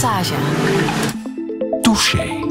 Passage. 0.00 0.34
Touché. 1.82 2.44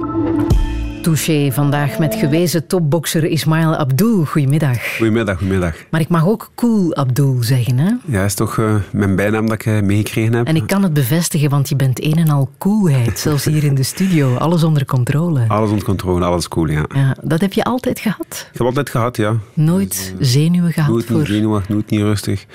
Touché 1.01 1.52
vandaag 1.52 1.99
met 1.99 2.15
gewezen 2.15 2.68
topbokser 2.68 3.25
Ismail 3.25 3.75
Abdul. 3.75 4.25
Goedemiddag. 4.25 4.95
Goedemiddag, 4.97 5.38
goedemiddag. 5.38 5.75
Maar 5.89 6.02
ik 6.02 6.09
mag 6.09 6.27
ook 6.27 6.52
Cool 6.55 6.95
Abdul 6.95 7.38
zeggen, 7.39 7.77
hè? 7.77 7.89
Ja, 8.05 8.18
dat 8.18 8.25
is 8.25 8.34
toch 8.34 8.57
uh, 8.57 8.75
mijn 8.91 9.16
bijnaam 9.16 9.47
dat 9.47 9.54
ik 9.54 9.66
uh, 9.66 9.81
meegekregen 9.81 10.34
heb. 10.34 10.47
En 10.47 10.55
ik 10.55 10.68
kan 10.68 10.84
het 10.84 10.93
bevestigen, 10.93 11.50
want 11.50 11.70
je 11.70 11.75
bent 11.75 12.04
een 12.04 12.16
en 12.16 12.29
al 12.29 12.50
coolheid. 12.57 13.20
Zelfs 13.20 13.46
hier 13.46 13.64
in 13.64 13.75
de 13.75 13.84
studio. 13.84 14.36
Alles 14.36 14.64
onder 14.64 14.86
controle. 14.86 15.46
Alles 15.48 15.70
onder 15.70 15.86
controle, 15.86 16.25
alles 16.25 16.48
cool, 16.48 16.70
ja. 16.70 16.86
ja 16.96 17.16
dat 17.21 17.41
heb 17.41 17.54
je 17.54 17.64
altijd 17.64 18.00
gehad? 18.00 18.48
Ik 18.52 18.57
heb 18.57 18.68
altijd 18.68 18.89
gehad, 18.89 19.18
ja. 19.18 19.36
Nooit 19.54 19.89
dus, 19.89 20.12
uh, 20.12 20.16
zenuwen 20.20 20.71
gehad? 20.71 20.89
Nooit 20.89 21.05
voor... 21.05 21.25
zenuwig, 21.25 21.70
nooit 21.70 21.89
niet 21.89 22.02
rustig. 22.02 22.46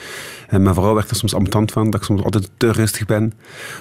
En 0.50 0.62
mijn 0.62 0.74
vrouw 0.74 0.95
werd 0.95 1.10
er 1.10 1.16
soms 1.16 1.34
ambetant 1.34 1.72
van, 1.72 1.90
dat 1.90 2.00
ik 2.00 2.06
soms 2.06 2.22
altijd 2.22 2.50
te 2.56 2.72
rustig 2.72 3.06
ben. 3.06 3.32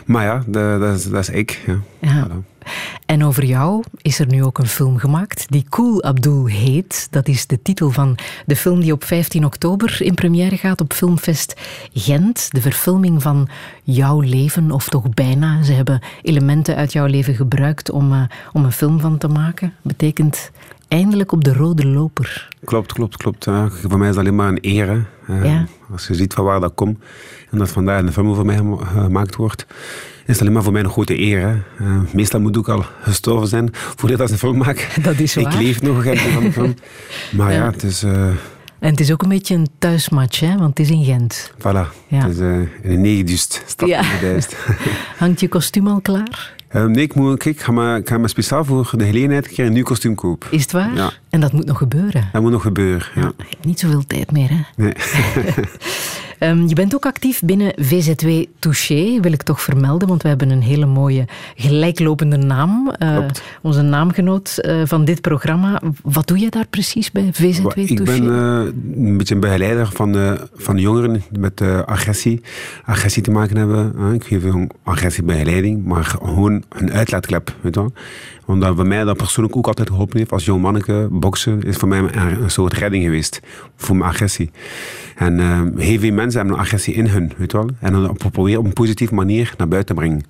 Maar 0.05 0.23
ja, 0.23 0.43
dat, 0.47 0.79
dat, 0.79 0.95
is, 0.95 1.09
dat 1.09 1.19
is 1.19 1.29
ik. 1.29 1.63
Ja. 1.65 1.79
ja. 1.99 2.27
Voilà. 2.27 2.57
En 3.05 3.23
over 3.23 3.45
jou 3.45 3.83
is 4.01 4.19
er 4.19 4.27
nu 4.27 4.43
ook 4.43 4.57
een 4.57 4.67
film 4.67 4.97
gemaakt 4.97 5.45
die 5.49 5.65
Cool 5.69 6.03
Abdul 6.03 6.45
heet. 6.45 7.07
Dat 7.11 7.27
is 7.27 7.47
de 7.47 7.61
titel 7.61 7.89
van 7.89 8.17
de 8.45 8.55
film 8.55 8.79
die 8.79 8.91
op 8.91 9.03
15 9.03 9.45
oktober 9.45 9.97
in 10.01 10.13
première 10.13 10.57
gaat 10.57 10.81
op 10.81 10.93
Filmfest 10.93 11.53
Gent. 11.93 12.47
De 12.51 12.61
verfilming 12.61 13.21
van 13.21 13.49
jouw 13.83 14.19
leven, 14.19 14.71
of 14.71 14.89
toch 14.89 15.09
bijna. 15.09 15.63
Ze 15.63 15.73
hebben 15.73 16.01
elementen 16.21 16.75
uit 16.75 16.93
jouw 16.93 17.05
leven 17.05 17.35
gebruikt 17.35 17.91
om, 17.91 18.13
uh, 18.13 18.21
om 18.53 18.65
een 18.65 18.71
film 18.71 18.99
van 18.99 19.17
te 19.17 19.27
maken. 19.27 19.73
Betekent 19.81 20.51
eindelijk 20.89 21.31
op 21.31 21.43
de 21.43 21.53
rode 21.53 21.88
loper. 21.88 22.48
Klopt, 22.63 22.93
klopt, 22.93 23.17
klopt. 23.17 23.45
Ja, 23.45 23.70
voor 23.70 23.97
mij 23.97 24.09
is 24.09 24.16
dat 24.16 24.23
alleen 24.23 24.35
maar 24.35 24.49
een 24.49 24.59
eer. 24.61 25.07
Uh, 25.30 25.45
ja. 25.45 25.66
Als 25.91 26.07
je 26.07 26.16
ziet 26.16 26.34
van 26.34 26.43
waar 26.43 26.59
dat 26.59 26.71
komt 26.75 26.99
en 27.49 27.57
dat 27.57 27.70
vandaag 27.70 28.02
een 28.02 28.13
film 28.13 28.30
over 28.30 28.45
mij 28.45 28.61
gemaakt 28.86 29.36
wordt, 29.36 29.66
is 30.25 30.25
het 30.25 30.41
alleen 30.41 30.53
maar 30.53 30.63
voor 30.63 30.72
mij 30.72 30.83
een 30.83 30.89
grote 30.89 31.19
eer. 31.19 31.63
Uh, 31.81 32.02
meestal 32.13 32.39
moet 32.39 32.55
ik 32.55 32.67
al 32.67 32.86
gestorven 33.02 33.47
zijn 33.47 33.69
voordat 33.72 34.19
ik 34.19 34.30
een 34.30 34.38
film 34.38 34.58
maak. 34.58 34.89
Dat 35.02 35.19
is 35.19 35.36
waar. 35.36 35.53
Ik 35.53 35.59
leef 35.59 35.81
nog 35.81 36.05
een 36.05 36.17
van 36.17 36.44
de 36.44 36.52
film. 36.52 36.73
Maar 37.38 37.52
ja, 37.52 37.58
ja 37.58 37.72
het 37.72 37.83
is... 37.83 38.03
Uh, 38.03 38.28
en 38.80 38.89
het 38.89 39.00
is 39.00 39.11
ook 39.11 39.22
een 39.22 39.30
beetje 39.30 39.56
een 39.56 39.67
thuismatch, 39.80 40.39
hè? 40.39 40.58
want 40.58 40.78
het 40.78 40.80
is 40.80 40.89
in 40.89 41.03
Gent. 41.03 41.52
Voilà, 41.58 42.08
ja. 42.08 42.28
het 42.28 42.31
is 42.31 42.39
in 42.39 42.69
een 42.81 43.02
negendust 43.02 43.63
stad 43.66 43.89
ja. 43.89 44.03
Hangt 45.17 45.39
je 45.39 45.47
kostuum 45.47 45.88
al 45.88 46.02
klaar? 46.02 46.58
Uh, 46.75 46.86
nee, 46.86 47.03
ik, 47.03 47.16
moet, 47.16 47.38
kijk, 47.38 47.59
ga 47.59 47.72
maar, 47.72 48.02
ga 48.03 48.17
maar 48.17 48.30
speciaal 48.30 48.66
voor 48.66 48.86
de 48.92 49.06
gelegenheid 49.06 49.45
een 49.45 49.53
keer 49.53 49.66
een 49.66 49.73
nieuw 49.73 49.84
kostuum 49.84 50.16
kopen. 50.16 50.52
Is 50.52 50.62
het 50.62 50.72
waar? 50.72 50.95
Ja. 50.95 51.12
En 51.30 51.39
dat 51.39 51.52
moet 51.52 51.66
nog 51.66 51.78
gebeuren? 51.78 52.30
Dat 52.31 52.42
moet 52.42 52.52
nog 52.52 52.62
gebeuren, 52.62 53.08
ja. 53.16 53.22
ja 53.22 53.31
hebt 53.38 53.66
niet 53.66 53.80
zoveel 53.80 54.03
tijd 54.08 54.31
meer, 54.31 54.50
hè? 54.50 54.62
Nee. 54.75 54.94
um, 56.39 56.67
je 56.67 56.75
bent 56.75 56.95
ook 56.95 57.05
actief 57.05 57.41
binnen 57.41 57.73
VZW 57.75 58.27
Touché, 58.59 59.19
wil 59.21 59.31
ik 59.31 59.43
toch 59.43 59.61
vermelden, 59.61 60.07
want 60.07 60.21
we 60.21 60.27
hebben 60.27 60.49
een 60.49 60.61
hele 60.61 60.85
mooie 60.85 61.25
gelijklopende 61.55 62.37
naam. 62.37 62.93
Uh, 62.99 63.17
onze 63.61 63.81
naamgenoot 63.81 64.59
uh, 64.61 64.81
van 64.85 65.05
dit 65.05 65.21
programma. 65.21 65.81
Wat 66.03 66.27
doe 66.27 66.39
je 66.39 66.49
daar 66.49 66.67
precies 66.67 67.11
bij 67.11 67.29
VZW 67.31 67.61
Touché? 67.61 67.81
Ik 67.81 68.03
ben 68.03 68.23
een 68.25 69.17
beetje 69.17 69.33
een 69.33 69.41
begeleider 69.41 69.87
van, 69.87 70.37
van 70.55 70.77
jongeren 70.77 71.23
met 71.39 71.61
agressie, 71.85 72.41
agressie 72.85 73.23
te 73.23 73.31
maken 73.31 73.57
hebben. 73.57 74.13
ik 74.13 74.23
geef 74.23 74.43
een 74.43 74.71
agressiebegeleiding, 74.83 75.85
maar 75.85 76.03
gewoon 76.03 76.63
een 76.69 76.91
uitlaatklep, 76.91 77.55
weet 77.61 77.75
je 77.75 77.81
wel. 77.81 77.93
Omdat 78.50 78.75
bij 78.75 78.86
mij 78.86 79.03
dat 79.03 79.17
persoonlijk 79.17 79.58
ook 79.58 79.67
altijd 79.67 79.89
geholpen 79.89 80.17
heeft. 80.17 80.31
Als 80.31 80.45
jong 80.45 80.61
manneke, 80.61 81.08
boksen 81.11 81.64
is 81.64 81.75
voor 81.78 81.88
mij 81.88 82.00
een 82.14 82.52
soort 82.52 82.73
redding 82.73 83.03
geweest. 83.03 83.39
Voor 83.75 83.95
mijn 83.95 84.09
agressie. 84.09 84.52
En 85.16 85.39
uh, 85.39 85.61
heel 85.75 86.00
veel 86.00 86.11
mensen 86.11 86.39
hebben 86.39 86.58
een 86.58 86.64
agressie 86.64 86.94
in 86.94 87.08
hun, 87.08 87.31
weet 87.38 87.52
wel. 87.52 87.69
En 87.80 87.94
dan 87.94 88.17
proberen 88.31 88.59
op 88.59 88.66
een 88.66 88.73
positieve 88.73 89.14
manier 89.14 89.53
naar 89.58 89.67
buiten 89.67 89.95
te 89.95 90.02
brengen. 90.02 90.23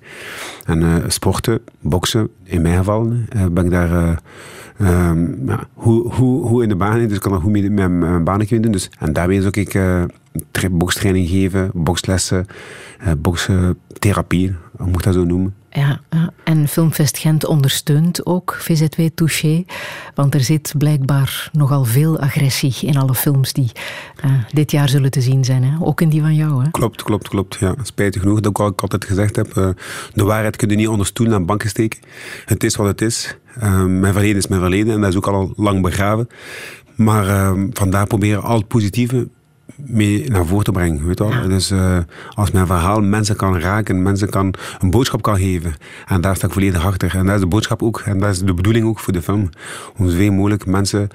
En 0.64 0.80
uh, 0.80 0.94
sporten, 1.06 1.60
boksen, 1.80 2.28
in 2.44 2.62
mijn 2.62 2.76
geval, 2.76 3.12
uh, 3.12 3.46
ben 3.52 3.64
ik 3.64 3.70
daar... 3.70 4.20
Um, 4.80 5.46
ja, 5.46 5.60
hoe, 5.74 6.14
hoe, 6.14 6.46
hoe 6.46 6.62
in 6.62 6.68
de 6.68 6.76
baan, 6.76 7.06
dus 7.06 7.16
ik 7.16 7.20
kan 7.20 7.32
dat 7.32 7.40
goed 7.40 7.52
met 7.52 7.72
mijn, 7.72 7.98
mijn 7.98 8.38
kunnen 8.38 8.62
doen. 8.62 8.72
Dus, 8.72 8.90
en 8.98 9.12
daarmee 9.12 9.46
ook 9.46 9.56
ik 9.56 9.78
bokstraining 10.70 11.28
geven, 11.28 11.70
bokslessen, 11.74 12.46
bokstherapie, 13.18 14.54
hoe 14.76 14.90
moet 14.90 15.02
dat 15.02 15.14
zo 15.14 15.24
noemen. 15.24 15.54
Ja, 15.72 16.00
en 16.44 16.68
Filmfest 16.68 17.18
Gent 17.18 17.46
ondersteunt 17.46 18.26
ook 18.26 18.56
VZW 18.60 19.00
Touché. 19.14 19.64
Want 20.14 20.34
er 20.34 20.40
zit 20.40 20.74
blijkbaar 20.78 21.48
nogal 21.52 21.84
veel 21.84 22.18
agressie 22.18 22.74
in 22.80 22.96
alle 22.96 23.14
films 23.14 23.52
die 23.52 23.72
uh, 24.24 24.32
dit 24.52 24.70
jaar 24.70 24.88
zullen 24.88 25.10
te 25.10 25.20
zien 25.20 25.44
zijn. 25.44 25.64
Hè? 25.64 25.76
Ook 25.80 26.00
in 26.00 26.08
die 26.08 26.20
van 26.20 26.34
jou. 26.34 26.64
Hè? 26.64 26.70
Klopt, 26.70 27.02
klopt, 27.02 27.28
klopt. 27.28 27.56
Ja, 27.60 27.74
spijtig 27.82 28.22
genoeg, 28.22 28.40
dat 28.40 28.58
ik 28.58 28.80
altijd 28.82 29.04
gezegd 29.04 29.36
heb. 29.36 29.56
Uh, 29.56 29.68
de 30.14 30.24
waarheid 30.24 30.56
kun 30.56 30.68
je 30.68 30.76
niet 30.76 30.88
onder 30.88 31.06
stoel 31.06 31.26
naar 31.26 31.44
banken 31.44 31.68
steken. 31.68 32.00
Het 32.44 32.64
is 32.64 32.76
wat 32.76 32.86
het 32.86 33.00
is. 33.00 33.36
Uh, 33.62 33.84
mijn 33.84 34.12
verleden 34.12 34.36
is 34.36 34.46
mijn 34.46 34.60
verleden 34.60 34.94
en 34.94 35.00
dat 35.00 35.10
is 35.10 35.16
ook 35.16 35.26
al 35.26 35.52
lang 35.56 35.82
begraven. 35.82 36.28
Maar 36.94 37.54
vandaar 37.72 38.06
proberen 38.06 38.42
al 38.42 38.56
het 38.56 38.68
positieve 38.68 39.28
mee 39.86 40.30
naar 40.30 40.46
voren 40.46 40.64
te 40.64 40.72
brengen. 40.72 41.06
Weet? 41.06 41.22
Dus 41.48 41.70
uh, 41.70 41.98
als 42.28 42.50
mijn 42.50 42.66
verhaal 42.66 43.00
mensen 43.00 43.36
kan 43.36 43.58
raken, 43.58 44.02
mensen 44.02 44.30
kan 44.30 44.54
een 44.78 44.90
boodschap 44.90 45.22
kan 45.22 45.36
geven. 45.36 45.74
En 46.06 46.20
daar 46.20 46.36
sta 46.36 46.46
ik 46.46 46.52
volledig 46.52 46.84
achter. 46.84 47.16
En 47.16 47.26
dat 47.26 47.34
is 47.34 47.40
de 47.40 47.46
boodschap 47.46 47.82
ook. 47.82 48.02
En 48.04 48.18
dat 48.18 48.30
is 48.30 48.38
de 48.38 48.54
bedoeling 48.54 48.86
ook 48.86 48.98
voor 48.98 49.12
de 49.12 49.22
film. 49.22 49.48
Om 49.96 50.10
zoveel 50.10 50.32
mogelijk 50.32 50.66
mensen 50.66 51.08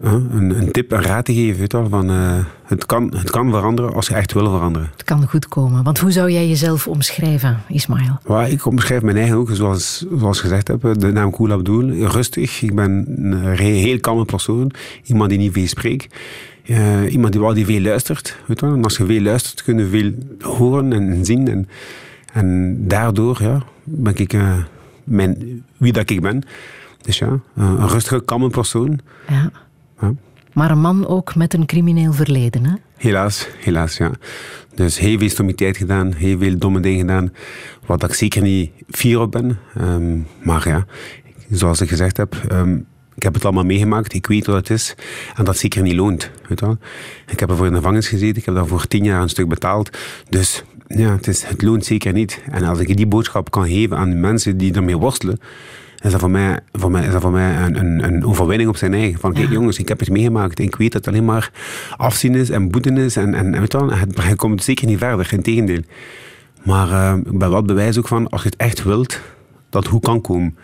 uh, 0.00 0.12
een, 0.12 0.58
een, 0.58 0.72
tip, 0.72 0.92
een 0.92 1.02
raad 1.02 1.24
te 1.24 1.34
geven. 1.34 1.58
Weet? 1.58 1.76
Van, 1.90 2.10
uh, 2.10 2.38
het, 2.64 2.86
kan, 2.86 3.12
het 3.16 3.30
kan 3.30 3.50
veranderen 3.50 3.94
als 3.94 4.06
je 4.06 4.14
echt 4.14 4.32
wil 4.32 4.50
veranderen. 4.50 4.90
Het 4.92 5.04
kan 5.04 5.28
goed 5.28 5.48
komen. 5.48 5.84
Want 5.84 5.98
hoe 5.98 6.10
zou 6.10 6.30
jij 6.30 6.48
jezelf 6.48 6.86
omschrijven, 6.86 7.62
Ismail? 7.68 8.18
Well, 8.22 8.50
ik 8.50 8.66
omschrijf 8.66 9.02
mijn 9.02 9.16
eigen 9.16 9.36
ook, 9.36 9.50
zoals, 9.52 10.06
zoals 10.18 10.40
gezegd 10.40 10.68
heb. 10.68 10.94
De 10.98 11.12
naam 11.12 11.34
Abdul. 11.34 11.90
Rustig. 11.90 12.62
Ik 12.62 12.74
ben 12.74 13.04
een 13.32 13.56
heel 13.56 14.00
kalme 14.00 14.24
persoon. 14.24 14.70
Iemand 15.04 15.30
die 15.30 15.38
niet 15.38 15.52
veel 15.52 15.66
spreekt. 15.66 16.14
Uh, 16.68 17.12
iemand 17.12 17.32
die 17.32 17.40
wel 17.40 17.54
die 17.54 17.64
veel 17.64 17.80
luistert. 17.80 18.36
Weet? 18.46 18.62
En 18.62 18.82
als 18.82 18.96
je 18.96 19.06
veel 19.06 19.20
luistert, 19.20 19.62
kun 19.62 19.78
je 19.78 19.86
veel 19.86 20.12
horen 20.52 20.92
en 20.92 21.24
zien. 21.24 21.48
En, 21.48 21.68
en 22.32 22.76
daardoor 22.88 23.42
ja, 23.42 23.62
ben 23.84 24.16
ik 24.16 24.32
uh, 24.32 24.56
mijn, 25.04 25.64
wie 25.76 25.92
dat 25.92 26.10
ik 26.10 26.20
ben. 26.20 26.42
Dus 27.00 27.18
ja, 27.18 27.26
uh, 27.26 27.40
een 27.54 27.88
rustige, 27.88 28.24
kalme 28.24 28.50
persoon. 28.50 28.98
Ja. 29.28 29.50
ja. 30.00 30.14
Maar 30.52 30.70
een 30.70 30.80
man 30.80 31.06
ook 31.06 31.34
met 31.34 31.54
een 31.54 31.66
crimineel 31.66 32.12
verleden, 32.12 32.64
hè? 32.64 32.74
Helaas, 32.96 33.48
helaas, 33.58 33.96
ja. 33.96 34.10
Dus 34.74 34.98
heel 34.98 35.18
veel 35.18 35.28
stomiteit 35.28 35.76
gedaan, 35.76 36.12
heel 36.12 36.38
veel 36.38 36.58
domme 36.58 36.80
dingen 36.80 37.00
gedaan. 37.00 37.32
Wat 37.86 38.02
ik 38.02 38.14
zeker 38.14 38.42
niet 38.42 38.70
fier 38.88 39.20
op 39.20 39.32
ben. 39.32 39.58
Um, 39.80 40.26
maar 40.42 40.68
ja, 40.68 40.86
zoals 41.50 41.80
ik 41.80 41.88
gezegd 41.88 42.16
heb... 42.16 42.42
Um, 42.52 42.86
ik 43.16 43.22
heb 43.22 43.34
het 43.34 43.44
allemaal 43.44 43.64
meegemaakt, 43.64 44.12
ik 44.12 44.26
weet 44.26 44.46
wat 44.46 44.56
het 44.56 44.70
is. 44.70 44.94
En 45.34 45.44
dat 45.44 45.56
zeker 45.56 45.82
niet 45.82 45.94
loont. 45.94 46.30
Weet 46.48 46.60
wel. 46.60 46.78
Ik 47.26 47.40
heb 47.40 47.50
ervoor 47.50 47.66
in 47.66 47.72
de 47.72 47.78
gevangenis 47.78 48.08
gezeten, 48.08 48.36
ik 48.36 48.44
heb 48.44 48.54
daarvoor 48.54 48.86
tien 48.86 49.04
jaar 49.04 49.22
een 49.22 49.28
stuk 49.28 49.48
betaald. 49.48 49.98
Dus 50.28 50.64
ja, 50.86 51.10
het, 51.10 51.26
is, 51.26 51.44
het 51.44 51.62
loont 51.62 51.84
zeker 51.84 52.12
niet. 52.12 52.42
En 52.50 52.64
als 52.64 52.78
ik 52.78 52.96
die 52.96 53.06
boodschap 53.06 53.50
kan 53.50 53.66
geven 53.66 53.96
aan 53.96 54.10
de 54.10 54.16
mensen 54.16 54.56
die 54.56 54.74
ermee 54.74 54.96
worstelen, 54.96 55.38
is 56.02 56.10
dat 56.10 56.20
voor 56.20 56.30
mij, 56.30 56.60
voor 56.72 56.90
mij, 56.90 57.06
is 57.06 57.12
dat 57.12 57.22
voor 57.22 57.30
mij 57.30 57.56
een, 57.56 57.78
een, 57.78 58.04
een 58.04 58.24
overwinning 58.24 58.68
op 58.68 58.76
zijn 58.76 58.94
eigen. 58.94 59.20
Van 59.20 59.32
kijk 59.32 59.50
jongens, 59.50 59.78
ik 59.78 59.88
heb 59.88 60.00
het 60.00 60.10
meegemaakt. 60.10 60.58
Ik 60.58 60.76
weet 60.76 60.92
dat 60.92 61.04
het 61.04 61.14
alleen 61.14 61.26
maar 61.26 61.50
afzien 61.96 62.34
is 62.34 62.50
en 62.50 62.70
boeten 62.70 62.96
is. 62.96 63.16
En, 63.16 63.34
en, 63.34 63.60
weet 63.60 63.72
wel, 63.72 63.92
het, 63.92 64.22
je 64.28 64.36
komt 64.36 64.64
zeker 64.64 64.86
niet 64.86 64.98
verder, 64.98 65.32
in 65.32 65.42
tegendeel. 65.42 65.82
Maar 66.64 66.88
uh, 66.88 67.14
ik 67.24 67.38
ben 67.38 67.50
wel 67.50 67.62
bewijs 67.62 67.98
ook 67.98 68.08
van, 68.08 68.28
als 68.28 68.42
je 68.42 68.48
het 68.48 68.58
echt 68.58 68.82
wilt, 68.82 69.20
dat 69.70 69.86
hoe 69.86 70.00
kan 70.00 70.20
komen. 70.20 70.56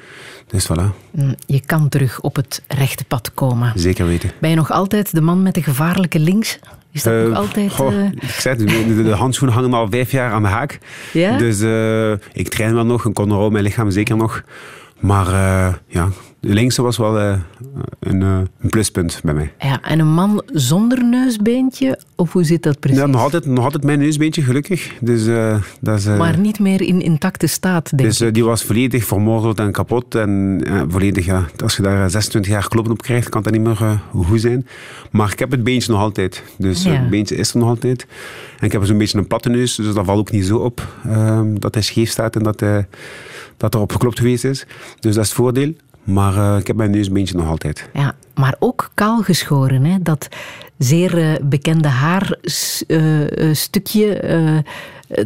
Dus 0.53 0.69
voilà. 0.69 1.17
Je 1.47 1.61
kan 1.67 1.89
terug 1.89 2.21
op 2.21 2.37
het 2.37 2.63
rechte 2.69 3.05
pad 3.05 3.35
komen. 3.35 3.73
Zeker 3.75 4.07
weten. 4.07 4.31
Ben 4.39 4.51
je 4.51 4.57
nog 4.57 4.71
altijd 4.71 5.15
de 5.15 5.21
man 5.21 5.43
met 5.43 5.55
de 5.55 5.63
gevaarlijke 5.63 6.19
links? 6.19 6.59
Is 6.91 7.03
dat 7.03 7.13
uh, 7.13 7.29
nog 7.29 7.37
altijd... 7.37 7.73
Goh, 7.73 7.93
uh... 7.93 8.05
Ik 8.13 8.31
zei 8.31 8.57
het, 8.57 8.69
de, 8.69 9.03
de, 9.03 9.11
handschoenen 9.11 9.57
hangen 9.57 9.75
al 9.75 9.87
vijf 9.91 10.11
jaar 10.11 10.33
aan 10.33 10.43
de 10.43 10.49
haak. 10.49 10.79
Ja? 11.13 11.37
Dus 11.39 11.61
uh, 11.61 12.13
ik 12.33 12.49
train 12.49 12.75
wel 12.75 12.85
nog, 12.85 13.07
ik 13.07 13.15
controle 13.15 13.51
mijn 13.51 13.65
lichaam 13.65 13.91
zeker 13.91 14.17
nog. 14.17 14.43
Maar 15.01 15.27
ja, 15.87 16.09
de 16.43 16.53
linkse 16.53 16.83
was 16.83 16.97
wel 16.97 17.21
uh, 17.21 17.39
een, 17.99 18.21
uh, 18.21 18.39
een, 18.61 18.69
pluspunt 18.69 19.21
bij 19.25 19.35
mij. 19.35 19.53
Ja, 19.59 19.83
en 19.83 19.99
een 19.99 20.13
man 20.13 20.43
zonder 20.47 21.05
neusbeentje? 21.05 21.99
Of 22.17 22.33
hoe 22.33 22.45
zit 22.45 22.63
dat 22.63 22.81
precies? 22.81 22.99
Ja, 22.99 23.07
nog 23.07 23.21
altijd, 23.21 23.47
nog 23.47 23.65
altijd 23.65 23.85
mijn 23.85 23.99
neusbeentje, 23.99 24.43
gelukkig. 24.43 24.93
Dus, 25.01 25.27
uh, 25.27 25.63
dat 25.81 25.99
is, 25.99 26.05
maar 26.05 26.39
niet 26.39 26.59
meer 26.59 26.83
in 26.83 27.01
intacte 27.01 27.47
staat, 27.47 27.91
denk 27.91 28.09
dus, 28.09 28.21
ik. 28.21 28.35
die 28.35 28.45
was 28.45 28.65
volledig 28.65 29.05
vermorzeld 29.05 29.59
en 29.59 29.73
kapot. 29.73 30.15
En 30.15 30.61
volledig, 30.89 31.25
ja, 31.25 31.47
als 31.63 31.77
je 31.77 31.83
daar 31.83 32.11
26 32.11 32.53
jaar 32.53 32.69
kloppen 32.69 32.93
op 32.93 33.03
krijgt, 33.03 33.29
kan 33.29 33.43
dat 33.43 33.53
niet 33.53 33.63
meer 33.63 34.01
goed 34.13 34.41
zijn. 34.41 34.67
Maar 35.11 35.33
ik 35.33 35.39
heb 35.39 35.51
het 35.51 35.65
beentje 35.65 35.93
nog 35.93 36.01
altijd. 36.01 36.43
Dus 36.59 36.83
ja. 36.83 36.91
het 36.91 37.11
beentje 37.11 37.37
is 37.37 37.53
er 37.53 37.59
nog 37.59 37.69
altijd. 37.69 38.07
En 38.59 38.67
ik 38.67 38.73
heb 38.73 38.85
zo'n 38.85 38.99
beetje 38.99 39.19
een 39.19 39.27
platte 39.27 39.49
neus, 39.49 39.75
dus 39.75 39.95
dat 39.95 40.05
valt 40.05 40.19
ook 40.19 40.31
niet 40.31 40.47
zo 40.47 40.59
op. 40.59 40.97
Ehm, 41.05 41.59
dat 41.59 41.75
hij 41.75 41.83
scheef 41.83 42.11
staat 42.11 42.37
en 42.37 42.43
dat, 42.43 42.61
hij, 42.61 42.87
dat 43.57 43.75
er 43.75 43.81
op 43.81 43.93
geklopt 43.93 44.19
geweest 44.19 44.45
is. 44.45 44.67
Dus 45.01 45.15
dat 45.15 45.25
is 45.25 45.29
het 45.29 45.37
voordeel. 45.39 45.75
Maar 46.03 46.37
uh, 46.37 46.57
ik 46.59 46.67
heb 46.67 46.77
mijn 46.77 46.91
neusbeentje 46.91 47.37
nog 47.37 47.49
altijd. 47.49 47.89
Ja, 47.93 48.15
maar 48.35 48.57
ook 48.59 48.91
kaal 48.95 49.23
geschoren. 49.23 49.85
Hè? 49.85 49.97
Dat 50.01 50.29
zeer 50.79 51.19
uh, 51.19 51.35
bekende 51.43 51.89
haarstukje. 51.89 52.93
Uh, 54.25 54.59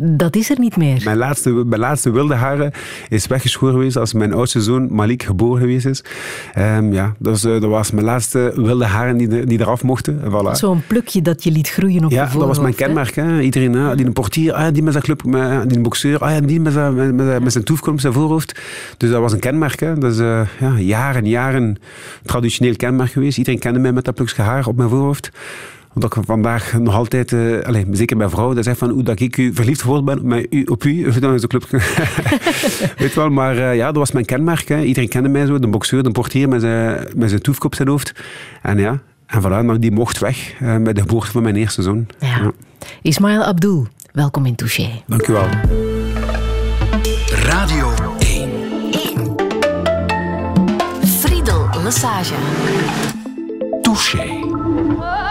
dat 0.00 0.36
is 0.36 0.50
er 0.50 0.58
niet 0.58 0.76
meer. 0.76 1.00
Mijn 1.04 1.16
laatste, 1.16 1.50
mijn 1.50 1.80
laatste 1.80 2.10
wilde 2.10 2.34
haren 2.34 2.72
is 3.08 3.26
weggeschoren 3.26 3.74
geweest 3.74 3.96
als 3.96 4.12
mijn 4.12 4.32
oudste 4.32 4.60
zoon 4.60 4.88
Malik 4.90 5.22
geboren 5.22 5.60
geweest 5.60 5.86
is. 5.86 6.04
Um, 6.58 6.92
ja, 6.92 7.14
dus, 7.18 7.44
uh, 7.44 7.60
dat 7.60 7.70
was 7.70 7.90
mijn 7.90 8.06
laatste 8.06 8.52
wilde 8.56 8.84
haren 8.84 9.16
die, 9.16 9.44
die 9.44 9.60
eraf 9.60 9.82
mochten. 9.82 10.20
Voilà. 10.20 10.50
Zo'n 10.52 10.82
plukje 10.86 11.22
dat 11.22 11.44
je 11.44 11.50
liet 11.50 11.68
groeien 11.68 12.04
op 12.04 12.10
ja, 12.10 12.22
je 12.22 12.32
Ja, 12.32 12.38
dat 12.38 12.48
was 12.48 12.58
mijn 12.58 12.74
kenmerk. 12.74 13.14
Hè. 13.14 13.40
Iedereen, 13.40 13.72
hè, 13.72 13.96
die 13.96 14.06
een 14.06 14.12
portier, 14.12 14.52
ah, 14.52 14.72
die 14.72 14.82
met 14.82 14.92
zijn 14.92 15.04
club, 15.04 15.24
met, 15.24 15.68
die 15.68 15.76
een 15.76 15.82
boxeur, 15.82 16.18
ah, 16.18 16.46
die 16.46 16.60
met 16.60 16.72
zijn, 16.72 16.94
met, 16.94 17.14
met, 17.14 17.42
met 17.42 17.52
zijn 17.52 17.64
toefkomst, 17.64 18.00
zijn 18.00 18.12
voorhoofd. 18.12 18.60
Dus 18.96 19.10
dat 19.10 19.20
was 19.20 19.32
een 19.32 19.38
kenmerk. 19.38 19.80
Hè. 19.80 19.98
Dat 19.98 20.12
is 20.12 20.18
uh, 20.18 20.40
ja, 20.60 20.78
jaren, 20.78 21.26
jaren 21.26 21.76
traditioneel 22.24 22.76
kenmerk 22.76 23.10
geweest. 23.10 23.38
Iedereen 23.38 23.60
kende 23.60 23.78
mij 23.78 23.92
met 23.92 24.04
dat 24.04 24.14
plukje 24.14 24.42
haar 24.42 24.66
op 24.66 24.76
mijn 24.76 24.88
voorhoofd 24.88 25.30
omdat 25.96 26.16
ik 26.16 26.22
vandaag 26.26 26.78
nog 26.78 26.94
altijd, 26.94 27.32
uh, 27.32 27.62
allez, 27.62 27.84
zeker 27.90 28.16
bij 28.16 28.28
vrouwen, 28.28 28.56
dat 28.56 28.64
zegt 28.64 28.78
van 28.78 28.90
hoe 28.90 29.02
dat 29.02 29.20
ik 29.20 29.36
u 29.36 29.54
verliefd 29.54 29.80
geworden 29.80 30.04
ben 30.04 30.18
op, 30.18 30.24
mijn, 30.24 30.46
u, 30.50 30.62
op 30.64 30.84
u. 30.84 31.18
Dan 31.20 31.34
is 31.34 31.40
de 31.40 31.46
club. 31.46 31.66
Weet 32.98 33.14
wel, 33.14 33.30
maar 33.30 33.56
uh, 33.56 33.76
ja, 33.76 33.86
dat 33.86 33.96
was 33.96 34.12
mijn 34.12 34.24
kenmerk. 34.24 34.68
Hè. 34.68 34.82
Iedereen 34.82 35.08
kende 35.08 35.28
mij 35.28 35.46
zo, 35.46 35.58
de 35.58 35.66
boxeur, 35.66 36.02
de 36.02 36.10
portier 36.10 36.48
met 36.48 36.60
zijn, 36.60 37.06
met 37.16 37.28
zijn 37.28 37.42
toefkop 37.42 37.64
op 37.64 37.74
zijn 37.74 37.88
hoofd. 37.88 38.12
En 38.62 38.78
ja, 38.78 39.00
en 39.26 39.42
voilà, 39.42 39.64
maar 39.64 39.80
die 39.80 39.92
mocht 39.92 40.18
weg 40.18 40.60
uh, 40.60 40.76
bij 40.76 40.92
de 40.92 41.00
geboorte 41.00 41.30
van 41.30 41.42
mijn 41.42 41.56
eerste 41.56 41.82
zoon. 41.82 42.06
Ja. 42.18 42.26
ja. 42.26 42.52
Ismaël 43.02 43.42
Abdul, 43.42 43.86
welkom 44.12 44.46
in 44.46 44.54
Touché. 44.54 45.02
Dank 45.06 45.26
u 45.26 45.32
wel. 45.32 45.48
Radio 47.30 47.92
1. 48.18 48.50
1. 48.90 49.34
Friedel 51.04 51.68
Massage. 51.82 52.34
Touché. 53.82 55.25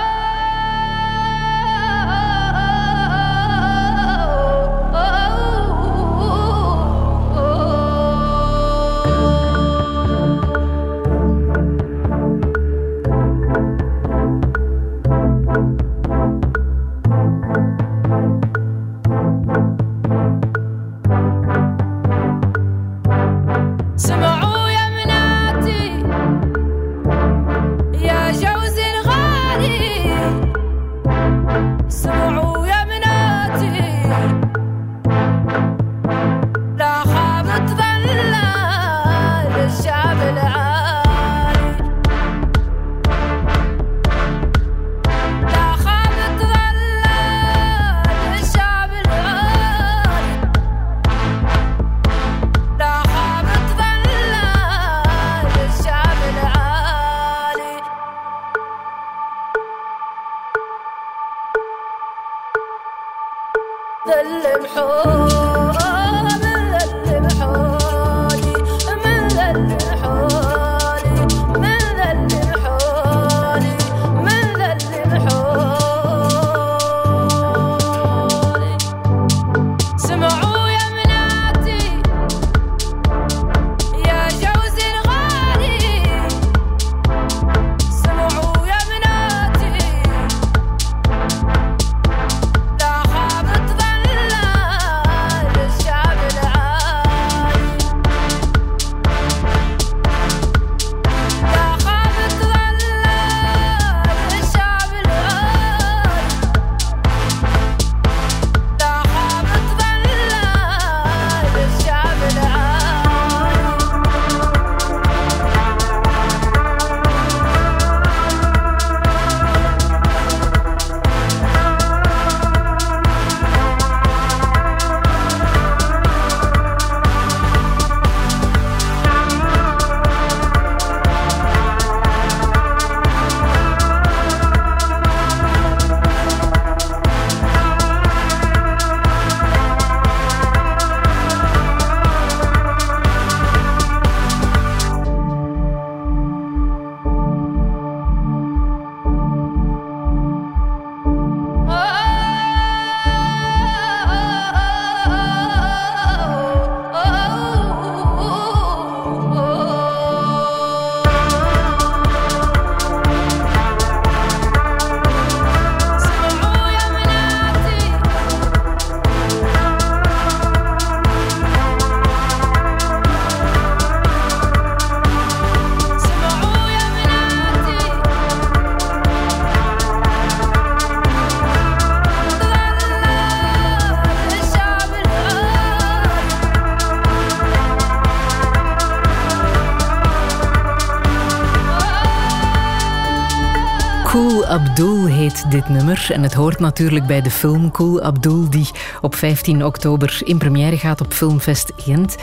Heet 195.25 195.51
dit 195.51 195.69
nummer. 195.69 196.07
En 196.11 196.23
het 196.23 196.33
hoort 196.33 196.59
natuurlijk 196.59 197.05
bij 197.05 197.21
de 197.21 197.29
film 197.29 197.71
Cool 197.71 198.01
Abdul, 198.01 198.49
die 198.49 198.69
op 199.01 199.15
15 199.15 199.65
oktober 199.65 200.21
in 200.23 200.37
première 200.37 200.77
gaat 200.77 201.01
op 201.01 201.13
Filmfest 201.13 201.71
Gent. 201.77 202.15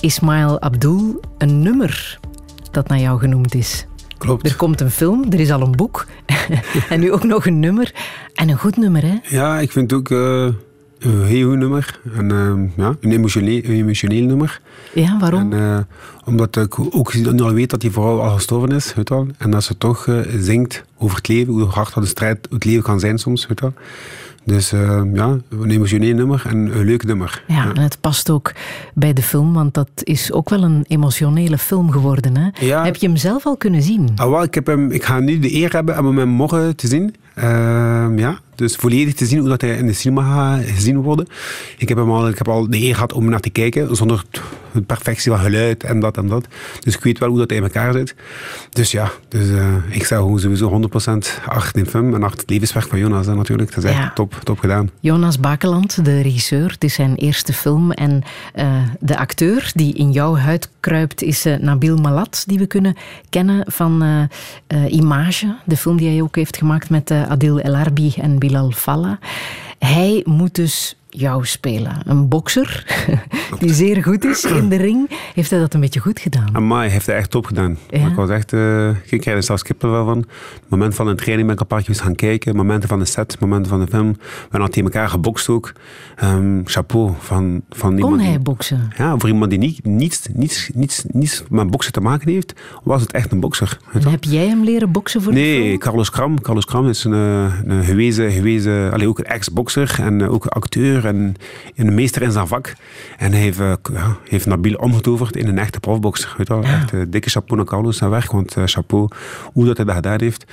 Ismail 0.00 0.60
Abdul, 0.60 1.20
een 1.38 1.62
nummer 1.62 2.18
dat 2.70 2.88
naar 2.88 2.98
jou 2.98 3.18
genoemd 3.18 3.54
is. 3.54 3.86
Klopt. 4.18 4.48
Er 4.48 4.56
komt 4.56 4.80
een 4.80 4.90
film, 4.90 5.24
er 5.30 5.40
is 5.40 5.50
al 5.50 5.60
een 5.60 5.76
boek. 5.76 6.06
en 6.88 7.00
nu 7.00 7.12
ook 7.12 7.24
nog 7.24 7.46
een 7.46 7.60
nummer. 7.60 7.94
En 8.34 8.48
een 8.48 8.58
goed 8.58 8.76
nummer, 8.76 9.02
hè? 9.02 9.18
Ja, 9.36 9.58
ik 9.58 9.72
vind 9.72 9.90
het 9.90 10.00
ook 10.00 10.10
uh, 10.10 10.48
een 10.98 11.24
heel 11.24 11.48
goed 11.48 11.58
nummer. 11.58 12.00
En, 12.16 12.30
uh, 12.30 12.70
ja, 12.76 12.96
een, 13.00 13.12
emotioneel, 13.12 13.60
een 13.64 13.74
emotioneel 13.74 14.26
nummer. 14.26 14.60
Ja, 14.94 15.18
waarom? 15.18 15.52
En, 15.52 15.58
uh, 15.58 15.78
omdat 16.24 16.56
ik 16.56 16.78
ook 16.78 17.12
al 17.40 17.52
weet 17.52 17.70
dat 17.70 17.80
die 17.80 17.90
vrouw 17.90 18.20
al 18.20 18.34
gestorven 18.34 18.72
is. 18.72 18.94
Weet? 18.94 19.10
En 19.38 19.50
dat 19.50 19.64
ze 19.64 19.78
toch 19.78 20.08
zingt 20.38 20.84
over 21.04 21.16
het 21.16 21.28
leven, 21.28 21.52
hoe 21.52 21.64
hard 21.64 21.94
dat 21.94 22.02
de 22.02 22.08
strijd 22.08 22.46
het 22.50 22.64
leven 22.64 22.82
kan 22.82 23.00
zijn 23.00 23.18
soms. 23.18 23.46
Weet. 23.46 23.60
Dus 24.44 24.72
uh, 24.72 25.02
ja, 25.12 25.38
een 25.48 25.70
emotioneel 25.70 26.14
nummer 26.14 26.42
en 26.46 26.56
een 26.56 26.84
leuk 26.84 27.04
nummer. 27.04 27.42
Ja, 27.46 27.72
en 27.74 27.82
het 27.82 28.00
past 28.00 28.30
ook 28.30 28.52
bij 28.94 29.12
de 29.12 29.22
film, 29.22 29.52
want 29.52 29.74
dat 29.74 29.88
is 29.94 30.32
ook 30.32 30.48
wel 30.48 30.62
een 30.62 30.84
emotionele 30.88 31.58
film 31.58 31.90
geworden. 31.90 32.36
Hè? 32.36 32.66
Ja. 32.66 32.84
Heb 32.84 32.96
je 32.96 33.06
hem 33.06 33.16
zelf 33.16 33.46
al 33.46 33.56
kunnen 33.56 33.82
zien? 33.82 34.08
Ah, 34.16 34.30
wel, 34.30 34.42
ik, 34.42 34.54
heb 34.54 34.66
hem, 34.66 34.90
ik 34.90 35.04
ga 35.04 35.18
nu 35.18 35.38
de 35.38 35.54
eer 35.54 35.72
hebben 35.72 36.06
om 36.06 36.18
hem 36.18 36.28
morgen 36.28 36.76
te 36.76 36.86
zien. 36.86 37.14
Uh, 37.38 37.44
ja, 38.16 38.38
dus 38.54 38.76
volledig 38.76 39.14
te 39.14 39.26
zien 39.26 39.38
hoe 39.38 39.48
dat 39.48 39.60
hij 39.60 39.76
in 39.76 39.86
de 39.86 39.92
cinema 39.92 40.22
gaat 40.22 40.64
gezien 40.64 41.02
worden. 41.02 41.26
Ik 41.78 41.88
heb, 41.88 41.98
hem 41.98 42.10
al, 42.10 42.28
ik 42.28 42.38
heb 42.38 42.48
al 42.48 42.70
de 42.70 42.80
eer 42.80 42.94
gehad 42.94 43.12
om 43.12 43.28
naar 43.28 43.40
te 43.40 43.50
kijken, 43.50 43.96
zonder 43.96 44.24
de 44.72 44.82
perfectie 44.82 45.30
van 45.30 45.40
geluid 45.40 45.84
en 45.84 46.00
dat 46.00 46.16
en 46.16 46.28
dat. 46.28 46.46
Dus 46.80 46.94
ik 46.94 47.02
weet 47.02 47.18
wel 47.18 47.28
hoe 47.28 47.38
dat 47.38 47.52
in 47.52 47.62
elkaar 47.62 47.92
zit. 47.92 48.14
Dus 48.70 48.90
ja, 48.90 49.10
dus, 49.28 49.48
uh, 49.48 49.74
ik 49.88 50.04
zou 50.04 50.22
gewoon 50.22 50.40
sowieso 50.40 50.68
100% 50.68 51.46
achter 51.46 51.84
de 51.84 51.90
film 51.90 52.14
en 52.14 52.22
achter 52.22 52.40
het 52.40 52.50
levenswerk 52.50 52.86
van 52.86 52.98
Jonas 52.98 53.26
hè, 53.26 53.34
natuurlijk. 53.34 53.74
Dat 53.74 53.84
is 53.84 53.90
echt 53.90 54.14
top, 54.14 54.40
top 54.42 54.58
gedaan. 54.58 54.90
Jonas 55.00 55.40
Bakeland, 55.40 56.04
de 56.04 56.20
regisseur, 56.20 56.70
het 56.70 56.84
is 56.84 56.94
zijn 56.94 57.14
eerste 57.14 57.52
film. 57.52 57.92
En 57.92 58.22
uh, 58.54 58.82
de 59.00 59.18
acteur 59.18 59.70
die 59.74 59.94
in 59.94 60.12
jouw 60.12 60.36
huid 60.36 60.68
kruipt 60.80 61.22
is 61.22 61.46
uh, 61.46 61.56
Nabil 61.56 61.96
Malat, 61.96 62.44
die 62.46 62.58
we 62.58 62.66
kunnen 62.66 62.96
kennen 63.30 63.64
van 63.66 64.28
Image, 64.88 65.54
de 65.64 65.76
film 65.76 65.96
die 65.96 66.08
hij 66.08 66.22
ook 66.22 66.36
heeft 66.36 66.56
gemaakt 66.56 66.90
met 66.90 67.10
Adil 67.28 67.58
El 67.58 67.74
Arbi 67.74 68.14
en 68.16 68.38
Bilal 68.38 68.70
Falla. 68.70 69.18
Hij 69.78 70.22
moet 70.24 70.54
dus 70.54 70.96
jou 71.16 71.46
spelen. 71.46 72.00
Een 72.04 72.28
bokser 72.28 72.84
die 73.60 73.74
zeer 73.74 74.02
goed 74.02 74.24
is 74.24 74.44
in 74.44 74.68
de 74.68 74.76
ring. 74.76 75.10
Heeft 75.34 75.50
hij 75.50 75.60
dat 75.60 75.74
een 75.74 75.80
beetje 75.80 76.00
goed 76.00 76.20
gedaan? 76.20 76.48
Amai, 76.52 76.90
heeft 76.90 77.06
hij 77.06 77.16
echt 77.16 77.30
top 77.30 77.46
gedaan. 77.46 77.78
Ja? 77.90 78.06
Ik 78.06 78.14
was 78.14 78.30
echt, 78.30 78.52
uh, 78.52 78.88
ik 78.88 79.20
krijg 79.20 79.36
er 79.36 79.42
zelfs 79.42 79.62
kippen 79.62 80.04
van. 80.04 80.24
Moment 80.68 80.94
van 80.94 81.06
een 81.06 81.16
training 81.16 81.46
ben 81.46 81.54
ik 81.54 81.60
een 81.60 81.66
paar 81.66 81.82
keer 81.82 81.94
gaan 81.94 82.14
kijken. 82.14 82.56
Momenten 82.56 82.88
van 82.88 82.98
de 82.98 83.04
set, 83.04 83.40
momenten 83.40 83.70
van 83.70 83.80
de 83.80 83.86
film. 83.86 84.12
We 84.12 84.46
hebben 84.50 84.70
tegen 84.70 84.84
elkaar 84.84 85.08
gebokst 85.08 85.48
ook. 85.48 85.72
Um, 86.22 86.62
chapeau 86.64 87.12
van, 87.18 87.62
van 87.70 87.90
Kon 87.90 87.98
iemand. 87.98 88.22
hij 88.22 88.40
boksen? 88.40 88.92
Ja, 88.96 89.18
voor 89.18 89.28
iemand 89.28 89.50
die 89.50 89.58
niet, 89.58 89.84
niets, 89.84 90.28
niets, 90.32 90.70
niets, 90.74 91.04
niets 91.08 91.42
met 91.48 91.70
boksen 91.70 91.92
te 91.92 92.00
maken 92.00 92.30
heeft, 92.30 92.52
was 92.82 93.00
het 93.00 93.12
echt 93.12 93.32
een 93.32 93.40
bokser. 93.40 93.78
heb 94.08 94.24
jij 94.24 94.46
hem 94.46 94.64
leren 94.64 94.92
boksen 94.92 95.22
voor 95.22 95.32
Nee, 95.32 95.78
Carlos 95.78 96.10
Kram. 96.10 96.40
Carlos 96.40 96.64
Kram 96.64 96.88
is 96.88 97.04
een, 97.04 97.12
eh, 97.12 97.52
een 97.64 97.84
gewezen, 97.84 98.30
gewezen 98.30 98.92
allee, 98.92 99.08
ook 99.08 99.18
een 99.18 99.24
ex-bokser 99.24 99.96
en 100.00 100.20
eh, 100.20 100.32
ook 100.32 100.46
acteur 100.46 101.03
en 101.04 101.34
een 101.76 101.94
meester 101.94 102.22
in 102.22 102.32
zijn 102.32 102.46
vak. 102.46 102.74
En 103.18 103.32
hij 103.32 103.40
heeft, 103.40 103.60
uh, 103.60 103.72
ja, 103.92 104.16
heeft 104.28 104.46
Nabil 104.46 104.74
omgetoverd 104.74 105.36
in 105.36 105.48
een 105.48 105.58
echte 105.58 105.80
profboxer. 105.80 106.34
Weet 106.36 106.48
wel? 106.48 106.62
Echt 106.62 106.92
uh, 106.92 107.02
dikke 107.08 107.30
chapeau 107.30 107.56
naar 107.56 107.70
Carlos 107.70 107.96
zijn 107.96 108.10
werk, 108.10 108.32
want 108.32 108.56
uh, 108.56 108.64
chapeau 108.66 109.08
hoe 109.52 109.64
dat 109.66 109.76
hij 109.76 109.86
dat 109.86 109.94
gedaan 109.94 110.20
heeft. 110.20 110.44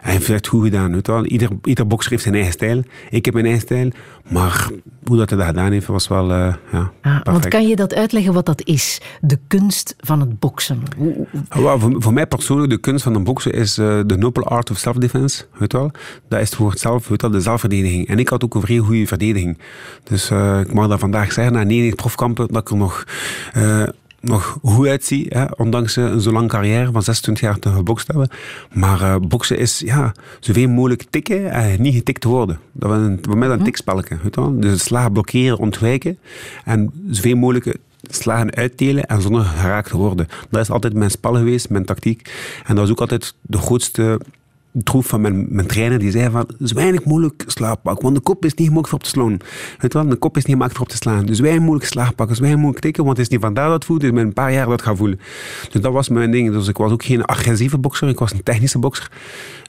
Hij 0.00 0.12
heeft 0.12 0.26
het 0.26 0.46
goed 0.46 0.64
gedaan. 0.64 0.92
Weet 0.92 1.06
je 1.06 1.12
wel? 1.12 1.24
Ieder, 1.24 1.48
ieder 1.62 1.86
bokser 1.86 2.10
heeft 2.10 2.22
zijn 2.22 2.34
eigen 2.34 2.52
stijl. 2.52 2.82
Ik 3.10 3.24
heb 3.24 3.34
mijn 3.34 3.46
eigen 3.46 3.62
stijl. 3.62 3.90
Maar 4.28 4.70
hoe 5.04 5.16
dat 5.16 5.28
hij 5.28 5.38
dat 5.38 5.46
gedaan 5.46 5.72
heeft, 5.72 5.86
was 5.86 6.08
wel 6.08 6.30
uh, 6.30 6.54
ja, 6.72 6.92
ah, 7.02 7.20
Want 7.22 7.48
kan 7.48 7.68
je 7.68 7.76
dat 7.76 7.94
uitleggen 7.94 8.32
wat 8.32 8.46
dat 8.46 8.64
is? 8.64 9.00
De 9.20 9.38
kunst 9.46 9.94
van 9.98 10.20
het 10.20 10.38
boksen. 10.38 10.82
Well, 11.48 11.78
voor, 11.78 12.02
voor, 12.02 12.12
mij 12.12 12.26
persoonlijk, 12.26 12.70
de 12.70 12.78
kunst 12.78 13.02
van 13.02 13.14
het 13.14 13.24
boksen 13.24 13.52
is 13.52 13.78
uh, 13.78 14.00
de 14.06 14.16
noble 14.16 14.44
art 14.44 14.70
of 14.70 14.78
self-defense. 14.78 15.44
Weet 15.58 15.72
wel? 15.72 15.90
Dat 16.28 16.40
is 16.40 16.50
het 16.50 16.58
woord 16.58 16.78
zelf, 16.78 17.08
weet 17.08 17.22
wel, 17.22 17.30
de 17.30 17.40
zelfverdediging. 17.40 18.08
En 18.08 18.18
ik 18.18 18.28
had 18.28 18.44
ook 18.44 18.54
een 18.54 18.60
vrij 18.60 18.78
goede 18.78 19.06
verdediging. 19.06 19.58
Dus 20.04 20.30
uh, 20.30 20.60
ik 20.60 20.72
mag 20.72 20.88
dat 20.88 21.00
vandaag 21.00 21.32
zeggen, 21.32 21.52
na 21.52 21.62
90 21.62 21.94
profkampen, 21.94 22.48
dat 22.48 22.62
ik 22.62 22.70
er 22.70 22.76
nog 22.76 23.04
nog 24.20 24.58
goed 24.62 24.86
uitzie, 24.86 25.26
hè, 25.28 25.44
ondanks 25.56 25.96
een 25.96 26.20
zo 26.20 26.32
lange 26.32 26.48
carrière 26.48 26.92
van 26.92 27.02
26 27.02 27.44
jaar 27.44 27.58
te 27.58 27.70
gebokst 27.70 28.06
hebben. 28.06 28.28
Maar 28.72 29.00
uh, 29.00 29.16
boksen 29.16 29.58
is 29.58 29.82
ja, 29.84 30.12
zoveel 30.40 30.68
mogelijk 30.68 31.04
tikken 31.10 31.50
en 31.50 31.82
niet 31.82 31.94
getikt 31.94 32.24
worden. 32.24 32.58
Dat 32.72 32.90
was 32.90 33.18
voor 33.22 33.38
mij 33.38 33.48
een 33.48 33.58
hm. 33.58 33.64
tikspelletje. 33.64 34.18
Dus 34.52 34.84
slagen 34.84 35.12
blokkeren, 35.12 35.58
ontwijken 35.58 36.18
en 36.64 36.90
zoveel 37.10 37.36
mogelijk 37.36 37.76
slagen 38.08 38.54
uitdelen 38.54 39.06
en 39.06 39.22
zonder 39.22 39.44
geraakt 39.44 39.90
te 39.90 39.96
worden. 39.96 40.26
Dat 40.50 40.60
is 40.60 40.70
altijd 40.70 40.94
mijn 40.94 41.10
spel 41.10 41.34
geweest, 41.34 41.70
mijn 41.70 41.84
tactiek. 41.84 42.32
En 42.66 42.74
dat 42.74 42.78
was 42.78 42.90
ook 42.90 43.00
altijd 43.00 43.34
de 43.42 43.58
grootste 43.58 44.20
troef 44.72 45.06
van 45.06 45.20
mijn, 45.20 45.46
mijn 45.48 45.66
trainer, 45.66 45.98
die 45.98 46.10
zei 46.10 46.30
van, 46.30 46.48
is 46.58 46.72
weinig 46.72 47.04
moeilijk 47.04 47.44
slaappak, 47.46 48.00
want 48.02 48.14
de 48.14 48.20
kop 48.20 48.44
is 48.44 48.54
niet 48.54 48.68
gemaakt 48.68 48.88
voor 48.88 48.98
op 48.98 49.04
te 49.04 49.10
slaan. 49.10 49.36
Weet 49.78 49.92
wel, 49.92 50.08
de 50.08 50.16
kop 50.16 50.36
is 50.36 50.44
niet 50.44 50.56
gemaakt 50.56 50.72
voor 50.72 50.82
op 50.82 50.88
te 50.88 50.96
slaan. 50.96 51.26
Dus 51.26 51.40
weinig 51.40 51.62
moeilijk 51.62 51.86
slaappak, 51.86 52.30
is 52.30 52.38
weinig 52.38 52.60
moeilijk 52.60 52.84
tikken, 52.84 53.04
want 53.04 53.16
het 53.16 53.26
is 53.26 53.32
niet 53.32 53.42
vandaar 53.42 53.68
dat 53.68 53.84
voelt, 53.84 54.02
is 54.02 54.10
met 54.10 54.24
een 54.24 54.32
paar 54.32 54.52
jaar 54.52 54.66
dat 54.66 54.82
gaan 54.82 54.96
voelen. 54.96 55.20
Dus 55.70 55.80
dat 55.80 55.92
was 55.92 56.08
mijn 56.08 56.30
ding. 56.30 56.52
Dus 56.52 56.68
ik 56.68 56.76
was 56.76 56.92
ook 56.92 57.04
geen 57.04 57.24
agressieve 57.24 57.78
bokser, 57.78 58.08
ik 58.08 58.18
was 58.18 58.32
een 58.32 58.42
technische 58.42 58.78
bokser. 58.78 59.10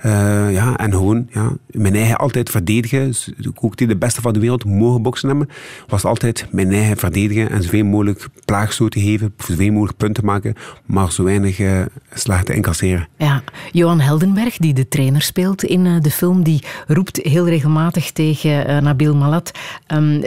Uh, 0.06 0.54
ja, 0.54 0.78
en 0.78 0.92
gewoon, 0.92 1.28
ja, 1.32 1.52
mijn 1.68 1.96
eigen 1.96 2.18
altijd 2.18 2.50
verdedigen. 2.50 3.08
Dus 3.08 3.30
ook 3.62 3.78
die 3.78 3.88
de 3.88 3.96
beste 3.96 4.22
van 4.22 4.34
de 4.34 4.40
wereld 4.40 4.66
mogen 4.66 5.02
boksen 5.02 5.30
hebben, 5.30 5.50
was 5.88 6.04
altijd 6.04 6.46
mijn 6.52 6.74
eigen 6.74 6.98
verdedigen 6.98 7.50
en 7.50 7.64
zoveel 7.64 7.86
mogelijk 7.86 8.28
plaagstoten 8.46 9.02
geven, 9.02 9.34
zoveel 9.38 9.72
mogelijk 9.72 9.98
punten 9.98 10.26
maken, 10.26 10.54
maar 10.86 11.12
zo 11.12 11.24
weinig 11.24 11.60
uh, 11.60 11.82
slagen 12.14 12.46
te 12.46 12.54
incasseren. 12.54 13.08
Ja, 13.18 13.44
Johan 13.72 14.00
Heldenberg, 14.00 14.58
die 14.58 14.74
de 14.74 14.88
trainer 14.88 15.22
speelt 15.22 15.64
in 15.64 15.86
uh, 15.86 16.02
de 16.02 16.12
film, 16.12 16.44
die 16.44 16.64
roept 16.88 17.20
heel 17.24 17.48
regelmatig 17.48 18.12
tegen 18.12 18.84
Nabil 18.84 19.16
Malat, 19.16 19.52
um, 19.94 20.22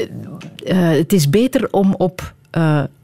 het 0.98 1.12
is 1.12 1.30
beter 1.30 1.68
om 1.70 1.94
op 1.94 2.34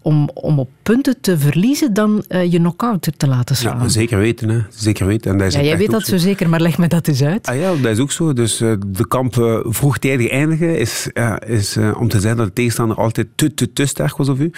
om, 0.03 0.31
om 0.35 0.59
op 0.59 0.69
punten 0.83 1.21
te 1.21 1.39
verliezen 1.39 1.95
dan 1.95 2.25
uh, 2.29 2.53
je 2.53 2.59
knock-out 2.59 3.09
te 3.17 3.27
laten 3.27 3.57
slaan. 3.57 3.79
Ja, 3.79 3.89
zeker 3.89 4.19
weten. 4.19 4.49
Hè. 4.49 4.61
Zeker 4.69 5.07
weten. 5.07 5.31
En 5.31 5.39
dat 5.39 5.47
is 5.47 5.55
ja, 5.55 5.63
jij 5.63 5.79
weet 5.79 5.91
dat 5.91 6.03
zo 6.03 6.17
zeker, 6.17 6.49
maar 6.49 6.61
leg 6.61 6.79
me 6.79 6.89
dat 6.89 7.09
eens 7.09 7.23
uit. 7.23 7.47
Ah, 7.47 7.59
ja, 7.59 7.75
dat 7.75 7.93
is 7.93 7.99
ook 7.99 8.13
zo. 8.13 8.33
Dus 8.33 8.61
uh, 8.61 8.73
de 8.87 9.09
kamp 9.09 9.35
vroegtijdig 9.65 10.31
eindigen 10.31 10.79
is, 10.79 11.09
is 11.47 11.77
om 11.77 12.09
te 12.09 12.21
zeggen 12.21 12.37
dat 12.37 12.47
de 12.47 12.53
tegenstander 12.53 12.97
altijd 12.97 13.27
te, 13.35 13.55
te, 13.55 13.73
te 13.73 13.87
sterk 13.87 14.17
was 14.17 14.29
of 14.29 14.39
u. 14.39 14.51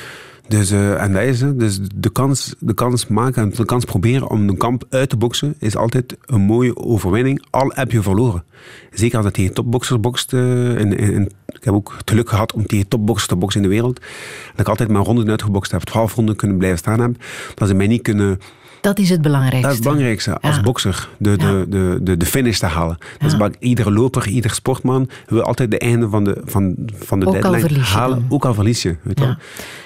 Dus, 0.48 0.70
en 0.70 1.12
dat 1.12 1.22
is. 1.22 1.38
Dus 1.54 1.78
de 1.94 2.10
kans, 2.10 2.54
de 2.58 2.74
kans 2.74 3.06
maken 3.06 3.42
en 3.42 3.50
de 3.50 3.64
kans 3.64 3.84
proberen 3.84 4.30
om 4.30 4.48
een 4.48 4.56
kamp 4.56 4.84
uit 4.90 5.08
te 5.08 5.16
boksen 5.16 5.54
is 5.58 5.76
altijd 5.76 6.16
een 6.26 6.40
mooie 6.40 6.76
overwinning, 6.76 7.44
al 7.50 7.72
heb 7.74 7.90
je 7.90 8.02
verloren. 8.02 8.44
Zeker 8.90 9.16
als 9.16 9.26
je 9.26 9.32
tegen 9.32 9.54
topboxers 9.54 10.00
bokst. 10.00 10.32
In, 10.32 10.96
in, 10.96 11.30
ik 11.46 11.64
heb 11.64 11.74
ook 11.74 11.94
het 11.98 12.10
geluk 12.10 12.28
gehad 12.28 12.52
om 12.52 12.66
tegen 12.66 12.88
topboxers 12.88 13.28
te 13.28 13.36
boksen 13.36 13.62
in 13.62 13.68
de 13.68 13.74
wereld. 13.74 14.00
Dat 14.50 14.60
ik 14.60 14.68
altijd 14.68 14.88
mijn 14.88 15.04
ronden 15.04 15.26
uitgebokst 15.32 15.72
heb, 15.72 15.82
twaalf 15.82 16.14
ronden 16.14 16.36
kunnen 16.36 16.56
blijven 16.58 16.78
staan 16.78 17.00
heb. 17.00 17.14
Dat 17.54 17.68
ze 17.68 17.74
mij 17.74 17.86
niet 17.86 18.02
kunnen 18.02 18.38
dat 18.82 18.98
is 18.98 19.08
het 19.08 19.22
belangrijkste. 19.22 19.62
Dat 19.62 19.70
is 19.70 19.76
het 19.76 19.84
belangrijkste 19.84 20.40
als 20.40 20.60
bokser, 20.60 21.08
de, 21.16 21.36
de, 21.36 21.66
de, 21.68 21.98
de, 22.02 22.16
de 22.16 22.26
finish 22.26 22.58
te 22.58 22.66
halen. 22.66 22.98
Dus 23.18 23.34
iedere 23.58 23.92
loper, 23.92 24.28
ieder 24.28 24.50
sportman 24.50 25.08
wil 25.26 25.42
altijd 25.42 25.70
de 25.70 25.78
einde 25.78 26.08
van 26.08 26.24
de, 26.24 26.40
van, 26.44 26.74
van 26.94 27.20
de 27.20 27.30
deadline 27.30 27.78
halen. 27.78 28.26
Ook 28.28 28.44
al 28.44 28.54
verlies 28.54 28.82
je. 28.82 28.96
Weet 29.02 29.18
ja. 29.18 29.38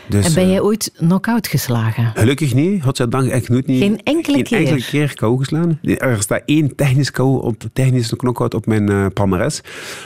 Dus, 0.09 0.27
en 0.27 0.35
ben 0.35 0.51
jij 0.51 0.61
ooit 0.61 0.93
knock-out 0.97 1.47
geslagen? 1.47 2.13
Gelukkig 2.15 2.55
niet. 2.55 2.83
Godzijdank 2.83 3.31
echt 3.31 3.49
nooit 3.49 3.67
niet. 3.67 3.83
Geen 3.83 4.01
enkele 4.05 4.37
Geen 4.37 4.45
keer? 4.45 4.59
enkele 4.59 4.83
keer 4.83 5.15
KO 5.15 5.37
geslagen. 5.37 5.79
Er 5.83 6.23
staat 6.23 6.43
één 6.45 6.75
technisch 6.75 7.11
KO 7.11 7.37
op, 7.37 7.63
technische 7.73 8.17
knock-out 8.17 8.55
op 8.55 8.67
mijn 8.67 8.91
uh, 8.91 9.07
palmares. 9.15 9.61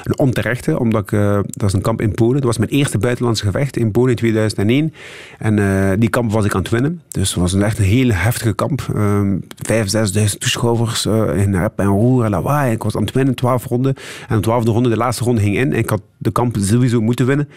Een 0.05 0.19
onterechte, 0.19 0.79
omdat 0.79 1.03
ik, 1.03 1.13
uh, 1.13 1.35
dat 1.35 1.63
was 1.63 1.73
een 1.73 1.81
kamp 1.81 2.01
in 2.01 2.15
Polen. 2.15 2.35
Dat 2.35 2.45
was 2.45 2.59
mijn 2.59 2.71
eerste 2.71 2.99
buitenlandse 2.99 3.45
gevecht 3.45 3.77
in 3.77 3.91
Polen 3.91 4.11
in 4.11 4.17
2001. 4.17 4.95
En 5.39 5.57
uh, 5.57 5.91
die 5.99 6.09
kamp 6.09 6.33
was 6.33 6.45
ik 6.45 6.55
aan 6.55 6.61
het 6.61 6.71
winnen. 6.71 7.03
Dus 7.09 7.31
het 7.31 7.41
was 7.41 7.53
een 7.53 7.63
echt 7.63 7.79
een 7.79 7.85
hele 7.85 8.13
heftige 8.13 8.53
kamp. 8.53 8.80
Um, 8.89 9.41
vijf, 9.57 9.89
zesduizend 9.89 10.41
toeschouwers 10.41 11.07
in 11.37 11.55
rep 11.55 11.79
en 11.79 11.87
roer 11.87 12.25
en 12.25 12.31
lawaai. 12.31 12.73
Ik 12.73 12.83
was 12.83 12.97
aan 12.97 13.03
het 13.03 13.13
winnen, 13.13 13.35
twaalf 13.35 13.65
ronden. 13.65 13.95
En 14.29 14.37
de 14.37 14.43
twaalfde 14.43 14.71
ronde, 14.71 14.89
de 14.89 14.97
laatste 14.97 15.25
ronde 15.25 15.41
ging 15.41 15.57
in. 15.57 15.73
En 15.73 15.79
ik 15.79 15.91
had 15.91 16.03
de 16.17 16.31
kamp 16.31 16.57
sowieso 16.61 17.01
moeten 17.01 17.27
winnen. 17.27 17.49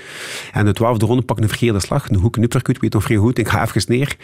En 0.51 0.65
de 0.65 0.74
twaalfde 0.74 1.06
ronde 1.06 1.22
pakte 1.22 1.44
een 1.44 1.50
verkeerde 1.50 1.80
slag. 1.80 2.10
Een 2.10 2.15
hoek, 2.15 2.36
een 2.36 2.44
uppercut, 2.44 2.80
weet 2.80 2.94
nog 2.94 3.03
vrij 3.03 3.18
goed. 3.18 3.38
Ik 3.38 3.48
ga 3.48 3.65
even 3.65 3.84
neer. 3.88 4.18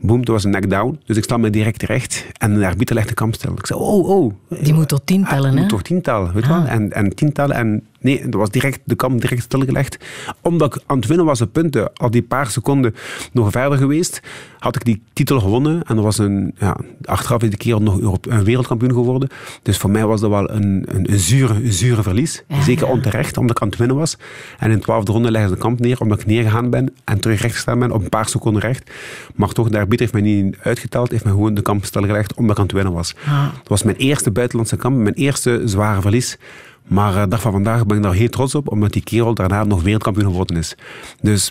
Boom, 0.00 0.24
dat 0.24 0.34
was 0.34 0.44
een 0.44 0.50
knockdown. 0.50 1.00
Dus 1.04 1.16
ik 1.16 1.24
sta 1.24 1.36
me 1.36 1.50
direct 1.50 1.78
terecht. 1.78 2.26
En 2.38 2.58
de 2.58 2.66
arbiter 2.66 2.94
legt 2.94 3.08
de 3.08 3.14
kamp 3.14 3.34
stil. 3.34 3.52
Ik 3.52 3.66
zei, 3.66 3.80
oh, 3.80 4.08
oh. 4.08 4.32
Die 4.48 4.74
moet 4.74 4.88
tot 4.88 5.06
tien 5.06 5.24
tellen, 5.24 5.52
hè? 5.52 5.60
moet 5.60 5.68
toch 5.68 5.82
tien 5.82 6.02
tellen, 6.02 6.32
weet 6.32 6.44
je 6.44 6.52
ah. 6.52 6.58
wel. 6.58 6.66
En, 6.66 6.92
en 6.92 7.14
tien 7.14 7.32
tellen. 7.32 7.56
En 7.56 7.82
nee, 8.00 8.22
dat 8.22 8.34
was 8.40 8.50
direct, 8.50 8.80
de 8.84 8.94
kamp 8.94 9.20
direct 9.20 9.42
stilgelegd. 9.42 9.96
Omdat 10.40 10.74
ik 10.74 10.82
aan 10.86 10.96
het 10.96 11.06
winnen 11.06 11.26
was 11.26 11.38
de 11.38 11.46
punten. 11.46 11.92
Al 11.94 12.10
die 12.10 12.22
paar 12.22 12.50
seconden 12.50 12.94
nog 13.32 13.50
verder 13.50 13.78
geweest, 13.78 14.20
had 14.58 14.76
ik 14.76 14.84
die 14.84 15.02
titel 15.12 15.40
gewonnen. 15.40 15.82
En 15.82 15.96
er 15.96 16.02
was 16.02 16.18
een, 16.18 16.54
ja, 16.58 16.76
achteraf 17.04 17.42
is 17.42 17.50
de 17.50 17.56
kerel 17.56 17.82
nog 17.82 18.18
een 18.20 18.44
wereldkampioen 18.44 18.92
geworden. 18.92 19.28
Dus 19.62 19.78
voor 19.78 19.90
mij 19.90 20.06
was 20.06 20.20
dat 20.20 20.30
wel 20.30 20.50
een, 20.50 20.84
een, 20.86 21.12
een 21.12 21.18
zure, 21.18 21.54
een 21.54 21.72
zure 21.72 22.02
verlies. 22.02 22.44
Ja, 22.48 22.62
Zeker 22.62 22.86
onterecht, 22.86 23.36
omdat 23.36 23.56
ik 23.56 23.62
aan 23.62 23.68
het 23.68 23.78
winnen 23.78 23.96
was. 23.96 24.16
En 24.58 24.70
in 24.70 24.76
de 24.76 24.82
twaalfde 24.82 25.12
ronde 25.12 25.30
legde 25.30 25.50
de 25.50 25.56
kamp 25.56 25.80
neer, 25.80 26.00
omdat 26.00 26.20
ik 26.20 26.26
neergegaan 26.26 26.70
ben 26.70 26.94
en 27.04 27.20
terug 27.20 27.40
recht 27.40 27.54
gestaan 27.54 27.78
ben, 27.78 27.90
op 27.90 28.02
een 28.02 28.08
paar 28.08 28.28
seconden 28.28 28.62
recht. 28.62 28.90
Maar 29.34 29.48
toch, 29.48 29.68
de 29.68 29.78
arbiter 29.78 30.00
heeft 30.00 30.12
mij 30.12 30.22
niet 30.22 30.56
uitgeteld, 30.62 31.10
heeft 31.10 31.24
mij 31.24 31.32
gewoon 31.32 31.54
de 31.54 31.62
kamp 31.62 31.84
stilgelegd, 31.84 32.34
omdat 32.34 32.50
ik 32.50 32.58
aan 32.58 32.64
het 32.64 32.74
winnen 32.74 32.92
was. 32.92 33.14
Ah. 33.26 33.42
Dat 33.52 33.68
was 33.68 33.82
mijn 33.82 33.96
eerste 33.96 34.30
buitenlandse 34.30 34.76
kamp, 34.76 34.96
mijn 34.96 35.14
eerste 35.14 35.62
zware 35.64 36.00
verlies. 36.00 36.38
Maar 36.90 37.20
de 37.20 37.28
dag 37.28 37.40
van 37.40 37.52
vandaag 37.52 37.86
ben 37.86 37.96
ik 37.96 38.02
daar 38.02 38.12
heel 38.12 38.28
trots 38.28 38.54
op, 38.54 38.70
omdat 38.70 38.92
die 38.92 39.02
kerel 39.02 39.34
daarna 39.34 39.64
nog 39.64 39.82
wereldkampioen 39.82 40.30
geworden 40.30 40.56
is. 40.56 40.74
Dus 41.20 41.50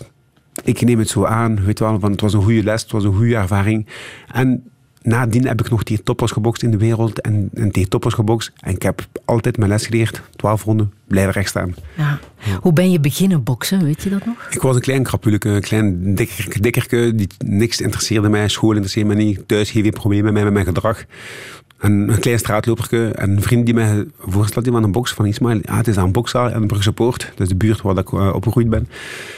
ik 0.64 0.80
neem 0.80 0.98
het 0.98 1.08
zo 1.08 1.24
aan, 1.24 1.64
weet 1.64 1.78
wel, 1.78 2.00
het 2.00 2.20
was 2.20 2.32
een 2.32 2.42
goede 2.42 2.62
les, 2.62 2.82
het 2.82 2.90
was 2.90 3.04
een 3.04 3.14
goede 3.14 3.36
ervaring. 3.36 3.86
En 4.32 4.70
nadien 5.02 5.46
heb 5.46 5.60
ik 5.60 5.70
nog 5.70 5.82
tegen 5.82 6.04
toppers 6.04 6.32
gebokst 6.32 6.62
in 6.62 6.70
de 6.70 6.76
wereld 6.76 7.20
en, 7.20 7.50
en 7.54 7.70
tegen 7.70 7.88
toppers 7.88 8.14
gebokst. 8.14 8.52
En 8.60 8.74
ik 8.74 8.82
heb 8.82 9.06
altijd 9.24 9.56
mijn 9.56 9.70
les 9.70 9.86
geleerd, 9.86 10.22
12 10.36 10.64
ronden, 10.64 10.92
blijven 11.06 11.32
recht 11.32 11.48
staan. 11.48 11.74
Ja. 11.96 12.18
Hoe 12.60 12.72
ben 12.72 12.90
je 12.90 13.00
beginnen 13.00 13.42
boksen, 13.42 13.84
weet 13.84 14.02
je 14.02 14.10
dat 14.10 14.26
nog? 14.26 14.46
Ik 14.50 14.62
was 14.62 14.74
een 14.74 14.82
klein 14.82 15.02
krapuleke, 15.02 15.48
een 15.48 15.60
klein 15.60 16.14
dikker, 16.14 16.60
dikkerke, 16.62 17.14
die 17.14 17.28
niks 17.44 17.80
interesseerde 17.80 18.28
mij, 18.28 18.48
school 18.48 18.70
interesseerde 18.70 19.14
mij 19.14 19.24
niet, 19.24 19.48
thuis 19.48 19.72
heel 19.72 19.82
veel 19.82 19.92
problemen 19.92 20.24
met 20.24 20.32
mij, 20.32 20.44
met 20.44 20.52
mijn 20.52 20.66
gedrag. 20.66 21.04
En 21.80 21.92
een 21.92 22.18
klein 22.18 22.38
straatloperke. 22.38 23.08
En 23.08 23.30
een 23.30 23.42
vriend 23.42 23.64
die 23.64 23.74
mij 23.74 24.04
voorstelt 24.18 24.64
die 24.64 24.74
aan 24.74 24.82
een 24.82 24.92
box 24.92 25.12
van 25.12 25.26
Ismail. 25.26 25.58
Ja, 25.62 25.76
het 25.76 25.88
is 25.88 25.96
aan 25.96 26.12
een 26.14 26.60
de 26.60 26.66
Brugse 26.66 26.92
Poort. 26.92 27.30
Dat 27.30 27.40
is 27.40 27.48
de 27.48 27.54
buurt 27.54 27.80
waar 27.80 27.98
ik 27.98 28.10
uh, 28.10 28.30
opgegroeid 28.34 28.70
ben. 28.70 28.88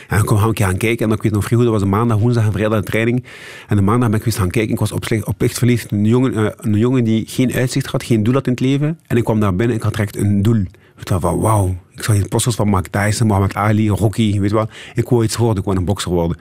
En 0.08 0.16
dan 0.16 0.24
kwam 0.24 0.50
ik 0.50 0.58
gaan 0.58 0.76
kijken. 0.76 1.06
En 1.06 1.14
ik 1.14 1.22
weet 1.22 1.32
nog 1.32 1.44
vrij 1.44 1.56
goed, 1.56 1.66
dat 1.66 1.74
was 1.74 1.82
een 1.82 1.88
maandag, 1.88 2.18
woensdag 2.18 2.44
en 2.44 2.52
vrijdag 2.52 2.78
de 2.78 2.84
training. 2.84 3.24
En 3.68 3.76
de 3.76 3.82
maandag 3.82 4.10
ben 4.10 4.18
ik 4.18 4.26
eens 4.26 4.36
gaan 4.36 4.50
kijken. 4.50 4.72
Ik 4.72 4.78
was 4.78 4.92
op, 4.92 5.04
oprecht 5.24 5.58
verliefd. 5.58 5.90
Een 5.90 6.04
jongen, 6.04 6.32
uh, 6.32 6.46
een 6.56 6.76
jongen 6.76 7.04
die 7.04 7.24
geen 7.26 7.52
uitzicht 7.52 7.86
had, 7.86 8.02
geen 8.02 8.22
doel 8.22 8.34
had 8.34 8.46
in 8.46 8.52
het 8.52 8.60
leven. 8.60 8.98
En 9.06 9.16
ik 9.16 9.24
kwam 9.24 9.40
daar 9.40 9.54
binnen 9.54 9.68
en 9.68 9.76
ik 9.76 9.82
had 9.82 9.94
direct 9.94 10.16
een 10.16 10.42
doel. 10.42 10.60
Ik 10.96 11.06
dacht 11.06 11.20
van 11.20 11.40
wauw, 11.40 11.76
ik 11.94 12.02
zag 12.02 12.16
hier 12.16 12.28
posters 12.28 12.56
van 12.56 12.70
Mike 12.70 12.90
Tyson, 12.90 13.26
Muhammad 13.26 13.54
Ali, 13.54 13.90
Rocky, 13.90 14.40
weet 14.40 14.50
je 14.50 14.56
wel. 14.56 14.68
Ik 14.94 15.08
wou 15.08 15.24
iets 15.24 15.36
worden, 15.36 15.58
ik 15.58 15.64
wou 15.64 15.76
een 15.76 15.84
bokser 15.84 16.10
worden. 16.10 16.36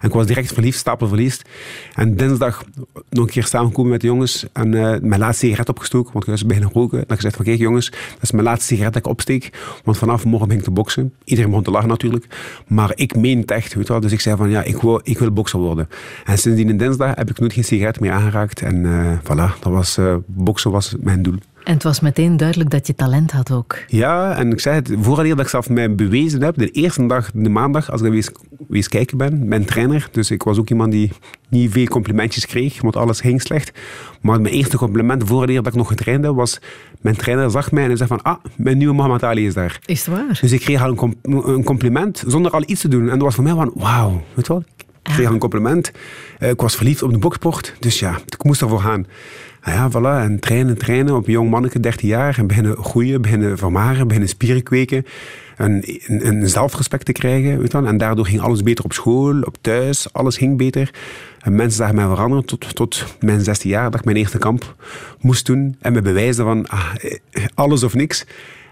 En 0.00 0.08
ik 0.08 0.14
was 0.14 0.26
direct 0.26 0.52
verliefd, 0.52 0.78
stapel 0.78 1.08
verliefd. 1.08 1.48
En 1.94 2.16
dinsdag 2.16 2.64
nog 3.10 3.24
een 3.24 3.30
keer 3.30 3.46
samengekomen 3.46 3.90
met 3.90 4.00
de 4.00 4.06
jongens 4.06 4.46
en 4.52 4.72
uh, 4.72 4.96
mijn 5.00 5.20
laatste 5.20 5.46
sigaret 5.46 5.68
opgestoken, 5.68 6.12
want 6.12 6.24
ik 6.24 6.30
was 6.30 6.46
beginnen 6.46 6.70
roken. 6.72 6.98
En 6.98 7.04
ik 7.04 7.14
gezegd 7.14 7.36
van 7.36 7.44
kijk 7.44 7.58
jongens, 7.58 7.90
dat 7.90 8.22
is 8.22 8.30
mijn 8.30 8.44
laatste 8.44 8.66
sigaret 8.66 8.92
dat 8.92 9.04
ik 9.04 9.10
opsteek, 9.10 9.50
want 9.84 9.98
vanaf 9.98 10.24
morgen 10.24 10.48
ben 10.48 10.56
ik 10.56 10.62
te 10.62 10.70
boksen. 10.70 11.14
Iedereen 11.24 11.50
begon 11.50 11.64
te 11.64 11.70
lachen 11.70 11.88
natuurlijk, 11.88 12.26
maar 12.66 12.92
ik 12.94 13.16
meen 13.16 13.38
het 13.38 13.50
echt, 13.50 13.74
weet 13.74 13.88
wel. 13.88 14.00
Dus 14.00 14.12
ik 14.12 14.20
zei 14.20 14.36
van 14.36 14.50
ja, 14.50 14.62
ik 14.62 14.76
wil, 14.80 15.00
ik 15.02 15.18
wil 15.18 15.32
bokser 15.32 15.58
worden. 15.58 15.88
En 16.24 16.38
sindsdien 16.38 16.68
een 16.68 16.76
dinsdag 16.76 17.14
heb 17.14 17.30
ik 17.30 17.38
nooit 17.38 17.52
geen 17.52 17.64
sigaret 17.64 18.00
meer 18.00 18.12
aangeraakt 18.12 18.62
en 18.62 18.76
uh, 18.76 19.18
voilà, 19.22 19.58
dat 19.60 19.72
was, 19.72 19.98
uh, 19.98 20.16
boksen 20.26 20.70
was 20.70 20.94
mijn 21.00 21.22
doel. 21.22 21.38
En 21.64 21.72
het 21.72 21.82
was 21.82 22.00
meteen 22.00 22.36
duidelijk 22.36 22.70
dat 22.70 22.86
je 22.86 22.94
talent 22.94 23.30
had 23.30 23.50
ook. 23.50 23.78
Ja, 23.86 24.36
en 24.36 24.52
ik 24.52 24.60
zei 24.60 24.74
het, 24.74 24.92
voordat 25.00 25.28
dat 25.28 25.40
ik 25.40 25.48
zelf 25.48 25.68
mij 25.68 25.94
bewezen 25.94 26.42
heb, 26.42 26.58
de 26.58 26.70
eerste 26.70 27.06
dag, 27.06 27.30
de 27.34 27.48
maandag, 27.48 27.90
als 27.90 28.02
ik 28.02 28.10
wees, 28.10 28.30
wees 28.68 28.88
kijken 28.88 29.16
ben, 29.16 29.48
mijn 29.48 29.64
trainer, 29.64 30.08
dus 30.12 30.30
ik 30.30 30.42
was 30.42 30.58
ook 30.58 30.70
iemand 30.70 30.92
die 30.92 31.10
niet 31.48 31.72
veel 31.72 31.86
complimentjes 31.86 32.46
kreeg, 32.46 32.80
want 32.80 32.96
alles 32.96 33.20
ging 33.20 33.42
slecht. 33.42 33.72
Maar 34.20 34.40
mijn 34.40 34.54
eerste 34.54 34.76
compliment, 34.76 35.22
voordat 35.26 35.66
ik 35.66 35.74
nog 35.74 35.88
getraind 35.88 36.24
heb, 36.24 36.34
was, 36.34 36.60
mijn 37.00 37.16
trainer 37.16 37.50
zag 37.50 37.72
mij 37.72 37.88
en 37.88 37.96
zei 37.96 38.08
van, 38.08 38.22
ah, 38.22 38.44
mijn 38.56 38.78
nieuwe 38.78 38.94
Mohamed 38.94 39.22
Ali 39.22 39.46
is 39.46 39.54
daar. 39.54 39.78
Is 39.84 40.06
het 40.06 40.14
waar? 40.14 40.38
Dus 40.40 40.52
ik 40.52 40.60
kreeg 40.60 40.82
al 40.82 40.96
een, 40.98 41.18
een 41.22 41.64
compliment, 41.64 42.24
zonder 42.26 42.52
al 42.52 42.62
iets 42.66 42.80
te 42.80 42.88
doen. 42.88 43.02
En 43.02 43.08
dat 43.08 43.22
was 43.22 43.34
voor 43.34 43.44
mij 43.44 43.52
van, 43.52 43.72
wauw, 43.74 44.22
weet 44.34 44.46
je 44.46 44.52
wel, 44.52 44.62
ik 44.76 44.84
kreeg 45.02 45.26
al 45.26 45.32
een 45.32 45.38
compliment. 45.38 45.92
Eh, 46.38 46.50
ik 46.50 46.60
was 46.60 46.76
verliefd 46.76 47.02
op 47.02 47.12
de 47.12 47.18
boksport, 47.18 47.74
dus 47.78 47.98
ja, 47.98 48.18
ik 48.26 48.44
moest 48.44 48.62
ervoor 48.62 48.80
gaan. 48.80 49.06
Nou 49.64 49.76
ja, 49.76 49.90
voilà. 49.90 50.24
En 50.24 50.38
trainen, 50.38 50.78
trainen 50.78 51.14
op 51.16 51.26
jong 51.26 51.50
manneke, 51.50 51.80
13 51.80 52.08
jaar. 52.08 52.38
En 52.38 52.46
beginnen 52.46 52.76
groeien, 52.76 53.22
beginnen 53.22 53.58
vermaren, 53.58 54.06
beginnen 54.06 54.28
spieren 54.28 54.62
kweken. 54.62 55.04
En 55.56 55.82
een, 56.06 56.48
zelfrespect 56.48 57.04
te 57.04 57.12
krijgen. 57.12 57.58
Weet 57.58 57.74
En 57.74 57.98
daardoor 57.98 58.26
ging 58.26 58.40
alles 58.40 58.62
beter 58.62 58.84
op 58.84 58.92
school, 58.92 59.40
op 59.40 59.56
thuis. 59.60 60.12
Alles 60.12 60.36
ging 60.36 60.56
beter. 60.56 60.90
En 61.40 61.54
mensen 61.54 61.76
zagen 61.76 61.94
mij 61.94 62.06
veranderen 62.06 62.44
tot, 62.44 62.74
tot 62.74 63.16
mijn 63.20 63.40
16 63.40 63.70
jaar. 63.70 63.90
Dat 63.90 64.00
ik 64.00 64.04
mijn 64.04 64.16
eerste 64.16 64.38
kamp 64.38 64.74
moest 65.20 65.46
doen. 65.46 65.76
En 65.80 65.92
me 65.92 66.02
bewijzen 66.02 66.44
van 66.44 66.68
ah, 66.68 66.94
alles 67.54 67.82
of 67.82 67.94
niks. 67.94 68.24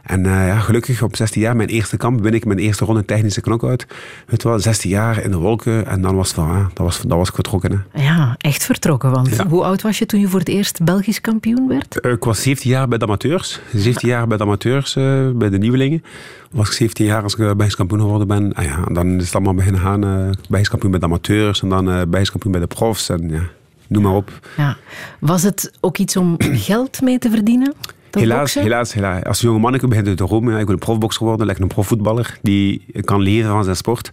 En 0.02 0.24
uh, 0.24 0.46
ja, 0.46 0.58
gelukkig 0.58 1.02
op 1.02 1.16
16 1.16 1.40
jaar, 1.40 1.56
mijn 1.56 1.68
eerste 1.68 1.96
kamp, 1.96 2.20
win 2.20 2.34
ik 2.34 2.44
mijn 2.44 2.58
eerste 2.58 2.84
ronde 2.84 3.04
technische 3.04 3.40
knockout. 3.40 3.86
Weet 4.26 4.42
wel, 4.42 4.58
16 4.58 4.90
jaar 4.90 5.22
in 5.22 5.30
de 5.30 5.36
wolken 5.36 5.86
en 5.86 6.02
dan 6.02 6.16
was 6.16 6.26
het 6.26 6.36
van, 6.36 6.50
ah, 6.50 6.66
dat, 6.74 6.86
was, 6.86 7.00
dat 7.00 7.18
was 7.18 7.28
ik 7.28 7.34
vertrokken. 7.34 7.84
Hè. 7.92 8.02
Ja, 8.02 8.34
echt 8.38 8.64
vertrokken. 8.64 9.10
Want 9.10 9.36
ja. 9.36 9.46
hoe 9.46 9.64
oud 9.64 9.82
was 9.82 9.98
je 9.98 10.06
toen 10.06 10.20
je 10.20 10.28
voor 10.28 10.38
het 10.38 10.48
eerst 10.48 10.84
Belgisch 10.84 11.20
kampioen 11.20 11.68
werd? 11.68 11.98
Uh, 12.02 12.12
ik 12.12 12.24
was 12.24 12.42
17 12.42 12.70
jaar 12.70 12.88
bij 12.88 12.98
de 12.98 13.04
amateurs. 13.04 13.60
17 13.74 14.08
jaar 14.08 14.26
bij 14.26 14.36
de 14.36 14.42
amateurs, 14.42 14.96
uh, 14.96 15.30
bij 15.30 15.50
de 15.50 15.58
nieuwelingen. 15.58 16.04
Was 16.50 16.66
ik 16.66 16.72
17 16.72 17.06
jaar 17.06 17.22
als 17.22 17.34
ik 17.34 17.38
Belgisch 17.38 17.76
kampioen 17.76 18.00
geworden 18.00 18.28
ben. 18.28 18.52
Ah, 18.54 18.64
ja, 18.64 18.84
dan 18.92 19.18
is 19.18 19.24
het 19.24 19.34
allemaal 19.34 19.54
beginnen 19.54 19.80
gaan. 19.80 20.04
Uh, 20.04 20.30
Belgisch 20.48 20.68
kampioen 20.68 20.90
bij 20.90 21.00
de 21.00 21.06
amateurs 21.06 21.62
en 21.62 21.68
dan 21.68 21.88
uh, 21.88 22.02
Belgisch 22.08 22.30
kampioen 22.30 22.52
bij 22.52 22.60
de 22.60 22.66
profs. 22.66 23.08
En, 23.08 23.28
ja, 23.28 23.42
noem 23.86 24.02
maar 24.02 24.14
op. 24.14 24.30
Ja. 24.56 24.76
Was 25.18 25.42
het 25.42 25.72
ook 25.80 25.98
iets 25.98 26.16
om 26.16 26.36
geld 26.70 27.00
mee 27.00 27.18
te 27.18 27.30
verdienen? 27.30 27.74
Helaas, 28.10 28.54
helaas, 28.54 28.92
helaas. 28.92 29.24
Als 29.24 29.40
jonge 29.40 29.58
manneke 29.58 29.88
begint 29.88 30.06
te 30.06 30.14
dromen, 30.14 30.58
ik 30.58 30.64
wil 30.64 30.74
een 30.74 30.78
profboxer 30.78 31.24
worden, 31.24 31.46
lekker 31.46 31.64
een 31.64 31.70
profvoetballer 31.70 32.38
die 32.42 32.84
kan 33.04 33.20
leren 33.20 33.50
van 33.50 33.64
zijn 33.64 33.76
sport. 33.76 34.12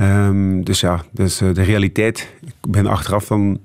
Um, 0.00 0.64
dus 0.64 0.80
ja, 0.80 1.04
dus 1.10 1.42
uh, 1.42 1.54
de 1.54 1.62
realiteit, 1.62 2.34
ik 2.46 2.70
ben 2.70 2.86
achteraf 2.86 3.24
van 3.24 3.60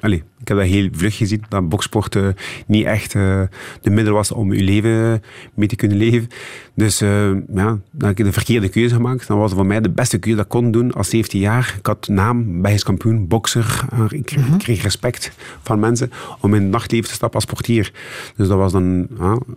Allee, 0.00 0.22
ik 0.40 0.48
heb 0.48 0.56
dat 0.56 0.66
heel 0.66 0.88
vlug 0.92 1.16
gezien, 1.16 1.44
dat 1.48 1.68
boksport 1.68 2.14
uh, 2.14 2.28
niet 2.66 2.84
echt 2.84 3.14
uh, 3.14 3.40
de 3.80 3.90
middel 3.90 4.14
was 4.14 4.32
om 4.32 4.52
je 4.52 4.62
leven 4.62 5.22
mee 5.54 5.68
te 5.68 5.76
kunnen 5.76 5.96
leven. 5.96 6.28
Dus 6.74 7.02
uh, 7.02 7.30
ja, 7.54 7.78
dan 7.90 8.08
heb 8.08 8.18
ik 8.18 8.24
de 8.24 8.32
verkeerde 8.32 8.68
keuze 8.68 8.94
gemaakt. 8.94 9.26
Dan 9.26 9.38
was 9.38 9.50
het 9.50 9.58
voor 9.58 9.68
mij 9.68 9.80
de 9.80 9.90
beste 9.90 10.18
keuze 10.18 10.36
dat 10.36 10.44
ik 10.44 10.50
kon 10.50 10.70
doen 10.70 10.92
als 10.92 11.08
17 11.08 11.40
jaar. 11.40 11.74
Ik 11.78 11.86
had 11.86 12.08
naam, 12.08 12.62
Belgisch 12.62 12.82
kampioen, 12.82 13.28
bokser. 13.28 13.84
Ik 14.08 14.26
kreeg, 14.26 14.48
mm 14.48 14.58
kreeg, 14.58 14.82
respect 14.82 15.32
van 15.62 15.80
mensen 15.80 16.10
om 16.40 16.54
in 16.54 16.62
het 16.62 16.70
nachtleven 16.70 17.08
te 17.08 17.14
stappen 17.14 17.40
als 17.40 17.48
portier. 17.48 17.92
Dus 18.36 18.48
dat 18.48 18.58
was 18.58 18.72
dan 18.72 19.06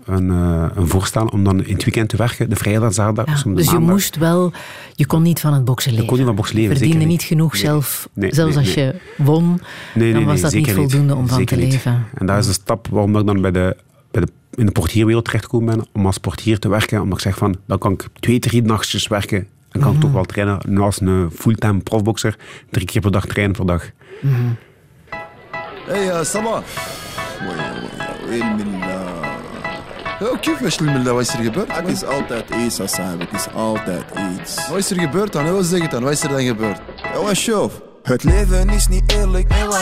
een, 0.05 0.29
een 0.29 0.87
voorstel 0.87 1.25
om 1.25 1.43
dan 1.43 1.65
in 1.65 1.73
het 1.73 1.83
weekend 1.83 2.09
te 2.09 2.17
werken, 2.17 2.49
de 2.49 2.55
vrijdag, 2.55 2.93
zaterdag. 2.93 3.43
Ja, 3.43 3.51
dus 3.51 3.71
je 3.71 3.77
moest 3.77 4.15
wel, 4.15 4.51
je 4.95 5.05
kon 5.05 5.21
niet 5.21 5.39
van 5.39 5.53
het 5.53 5.65
boksen 5.65 5.91
leven. 5.91 6.03
Je 6.03 6.09
kon 6.09 6.19
niet 6.19 6.27
van 6.27 6.35
boksen 6.35 6.55
leven, 6.55 6.71
Je 6.71 6.77
verdiende 6.77 7.05
niet 7.05 7.23
genoeg 7.23 7.53
nee. 7.53 7.61
zelf, 7.61 8.09
nee, 8.13 8.33
zelfs 8.33 8.55
nee, 8.55 8.65
als 8.65 8.73
je 8.73 8.95
won. 9.17 9.61
Nee, 9.93 10.13
nee, 10.13 10.25
was 10.25 10.41
dat 10.41 10.51
zeker 10.51 10.68
niet 10.68 10.72
voldoende 10.72 11.14
om 11.14 11.28
van 11.28 11.38
zeker 11.38 11.57
te 11.57 11.62
niet. 11.62 11.72
leven. 11.72 12.07
En 12.14 12.26
dat 12.26 12.38
is 12.38 12.46
de 12.46 12.52
stap 12.52 12.88
waarom 12.88 13.16
ik 13.16 13.26
dan 13.26 13.40
bij 13.40 13.50
de, 13.50 13.76
bij 14.11 14.20
de, 14.20 14.28
in 14.54 14.66
de 14.66 14.72
portierwereld 14.72 15.24
terechtgekomen 15.24 15.76
ben, 15.76 15.87
om 15.92 16.07
als 16.07 16.18
portier 16.18 16.59
te 16.59 16.68
werken. 16.68 17.00
Omdat 17.00 17.18
ik 17.18 17.24
zeg 17.24 17.37
van, 17.37 17.57
dan 17.66 17.78
kan 17.78 17.92
ik 17.92 18.09
twee, 18.20 18.38
drie 18.38 18.62
nachtjes 18.62 19.07
werken 19.07 19.46
en 19.70 19.80
kan 19.80 19.94
ik 19.94 20.00
toch 20.00 20.12
wel 20.12 20.24
trainen 20.24 20.59
naast 20.68 21.00
een 21.00 21.30
fulltime 21.35 21.80
profboxer. 21.80 22.37
Drie 22.70 22.87
keer 22.87 23.00
per 23.00 23.11
dag 23.11 23.26
trainen 23.26 23.57
per 23.57 23.66
dag. 23.66 23.90
Hey 25.87 26.04
يا 26.04 26.22
صباح 26.22 26.64
وين 28.28 28.57
من 28.57 28.74
كيفاش 30.42 30.80
الملا 30.80 31.12
wat 31.12 31.22
is 31.22 31.35
er 31.35 31.42
gebeurd? 31.42 31.76
Het 31.76 31.88
is 31.88 32.04
altijd 32.04 32.50
iets, 32.50 32.80
Assam. 32.80 33.20
Het 33.20 33.33
is 33.33 33.46
altijd 33.54 34.04
iets. 34.40 34.68
Wat 34.68 34.78
is 34.78 34.90
er 34.90 35.00
gebeurd 35.00 35.33
dan? 35.33 35.52
Wat 35.52 35.64
zeg 35.64 35.83
het 35.83 35.90
dan? 35.90 36.02
Wat 36.02 36.12
is 36.12 36.22
er 36.22 36.28
dan 36.28 36.42
gebeurd? 36.42 36.80
Jongen, 37.14 37.37
show. 37.37 37.70
Het 38.02 38.24
leven 38.24 38.68
is 38.68 38.87
niet 38.88 39.12
eerlijk, 39.12 39.52
ewa 39.52 39.78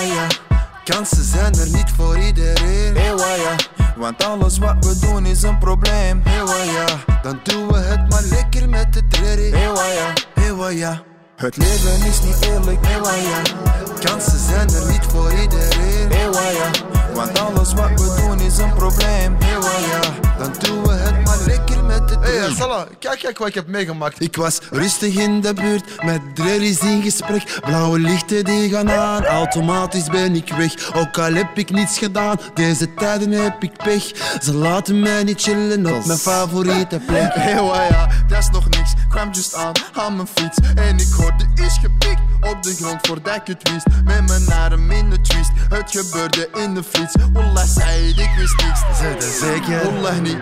Kansen 0.87 1.23
zijn 1.23 1.53
er 1.53 1.69
niet 1.69 1.91
voor 1.95 2.17
iedereen, 2.17 2.95
ewa 2.95 3.55
Want 3.95 4.23
alles 4.23 4.57
wat 4.57 4.75
we 4.85 4.99
doen 4.99 5.25
is 5.25 5.43
een 5.43 5.57
probleem, 5.57 6.21
ewa 6.25 6.85
Dan 7.21 7.39
doen 7.43 7.67
we 7.67 7.77
het 7.77 8.09
maar 8.09 8.23
lekker 8.23 8.69
met 8.69 8.93
de 8.93 9.07
training, 9.07 9.55
ewa 9.55 9.83
ewa 10.35 11.03
Het 11.35 11.57
leven 11.57 12.05
is 12.05 12.21
niet 12.21 12.45
eerlijk, 12.45 12.85
ewa 12.85 13.11
Kansen 13.99 14.39
zijn 14.39 14.69
er 14.69 14.91
niet 14.91 15.05
voor 15.11 15.31
iedereen, 15.31 16.11
ewa 16.11 16.41
Want 17.17 17.39
alles 17.39 17.73
wat 17.73 17.89
we 17.89 18.21
doen 18.21 18.39
is 18.39 18.57
een 18.57 18.73
probleem, 18.73 19.37
ewa 19.39 19.99
Dan 20.37 20.53
doen 20.59 20.83
we 20.83 20.91
het 20.93 21.25
maar 21.25 21.37
lekker 21.45 21.83
met 21.83 22.07
de 22.07 22.13
Hé, 22.13 22.19
training. 22.21 22.45
hey, 22.45 22.55
Salah, 22.55 22.87
kijk, 22.99 23.19
kijk 23.19 23.37
wat 23.37 23.47
ik 23.47 23.53
heb 23.53 23.67
meegemaakt. 23.67 24.21
Ik 24.21 24.35
was 24.35 24.59
rustig 24.71 25.15
in 25.15 25.41
de 25.41 25.53
buurt, 25.53 26.03
met 26.03 26.21
drerries 26.35 26.79
in 26.79 27.01
gesprek. 27.01 27.59
Blauwe 27.65 27.99
lichten 27.99 28.43
die 28.45 28.69
gaan 28.69 28.91
aan, 28.91 29.25
automatisch 29.25 30.09
ben 30.09 30.35
ik 30.35 30.53
weg. 30.57 30.93
Ook 30.95 31.17
al 31.17 31.33
heb 31.33 31.57
ik 31.57 31.69
niets 31.71 31.97
gedaan, 31.97 32.39
deze 32.53 32.93
tijden 32.93 33.31
heb 33.31 33.63
ik 33.63 33.77
pech. 33.83 34.03
Ze 34.43 34.53
laten 34.53 34.99
mij 34.99 35.23
niet 35.23 35.41
chillen 35.41 35.95
op 35.95 36.05
mijn 36.05 36.19
favoriete 36.19 36.99
plek. 37.05 37.35
Ewa 37.55 37.83
ja, 37.83 38.07
dat 38.27 38.37
is 38.39 38.49
nog 38.49 38.69
niks. 38.69 38.93
Kwam 39.09 39.31
just 39.31 39.55
aan, 39.55 39.71
aan 39.93 40.15
mijn 40.15 40.27
fiets. 40.35 40.57
En 40.75 40.97
ik 40.99 41.13
hoorde 41.17 41.45
iets 41.55 41.77
gepikt 41.81 42.21
op 42.41 42.63
de 42.63 42.75
grond 42.75 43.07
voordat 43.07 43.35
ik 43.35 43.47
het 43.47 43.69
wist. 43.71 43.85
Met 44.03 44.27
mijn 44.27 44.59
arm 44.59 44.91
in 44.91 45.09
de 45.09 45.21
twist, 45.21 45.51
het 45.69 45.91
gebeurde 45.91 46.49
in 46.53 46.73
de 46.73 46.83
fiets. 46.83 47.06
Wallah, 47.33 47.65
zei 47.65 48.09
ik 48.09 48.29
wist 48.37 48.55
niks. 48.55 48.79
Zeg 48.99 49.13
dat 49.13 49.23
zeker? 49.23 49.91
Wallah 49.91 50.19
niet. 50.19 50.37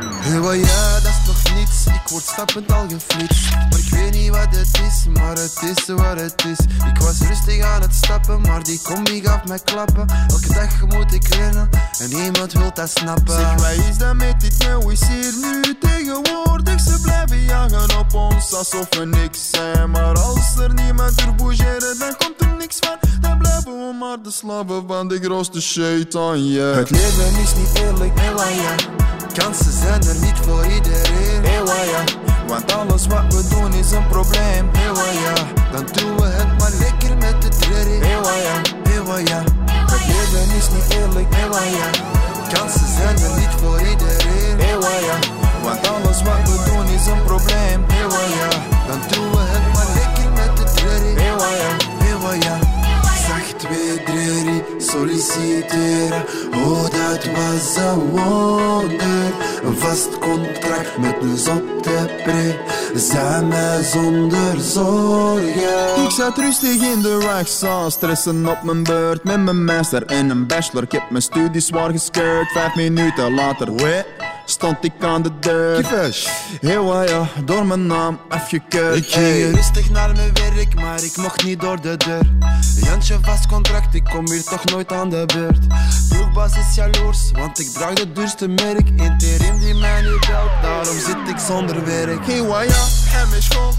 Ja, 0.67 0.93
dat 0.93 1.11
is 1.11 1.27
nog 1.27 1.55
niets. 1.55 1.85
Ik 1.85 2.07
word 2.09 2.23
stappend 2.23 2.71
al 2.71 2.85
geflitst. 2.87 3.51
Maar 3.69 3.79
ik 3.79 3.89
weet 3.89 4.11
niet 4.13 4.29
wat 4.29 4.55
het 4.55 4.79
is, 4.87 5.05
maar 5.13 5.35
het 5.35 5.61
is 5.61 5.85
wat 5.85 6.19
het 6.19 6.45
is. 6.45 6.59
Ik 6.85 6.97
was 6.97 7.19
rustig 7.19 7.61
aan 7.61 7.81
het 7.81 7.95
stappen, 7.95 8.41
maar 8.41 8.63
die 8.63 8.81
combi 8.81 9.21
gaf 9.21 9.45
mij 9.45 9.59
klappen. 9.63 10.07
Elke 10.27 10.53
dag 10.53 10.81
moet 10.87 11.13
ik 11.13 11.27
rennen 11.27 11.69
en 11.99 12.09
niemand 12.09 12.53
wil 12.53 12.71
dat 12.73 12.89
snappen. 12.89 13.39
Zeg, 13.39 13.53
wat 13.53 13.85
is 13.89 13.97
dat 13.97 14.15
met 14.15 14.41
dit 14.41 14.57
nou 14.57 14.91
is 14.91 15.07
hier 15.07 15.33
nu 15.41 15.77
tegenwoordig? 15.79 16.79
Ze 16.81 16.99
blijven 17.01 17.41
jagen 17.41 17.97
op 17.97 18.13
ons 18.13 18.53
alsof 18.53 18.87
we 18.89 19.05
niks 19.05 19.49
zijn. 19.49 19.91
Maar 19.91 20.17
als 20.19 20.57
er 20.59 20.73
niemand 20.73 21.21
er 21.21 21.35
bougeren, 21.35 21.99
dan 21.99 22.15
komt 22.17 22.41
er 22.41 22.55
niks 22.57 22.77
van. 22.79 22.97
Dan 23.21 23.37
blijven 23.37 23.71
we 23.71 23.95
maar 23.99 24.21
de 24.21 24.31
slaven 24.31 24.83
van 24.87 25.07
de 25.07 25.19
grootste 25.19 25.61
shaitan, 25.61 26.45
yeah. 26.55 26.75
Het 26.75 26.89
leven 26.89 27.41
is 27.43 27.55
niet 27.55 27.73
eerlijk, 27.83 28.19
ewa 28.19 28.47
ja. 28.47 28.75
Kansen 29.33 29.71
zijn 29.71 30.01
er 30.03 30.19
niet 30.25 30.39
voor 30.45 30.65
iedereen, 30.65 31.43
ewa 31.43 31.81
ja. 31.93 32.03
Want 32.47 32.73
alles 32.73 33.07
wat 33.07 33.33
we 33.33 33.47
doen 33.47 33.73
is 33.73 33.91
een 33.91 34.07
probleem, 34.07 34.69
ewa 34.73 35.07
ja. 35.25 35.33
Dan 35.71 35.85
doen 35.93 36.15
we 36.15 36.25
het 36.25 36.59
maar 36.59 36.71
lekker 36.79 37.17
met 37.17 37.41
de 37.41 37.49
training, 37.59 38.03
ewa 38.03 38.35
ja, 38.47 38.55
ewa 38.95 39.17
ja. 39.17 39.43
Het 39.91 40.05
leven 40.07 40.39
leven 40.39 40.57
is 40.57 40.69
niet 40.75 40.97
eerlijk, 40.99 41.33
ewa 41.43 41.63
ja. 41.79 41.89
Kansen 42.53 42.87
zijn 42.97 43.17
er 43.27 43.39
niet 43.39 43.55
voor 43.61 43.79
iedereen, 43.79 44.59
ewa 44.59 44.95
ja. 45.07 45.17
Want 45.63 45.87
alles 45.87 46.21
wat 46.21 46.41
we 46.49 46.57
doen 46.69 46.84
solliciteren, 55.69 56.23
oh 56.53 56.83
dat 56.83 57.25
was 57.25 57.75
een 57.75 57.99
wonder. 57.99 59.33
Een 59.63 59.77
vast 59.77 60.19
contract 60.19 60.97
met 60.97 61.15
een 61.21 61.37
zotte 61.37 62.09
pre. 62.23 62.55
Samen 62.95 63.83
zonder 63.83 64.59
zorgen. 64.59 66.03
Ik 66.03 66.11
zat 66.11 66.37
rustig 66.37 66.81
in 66.81 67.01
de 67.01 67.19
Raxal, 67.19 67.91
stressen 67.91 68.47
op 68.47 68.63
mijn 68.63 68.83
beurt 68.83 69.23
met 69.23 69.43
mijn 69.43 69.63
master 69.63 70.05
en 70.05 70.29
een 70.29 70.47
bachelor. 70.47 70.83
Ik 70.83 70.91
heb 70.91 71.09
mijn 71.09 71.23
studies 71.23 71.65
zwaar 71.65 71.91
gescheurd, 71.91 72.51
vijf 72.51 72.75
minuten 72.75 73.33
later. 73.33 73.75
Wee 73.75 74.03
stond 74.45 74.83
ik 74.83 74.91
aan 74.99 75.21
de 75.21 75.39
deur. 75.39 75.81
Kiefish. 75.81 76.27
Heel 76.61 77.03
ja, 77.03 77.27
door 77.45 77.65
mijn 77.65 77.87
naam 77.87 78.19
afgekeurd. 78.29 78.95
Ik 78.95 79.05
ging 79.07 79.55
rustig 79.55 79.89
naar 79.89 80.15
mijn 80.15 80.33
werk, 80.33 80.75
maar 80.75 81.03
ik 81.03 81.17
mocht 81.17 81.43
niet 81.43 81.61
door 81.61 81.81
de 81.81 81.97
deur. 81.97 82.29
Jantje 82.75 83.17
vast 83.21 83.47
contract, 83.47 83.95
ik 83.95 84.03
kom 84.03 84.29
hier 84.29 84.43
toch 84.43 84.65
nooit 84.65 84.91
aan 84.91 85.09
de 85.09 85.25
beurt. 85.33 85.67
Broekbaas 86.09 86.57
is 86.57 86.75
jaloers, 86.75 87.31
want 87.33 87.59
ik 87.59 87.67
draag 87.67 87.93
de 87.93 88.11
duurste 88.11 88.47
merk. 88.47 88.89
Interim 88.95 89.59
die 89.59 89.73
mij 89.73 90.01
niet 90.01 90.27
belt, 90.27 90.51
daarom 90.61 90.99
zit 90.99 91.27
ik 91.27 91.37
zonder 91.47 91.85
werk. 91.85 92.25
Hey, 92.25 92.67
ja, 92.67 92.85
hem 93.09 93.33
is 93.37 93.45
school. 93.45 93.73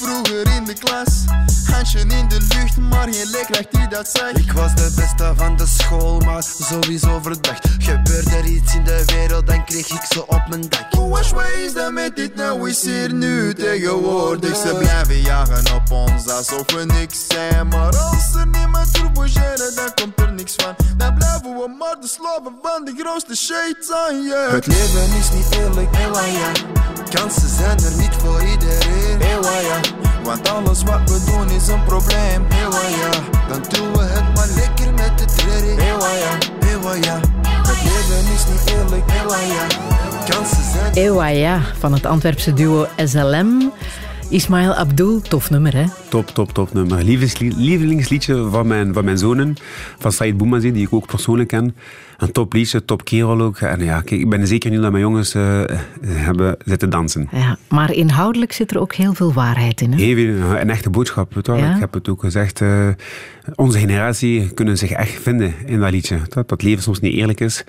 Vroeger 0.00 0.54
in 0.56 0.64
de 0.64 0.72
klas, 0.72 1.24
handje 1.72 1.98
in 1.98 2.28
de 2.28 2.40
lucht, 2.40 2.76
maar 2.76 3.08
geen 3.12 3.30
leerkracht 3.30 3.70
die 3.70 3.88
dat 3.88 4.08
zegt. 4.08 4.38
Ik 4.38 4.52
was 4.52 4.74
de 4.74 4.92
beste 4.96 5.32
van 5.36 5.56
de 5.56 5.66
school, 5.66 6.20
maar 6.20 6.42
sowieso 6.42 7.20
verdacht. 7.22 7.68
Gebeurde 7.78 8.36
er 8.36 8.44
iets 8.44 8.74
in 8.74 8.84
de 8.84 9.02
wereld, 9.06 9.46
dan 9.46 9.64
kreeg 9.64 9.88
ik 9.88 10.04
ze 10.08 10.26
op 10.26 10.42
mijn 10.48 10.68
dak. 10.68 10.86
Hoe 10.90 11.20
is 11.64 11.72
dat 11.72 11.92
met 11.92 12.16
dit 12.16 12.34
nou 12.34 12.68
is 12.68 12.82
hier 12.82 13.12
nu 13.12 13.54
tegenwoordig? 13.54 14.56
Ze 14.56 14.74
blijven 14.78 15.20
jagen 15.20 15.74
op 15.74 15.90
ons 15.90 16.28
alsof 16.28 16.72
we 16.72 16.84
niks 16.84 17.26
zijn. 17.28 17.68
Maar 17.68 17.96
als 17.96 18.34
er 18.34 18.46
niemand 18.46 18.94
turbogeren, 18.94 19.74
dan 19.74 19.94
komt 19.94 20.20
er 20.20 20.32
niks 20.32 20.54
van. 20.56 20.74
Dan 20.96 21.14
blijven 21.14 21.54
we 21.56 21.74
maar 21.78 21.96
de 22.00 22.08
slaven 22.08 22.54
van 22.62 22.84
de 22.84 22.94
grootste 22.98 23.36
shaitan, 23.36 24.22
yeah. 24.22 24.50
Het 24.50 24.66
leven 24.66 25.16
is 25.18 25.30
niet 25.30 25.54
eerlijk, 25.54 25.96
ja. 25.96 26.52
Kansen 27.10 27.48
zijn 27.48 27.78
er 27.84 27.96
niet 27.96 28.14
voor 28.14 28.42
iedereen, 28.42 29.18
ja. 29.20 29.85
Want 30.24 30.48
alles 30.48 30.82
wat 30.82 31.10
we 31.10 31.30
doen 31.30 31.50
is 31.50 31.68
een 31.68 31.84
probleem, 31.84 32.42
ja. 32.48 33.10
Dan 33.48 33.62
doen 33.68 33.92
we 33.92 34.02
het 34.02 34.34
maar 34.34 34.48
lekker 34.56 34.92
met 34.92 35.18
de 35.18 35.24
trerrie, 35.24 35.74
ja. 35.74 35.96
ja. 37.02 37.20
Het 37.68 37.82
leven 37.82 38.32
is 38.34 38.46
niet 38.46 38.74
eerlijk, 38.76 39.10
ja. 39.10 39.66
Kansen 40.28 40.64
zijn... 40.72 40.92
Ewa 40.94 41.26
ja, 41.26 41.60
van 41.78 41.92
het 41.92 42.06
Antwerpse 42.06 42.52
duo 42.52 42.86
SLM. 43.04 43.72
Ismail 44.30 44.74
Abdul, 44.74 45.20
tof 45.20 45.50
nummer 45.50 45.74
hè? 45.74 45.84
Top, 46.08 46.26
top, 46.26 46.52
top 46.52 46.72
nummer. 46.72 47.02
Lievelingsliedje 47.04 48.48
van 48.50 48.66
mijn, 48.66 48.92
van 48.94 49.04
mijn 49.04 49.18
zonen, 49.18 49.56
van 49.98 50.12
Said 50.12 50.36
Boumazi, 50.36 50.72
die 50.72 50.86
ik 50.86 50.92
ook 50.92 51.06
persoonlijk 51.06 51.48
ken 51.48 51.74
een 52.16 52.32
top 52.32 52.52
liedje, 52.52 52.84
top 52.84 53.04
kerel 53.04 53.40
ook. 53.40 53.58
En 53.58 53.84
ja, 53.84 54.00
kijk, 54.00 54.20
ik 54.20 54.28
ben 54.28 54.46
zeker 54.46 54.70
nu 54.70 54.80
dat 54.80 54.90
mijn 54.90 55.02
jongens 55.02 55.34
uh, 55.34 55.62
hebben 56.06 56.56
zitten 56.64 56.90
dansen. 56.90 57.28
Ja, 57.32 57.56
maar 57.68 57.92
inhoudelijk 57.92 58.52
zit 58.52 58.70
er 58.70 58.80
ook 58.80 58.94
heel 58.94 59.14
veel 59.14 59.32
waarheid 59.32 59.80
in. 59.80 59.92
Hè? 59.92 59.98
Heel 59.98 60.14
veel, 60.14 60.58
een 60.58 60.70
echte 60.70 60.90
boodschap. 60.90 61.34
Weet 61.34 61.46
wel. 61.46 61.56
Ik 61.56 61.80
heb 61.80 61.94
het 61.94 62.08
ook 62.08 62.20
gezegd. 62.20 62.60
Uh, 62.60 62.88
onze 63.54 63.78
generatie 63.78 64.50
kunnen 64.54 64.78
zich 64.78 64.90
echt 64.90 65.22
vinden 65.22 65.54
in 65.66 65.80
dat 65.80 65.90
liedje. 65.90 66.18
Dat, 66.28 66.48
dat 66.48 66.62
leven 66.62 66.82
soms 66.82 67.00
niet 67.00 67.14
eerlijk 67.14 67.40
is. 67.40 67.64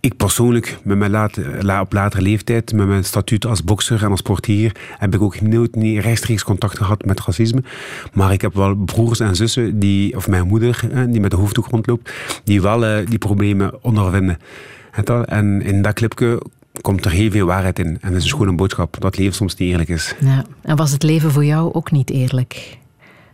Ik 0.00 0.16
persoonlijk, 0.16 0.78
met 0.84 0.98
mijn 0.98 1.10
laat, 1.10 1.38
op 1.80 1.92
latere 1.92 2.22
leeftijd, 2.22 2.72
met 2.72 2.86
mijn 2.86 3.04
statuut 3.04 3.46
als 3.46 3.64
bokser 3.64 4.04
en 4.04 4.10
als 4.10 4.18
sportier, 4.18 4.76
heb 4.98 5.14
ik 5.14 5.22
ook 5.22 5.40
nooit 5.40 5.74
niet 5.74 6.00
rechtstreeks 6.00 6.44
contact 6.44 6.76
gehad 6.76 7.04
met 7.04 7.20
racisme. 7.20 7.62
Maar 8.12 8.32
ik 8.32 8.40
heb 8.40 8.54
wel 8.54 8.74
broers 8.74 9.20
en 9.20 9.36
zussen, 9.36 9.78
die, 9.78 10.16
of 10.16 10.28
mijn 10.28 10.46
moeder, 10.46 10.80
die 11.08 11.20
met 11.20 11.30
de 11.30 11.36
hoofddoek 11.36 11.66
rondloopt, 11.66 12.12
die 12.44 12.62
wel 12.62 13.04
die 13.04 13.18
problemen 13.18 13.81
ondervinden. 13.82 14.38
En 15.24 15.62
in 15.62 15.82
dat 15.82 15.94
clipje 15.94 16.42
komt 16.80 17.04
er 17.04 17.10
heel 17.10 17.30
veel 17.30 17.46
waarheid 17.46 17.78
in. 17.78 17.98
En 18.00 18.12
dat 18.12 18.22
is 18.22 18.32
gewoon 18.32 18.48
een 18.48 18.56
boodschap 18.56 18.96
dat 19.00 19.18
leven 19.18 19.34
soms 19.34 19.56
niet 19.56 19.70
eerlijk 19.70 19.88
is. 19.88 20.14
Ja. 20.20 20.44
En 20.62 20.76
was 20.76 20.92
het 20.92 21.02
leven 21.02 21.30
voor 21.30 21.44
jou 21.44 21.72
ook 21.72 21.90
niet 21.90 22.10
eerlijk? 22.10 22.80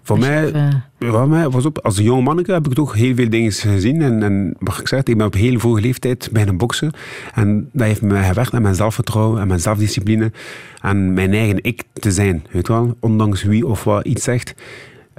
Voor 0.03 0.19
mij, 0.19 0.53
uh... 0.99 1.25
mij 1.25 1.49
was 1.49 1.67
op, 1.67 1.79
als 1.79 1.99
een 1.99 2.05
jonge 2.05 2.23
manneke 2.23 2.53
heb 2.53 2.67
ik 2.67 2.73
toch 2.73 2.95
heel 2.95 3.15
veel 3.15 3.31
dingen 3.31 3.53
gezien. 3.53 4.03
En, 4.03 4.23
en 4.23 4.55
wat 4.59 4.79
ik 4.79 4.89
zeg, 4.89 5.03
ik 5.03 5.17
ben 5.17 5.27
op 5.27 5.35
heel 5.35 5.59
vroege 5.59 5.81
leeftijd 5.81 6.29
beginnen 6.33 6.57
boksen. 6.57 6.93
En 7.35 7.69
dat 7.73 7.87
heeft 7.87 8.03
me 8.03 8.23
gewerkt 8.23 8.53
aan 8.53 8.63
mijn 8.63 8.75
zelfvertrouwen 8.75 9.41
en 9.41 9.47
mijn 9.47 9.61
zelfdiscipline. 9.61 10.33
En 10.81 11.13
mijn 11.13 11.33
eigen 11.33 11.59
ik 11.63 11.83
te 11.93 12.13
zijn. 12.13 12.47
Weet 12.51 12.69
wel? 12.69 12.97
Ondanks 13.01 13.43
wie 13.43 13.67
of 13.67 13.85
wat 13.85 14.05
iets 14.05 14.25
zegt. 14.25 14.55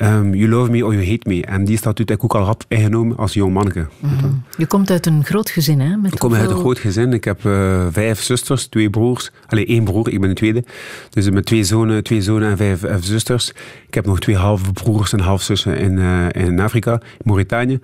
Um, 0.01 0.33
you 0.33 0.49
love 0.49 0.71
me 0.71 0.85
or 0.85 0.93
you 0.93 1.05
hate 1.05 1.29
me. 1.29 1.45
En 1.45 1.65
die 1.65 1.77
statuut 1.77 2.09
heb 2.09 2.17
ik 2.17 2.23
ook 2.23 2.35
al 2.35 2.45
rap 2.45 2.63
ingenomen 2.67 3.17
als 3.17 3.33
jong 3.33 3.53
manneke. 3.53 3.87
Mhm. 3.99 4.31
Je 4.57 4.65
komt 4.65 4.91
uit 4.91 5.05
een 5.05 5.25
groot 5.25 5.49
gezin, 5.49 5.79
hè? 5.79 5.97
Met 5.97 6.13
ik 6.13 6.19
kom 6.19 6.33
uit 6.33 6.49
een 6.49 6.57
groot 6.57 6.79
gezin. 6.79 7.13
Ik 7.13 7.23
heb 7.23 7.43
uh, 7.43 7.87
vijf 7.91 8.21
zusters, 8.21 8.67
twee 8.67 8.89
broers. 8.89 9.31
Alleen 9.47 9.65
één 9.65 9.83
broer, 9.83 10.09
ik 10.09 10.19
ben 10.19 10.29
de 10.29 10.35
tweede. 10.35 10.63
Dus 11.09 11.29
met 11.29 11.45
twee 11.45 11.63
zonen, 11.63 12.03
twee 12.03 12.21
zonen 12.21 12.49
en 12.49 12.57
vijf, 12.57 12.79
vijf 12.79 13.03
zusters. 13.05 13.49
Ik 13.87 13.93
heb 13.93 14.05
nog 14.05 14.19
twee 14.19 14.35
halve 14.35 14.71
broers 14.71 15.13
en 15.13 15.19
halfzussen 15.19 15.77
in, 15.77 15.97
uh, 15.97 16.29
in 16.31 16.59
Afrika, 16.59 17.01
Mauritanië. 17.23 17.79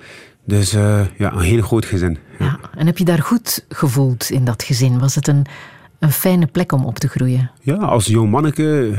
Dus 0.46 0.74
uh, 0.74 1.02
ja, 1.18 1.34
een 1.34 1.40
heel 1.40 1.62
groot 1.62 1.86
gezin. 1.86 2.18
Ja. 2.40 2.46
ja. 2.46 2.60
En 2.78 2.86
heb 2.86 2.98
je 2.98 3.06
daar 3.06 3.22
goed 3.22 3.66
gevoeld 3.70 4.30
in 4.30 4.46
dat 4.46 4.64
gezin? 4.64 5.00
Was 5.00 5.16
het 5.16 5.28
een, 5.28 5.46
een 6.00 6.12
fijne 6.12 6.46
plek 6.46 6.72
om 6.72 6.86
op 6.86 7.00
te 7.00 7.08
groeien? 7.08 7.52
Ja, 7.62 7.76
als 7.76 8.06
jong 8.06 8.32
manneke... 8.32 8.94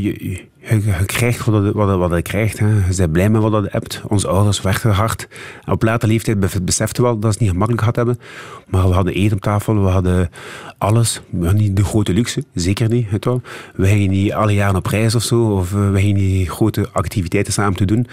je, 0.00 0.44
je, 0.68 1.04
krijgt 1.06 1.44
wat 1.44 1.64
je, 1.64 1.72
wat, 1.72 1.98
wat 1.98 2.10
je 2.10 2.22
krijgt. 2.22 2.58
Hè. 2.58 2.66
Je 2.66 2.96
bent 2.96 3.12
blij 3.12 3.30
met 3.30 3.42
wat 3.42 3.64
je 3.64 3.68
hebt. 3.70 4.02
Onze 4.08 4.28
ouders 4.28 4.60
werkten 4.60 4.90
hard. 4.90 5.28
op 5.66 5.82
later 5.82 6.08
leeftijd 6.08 6.64
beseften 6.64 7.02
we 7.02 7.08
wel 7.08 7.18
dat 7.18 7.22
ze 7.22 7.28
het 7.28 7.40
niet 7.40 7.50
gemakkelijk 7.50 7.80
gehad 7.80 7.96
hebben. 7.96 8.18
Maar 8.66 8.88
we 8.88 8.94
hadden 8.94 9.14
eten 9.14 9.36
op 9.36 9.42
tafel, 9.42 9.82
we 9.82 9.88
hadden 9.88 10.30
alles. 10.78 11.20
We 11.30 11.52
niet 11.52 11.76
de 11.76 11.84
grote 11.84 12.12
luxe, 12.12 12.44
zeker 12.54 12.88
niet. 12.88 13.10
Weet 13.10 13.24
wel. 13.24 13.42
We 13.74 13.86
gingen 13.86 14.10
niet 14.10 14.32
alle 14.32 14.54
jaren 14.54 14.76
op 14.76 14.86
reis 14.86 15.14
of 15.14 15.22
zo. 15.22 15.42
Of 15.42 15.72
eh, 15.72 15.90
we 15.90 16.00
gingen 16.00 16.16
niet 16.16 16.48
grote 16.48 16.88
activiteiten 16.92 17.52
samen 17.52 17.76
te 17.76 17.84
doen. 17.84 18.06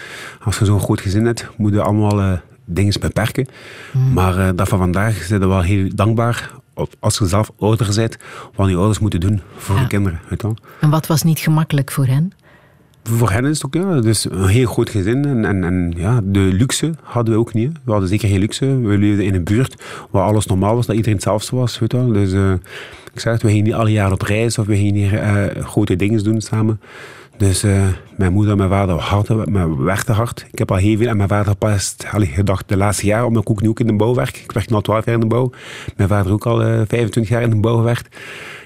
Als 0.43 0.57
je 0.57 0.65
zo'n 0.65 0.79
groot 0.79 1.01
gezin 1.01 1.25
hebt, 1.25 1.49
moet 1.57 1.73
je 1.73 1.81
allemaal 1.81 2.19
uh, 2.19 2.31
dingen 2.65 2.99
beperken. 2.99 3.47
Hmm. 3.91 4.13
Maar 4.13 4.37
uh, 4.37 4.49
dat 4.55 4.67
van 4.67 4.77
vandaag 4.77 5.23
zijn 5.23 5.39
we 5.39 5.47
wel 5.47 5.61
heel 5.61 5.89
dankbaar 5.95 6.61
als 6.99 7.17
je 7.17 7.27
zelf 7.27 7.51
ouder 7.59 7.95
bent, 7.95 8.17
wat 8.55 8.69
je 8.69 8.75
ouders 8.75 8.99
moeten 8.99 9.19
doen 9.19 9.41
voor 9.57 9.75
ja. 9.75 9.81
de 9.81 9.87
kinderen. 9.87 10.19
Weet 10.29 10.41
wel. 10.41 10.55
En 10.79 10.89
wat 10.89 11.07
was 11.07 11.23
niet 11.23 11.39
gemakkelijk 11.39 11.91
voor 11.91 12.05
hen? 12.05 12.31
Voor 13.03 13.31
hen 13.31 13.45
is 13.45 13.61
het 13.61 13.65
ook 13.65 13.73
ja, 13.73 14.01
dus 14.01 14.25
een 14.29 14.47
heel 14.47 14.67
groot 14.67 14.89
gezin. 14.89 15.25
En, 15.25 15.63
en, 15.63 15.93
ja, 15.95 16.21
de 16.23 16.39
luxe 16.39 16.91
hadden 17.01 17.33
we 17.33 17.39
ook 17.39 17.53
niet. 17.53 17.71
We 17.83 17.91
hadden 17.91 18.09
zeker 18.09 18.27
geen 18.27 18.39
luxe. 18.39 18.79
We 18.79 18.97
leefden 18.97 19.25
in 19.25 19.35
een 19.35 19.43
buurt 19.43 19.83
waar 20.11 20.23
alles 20.23 20.45
normaal 20.45 20.75
was, 20.75 20.85
dat 20.85 20.95
iedereen 20.95 21.17
hetzelfde 21.17 21.55
was. 21.55 21.79
Weet. 21.79 21.91
Dus 21.91 22.33
uh, 22.33 22.51
ik 23.13 23.19
zeg 23.19 23.33
het, 23.33 23.41
we 23.41 23.47
gingen 23.47 23.63
niet 23.63 23.73
alle 23.73 23.91
jaren 23.91 24.13
op 24.13 24.21
reis 24.21 24.57
of 24.57 24.65
we 24.65 24.75
gingen 24.75 24.93
hier 24.93 25.13
uh, 25.13 25.63
grote 25.63 25.95
dingen 25.95 26.23
doen 26.23 26.41
samen. 26.41 26.79
Dus 27.37 27.63
uh, 27.63 27.87
mijn 28.17 28.33
moeder 28.33 28.51
en 28.51 28.57
mijn 28.57 28.69
vader 28.69 28.95
hard, 28.95 29.49
maar 29.49 29.83
werkten 29.83 30.15
hard. 30.15 30.45
Ik 30.51 30.59
heb 30.59 30.71
al 30.71 30.77
heel 30.77 30.97
veel 30.97 31.09
aan 31.09 31.17
mijn 31.17 31.29
vader 31.29 31.55
pas 31.55 31.95
gedacht 32.07 32.69
de 32.69 32.77
laatste 32.77 33.05
jaren, 33.05 33.27
omdat 33.27 33.41
ik 33.41 33.49
ook 33.49 33.61
nu 33.61 33.69
ook 33.69 33.79
in 33.79 33.87
de 33.87 33.93
bouw 33.93 34.13
werk. 34.13 34.37
Ik 34.37 34.51
werk 34.51 34.69
nu 34.69 34.75
al 34.75 34.81
12 34.81 35.05
jaar 35.05 35.13
in 35.13 35.19
de 35.19 35.27
bouw. 35.27 35.51
Mijn 35.97 36.09
vader 36.09 36.31
ook 36.31 36.45
al 36.45 36.57
25 36.59 37.29
jaar 37.29 37.41
in 37.41 37.49
de 37.49 37.55
bouw 37.55 37.77
gewerkt. 37.77 38.15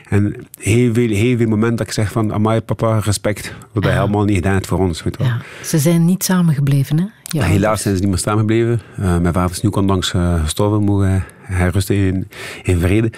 En 0.10 0.36
heel 0.60 0.94
veel, 0.94 1.10
heel 1.10 1.38
veel 1.38 1.48
momenten 1.48 1.78
dat 1.78 1.88
ik 1.88 1.94
zeg 1.94 2.12
van, 2.12 2.34
amai 2.34 2.62
papa, 2.62 3.00
respect. 3.00 3.54
Wat 3.72 3.84
hij 3.84 3.94
helemaal 3.94 4.24
niet 4.24 4.36
gedaan 4.36 4.54
heeft 4.54 4.68
voor 4.68 4.80
ons. 4.80 5.04
Weet 5.04 5.18
ja. 5.20 5.42
Ze 5.64 5.78
zijn 5.78 6.06
niet 6.06 6.24
samengebleven, 6.24 7.00
hè? 7.00 7.06
Ja, 7.24 7.44
helaas 7.44 7.82
zijn 7.82 7.96
ze 7.96 8.02
niet 8.02 8.10
meer 8.10 8.20
samengebleven. 8.20 8.82
Uh, 9.00 9.18
mijn 9.18 9.34
vader 9.34 9.52
is 9.52 9.62
nu 9.62 9.70
onlangs 9.70 10.14
uh, 10.14 10.44
gestorven, 10.44 10.84
mogen 10.84 11.26
hij 11.42 11.70
rusten 11.70 11.96
in, 11.96 12.28
in 12.64 12.80
vrede. 12.80 13.12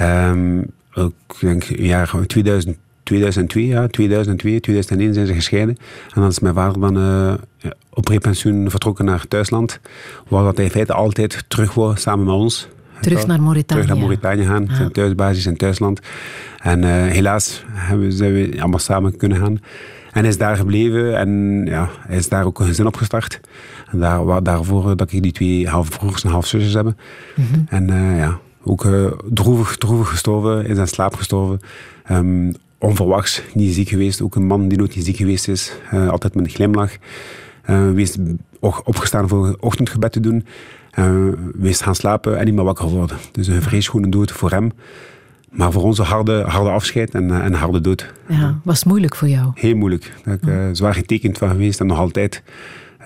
Um, 0.00 0.60
ik 0.96 1.40
denk, 1.40 1.62
jaar 1.62 2.26
2000, 2.26 2.76
2002, 3.02 3.66
ja, 3.66 3.86
2002, 3.86 4.60
2001 4.60 5.14
zijn 5.14 5.26
ze 5.26 5.34
gescheiden. 5.34 5.76
En 6.14 6.20
dan 6.20 6.30
is 6.30 6.38
mijn 6.38 6.54
vader 6.54 6.80
dan 6.80 6.98
uh, 6.98 7.34
op 7.90 8.04
prepensioen 8.04 8.70
vertrokken 8.70 9.04
naar 9.04 9.28
Thuisland. 9.28 9.80
Waar 10.28 10.44
dat 10.44 10.56
hij 10.56 10.64
in 10.64 10.70
feite 10.70 10.92
altijd 10.92 11.44
terug 11.48 11.74
was 11.74 12.00
samen 12.00 12.24
met 12.24 12.34
ons. 12.34 12.68
Terug 13.00 13.26
naar 13.26 13.42
Mauritanië. 13.42 13.80
Terug 13.80 13.86
naar 13.86 13.96
Mauritanië 13.96 14.44
gaan, 14.44 14.64
ja. 14.68 14.74
zijn 14.74 14.92
thuisbasis 14.92 15.46
in 15.46 15.56
Thuisland. 15.56 16.00
En 16.58 16.82
uh, 16.82 16.88
helaas 16.90 17.64
hebben, 17.72 18.12
zijn 18.12 18.32
we 18.32 18.56
allemaal 18.58 18.78
samen 18.78 19.16
kunnen 19.16 19.38
gaan. 19.38 19.60
En 20.12 20.22
hij 20.22 20.28
is 20.28 20.38
daar 20.38 20.56
gebleven 20.56 21.18
en 21.18 21.62
ja, 21.66 21.88
hij 22.06 22.16
is 22.16 22.28
daar 22.28 22.44
ook 22.44 22.60
een 22.60 22.66
gezin 22.66 22.86
opgestart. 22.86 23.40
En 23.90 23.98
daar, 23.98 24.42
daarvoor 24.42 24.96
dat 24.96 25.12
ik 25.12 25.22
die 25.22 25.32
twee 25.32 25.68
half 25.68 25.98
broers 25.98 26.24
en 26.24 26.30
half 26.30 26.46
zusjes 26.46 26.74
heb. 26.74 26.84
Mm 26.84 26.94
-hmm. 27.34 27.66
En 27.68 27.90
uh, 27.90 28.18
ja, 28.18 28.38
ook 28.62 28.84
uh, 28.84 29.12
droevig, 29.32 29.76
droevig 29.76 30.08
gestorven, 30.08 30.66
in 30.66 30.74
zijn 30.74 30.88
slaap 30.88 31.14
gestorven. 31.14 31.60
Um, 32.10 32.52
onverwachts, 32.78 33.42
niet 33.54 33.74
ziek 33.74 33.88
geweest. 33.88 34.22
Ook 34.22 34.34
een 34.34 34.46
man 34.46 34.68
die 34.68 34.78
nooit 34.78 34.96
niet 34.96 35.04
ziek 35.04 35.16
geweest 35.16 35.48
is. 35.48 35.72
altijd 35.90 36.34
met 36.34 36.44
een 36.44 36.50
glimlach. 36.50 36.90
Uh, 37.70 37.90
wees 37.90 38.16
opgestaan 38.60 39.28
voor 39.28 39.56
ochtendgebed 39.60 40.12
te 40.12 40.20
doen. 40.20 40.44
Uh, 40.98 41.32
wees 41.54 41.80
gaan 41.80 41.94
slapen 41.94 42.38
en 42.38 42.44
niet 42.44 42.54
meer 42.54 42.64
wakker 42.64 42.88
worden. 42.88 43.16
Dus 43.32 43.46
een 43.46 43.62
vreesschone 43.62 44.08
dood 44.08 44.32
voor 44.32 44.50
hem. 44.50 44.72
Maar 45.50 45.72
voor 45.72 45.82
ons 45.82 45.98
een 45.98 46.04
harde, 46.04 46.42
harde 46.46 46.70
afscheid 46.70 47.14
en, 47.14 47.30
en 47.30 47.46
een 47.46 47.54
harde 47.54 47.80
dood. 47.80 48.12
Ja, 48.28 48.58
was 48.64 48.78
het 48.78 48.88
moeilijk 48.88 49.16
voor 49.16 49.28
jou? 49.28 49.50
Heel 49.54 49.76
moeilijk. 49.76 50.12
Daar 50.24 50.34
ik 50.34 50.46
uh, 50.46 50.64
zwaar 50.72 50.94
getekend 50.94 51.38
van 51.38 51.50
geweest 51.50 51.80
en 51.80 51.86
nog 51.86 51.98
altijd. 51.98 52.42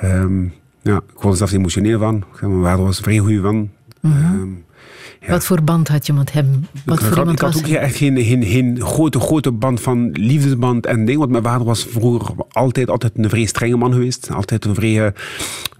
Um, 0.04 0.52
ja, 0.82 0.96
ik 0.96 1.20
word 1.20 1.30
er 1.30 1.36
zelfs 1.36 1.52
emotioneel 1.52 1.98
van. 1.98 2.24
Mijn 2.40 2.62
vader 2.62 2.84
was 2.84 2.96
een 2.96 3.04
vrij 3.04 3.18
goede 3.18 3.40
van. 3.40 3.56
Mm 4.00 4.12
-hmm. 4.12 4.40
um, 4.40 4.64
ja. 5.20 5.30
Wat 5.30 5.44
voor 5.44 5.62
band 5.62 5.88
had 5.88 6.06
je 6.06 6.12
met 6.12 6.32
hem? 6.32 6.66
Wat 6.84 7.00
ik, 7.00 7.04
voor 7.04 7.16
had, 7.16 7.32
ik 7.32 7.40
had 7.40 7.56
ook 7.56 7.66
echt 7.66 7.96
geen, 7.96 8.22
geen, 8.22 8.44
geen 8.44 8.80
grote, 8.80 9.20
grote 9.20 9.52
band 9.52 9.80
van 9.80 10.10
liefdesband 10.12 10.86
en 10.86 11.04
ding. 11.04 11.18
Want 11.18 11.30
mijn 11.30 11.42
vader 11.42 11.66
was 11.66 11.84
vroeger 11.84 12.34
altijd, 12.50 12.90
altijd 12.90 13.12
een 13.16 13.30
vrij 13.30 13.44
strenge 13.44 13.76
man 13.76 13.92
geweest. 13.92 14.30
Altijd 14.32 14.64
een 14.64 14.74
vrij, 14.74 15.12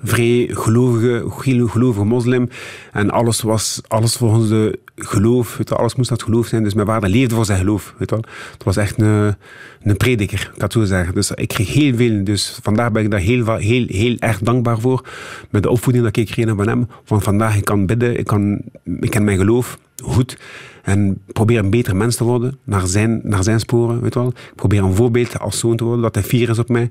vrij 0.02 0.48
gelovige, 0.50 1.24
gelovige 1.68 2.04
moslim. 2.04 2.48
En 2.92 3.10
alles 3.10 3.42
was 3.42 3.80
alles 3.86 4.16
volgens 4.16 4.48
de 4.48 4.78
geloof. 4.96 5.58
Je, 5.58 5.74
alles 5.74 5.94
moest 5.94 6.08
dat 6.08 6.22
geloof 6.22 6.46
zijn. 6.46 6.62
Dus 6.62 6.74
mijn 6.74 6.86
vader 6.86 7.08
leefde 7.08 7.34
voor 7.34 7.44
zijn 7.44 7.58
geloof. 7.58 7.94
Weet 7.98 8.10
je. 8.10 8.16
Het 8.52 8.64
was 8.64 8.76
echt 8.76 9.00
een, 9.00 9.34
een 9.82 9.96
prediker, 9.96 10.50
ik 10.54 10.60
het 10.60 10.72
zo 10.72 10.84
zeggen. 10.84 11.14
Dus 11.14 11.30
ik 11.30 11.48
kreeg 11.48 11.74
heel 11.74 11.94
veel. 11.94 12.24
Dus 12.24 12.58
vandaar 12.62 12.92
ben 12.92 13.02
ik 13.02 13.10
daar 13.10 13.20
heel, 13.20 13.56
heel, 13.56 13.84
heel 13.88 14.16
erg 14.18 14.38
dankbaar 14.38 14.80
voor. 14.80 15.04
Met 15.50 15.62
de 15.62 15.70
opvoeding 15.70 16.04
dat 16.04 16.16
ik 16.16 16.26
kreeg 16.26 16.48
van 16.56 16.68
hem. 16.68 16.86
Van 17.04 17.22
vandaag, 17.22 17.56
ik 17.56 17.64
kan 17.64 17.86
bidden, 17.86 18.18
ik, 18.18 18.26
kan, 18.26 18.60
ik 19.00 19.10
ken 19.10 19.24
mijn 19.24 19.38
geloof 19.38 19.78
goed. 20.02 20.38
En 20.82 21.22
probeer 21.32 21.58
een 21.58 21.70
beter 21.70 21.96
mens 21.96 22.16
te 22.16 22.24
worden, 22.24 22.58
naar 22.64 22.86
zijn, 22.86 23.20
naar 23.22 23.42
zijn 23.42 23.60
sporen. 23.60 24.00
Weet 24.00 24.14
wel. 24.14 24.28
Ik 24.28 24.54
probeer 24.54 24.82
een 24.82 24.94
voorbeeld 24.94 25.38
als 25.38 25.58
zoon 25.58 25.76
te 25.76 25.84
worden, 25.84 26.02
dat 26.02 26.14
hij 26.14 26.24
fier 26.24 26.48
is 26.48 26.58
op 26.58 26.68
mij. 26.68 26.90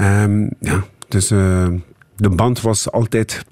Um, 0.00 0.50
ja, 0.60 0.84
dus 1.08 1.32
uh, 1.32 1.66
de 2.18 2.28
band 2.28 2.60
was 2.60 2.90
altijd 2.90 3.44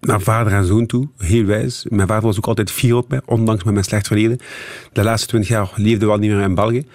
naar 0.00 0.20
vader 0.20 0.52
en 0.52 0.64
zoon 0.64 0.86
toe, 0.86 1.08
heel 1.18 1.44
wijs. 1.44 1.86
Mijn 1.88 2.08
vader 2.08 2.24
was 2.24 2.36
ook 2.36 2.46
altijd 2.46 2.70
fier 2.70 2.96
op 2.96 3.08
mij, 3.08 3.20
ondanks 3.24 3.64
met 3.64 3.72
mijn 3.72 3.84
slecht 3.84 4.06
verleden. 4.06 4.38
De 4.92 5.02
laatste 5.02 5.28
twintig 5.28 5.50
jaar 5.50 5.72
leefde 5.74 5.98
we 5.98 6.06
wel 6.06 6.16
niet 6.16 6.30
meer 6.30 6.40
in 6.40 6.54
België. 6.54 6.86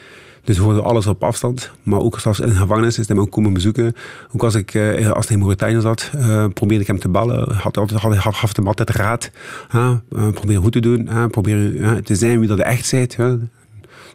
Dus 0.43 0.58
we 0.58 0.63
hoorden 0.63 0.84
alles 0.84 1.08
op 1.08 1.24
afstand. 1.24 1.71
Maar 1.84 2.00
ook 2.00 2.19
zelfs 2.19 2.39
in 2.39 2.50
de 2.50 2.56
gevangenis 2.56 3.00
is 3.00 3.08
hij 3.08 3.15
me 3.15 3.26
komen 3.26 3.54
bezoeken. 3.54 3.93
Ook 4.34 4.43
als, 4.43 4.56
ik, 4.56 4.74
uh, 4.74 5.12
als 5.12 5.26
hij 5.26 5.36
in 5.36 5.41
Mauritanië 5.41 5.82
zat, 5.82 6.12
uh, 6.15 6.45
probeerde 6.54 6.82
ik 6.82 6.88
hem 6.88 7.00
te 7.00 7.10
bellen. 7.10 7.54
Had 7.54 7.76
had, 7.76 7.91
had, 7.91 8.56
hem 8.56 8.67
altijd 8.67 8.89
raad. 8.89 9.32
Uh, 9.76 9.91
probeer 10.10 10.60
goed 10.60 10.71
te 10.71 10.80
doen. 10.80 11.30
probeer 11.32 12.02
te 12.04 12.15
zijn 12.15 12.39
wie 12.39 12.48
dat 12.48 12.60
echt 12.60 12.91
bent. 12.91 13.17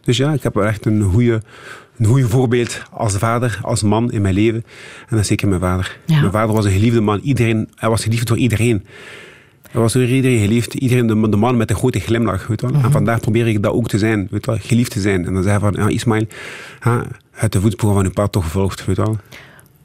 Dus 0.01 0.17
ja, 0.17 0.33
ik 0.33 0.43
heb 0.43 0.55
echt 0.55 0.85
een 0.85 1.01
goede, 1.01 1.41
een 1.97 2.05
goede 2.05 2.27
voorbeeld 2.27 2.81
als 2.91 3.13
vader, 3.13 3.59
als 3.61 3.81
man 3.81 4.11
in 4.11 4.21
mijn 4.21 4.33
leven. 4.33 4.65
En 5.09 5.17
dat 5.17 5.25
zeker 5.25 5.47
mijn 5.47 5.61
vader. 5.61 5.97
Ja. 6.05 6.19
Mijn 6.19 6.31
vader 6.31 6.55
was 6.55 6.65
een 6.65 6.71
geliefde 6.71 7.01
man. 7.01 7.19
Iedereen, 7.19 7.69
hij 7.75 7.89
was 7.89 8.03
geliefd 8.03 8.27
door 8.27 8.37
iedereen. 8.37 8.85
Hij 9.71 9.81
was 9.81 9.93
door 9.93 10.03
iedereen 10.03 10.39
geliefd. 10.39 10.73
Iedereen 10.73 11.07
de, 11.07 11.29
de 11.29 11.37
man 11.37 11.57
met 11.57 11.69
een 11.69 11.75
grote 11.75 11.99
glimlach. 11.99 12.47
Weet 12.47 12.61
wel. 12.61 12.71
Mhm. 12.71 12.85
En 12.85 12.91
vandaag 12.91 13.19
probeer 13.19 13.47
ik 13.47 13.63
dat 13.63 13.73
ook 13.73 13.87
te 13.87 13.97
zijn. 13.97 14.27
Weet 14.31 14.45
wel. 14.45 14.57
Geliefd 14.59 14.91
te 14.91 15.01
zijn. 15.01 15.25
En 15.25 15.33
dan 15.33 15.43
zei 15.43 15.59
hij 15.59 15.71
van, 15.71 15.83
ja, 15.83 15.89
Ismail, 15.89 16.25
ja, 16.83 17.05
het 17.31 17.51
de 17.51 17.61
voetsporen 17.61 17.95
van 17.95 18.05
uw 18.05 18.11
pa 18.11 18.27
toch 18.27 18.43
gevolgd. 18.43 18.85
Weet 18.85 18.97
wel. 18.97 19.17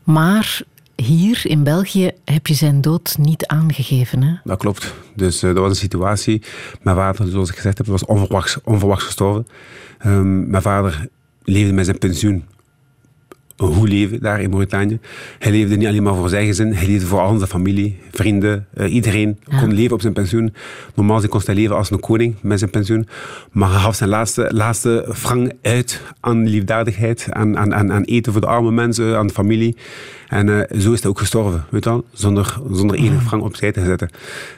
Maar 0.05 0.63
hier 0.97 1.41
in 1.45 1.63
België 1.63 2.11
heb 2.25 2.47
je 2.47 2.55
zijn 2.55 2.81
dood 2.81 3.17
niet 3.19 3.47
aangegeven. 3.47 4.23
Hè? 4.23 4.35
Dat 4.45 4.59
klopt. 4.59 4.95
Dus 5.15 5.43
uh, 5.43 5.51
dat 5.51 5.59
was 5.59 5.71
een 5.71 5.77
situatie. 5.77 6.43
Mijn 6.83 6.97
vader, 6.97 7.29
zoals 7.29 7.49
ik 7.49 7.57
gezegd 7.57 7.79
heb, 7.79 7.87
was 7.87 8.05
onverwachts, 8.05 8.59
onverwachts 8.65 9.05
gestorven. 9.05 9.47
Um, 10.07 10.51
mijn 10.51 10.63
vader 10.63 11.09
leefde 11.47 11.73
met 11.73 11.85
zijn 11.85 11.99
pensioen 11.99 12.45
een 13.57 13.73
goed 13.73 13.89
leven 13.89 14.21
daar 14.21 14.41
in 14.41 14.51
Mauritanië. 14.51 14.99
Hij 15.39 15.53
leefde 15.53 15.77
niet 15.77 15.87
alleen 15.87 16.03
maar 16.03 16.15
voor 16.15 16.29
zijn 16.29 16.47
gezin, 16.47 16.73
hij 16.73 16.87
leefde 16.87 17.07
voor 17.07 17.21
al 17.21 17.37
zijn 17.37 17.51
familie, 17.51 17.99
vrienden, 18.11 18.67
uh, 18.75 18.93
iedereen 18.95 19.39
Ja. 19.51 19.59
kon 19.61 19.75
leven 19.75 19.93
op 19.95 20.01
zijn 20.01 20.13
pensioen. 20.13 20.55
Normaal 20.95 21.29
kon 21.29 21.41
hij 21.45 21.55
leven 21.55 21.77
als 21.77 21.91
een 21.91 22.01
koning 22.01 22.35
met 22.43 22.59
zijn 22.59 22.71
pensioen, 22.71 23.09
maar 23.53 23.71
hij 23.71 23.81
gaf 23.81 23.95
zijn 23.97 24.09
laatste, 24.09 24.51
laatste 24.55 25.07
frank 25.13 25.53
uit 25.63 26.03
aan 26.21 26.49
liefdadigheid, 26.49 27.27
aan, 27.31 27.57
aan, 27.59 27.75
aan, 27.75 27.93
aan 27.93 28.03
eten 28.03 28.33
voor 28.33 28.41
de 28.41 28.47
arme 28.47 28.71
mensen, 28.71 29.17
aan 29.17 29.27
de 29.27 29.33
familie. 29.33 29.77
En 30.29 30.47
uh, 30.47 30.61
zo 30.79 30.93
is 30.93 31.01
hij 31.01 31.11
ook 31.11 31.19
gestorven, 31.19 31.65
weet 31.71 31.85
je 31.85 31.91
wel, 31.91 32.05
zonder, 32.13 32.59
zonder 32.73 32.97
enig 32.97 33.23
frank 33.23 33.43
opzij 33.43 33.73
te 33.73 33.85
zetten. 33.85 34.11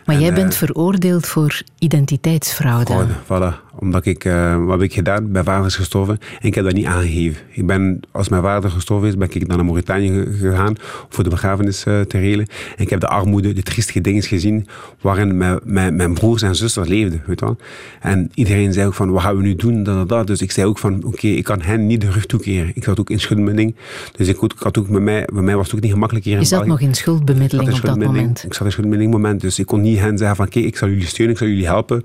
Maar 0.05 0.15
En, 0.15 0.21
jij 0.21 0.31
eh, 0.31 0.37
bent 0.37 0.55
veroordeeld 0.55 1.27
voor 1.27 1.63
identiteitsfraude. 1.79 2.93
Fraude, 3.25 3.55
voilà. 3.55 3.67
Omdat 3.81 4.07
ik, 4.07 4.25
uh, 4.25 4.65
wat 4.65 4.71
heb 4.71 4.83
ik 4.83 4.95
gedaan? 4.95 5.31
Mijn 5.31 5.45
vader 5.45 5.67
is 5.67 5.77
gestorven 5.77 6.19
en 6.41 6.47
ik 6.47 6.55
heb 6.55 6.65
dat 6.65 6.73
niet 6.73 6.87
aangegeven. 6.87 7.43
Ik 7.51 7.67
ben, 7.67 8.01
als 8.11 8.29
mijn 8.29 8.43
vader 8.43 8.71
gestorven 8.71 9.09
is, 9.09 9.17
ben 9.17 9.29
ik 9.31 9.47
naar 9.47 9.65
Mauritanië 9.65 10.25
gegaan 10.41 10.75
voor 11.09 11.25
de 11.25 11.31
begrafenis 11.31 11.83
te 11.83 12.07
regelen. 12.09 12.47
En 12.77 12.85
ik 12.85 12.91
heb 12.91 13.01
de 13.01 13.09
armoede, 13.09 13.53
de 13.53 13.63
triestige 13.63 14.01
dingen 14.01 14.23
gezien 14.23 14.67
waarin 15.01 15.37
mijn, 15.37 15.61
mijn, 15.65 15.97
mijn 15.97 16.15
broers 16.15 16.43
en 16.43 16.57
zusters 16.57 16.89
leefden. 16.89 17.23
Weet 17.27 17.41
je 17.41 17.45
wel? 17.45 17.57
En 18.01 18.31
iedereen 18.35 18.73
zei 18.73 18.87
ook 18.87 18.95
van, 18.95 19.11
wat 19.11 19.23
gaan 19.23 19.37
we 19.37 19.43
nu 19.43 19.57
doen? 19.57 19.83
Dat, 19.83 19.97
dat, 19.97 20.09
dat. 20.09 20.27
Dus 20.27 20.43
ik 20.43 20.51
zei 20.51 20.67
ook 20.67 20.79
van, 20.79 20.97
oké, 20.97 21.07
okay, 21.07 21.31
ik 21.31 21.45
kan 21.45 21.61
hen 21.61 21.87
niet 21.87 22.01
de 22.01 22.11
rug 22.11 22.27
toekeren. 22.27 22.71
Ik 22.75 22.85
zat 22.85 23.01
ook 23.01 23.11
in. 23.11 23.77
Dus 24.17 24.29
ik, 24.29 24.43
ik 24.43 24.53
had 24.59 24.79
ook 24.79 24.89
met 24.89 25.03
mij, 25.03 25.29
bij 25.33 25.43
mij 25.43 25.57
was 25.59 25.67
het 25.67 25.77
ook 25.77 25.83
niet 25.83 25.93
gemakkelijk 25.93 26.25
hier 26.25 26.35
Je 26.35 26.41
in 26.41 26.47
zat 26.47 26.59
België. 26.59 26.73
nog 26.73 26.89
in 26.89 26.95
schuldbemiddeling 26.95 27.69
Ik 27.69 27.75
op 27.75 27.81
zat 27.81 27.99
dat 27.99 28.07
moment. 28.07 28.45
Ik 28.45 28.55
zat 28.55 28.65
in 28.67 28.73
schuldbemiddeling 28.73 29.13
moment, 29.13 29.41
dus 29.41 29.59
ik 29.59 29.67
kon 29.67 29.81
niet 29.81 29.99
hen 29.99 30.19
zeggen 30.19 30.37
van, 30.37 30.49
kijk, 30.49 30.65
ik 30.65 30.77
zal 30.77 30.89
jullie 30.89 31.07
steunen, 31.07 31.35
ik 31.35 31.41
zal 31.41 31.49
jullie 31.49 31.67
helpen. 31.67 32.03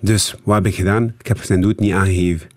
Dus 0.00 0.34
wat 0.44 0.54
heb 0.54 0.66
ik 0.66 0.74
gedaan? 0.74 1.14
Ik 1.18 1.26
heb 1.26 1.38
zijn 1.42 1.60
dood 1.60 1.78
niet 1.78 1.92
aangegeven. 1.92 2.48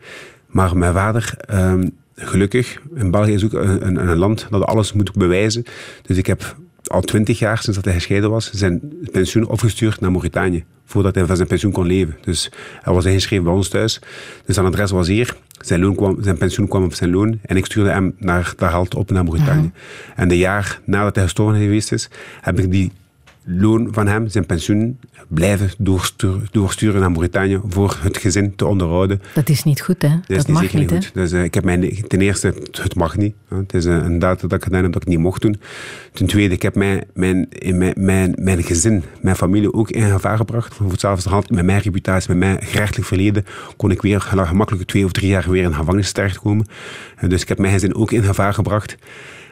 Maar 0.47 0.77
mijn 0.77 0.93
vader, 0.93 1.37
um, 1.53 1.91
gelukkig, 2.15 2.81
in 2.95 3.11
België 3.11 3.33
is 3.33 3.45
ook 3.45 3.53
een, 3.53 3.87
een, 3.87 4.07
een, 4.07 4.17
land 4.17 4.47
dat 4.49 4.63
alles 4.63 4.93
moet 4.93 5.13
bewijzen. 5.13 5.63
Dus 6.01 6.17
ik 6.17 6.25
heb 6.25 6.55
al 6.89 7.01
twintig 7.01 7.39
jaar, 7.39 7.57
sinds 7.57 7.75
dat 7.75 7.85
hij 7.85 7.93
gescheiden 7.93 8.29
was, 8.29 8.51
zijn 8.51 8.81
pensioen 9.11 9.47
opgestuurd 9.47 9.99
naar 9.99 10.11
Mauritanië. 10.11 10.63
Voordat 10.85 11.15
hij 11.15 11.25
van 11.25 11.35
zijn 11.35 11.47
pensioen 11.47 11.71
kon 11.71 11.85
leven. 11.85 12.17
Dus 12.21 12.51
hij 12.81 12.93
was 12.93 13.05
ingeschreven 13.05 13.45
bij 13.45 13.53
ons 13.53 13.69
thuis. 13.69 13.99
Dus 14.45 14.55
zijn 14.55 14.67
adres 14.67 14.91
was 14.91 15.07
hier. 15.07 15.35
Zijn, 15.59 15.81
loon 15.81 15.95
kwam, 15.95 16.17
zijn 16.23 16.37
pensioen 16.37 16.67
kwam 16.67 16.83
op 16.83 16.93
zijn 16.93 17.11
loon. 17.11 17.39
En 17.41 17.57
ik 17.57 17.65
stuurde 17.65 17.89
hem 17.89 18.15
naar, 18.17 18.53
daar 18.57 18.69
geld 18.69 18.95
op 18.95 19.11
naar 19.11 19.23
Mauritanië. 19.23 19.59
Mhm. 19.59 19.69
En 20.15 20.27
de 20.27 20.37
jaar 20.37 20.79
nadat 20.85 21.15
hij 21.15 21.23
gestorven 21.23 21.61
geweest 21.61 21.91
is, 21.91 22.09
heb 22.41 22.59
ik 22.59 22.71
die 22.71 22.91
loon 23.45 23.87
van 23.91 24.07
hem, 24.07 24.27
zijn 24.27 24.45
pensioen, 24.45 24.99
blijven 25.27 25.69
doorsturen, 25.77 26.47
doorsturen 26.51 26.99
naar 26.99 27.11
Mauritanië 27.11 27.59
voor 27.67 27.97
het 28.01 28.17
gezin 28.17 28.55
te 28.55 28.65
onderhouden. 28.65 29.21
Dat 29.33 29.49
is 29.49 29.63
niet 29.63 29.81
goed, 29.81 30.01
hè? 30.01 30.09
Dat, 30.09 30.27
Dat, 30.27 30.37
is 30.37 30.45
niet 30.45 30.47
mag 30.47 30.61
zeker 30.61 30.79
niet, 30.79 30.91
niet 30.91 30.99
hè? 30.99 31.05
goed. 31.05 31.13
Dus, 31.13 31.33
uh, 31.33 31.43
ik 31.43 31.53
heb 31.53 31.63
mijn, 31.63 32.07
ten 32.07 32.21
eerste, 32.21 32.53
het, 32.71 32.95
mag 32.95 33.17
niet. 33.17 33.35
Hè. 33.47 33.57
Het 33.57 33.73
is 33.73 33.85
uh, 33.85 33.93
een 33.93 34.19
datum 34.19 34.49
dat 34.49 34.57
ik 34.57 34.63
gedaan 34.63 34.83
heb 34.83 34.91
dat 34.91 35.01
ik 35.01 35.07
niet 35.07 35.19
mocht 35.19 35.41
doen. 35.41 35.59
Ten 36.13 36.25
tweede, 36.25 36.53
ik 36.53 36.61
heb 36.61 36.75
mijn, 36.75 37.03
mijn, 37.13 37.47
mijn, 37.73 37.93
mijn, 37.97 38.35
mijn 38.39 38.63
gezin, 38.63 39.03
mijn 39.21 39.35
familie 39.35 39.73
ook 39.73 39.89
in 39.89 40.09
gevaar 40.09 40.37
gebracht. 40.37 40.73
Voor 40.73 40.91
hetzelfde 40.91 41.29
hand, 41.29 41.49
met 41.49 41.65
mijn 41.65 41.81
reputatie, 41.81 42.29
met 42.29 42.37
mijn 42.37 42.61
gerechtelijk 42.61 43.07
verleden, 43.07 43.45
kon 43.77 43.91
ik 43.91 44.01
weer 44.01 44.21
gemakkelijk 44.21 44.87
twee 44.87 45.05
of 45.05 45.11
drie 45.11 45.29
jaar 45.29 45.49
weer 45.49 45.63
in 45.63 45.69
de 45.69 45.75
gevangenis 45.75 46.11
terechtkomen. 46.11 46.65
Uh, 47.23 47.29
dus 47.29 47.41
ik 47.41 47.47
heb 47.47 47.57
mijn 47.57 47.73
gezin 47.73 47.95
ook 47.95 48.11
in 48.11 48.23
gevaar 48.23 48.53
gebracht. 48.53 48.95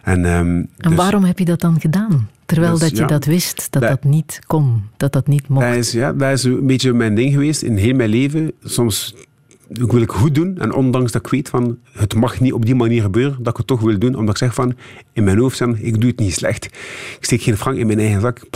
En, 0.04 0.26
um, 0.26 0.58
en 0.58 0.70
dus, 0.78 0.96
waarom 0.96 1.24
heb 1.24 1.40
je 1.40 1.46
dat 1.46 1.60
dan 1.62 1.80
gedaan? 1.82 2.30
Terwijl 2.46 2.72
Dus, 2.72 2.80
dat 2.82 2.90
je 2.92 2.98
ja, 2.98 3.06
dat 3.08 3.26
wist, 3.26 3.68
dat 3.72 3.82
dat- 3.82 3.92
dat 3.92 4.04
niet 4.04 4.40
kon, 4.48 4.82
dat 4.98 5.12
dat 5.14 5.28
niet 5.28 5.48
mocht. 5.48 5.66
Dat 5.68 5.76
is, 5.76 5.92
ja, 5.92 6.14
dat 6.14 6.32
is 6.32 6.44
een 6.44 6.66
beetje 6.68 6.94
mijn 6.94 7.16
ding 7.16 7.32
geweest 7.34 7.62
in 7.62 7.78
heel 7.78 7.96
mijn 7.96 8.10
leven. 8.10 8.52
Soms 8.64 9.16
wil 9.68 10.02
ik 10.02 10.12
goed 10.12 10.36
doen. 10.36 10.58
En 10.60 10.74
ondanks 10.74 11.12
dat 11.12 11.26
ik 11.26 11.32
weet 11.32 11.50
van 11.50 11.78
het 11.92 12.16
mag 12.16 12.40
niet 12.40 12.54
op 12.54 12.66
die 12.66 12.76
manier 12.76 13.02
gebeuren, 13.02 13.38
dat 13.40 13.48
ik 13.48 13.58
het 13.58 13.68
toch 13.68 13.82
wil 13.82 14.00
doen. 14.00 14.16
Omdat 14.16 14.30
ik 14.30 14.38
zeg 14.38 14.54
van 14.54 14.76
in 15.14 15.24
mijn 15.24 15.38
hoofd 15.38 15.58
zijn, 15.58 15.78
ik 15.86 16.02
doe 16.02 16.10
het 16.10 16.20
niet 16.20 16.34
slecht. 16.34 16.66
Ik 16.66 17.18
steek 17.20 17.42
geen 17.42 17.58
frank 17.58 17.78
in 17.78 17.88
mijn 17.88 18.00
eigen 18.00 18.22
zak. 18.22 18.40
Ik 18.40 18.50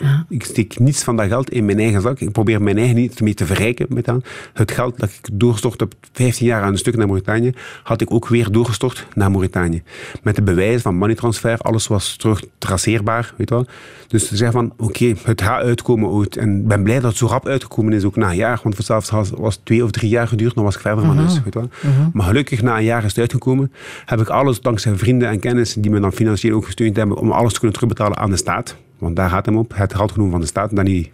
Ja. 0.00 0.26
Ik 0.28 0.44
steek 0.44 0.78
niets 0.78 1.04
van 1.04 1.16
dat 1.16 1.26
geld 1.26 1.50
in 1.50 1.64
mijn 1.64 1.78
eigen 1.78 2.00
zak. 2.00 2.20
Ik 2.20 2.32
probeer 2.32 2.62
mijn 2.62 2.78
eigen 2.78 2.96
niet 2.96 3.20
mee 3.20 3.34
te 3.34 3.46
verrijken 3.46 3.86
met 3.88 4.04
dat. 4.04 4.24
Het 4.52 4.72
geld 4.72 4.98
dat 4.98 5.08
ik 5.08 5.28
doorgestort 5.32 5.80
heb, 5.80 5.94
15 6.12 6.46
jaar 6.46 6.62
aan 6.62 6.72
een 6.72 6.78
stuk 6.78 6.96
naar 6.96 7.06
Mauritanië, 7.06 7.52
had 7.82 8.00
ik 8.00 8.12
ook 8.12 8.28
weer 8.28 8.50
doorgestort 8.52 9.06
naar 9.14 9.30
Mauritanië. 9.30 9.82
Met 10.22 10.36
de 10.36 10.42
bewijs 10.42 10.82
van 10.82 10.96
money 10.96 11.14
transfer, 11.14 11.58
alles 11.58 11.86
was 11.86 12.16
terug 12.16 12.42
traceerbaar, 12.58 13.34
weet 13.36 13.50
wel. 13.50 13.66
Dus 14.08 14.28
te 14.28 14.36
zeggen 14.36 14.60
van, 14.60 14.72
oké, 14.86 15.14
het 15.22 15.42
gaat 15.42 15.62
uitkomen 15.62 16.08
ooit. 16.08 16.36
En 16.36 16.56
ik 16.56 16.68
ben 16.68 16.82
blij 16.82 17.00
dat 17.00 17.10
het 17.10 17.16
zo 17.16 17.26
rap 17.26 17.46
uitgekomen 17.46 17.92
is, 17.92 18.04
ook 18.04 18.16
na 18.16 18.30
een 18.30 18.36
jaar. 18.36 18.60
Want 18.62 18.76
zelfs 18.78 19.10
was 19.10 19.30
was 19.30 19.60
twee 19.62 19.84
of 19.84 19.90
drie 19.90 20.10
jaar 20.10 20.28
geduurd, 20.28 20.54
dan 20.54 20.64
was 20.64 20.74
ik 20.74 20.80
verder 20.80 21.04
van 21.04 21.16
huis, 21.16 21.42
weet 21.42 21.54
wel. 21.54 21.68
Maar 22.12 22.26
gelukkig, 22.26 22.62
na 22.62 22.76
een 22.76 22.84
jaar 22.84 23.04
is 23.04 23.08
het 23.08 23.18
uitgekomen, 23.18 23.72
heb 24.04 24.20
ik 24.20 24.28
alles, 24.28 24.60
dankzij 24.60 24.96
vrienden 24.96 25.28
en 25.28 25.40
kennissen, 25.40 25.82
die 25.82 25.90
me 25.90 26.00
dan 26.00 26.12
financieel 26.12 26.56
ook 26.56 26.64
gesteund 26.64 26.96
hebben, 26.96 27.16
om 27.16 27.32
alles 27.32 27.52
te 27.52 27.58
kunnen 27.58 27.78
terugbetalen 27.78 28.18
aan 28.18 28.30
de 28.30 28.36
staat. 28.36 28.76
Want 29.00 29.16
daar 29.16 29.30
gaat 29.30 29.46
hem 29.46 29.56
op. 29.56 29.72
Het 29.74 29.94
geld 29.94 30.12
genomen 30.12 30.32
van 30.32 30.40
de 30.40 30.46
staat, 30.46 30.76
dat 30.76 30.84
niet, 30.84 31.10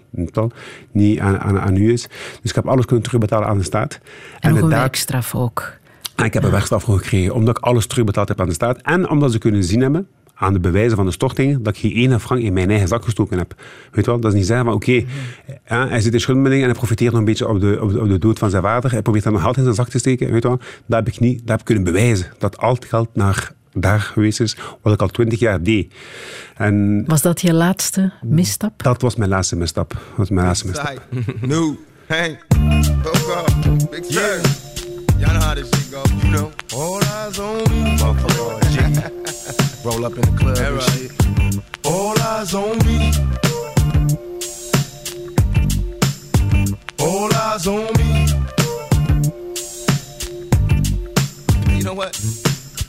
niet 0.91 1.19
aan, 1.21 1.39
aan, 1.41 1.61
aan 1.61 1.77
u 1.77 1.93
is. 1.93 2.03
Dus 2.43 2.51
ik 2.51 2.55
heb 2.55 2.67
alles 2.67 2.85
kunnen 2.85 3.05
terugbetalen 3.05 3.49
aan 3.49 3.59
de 3.59 3.65
staat. 3.65 4.01
en 4.41 4.55
de 4.55 4.61
een 4.61 4.69
werkstraf 4.69 5.35
ook. 5.35 5.73
en 6.17 6.25
ik 6.25 6.35
heb 6.35 6.45
een 6.45 6.51
werkstraf 6.51 6.83
gekregen, 6.83 7.35
omdat 7.35 7.59
ik 7.59 7.65
alles 7.65 7.87
terugbetaald 7.87 8.29
heb 8.29 8.41
aan 8.41 8.49
de 8.49 8.55
staat. 8.55 8.81
En 8.83 9.11
omdat 9.11 9.33
ze 9.33 9.39
kunnen 9.39 9.65
zien 9.65 9.81
hebben, 9.81 10.09
aan 10.35 10.53
de 10.53 10.61
bewijzen 10.61 10.97
van 10.97 11.07
de 11.07 11.13
stortingen, 11.13 11.63
dat 11.63 11.75
ik 11.75 11.81
geen 11.81 11.93
ene 11.93 12.21
frank 12.21 12.41
in 12.41 12.53
mijn 12.53 12.71
eigen 12.71 12.89
zak 12.89 13.05
gestoken 13.05 13.39
heb. 13.39 13.55
Weet 13.93 14.05
je 14.05 14.11
wel? 14.11 14.21
Dat 14.21 14.33
is 14.33 14.39
niet 14.39 14.47
zeggen 14.47 14.65
van, 14.65 14.75
oké, 14.75 15.05
ja, 15.69 15.89
hij 15.89 16.01
zit 16.01 16.13
in 16.13 16.21
schuldbemiddeling 16.21 16.63
en 16.63 16.71
hij 16.71 16.79
profiteert 16.79 17.11
nog 17.11 17.21
een 17.21 17.27
beetje 17.27 17.49
op 17.49 17.61
de, 17.61 17.79
op, 17.81 17.93
de, 17.93 18.01
op 18.01 18.09
de 18.09 18.19
dood 18.19 18.39
van 18.39 18.51
zijn 18.51 18.63
vader. 18.63 18.91
Hij 18.91 19.03
probeert 19.03 19.25
dan 19.25 19.33
nog 19.33 19.43
geld 19.43 19.57
in 19.57 19.63
zijn 19.63 19.75
zak 19.75 19.89
te 19.89 19.99
steken. 19.99 20.33
Weet 20.33 20.43
je 20.43 20.49
wel? 20.49 20.59
Dat 20.87 21.05
heb 21.05 21.15
ik 21.15 21.21
niet, 21.21 21.39
dat 21.39 21.49
heb 21.49 21.59
ik 21.59 21.65
kunnen 21.65 21.85
bewijzen. 21.85 22.27
Dat 22.39 22.59
al 22.59 22.75
het 22.75 22.85
geld 22.85 23.09
naar 23.13 23.53
daar 23.81 24.01
geweest 24.01 24.41
is, 24.41 24.57
wat 24.83 24.93
ik 24.93 25.01
al 25.01 25.09
twintig 25.09 25.39
jaar 25.39 25.63
deed. 25.63 25.95
En 26.55 27.05
was 27.07 27.23
dat 27.23 27.41
je 27.41 27.53
laatste 27.53 28.13
misstap? 28.23 28.83
Dat 28.83 29.03
was 29.03 29.17
mijn 29.17 29.31
laatste 29.31 29.57
misstap. 29.57 29.97
was 30.17 30.31
mijn 30.31 30.47
laatste 30.47 30.67
misstap. 30.67 31.03
New, 31.41 31.75
hey, 32.07 32.39
big 33.91 34.09
yeah. 34.09 34.41
Y'all 35.19 35.33
know 35.33 35.41
how 35.41 35.55
this 35.55 35.69
shit 35.69 35.91
go, 35.91 36.03
you 36.23 36.31
know. 36.31 36.51
All 36.75 37.03
eyes 37.03 37.39
on 37.39 37.57
me, 37.71 37.97
motherfucker. 37.97 38.47
Roll 39.83 40.05
up 40.05 40.15
in 40.15 40.21
the 40.21 40.33
club 40.37 40.59
and 40.59 40.83
shit. 40.83 41.13
All 41.85 42.19
eyes 42.19 42.55
on 42.55 42.77
me. 42.85 43.13
All 46.99 47.33
eyes 47.33 47.67
on 47.67 47.87
me. 47.97 48.27
You 51.77 51.83
know 51.83 51.95
what? 51.95 52.46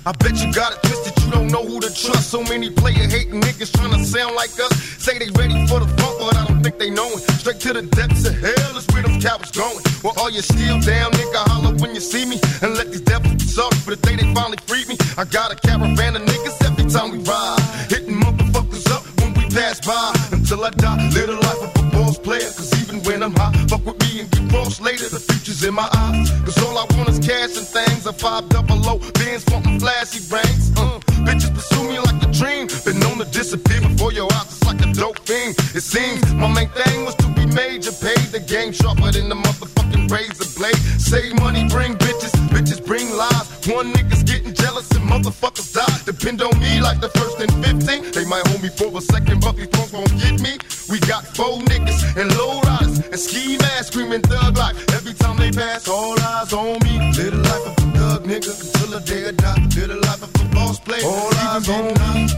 I 0.07 0.13
bet 0.23 0.39
you 0.39 0.53
got 0.53 0.71
it 0.71 0.79
twisted, 0.87 1.21
you 1.21 1.31
don't 1.31 1.51
know 1.51 1.65
who 1.65 1.81
to 1.81 1.91
trust. 1.93 2.31
So 2.31 2.41
many 2.41 2.69
player 2.69 3.03
hating 3.11 3.41
niggas 3.41 3.75
trying 3.75 3.91
to 3.91 4.05
sound 4.05 4.35
like 4.35 4.55
us. 4.55 4.71
Say 5.03 5.19
they 5.19 5.27
ready 5.35 5.67
for 5.67 5.81
the 5.83 5.87
funk, 5.99 6.15
but 6.23 6.37
I 6.37 6.47
don't 6.47 6.63
think 6.63 6.79
they 6.79 6.89
know 6.89 7.11
it. 7.11 7.27
Straight 7.43 7.59
to 7.67 7.73
the 7.73 7.81
depths 7.81 8.25
of 8.25 8.33
hell 8.39 8.77
is 8.77 8.87
where 8.95 9.03
them 9.03 9.19
cowards 9.19 9.51
going. 9.51 9.83
Well, 10.05 10.13
all 10.15 10.31
you 10.31 10.39
still 10.39 10.79
down, 10.79 11.11
nigga, 11.11 11.43
holler 11.51 11.75
when 11.83 11.93
you 11.93 11.99
see 11.99 12.25
me. 12.25 12.39
And 12.61 12.75
let 12.75 12.87
these 12.87 13.01
devils 13.01 13.35
be 13.35 13.51
sorry 13.51 13.75
for 13.83 13.91
the 13.91 13.99
day 13.99 14.15
they 14.15 14.33
finally 14.33 14.55
freed 14.63 14.87
me. 14.87 14.95
I 15.17 15.25
got 15.25 15.51
a 15.51 15.55
caravan 15.59 16.15
of 16.15 16.21
niggas 16.21 16.55
every 16.63 16.87
time 16.87 17.11
we 17.11 17.19
ride. 17.27 17.59
Hitting 17.91 18.15
motherfuckers 18.15 18.87
up 18.89 19.03
when 19.19 19.33
we 19.35 19.43
pass 19.51 19.83
by. 19.83 20.15
Until 20.31 20.63
I 20.63 20.69
die, 20.69 21.03
live 21.11 21.27
the 21.27 21.35
life 21.35 21.63
of 21.67 21.75
a 21.75 21.76
boss 22.07 22.19
player. 22.19 22.49
Cause 22.57 22.71
even 22.81 23.03
when 23.03 23.21
I'm 23.23 23.35
high, 23.35 23.51
fuck 23.67 23.85
with 23.85 23.99
me 24.03 24.21
and 24.21 24.31
get 24.31 24.49
cross 24.49 24.79
later. 24.79 25.09
The 25.09 25.19
future's 25.19 25.63
in 25.63 25.73
my 25.73 25.89
eyes. 25.93 26.31
Cause 26.45 26.57
all 26.63 26.77
I 26.77 26.85
want 26.95 27.09
is 27.09 27.19
cash 27.19 27.57
and 27.59 27.67
things. 27.67 28.05
A 28.05 28.13
five 28.13 28.47
double 28.49 28.77
low, 28.77 28.99
bands 29.19 29.43
wanting 29.51 29.79
flashy 29.79 30.21
rings. 30.31 30.71
Uh, 30.77 30.99
bitches 31.27 31.53
pursue 31.53 31.83
me 31.83 31.99
like 31.99 32.21
a 32.23 32.31
dream. 32.31 32.67
Been 32.85 32.99
known 32.99 33.17
to 33.19 33.25
disappear 33.25 33.81
before 33.81 34.13
your 34.13 34.31
eyes, 34.33 34.47
it's 34.47 34.65
like 34.65 34.81
a 34.81 34.89
dope 34.93 35.19
thing. 35.19 35.51
It 35.75 35.83
seems 35.83 36.23
my 36.33 36.47
main 36.47 36.69
thing 36.69 37.05
was 37.05 37.15
to 37.15 37.27
be 37.35 37.45
major. 37.45 37.91
Paid 37.91 38.31
the 38.31 38.39
game 38.39 38.71
sharper 38.71 39.11
than 39.11 39.27
the 39.29 39.35
motherfucking 39.35 40.09
razor 40.09 40.47
blade. 40.57 40.79
Save 41.11 41.35
money, 41.43 41.67
bring 41.67 41.95
bitches, 41.95 42.33
bitches 42.53 42.83
bring 42.85 43.09
lies. 43.11 43.47
One 43.67 43.91
nigga's 43.91 44.23
getting 44.23 44.53
jealous 44.53 44.89
and 44.91 45.03
motherfuckers 45.09 45.73
die. 45.73 45.97
Depend 46.05 46.41
on 46.41 46.57
me 46.59 46.79
like 46.79 47.01
the 47.01 47.09
first 47.09 47.39
and 47.39 47.51
15. 47.65 48.11
They 48.11 48.25
might 48.25 48.47
hold 48.47 48.63
me 48.63 48.69
for 48.69 48.95
a 48.97 49.01
second, 49.01 49.41
but 49.41 49.57
these 49.57 49.67
punks 49.67 49.91
won't 49.91 50.15
get 50.21 50.39
me. 50.39 50.57
We 50.89 50.99
got 51.01 51.27
four 51.35 51.59
niggas 51.67 52.15
and 52.15 52.33
low 52.37 52.61
riders 52.61 52.99
and 52.99 53.19
ski 53.19 53.57
masks 53.57 53.87
screaming 53.87 54.21
thug 54.21 54.57
life. 54.57 54.77
Every 54.93 55.13
time 55.13 55.35
they 55.35 55.51
pass, 55.51 55.85
all 55.89 56.17
eyes 56.17 56.53
on 56.53 56.79
me. 56.85 57.11
Little 57.11 57.41
life 57.41 57.67
of 57.67 57.77
a 57.77 57.91
thug 57.97 58.23
nigga 58.23 58.51
until 58.55 58.99
the 58.99 59.05
day 59.05 59.27
I 59.27 59.31
die. 59.31 59.67
Little 59.75 59.99
life 59.99 60.23
of 60.23 60.33
a 60.41 60.55
boss 60.55 60.79
player. 60.79 61.03
All 61.03 61.35
eyes 61.35 61.67
on 61.67 61.87
me. 61.87 62.29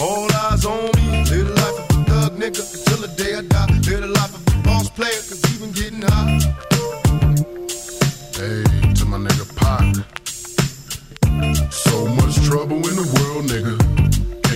All 0.00 0.30
eyes 0.44 0.64
on 0.64 0.90
me. 0.96 1.24
Little 1.24 1.54
life 1.54 1.78
of 1.80 1.90
a 1.90 2.04
thug 2.04 2.32
nigga 2.38 2.62
until 2.62 2.98
the 3.06 3.12
day 3.16 3.34
I 3.34 3.42
die. 3.42 3.66
Little 3.90 4.10
life 4.10 4.34
of 4.34 4.54
a 4.54 4.62
boss 4.62 4.88
player, 4.90 5.10
cause 5.10 5.42
even 5.52 5.72
getting 5.72 6.02
high. 6.02 6.38
Hey, 8.38 8.62
to 8.94 9.04
my 9.04 9.18
nigga 9.18 9.46
Pac. 9.56 9.96
So 11.72 12.06
much 12.06 12.36
trouble 12.46 12.76
in 12.76 12.94
the 12.94 13.06
world, 13.18 13.46
nigga. 13.46 13.89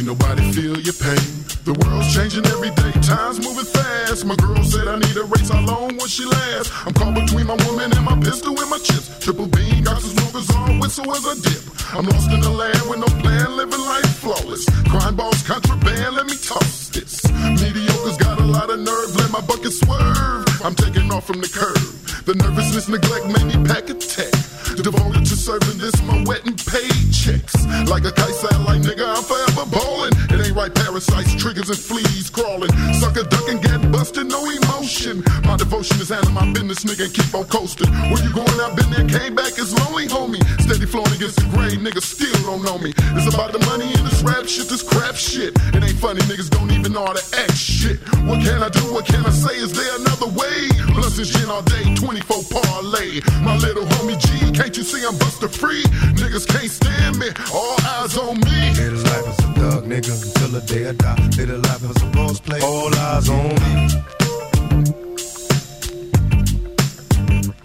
Nobody 0.04 0.52
feel 0.52 0.76
your 0.76 0.92
pain. 1.00 1.32
The 1.64 1.72
world's 1.80 2.12
changing 2.12 2.44
every 2.52 2.68
day, 2.76 2.92
time's 3.00 3.40
moving 3.40 3.64
fast. 3.64 4.26
My 4.26 4.36
girl 4.36 4.62
said 4.62 4.86
I 4.86 4.98
need 5.00 5.16
a 5.16 5.24
race, 5.24 5.48
how 5.48 5.64
long 5.64 5.96
will 5.96 6.06
she 6.06 6.26
last? 6.26 6.68
I'm 6.84 6.92
caught 6.92 7.14
between 7.14 7.46
my 7.46 7.56
woman 7.64 7.88
and 7.88 8.04
my 8.04 8.12
pistol 8.20 8.52
and 8.52 8.68
my 8.68 8.76
chips. 8.84 9.08
Triple 9.24 9.48
beam, 9.48 9.82
got 9.82 10.02
some 10.02 10.12
smokers 10.12 10.50
on, 10.60 10.78
whistle 10.78 11.08
as 11.08 11.24
I 11.24 11.34
dip. 11.40 11.62
I'm 11.96 12.04
lost 12.04 12.30
in 12.30 12.40
the 12.40 12.52
land 12.52 12.84
with 12.84 13.00
no 13.00 13.08
plan, 13.24 13.56
living 13.56 13.80
life 13.80 14.20
flawless. 14.20 14.68
Crime 14.92 15.16
balls, 15.16 15.40
contraband, 15.42 16.16
let 16.16 16.26
me 16.26 16.36
toss 16.36 16.90
this. 16.92 17.24
Mediocre's 17.64 18.18
got 18.18 18.38
a 18.38 18.44
lot 18.44 18.68
of 18.68 18.80
nerve, 18.80 19.16
let 19.16 19.30
my 19.32 19.40
bucket 19.40 19.72
swerve. 19.72 20.44
I'm 20.60 20.74
taking 20.74 21.10
off 21.12 21.24
from 21.24 21.40
the 21.40 21.48
curb. 21.48 22.03
The 22.24 22.34
nervousness, 22.34 22.88
neglect 22.88 23.26
made 23.26 23.46
me 23.50 23.66
pack 23.66 23.90
a 23.90 23.94
tech. 23.94 24.32
Devoted 24.74 25.24
to 25.24 25.36
serving 25.36 25.78
this, 25.78 25.94
my 26.02 26.24
wet 26.26 26.44
and 26.46 26.58
paid 26.66 26.90
checks. 27.14 27.54
Like 27.86 28.04
a 28.04 28.10
kite 28.10 28.34
satellite, 28.34 28.82
nigga, 28.82 29.06
I'm 29.06 29.22
forever 29.22 29.70
ballin'. 29.70 30.12
It 30.34 30.46
ain't 30.46 30.56
right, 30.56 30.74
parasites, 30.74 31.34
triggers, 31.38 31.70
and 31.70 31.78
fleas 31.78 32.28
crawling. 32.28 32.74
Sucker 32.98 33.22
ducking, 33.22 33.62
get 33.62 33.80
busted, 33.92 34.26
no 34.26 34.42
emotion. 34.42 35.22
My 35.46 35.56
devotion 35.56 36.00
is 36.00 36.08
handling 36.10 36.34
my 36.34 36.50
business, 36.52 36.82
nigga, 36.82 37.06
and 37.06 37.14
keep 37.14 37.30
on 37.34 37.46
coasting. 37.46 37.86
Where 38.10 38.18
you 38.18 38.34
going? 38.34 38.58
I've 38.58 38.74
been 38.74 38.90
there, 38.90 39.06
came 39.06 39.34
back, 39.34 39.54
it's 39.56 39.70
lonely, 39.78 40.08
homie. 40.10 40.42
Steady 40.60 40.86
flowing 40.86 41.12
against 41.14 41.38
the 41.38 41.46
grain, 41.54 41.80
nigga, 41.86 42.02
still 42.02 42.34
don't 42.42 42.64
know 42.66 42.78
me. 42.78 42.92
It's 43.14 43.32
about 43.32 43.52
the 43.52 43.62
money 43.70 43.86
and 43.86 44.04
this 44.04 44.22
rap 44.26 44.48
shit, 44.50 44.68
this 44.68 44.82
crap 44.82 45.14
shit. 45.14 45.54
It 45.70 45.84
ain't 45.84 46.00
funny, 46.02 46.20
niggas 46.26 46.50
don't 46.50 46.72
even 46.72 46.92
know 46.92 47.06
how 47.06 47.14
to 47.14 47.24
act 47.38 47.56
shit. 47.56 48.02
What 48.26 48.42
can 48.42 48.58
I 48.62 48.68
do? 48.68 48.82
What 48.92 49.06
can 49.06 49.24
I 49.24 49.30
say? 49.30 49.54
Is 49.54 49.72
there 49.72 49.94
another 50.02 50.28
way? 50.34 50.68
Blunts 50.92 51.18
and 51.18 51.26
gin 51.30 51.48
all 51.48 51.62
day, 51.62 51.94
24 52.04 52.42
parlay. 52.50 53.20
My 53.42 53.56
little 53.56 53.84
homie 53.84 54.20
G, 54.20 54.52
can't 54.52 54.76
you 54.76 54.82
see 54.82 55.06
I'm 55.06 55.16
buster 55.16 55.48
free? 55.48 55.82
Niggas 56.20 56.46
can't 56.46 56.70
stand 56.70 57.18
me, 57.18 57.28
all 57.52 57.76
eyes 57.96 58.18
on 58.18 58.38
me. 58.40 58.74
Little 58.76 58.98
life 58.98 59.26
as 59.26 59.38
a 59.38 59.48
thug, 59.54 59.84
nigga, 59.84 60.12
until 60.12 60.48
the 60.48 60.60
day 60.66 60.88
I 60.90 60.92
die. 60.92 61.16
Little 61.38 61.60
life 61.60 61.82
as 61.82 62.02
a 62.02 62.06
boss 62.08 62.40
play, 62.40 62.60
all 62.60 62.94
eyes 62.94 63.28
on 63.30 63.54
me. 63.62 63.88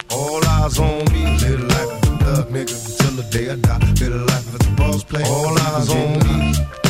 All 0.09 0.45
eyes 0.47 0.79
on 0.79 1.03
me. 1.11 1.37
Little 1.43 1.67
life 1.67 1.91
as 1.91 2.07
a 2.07 2.17
thug, 2.23 2.49
nigga, 2.49 2.75
until 2.91 3.15
the 3.21 3.27
day 3.29 3.49
I 3.51 3.55
die. 3.57 3.79
Little 3.99 4.25
life 4.25 4.55
as 4.55 4.67
a 4.67 4.71
boss 4.71 5.03
play, 5.03 5.23
all 5.23 5.59
eyes 5.59 5.89
on 5.89 6.19
me. 6.19 6.88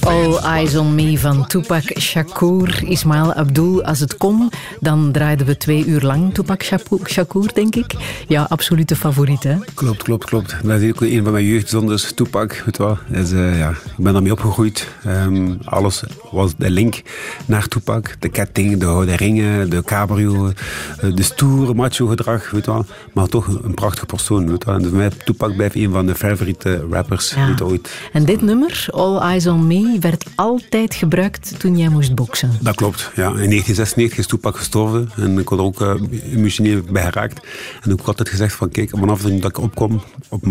All 0.00 0.36
Eyes 0.36 0.76
on 0.76 0.94
Me 0.94 1.18
van 1.18 1.46
Tupac 1.46 1.82
Shakur, 1.98 2.82
Ismail 2.84 3.34
Abdul. 3.34 3.84
Als 3.84 4.00
het 4.00 4.16
kon, 4.16 4.50
dan 4.80 5.12
draaiden 5.12 5.46
we 5.46 5.56
twee 5.56 5.84
uur 5.84 6.00
lang 6.00 6.34
Tupac 6.34 6.62
Shakur, 7.06 7.50
denk 7.54 7.76
ik. 7.76 7.94
Ja, 8.28 8.46
absolute 8.48 8.96
favoriet, 8.96 9.42
hè? 9.42 9.56
Klopt, 9.74 10.02
klopt, 10.02 10.24
klopt. 10.24 10.56
Dat 10.62 10.80
is 10.80 10.90
ook 10.90 11.00
een 11.00 11.22
van 11.22 11.32
mijn 11.32 11.44
jeugdzonders, 11.44 12.12
Tupac. 12.12 12.62
Weet 12.64 12.78
wel. 12.78 12.98
Dus, 13.08 13.32
uh, 13.32 13.58
ja, 13.58 13.70
ik 13.70 13.76
ben 13.96 14.12
daarmee 14.12 14.32
opgegroeid. 14.32 14.88
Um, 15.06 15.58
alles 15.64 16.02
was 16.30 16.54
de 16.56 16.70
link 16.70 17.02
naar 17.46 17.68
Tupac. 17.68 18.14
De 18.18 18.28
ketting, 18.28 18.80
de, 18.80 19.02
de 19.06 19.16
ringen, 19.16 19.70
de 19.70 19.82
cabrio, 19.82 20.52
eh, 21.00 21.14
de 21.14 21.22
stoere 21.22 21.74
macho 21.74 22.06
gedrag, 22.06 22.50
weet 22.50 22.66
wel. 22.66 22.84
Maar 23.12 23.26
toch 23.26 23.46
een 23.62 23.74
prachtige 23.74 24.06
persoon, 24.06 24.50
weet 24.50 24.64
wel. 24.64 24.74
En 24.74 24.82
dus 24.82 24.90
mij 24.90 25.10
Tupac 25.24 25.56
blijft 25.56 25.74
een 25.74 25.92
van 25.92 26.06
de 26.06 26.14
favoriete 26.14 26.86
rappers 26.90 27.34
ja. 27.34 27.54
ooit. 27.62 27.90
En 28.12 28.24
dit 28.24 28.40
nummer, 28.40 28.86
All 28.90 29.18
Eyes 29.18 29.46
on 29.46 29.66
Me, 29.66 29.75
werd 30.00 30.24
altijd 30.34 30.94
gebruikt 30.94 31.60
toen 31.60 31.78
jij 31.78 31.88
moest 31.88 32.14
boksen. 32.14 32.50
Dat 32.60 32.74
klopt, 32.74 33.00
ja. 33.14 33.26
In 33.26 33.50
1996 33.50 34.18
is 34.18 34.26
Tupac 34.26 34.56
gestorven 34.56 35.10
en 35.16 35.38
ik 35.38 35.48
had 35.48 35.58
ook 35.58 35.80
uh, 35.80 35.94
emotioneel 36.32 36.80
bij 36.90 37.02
geraakt. 37.02 37.46
En 37.82 37.90
ik 37.90 37.98
had 37.98 38.06
altijd 38.06 38.28
gezegd 38.28 38.54
van 38.54 38.68
kijk, 38.68 38.90
vanaf 38.90 39.22
dat 39.22 39.44
ik 39.44 39.58
opkom, 39.58 40.02
op 40.28 40.44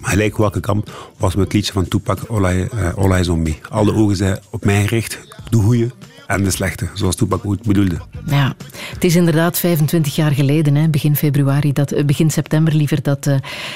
gelijk 0.00 0.36
welke 0.36 0.60
kamp, 0.60 1.12
was 1.16 1.34
met 1.34 1.44
het 1.44 1.52
liedje 1.52 1.72
van 1.72 1.88
All, 2.28 2.44
Eye, 2.44 2.68
uh. 2.74 3.54
Alle 3.68 3.94
ogen 3.94 4.16
zijn 4.16 4.38
op 4.50 4.64
mij 4.64 4.82
gericht, 4.82 5.18
de 5.50 5.56
goeie 5.56 5.90
en 6.30 6.42
de 6.42 6.50
slechte, 6.50 6.88
zoals 6.94 7.16
Tupac 7.16 7.46
ooit 7.46 7.62
bedoelde. 7.62 7.96
Ja, 8.26 8.54
het 8.94 9.04
is 9.04 9.16
inderdaad 9.16 9.58
25 9.58 10.14
jaar 10.14 10.30
geleden, 10.30 10.74
hè, 10.74 10.88
begin 10.88 11.16
februari, 11.16 11.72
dat, 11.72 12.06
begin 12.06 12.30
september 12.30 12.74
liever, 12.74 13.02
dat 13.02 13.26
uh, 13.26 13.34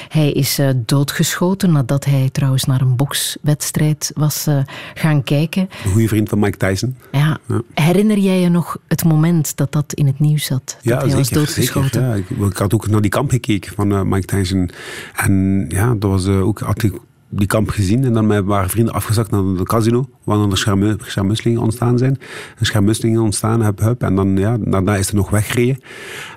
hij 0.09 0.31
is 0.31 0.59
uh, 0.59 0.69
doodgeschoten 0.75 1.71
nadat 1.71 2.05
hij 2.05 2.29
trouwens 2.31 2.65
naar 2.65 2.81
een 2.81 2.95
bokswedstrijd 2.95 4.11
was 4.13 4.47
uh, 4.47 4.59
gaan 4.93 5.23
kijken. 5.23 5.69
Een 5.83 5.91
goede 5.91 6.07
vriend 6.07 6.29
van 6.29 6.39
Mike 6.39 6.57
Tyson. 6.57 6.95
Ja. 7.11 7.37
ja. 7.47 7.61
Herinner 7.73 8.17
jij 8.17 8.39
je 8.39 8.49
nog 8.49 8.77
het 8.87 9.03
moment 9.03 9.57
dat 9.57 9.71
dat 9.71 9.93
in 9.93 10.05
het 10.05 10.19
nieuws 10.19 10.45
zat? 10.45 10.63
Dat 10.65 10.77
ja, 10.81 10.91
hij 10.91 11.01
zeker, 11.01 11.17
was 11.17 11.29
doodgeschoten? 11.29 11.89
Zeker, 11.89 12.07
ja. 12.07 12.13
ik, 12.15 12.51
ik, 12.51 12.57
had 12.57 12.73
ook 12.73 12.87
naar 12.87 13.01
die 13.01 13.11
kamp 13.11 13.29
gekeken 13.29 13.73
van 13.73 14.09
Mike 14.09 14.25
Tyson. 14.25 14.69
En 15.15 15.65
ja, 15.69 15.95
dat 15.95 16.09
was 16.11 16.27
ook... 16.27 16.59
Had 16.59 16.83
ik, 16.83 16.93
die 17.29 17.47
kamp 17.47 17.69
gezien 17.69 18.03
en 18.03 18.13
dan 18.13 18.27
met 18.27 18.45
waren 18.45 18.69
vrienden 18.69 18.93
afgezakt 18.93 19.31
naar 19.31 19.43
het 19.43 19.67
casino, 19.67 20.09
waar 20.23 20.37
dan 20.37 20.49
de 20.49 20.95
schermusselingen 20.97 21.61
ontstaan 21.61 21.97
zijn. 21.97 22.19
En 22.57 22.65
schermusselingen 22.65 23.21
ontstaan, 23.21 23.61
hup, 23.61 23.79
hup. 23.79 24.03
En 24.03 24.15
dan, 24.15 24.37
ja, 24.37 24.57
daarna 24.59 24.95
is 24.95 25.09
hij 25.09 25.19
nog 25.19 25.29
weggereden. 25.29 25.81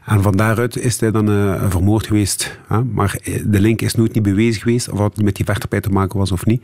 En 0.06 0.22
van 0.22 0.36
daaruit 0.36 0.76
is 0.76 1.00
hij 1.00 1.10
dan 1.10 1.30
uh, 1.30 1.70
vermoord 1.70 2.06
geweest. 2.06 2.58
Hè? 2.66 2.84
Maar 2.84 3.18
de 3.44 3.60
link 3.60 3.80
is 3.80 3.94
nooit 3.94 4.14
niet 4.14 4.22
bewezen 4.22 4.62
geweest, 4.62 4.90
of 4.90 4.98
het 4.98 5.22
met 5.22 5.36
die 5.36 5.44
vechtpartij 5.44 5.80
te 5.80 5.90
maken 5.90 6.18
was 6.18 6.32
of 6.32 6.46
niet. 6.46 6.62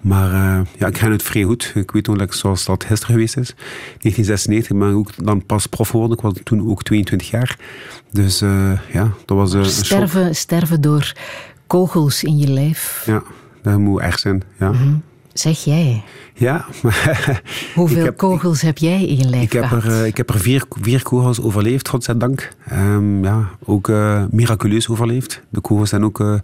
Maar 0.00 0.32
uh, 0.32 0.60
ja, 0.78 0.86
ik 0.86 0.92
ken 0.92 1.12
het 1.12 1.22
vrij 1.22 1.42
goed. 1.42 1.72
Ik 1.74 1.90
weet 1.90 2.06
nog 2.06 2.34
zoals 2.34 2.64
dat 2.64 2.84
gisteren 2.84 3.14
geweest 3.14 3.36
is. 3.36 3.54
1996 3.54 4.76
ben 4.76 4.90
ik 4.90 4.96
ook 4.96 5.26
dan 5.26 5.46
pas 5.46 5.66
prof 5.66 5.88
geworden. 5.88 6.16
Ik 6.16 6.22
was 6.22 6.32
toen 6.44 6.70
ook 6.70 6.82
22 6.82 7.30
jaar. 7.30 7.58
Dus 8.10 8.42
uh, 8.42 8.72
ja, 8.92 9.10
dat 9.24 9.36
was 9.36 9.52
een 9.52 9.64
sterven, 9.64 10.24
shock. 10.24 10.34
sterven 10.34 10.80
door 10.80 11.12
kogels 11.66 12.24
in 12.24 12.38
je 12.38 12.48
lijf. 12.48 13.02
Ja. 13.06 13.22
Dat 13.64 13.78
moet 13.78 14.00
echt 14.00 14.20
zijn, 14.20 14.42
ja. 14.58 14.68
Mm 14.68 14.76
-hmm. 14.76 15.02
Zeg 15.32 15.64
jij. 15.64 16.02
Ja. 16.34 16.64
Hoeveel 17.74 18.12
kogels 18.12 18.60
heb 18.60 18.78
jij 18.78 19.04
in 19.04 19.16
je 19.16 19.28
lijf 19.28 19.42
ik 19.42 19.52
heb? 19.52 19.70
Er, 19.70 20.06
ik 20.06 20.16
heb 20.16 20.28
er 20.28 20.38
vier, 20.40 20.64
vier 20.80 21.02
kogels 21.02 21.40
overleefd, 21.40 21.88
godzijdank. 21.88 22.52
Um, 22.72 23.24
ja, 23.24 23.48
ook 23.64 23.88
uh, 23.88 24.24
miraculeus 24.30 24.88
overleefd. 24.88 25.42
De 25.48 25.60
kogels 25.60 25.88
zijn 25.88 26.04
ook 26.04 26.20
uh, 26.20 26.38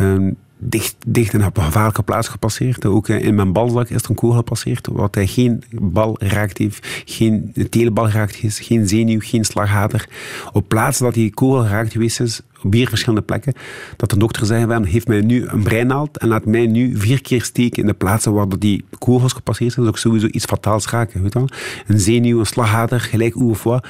um, 0.00 0.36
dicht, 0.58 0.96
dicht 1.06 1.34
op 1.34 1.56
een 1.56 1.62
gevaarlijke 1.62 2.02
plaats 2.02 2.28
gepasseerd. 2.28 2.84
Ook 2.84 3.08
in 3.08 3.34
mijn 3.34 3.52
balzak 3.52 3.88
is 3.88 4.02
er 4.02 4.10
een 4.10 4.16
kogel 4.16 4.36
gepasseerd, 4.36 4.88
wat 4.92 5.14
hij 5.14 5.26
geen 5.26 5.62
bal 5.70 6.16
raakt 6.18 6.58
heeft, 6.58 7.02
geen 7.04 7.54
telebal 7.70 8.08
raakt 8.08 8.34
heeft, 8.34 8.58
geen 8.58 8.88
zenuw, 8.88 9.20
geen 9.20 9.44
slaghater. 9.44 10.08
Op 10.52 10.68
plaatsen 10.68 11.04
dat 11.04 11.14
die 11.14 11.34
kogel 11.34 11.66
raakt 11.66 11.92
geweest 11.92 12.20
is, 12.20 12.40
op 12.64 12.72
vier 12.74 12.88
verschillende 12.88 13.24
plekken, 13.24 13.52
dat 13.96 14.10
de 14.10 14.16
dokter 14.16 14.46
zei 14.46 14.66
van, 14.66 14.84
heeft 14.84 15.08
mij 15.08 15.20
nu 15.20 15.46
een 15.46 15.62
breinaald 15.62 16.18
en 16.18 16.28
laat 16.28 16.44
mij 16.44 16.66
nu 16.66 16.96
vier 16.96 17.20
keer 17.20 17.42
steken 17.42 17.82
in 17.82 17.88
de 17.88 17.94
plaatsen 17.94 18.32
waar 18.32 18.46
die 18.58 18.84
kogels 18.98 19.32
gepasseerd 19.32 19.72
zijn. 19.72 19.86
Dat 19.86 19.94
is 19.94 20.00
ook 20.00 20.12
sowieso 20.12 20.28
iets 20.36 20.44
fataals 20.44 20.86
raken. 20.86 21.22
Weet 21.22 21.34
wel? 21.34 21.48
Een 21.86 22.00
zenuw, 22.00 22.38
een 22.38 22.46
slaghater, 22.46 23.00
gelijk 23.00 23.32
hoe 23.32 23.50
of 23.50 23.62
wat. 23.62 23.86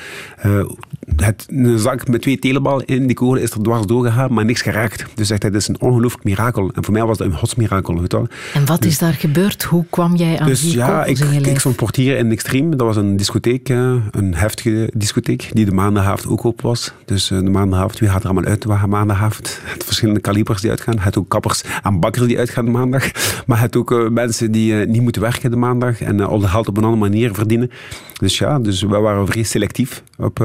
Uh, 0.47 0.65
het, 1.17 1.47
een 1.51 1.79
zak 1.79 2.09
met 2.09 2.23
twee 2.23 2.39
teleballen 2.39 2.87
in 2.87 3.07
die 3.07 3.17
kogel 3.17 3.37
is 3.37 3.51
er 3.51 3.63
dwars 3.63 3.87
doorgegaan, 3.87 4.33
maar 4.33 4.45
niks 4.45 4.63
geraakt. 4.63 5.05
Dus 5.15 5.29
hij, 5.29 5.39
dat 5.39 5.55
is 5.55 5.69
een 5.69 5.81
ongelooflijk 5.81 6.25
mirakel. 6.25 6.71
En 6.75 6.85
voor 6.85 6.93
mij 6.93 7.05
was 7.05 7.19
dat 7.19 7.27
een 7.27 7.37
godsmirakel. 7.37 8.01
Weet 8.01 8.13
wel? 8.13 8.27
En 8.55 8.67
wat 8.67 8.83
dus, 8.83 8.91
is 8.91 8.99
daar 8.99 9.13
gebeurd? 9.13 9.63
Hoe 9.63 9.85
kwam 9.91 10.17
jij 10.17 10.39
aan 10.39 10.47
dus, 10.47 10.61
die 10.61 10.77
ja, 10.77 11.05
ik, 11.05 11.19
in 11.19 11.33
je 11.33 11.51
ik 11.51 11.59
stond 11.59 11.77
portier 11.77 12.17
in 12.17 12.31
Extreme. 12.31 12.77
Dat 12.77 12.87
was 12.87 12.97
een 12.97 13.17
discotheek, 13.17 13.69
uh, 13.69 13.95
een 14.11 14.35
heftige 14.35 14.91
discotheek, 14.95 15.51
die 15.53 15.65
de 15.65 15.73
maandagavond 15.73 16.33
ook 16.33 16.45
op 16.45 16.61
was. 16.61 16.93
Dus 17.05 17.31
uh, 17.31 17.39
de 17.39 17.51
maandagavond, 17.51 17.99
wie 17.99 18.09
gaat 18.09 18.23
er 18.23 18.31
allemaal 18.31 18.51
uit 18.51 18.62
de 18.63 18.87
maandagavond? 18.87 19.61
Het 19.65 19.85
verschillende 19.85 20.21
kalibers 20.21 20.61
die 20.61 20.71
uitgaan. 20.71 20.99
Het 20.99 21.19
ook 21.19 21.29
kappers 21.29 21.63
en 21.83 22.01
bakkers 22.01 22.27
die 22.27 22.39
uitgaan 22.39 22.65
de 22.65 22.71
maandag. 22.71 23.11
Maar 23.47 23.61
het 23.61 23.77
ook 23.77 23.91
uh, 23.91 24.09
mensen 24.09 24.53
die 24.53 24.73
uh, 24.73 24.87
niet 24.87 25.03
moeten 25.03 25.23
werken 25.23 25.51
de 25.51 25.57
maandag 25.57 26.01
en 26.01 26.21
al 26.21 26.39
de 26.39 26.49
geld 26.49 26.69
op 26.69 26.77
een 26.77 26.85
andere 26.85 27.11
manier 27.11 27.35
verdienen. 27.35 27.71
Dus 28.19 28.39
ja, 28.39 28.59
dus 28.59 28.83
we 28.83 28.99
waren 28.99 29.27
vrij 29.27 29.43
selectief 29.43 30.03
op, 30.19 30.41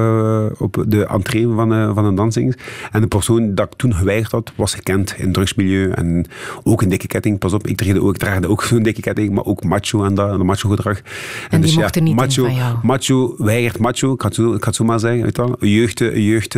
op 0.57 0.85
de 0.87 1.05
entree 1.05 1.47
van, 1.47 1.93
van 1.93 2.05
een 2.05 2.15
dansing. 2.15 2.57
En 2.91 3.01
de 3.01 3.07
persoon 3.07 3.55
dat 3.55 3.65
ik 3.65 3.73
toen 3.75 3.93
geweigerd 3.93 4.31
had, 4.31 4.51
was 4.55 4.73
gekend 4.73 5.13
in 5.17 5.23
het 5.23 5.33
drugsmilieu. 5.33 5.91
En 5.91 6.25
ook 6.63 6.81
een 6.81 6.89
dikke 6.89 7.07
ketting, 7.07 7.39
pas 7.39 7.53
op, 7.53 7.67
ik 7.67 7.77
draagde 7.77 8.01
ook, 8.01 8.17
draagde 8.17 8.47
ook 8.47 8.63
zo'n 8.69 8.83
dikke 8.83 9.01
ketting, 9.01 9.33
maar 9.33 9.45
ook 9.45 9.63
macho 9.63 10.03
en 10.03 10.15
dat, 10.15 10.43
macho 10.43 10.69
gedrag. 10.69 10.97
En, 10.97 11.03
en 11.49 11.61
dus 11.61 11.73
ja, 11.73 11.89
niet 11.99 12.15
macho, 12.15 12.45
in 12.45 12.49
van 12.49 12.59
jou? 12.59 12.77
Macho 12.83 13.35
weigert 13.37 13.79
macho, 13.79 14.13
ik 14.13 14.21
ga 14.21 14.27
het 14.27 14.35
zo, 14.35 14.53
ik 14.53 14.61
ga 14.61 14.67
het 14.67 14.75
zo 14.75 14.83
maar 14.83 14.99
zeggen. 14.99 15.21
Weet 15.21 15.35
je 15.35 15.41
wel. 15.41 15.55
Jeugd, 15.59 15.99
jeugd 15.99 16.55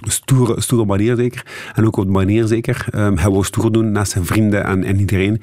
stoere, 0.00 0.60
stoere 0.60 0.84
manier 0.84 1.16
zeker. 1.16 1.46
En 1.74 1.86
ook 1.86 1.96
op 1.96 2.04
de 2.04 2.10
manier 2.10 2.46
zeker. 2.46 2.86
Um, 2.94 3.18
hij 3.18 3.30
wou 3.30 3.44
stoer 3.44 3.72
doen 3.72 3.92
naast 3.92 4.12
zijn 4.12 4.24
vrienden 4.24 4.64
en, 4.64 4.84
en 4.84 4.98
iedereen. 4.98 5.40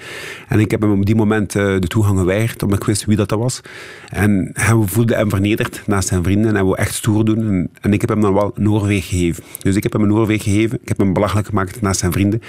En 0.47 0.59
ik 0.59 0.71
heb 0.71 0.81
hem 0.81 0.91
op 0.91 1.05
die 1.05 1.15
moment 1.15 1.55
uh, 1.55 1.79
de 1.79 1.87
toegang 1.87 2.19
geweigerd, 2.19 2.63
omdat 2.63 2.79
ik 2.79 2.85
wist 2.85 3.05
wie 3.05 3.15
dat, 3.15 3.29
was. 3.29 3.61
En 4.09 4.49
hij 4.53 4.75
voelde 4.85 5.15
hem 5.15 5.29
vernederd 5.29 5.81
naast 5.85 6.07
zijn 6.07 6.23
vrienden 6.23 6.47
en 6.47 6.53
hij 6.53 6.63
wou 6.63 6.77
echt 6.77 6.93
stoer 6.93 7.25
doen. 7.25 7.37
En, 7.37 7.69
en 7.81 7.93
ik 7.93 8.01
heb 8.01 8.09
hem 8.09 8.21
dan 8.21 8.33
wel 8.33 8.51
een 8.55 8.69
oorweeg 8.69 9.07
gegeven. 9.07 9.43
Dus 9.59 9.75
ik 9.75 9.83
heb 9.83 9.93
hem 9.93 10.03
een 10.03 10.13
oorweeg 10.13 10.43
gegeven. 10.43 10.79
Ik 10.81 10.87
heb 10.87 10.97
hem 10.97 11.13
belachelijk 11.13 11.47
gemaakt 11.47 11.81
naast 11.81 11.99
zijn 11.99 12.11
vrienden. 12.11 12.41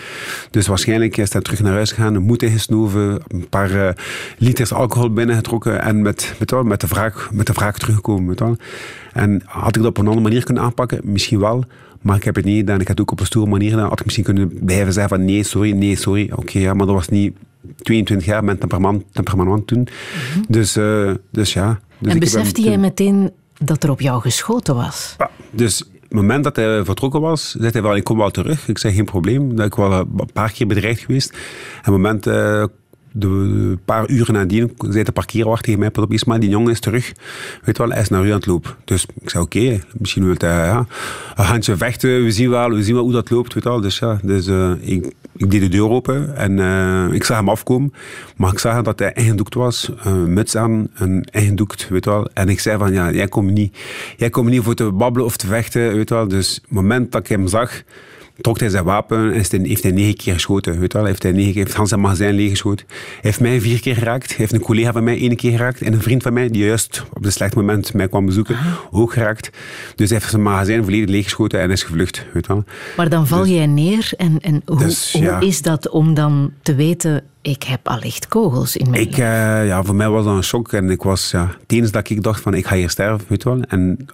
Dus 0.51 0.67
waarschijnlijk 0.67 1.17
is 1.17 1.33
hij 1.33 1.43
terug 1.43 1.61
naar 1.61 1.73
huis 1.73 1.93
gegaan, 1.93 2.15
een 2.15 2.23
moed 2.23 2.43
ingesnoven, 2.43 3.23
een 3.29 3.49
paar 3.49 3.71
uh, 3.71 3.89
liters 4.39 4.73
alcohol 4.73 5.13
binnengetrokken 5.13 5.83
en 5.83 6.03
met, 6.03 6.35
met, 6.39 6.63
met, 6.63 6.81
de, 6.81 6.87
wraak, 6.87 7.29
met 7.33 7.47
de 7.47 7.53
wraak 7.53 7.79
teruggekomen. 7.79 8.39
Wel. 8.39 8.57
En 9.13 9.43
had 9.45 9.77
ik 9.77 9.83
dat 9.83 9.91
op 9.91 9.99
een 9.99 10.07
andere 10.07 10.23
manier 10.23 10.45
kunnen 10.45 10.63
aanpakken? 10.63 11.01
Misschien 11.03 11.41
wel. 11.41 11.65
Maar 12.05 12.17
ik 12.17 12.25
heb 12.25 12.35
het 12.35 12.45
niet 12.45 12.59
gedaan. 12.59 12.81
Ik 12.81 12.89
had 12.89 12.99
het 12.99 13.01
ook 13.01 13.13
op 13.13 13.21
een 13.21 13.27
stoere 13.27 13.51
manier 13.51 13.71
gedaan. 13.71 13.89
Had 13.89 13.99
ik 13.99 14.05
misschien 14.05 14.25
kunnen 14.25 14.65
blijven 14.65 14.93
zeggen 14.93 15.17
van 15.17 15.25
nee, 15.25 15.43
sorry, 15.43 15.73
nee, 15.73 15.97
sorry. 15.97 16.25
Oké, 16.25 16.41
okay, 16.41 16.63
ja, 16.63 16.75
maar 16.75 16.87
dat 16.87 16.95
was 16.95 17.09
niet 17.09 17.37
22 17.77 18.27
jaar 18.27 18.45
met 18.45 18.61
temperament, 18.61 19.05
temperament 19.13 19.67
toen. 19.67 19.79
Mm 19.79 19.87
-hmm. 20.33 20.45
dus, 20.49 20.77
uh, 20.77 21.15
dus 21.31 21.53
ja. 21.53 21.81
Dus 21.99 22.13
en 22.13 22.19
besefte 22.19 22.63
jij 22.63 22.79
meteen 22.79 23.31
dat 23.59 23.83
er 23.83 23.91
op 23.91 24.01
jou 24.01 24.21
geschoten 24.21 24.75
was? 24.75 25.15
Ja, 25.19 25.31
dus 25.51 25.85
op 25.85 25.91
het 26.01 26.13
moment 26.13 26.45
dat 26.45 26.57
hij 26.57 26.85
vertrokken 26.85 27.21
was, 27.21 27.51
zei 27.51 27.71
hij 27.73 27.83
wel, 27.83 27.97
ik 27.97 28.05
kom 28.05 28.19
wel 28.19 28.31
terug. 28.31 28.69
Ik 28.69 28.79
zei, 28.79 28.95
geen 28.95 29.05
probleem. 29.05 29.57
Dat 29.57 29.67
ik 29.67 29.75
wel 29.75 29.93
een 29.93 30.33
paar 30.33 30.53
keer 30.53 30.67
bedreigd 30.67 31.01
geweest. 31.01 31.31
En 31.31 31.39
het 31.83 31.91
moment... 31.91 32.27
Uh, 32.27 32.65
de 33.17 33.79
paar 33.85 34.09
uren 34.09 34.35
nadien 34.35 34.73
zei 34.89 35.05
de 35.05 35.13
parkeerwacht 35.13 35.65
tegen 35.65 35.81
mij, 35.81 35.91
pas 35.91 36.05
op 36.05 36.13
Isma, 36.13 36.39
die 36.39 36.49
jongen 36.49 36.71
is 36.71 36.81
terug. 36.81 37.13
Weet 37.65 37.79
wel, 37.79 37.89
hij 37.89 38.01
is 38.01 38.09
naar 38.09 38.25
u 38.25 38.29
aan 38.29 38.37
het 38.37 38.47
lopen. 38.47 38.71
Dus 38.85 39.07
ik 39.21 39.31
zei, 39.31 39.45
oké, 39.45 39.81
misschien 39.99 40.25
wil 40.25 40.35
hij 40.39 40.67
ja, 40.67 40.87
een 41.35 41.45
handje 41.45 41.77
vechten, 41.77 42.25
we 42.25 42.31
zien 42.31 42.51
wel, 42.51 42.71
we 42.71 42.83
zien 42.83 42.95
wel 42.95 43.03
hoe 43.03 43.13
dat 43.13 43.31
loopt, 43.31 43.55
weet 43.55 43.65
wel. 43.65 43.81
Dus 43.81 43.99
ja, 43.99 44.19
dus, 44.23 44.47
uh, 44.47 44.73
ik, 44.81 45.13
ik 45.37 45.51
deed 45.51 45.61
de 45.61 45.69
deur 45.69 45.89
open 45.89 46.37
en 46.37 46.59
uh, 46.59 47.15
ik 47.15 47.25
zag 47.25 47.37
hem 47.37 47.49
afkomen. 47.49 47.93
Maar 48.37 48.53
ik 48.53 48.59
zag 48.59 48.83
dat 48.83 48.99
hij 48.99 49.13
ingedoekt 49.13 49.55
was, 49.55 49.91
een 50.03 50.33
muts 50.33 50.57
aan, 50.57 50.89
een 50.95 51.27
ingedoekt, 51.31 51.89
weet 51.89 52.05
wel. 52.05 52.29
En 52.33 52.49
ik 52.49 52.61
zei 52.61 52.79
van, 52.79 52.93
ja, 52.93 53.13
jij 53.13 53.29
komt 53.29 53.51
niet, 53.51 53.77
jij 54.17 54.31
komt 54.31 54.51
niet 54.51 54.63
voor 54.63 54.75
te 54.75 54.93
babbelen 54.93 55.27
of 55.27 55.37
te 55.37 55.47
vechten, 55.47 55.95
weet 55.95 56.11
wel. 56.11 56.29
Dus 56.29 56.55
het 56.55 56.71
moment 56.71 57.13
dat 57.13 57.21
ik 57.21 57.29
hem 57.29 57.47
zag, 57.47 57.83
trok 58.41 58.61
hij 58.61 58.69
zijn 58.69 58.85
wapen 58.85 59.33
en 59.33 59.65
heeft 59.65 59.83
hij 59.83 59.93
negen 59.93 60.17
keer 60.17 60.35
geschoten. 60.35 60.81
Weet 60.81 60.93
wel? 60.93 61.05
Heeft 61.05 61.23
hij 61.23 61.33
negen 61.33 61.55
heeft 61.55 61.75
Hans 61.75 61.89
zijn 61.89 62.01
magazijn 62.01 62.35
leeggeschoten. 62.35 62.87
Hij 62.89 63.19
heeft 63.21 63.41
mij 63.41 63.61
vier 63.61 63.81
keer 63.81 63.95
geraakt. 63.95 64.29
Hij 64.29 64.37
heeft 64.37 64.53
een 64.53 64.61
collega 64.61 64.93
van 64.93 65.05
mij 65.05 65.19
één 65.19 65.37
keer 65.37 65.51
geraakt. 65.51 65.81
En 65.81 65.93
een 65.93 66.03
vriend 66.03 66.23
van 66.23 66.33
mij, 66.33 66.49
die 66.49 66.65
juist 66.65 67.05
op 67.13 67.25
een 67.25 67.33
slecht 67.33 67.55
moment 67.55 67.93
mij 67.95 68.09
kwam 68.09 68.27
bezoeken, 68.27 68.57
ook 68.91 69.13
geraakt. 69.13 69.51
Dus 69.95 70.09
hij 70.09 70.19
heeft 70.19 70.31
zijn 70.31 70.43
magazijn 70.43 70.85
volledig 70.85 71.09
leeggeschoten 71.09 71.61
en 71.61 71.71
is 71.71 71.83
gevlucht. 71.83 72.27
Weet 72.33 72.47
wel? 72.47 72.65
Maar 72.97 73.09
dan 73.09 73.27
val 73.27 73.43
dus, 73.43 73.49
jij 73.49 73.67
neer. 73.67 74.13
En, 74.17 74.41
en 74.41 74.63
hoe, 74.65 74.79
dus, 74.79 75.13
ja. 75.13 75.39
hoe 75.39 75.47
is 75.47 75.63
dat 75.63 75.89
om 75.89 76.15
dan 76.15 76.53
te 76.63 76.75
weten 76.75 77.25
ik 77.43 77.63
heb 77.63 77.89
allicht 77.89 78.29
kogels 78.29 78.77
in 78.77 78.91
mijn 78.91 79.03
ik, 79.03 79.17
uh, 79.17 79.67
ja, 79.67 79.83
Voor 79.83 79.95
mij 79.95 80.09
was 80.09 80.25
dat 80.25 80.37
een 80.37 80.45
shock. 80.45 80.73
En 80.73 80.91
ik 80.91 81.03
was, 81.03 81.31
ja, 81.31 81.57
het 81.67 81.93
dat 81.93 82.11
ik 82.11 82.23
dacht 82.23 82.41
van 82.41 82.55
ik 82.55 82.67
ga 82.67 82.77
hier 82.77 82.91
sterven, 82.91 83.27
weet 83.29 83.45
wel. 83.45 83.61
En 83.61 84.07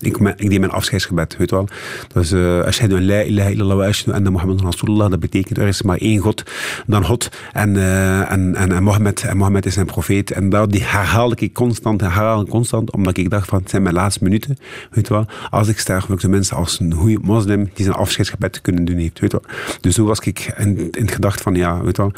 ik, 0.00 0.16
ik 0.36 0.50
deed 0.50 0.58
mijn 0.58 0.72
afscheidsgebed, 0.72 1.36
weet 1.36 1.50
wel. 1.50 1.68
Dus 2.12 2.32
uh, 2.32 2.60
ashhadu 2.60 2.96
an 2.96 3.06
la 3.06 3.22
ilaha 3.22 3.50
illallah 3.50 3.76
wa 3.76 3.86
ashhadu 3.86 4.16
anna 4.16 4.30
Muhammadan 4.30 4.64
Rasulullah. 4.64 5.10
Dat 5.10 5.20
betekent 5.20 5.58
er 5.58 5.66
is 5.66 5.82
maar 5.82 5.98
één 5.98 6.18
God 6.18 6.42
dan 6.86 7.04
God. 7.04 7.28
En, 7.52 7.74
uh, 7.74 8.32
en, 8.32 8.54
en, 8.54 8.72
en, 8.72 8.82
Mohammed, 8.82 9.22
en 9.22 9.36
Mohammed 9.36 9.66
is 9.66 9.74
zijn 9.74 9.86
profeet. 9.86 10.30
En 10.30 10.48
dat 10.48 10.72
die 10.72 10.82
herhaalde 10.82 11.36
ik 11.38 11.52
constant, 11.52 12.00
herhaalde 12.00 12.50
constant, 12.50 12.92
omdat 12.92 13.16
ik 13.16 13.30
dacht 13.30 13.48
van 13.48 13.58
het 13.58 13.70
zijn 13.70 13.82
mijn 13.82 13.94
laatste 13.94 14.24
minuten, 14.24 14.56
weet 14.90 15.08
wel. 15.08 15.26
Als 15.50 15.68
ik 15.68 15.78
sterf, 15.78 16.06
wil 16.06 16.14
ik 16.14 16.20
tenminste 16.20 16.54
als 16.54 16.80
een 16.80 16.94
goede 16.94 17.18
moslim 17.22 17.70
die 17.74 17.84
zijn 17.84 17.96
afscheidsgebed 17.96 18.60
kunnen 18.60 18.84
doen 18.84 18.96
heeft, 18.96 19.20
weet 19.20 19.32
wel. 19.32 19.44
Dus 19.80 19.94
zo 19.94 20.04
was 20.04 20.18
ik 20.18 20.54
in, 20.58 20.78
in 20.90 21.02
het 21.02 21.12
gedacht 21.12 21.40
van 21.40 21.54
ja, 21.54 21.82
weet 21.82 21.96
wel. 21.96 22.12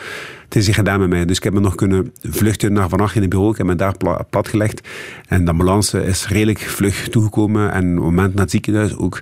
Het 0.52 0.60
is 0.60 0.66
hier 0.66 0.76
gedaan 0.76 1.00
met 1.00 1.08
mij. 1.08 1.24
Dus 1.24 1.36
ik 1.36 1.42
heb 1.42 1.52
me 1.52 1.60
nog 1.60 1.74
kunnen 1.74 2.12
vluchten 2.22 2.72
naar 2.72 2.88
vannacht 2.88 3.14
in 3.14 3.20
het 3.20 3.30
bureau. 3.30 3.52
Ik 3.52 3.58
heb 3.58 3.66
me 3.66 3.74
daar 3.74 3.96
pla 3.96 4.22
platgelegd. 4.30 4.88
En 5.28 5.44
de 5.44 5.50
ambulance 5.50 6.04
is 6.04 6.28
redelijk 6.28 6.58
vlug 6.58 7.08
toegekomen. 7.08 7.71
En 7.72 7.88
op 7.90 7.94
het 7.94 8.04
moment 8.04 8.34
naar 8.34 8.42
het 8.42 8.50
ziekenhuis 8.50 8.96
ook. 8.96 9.20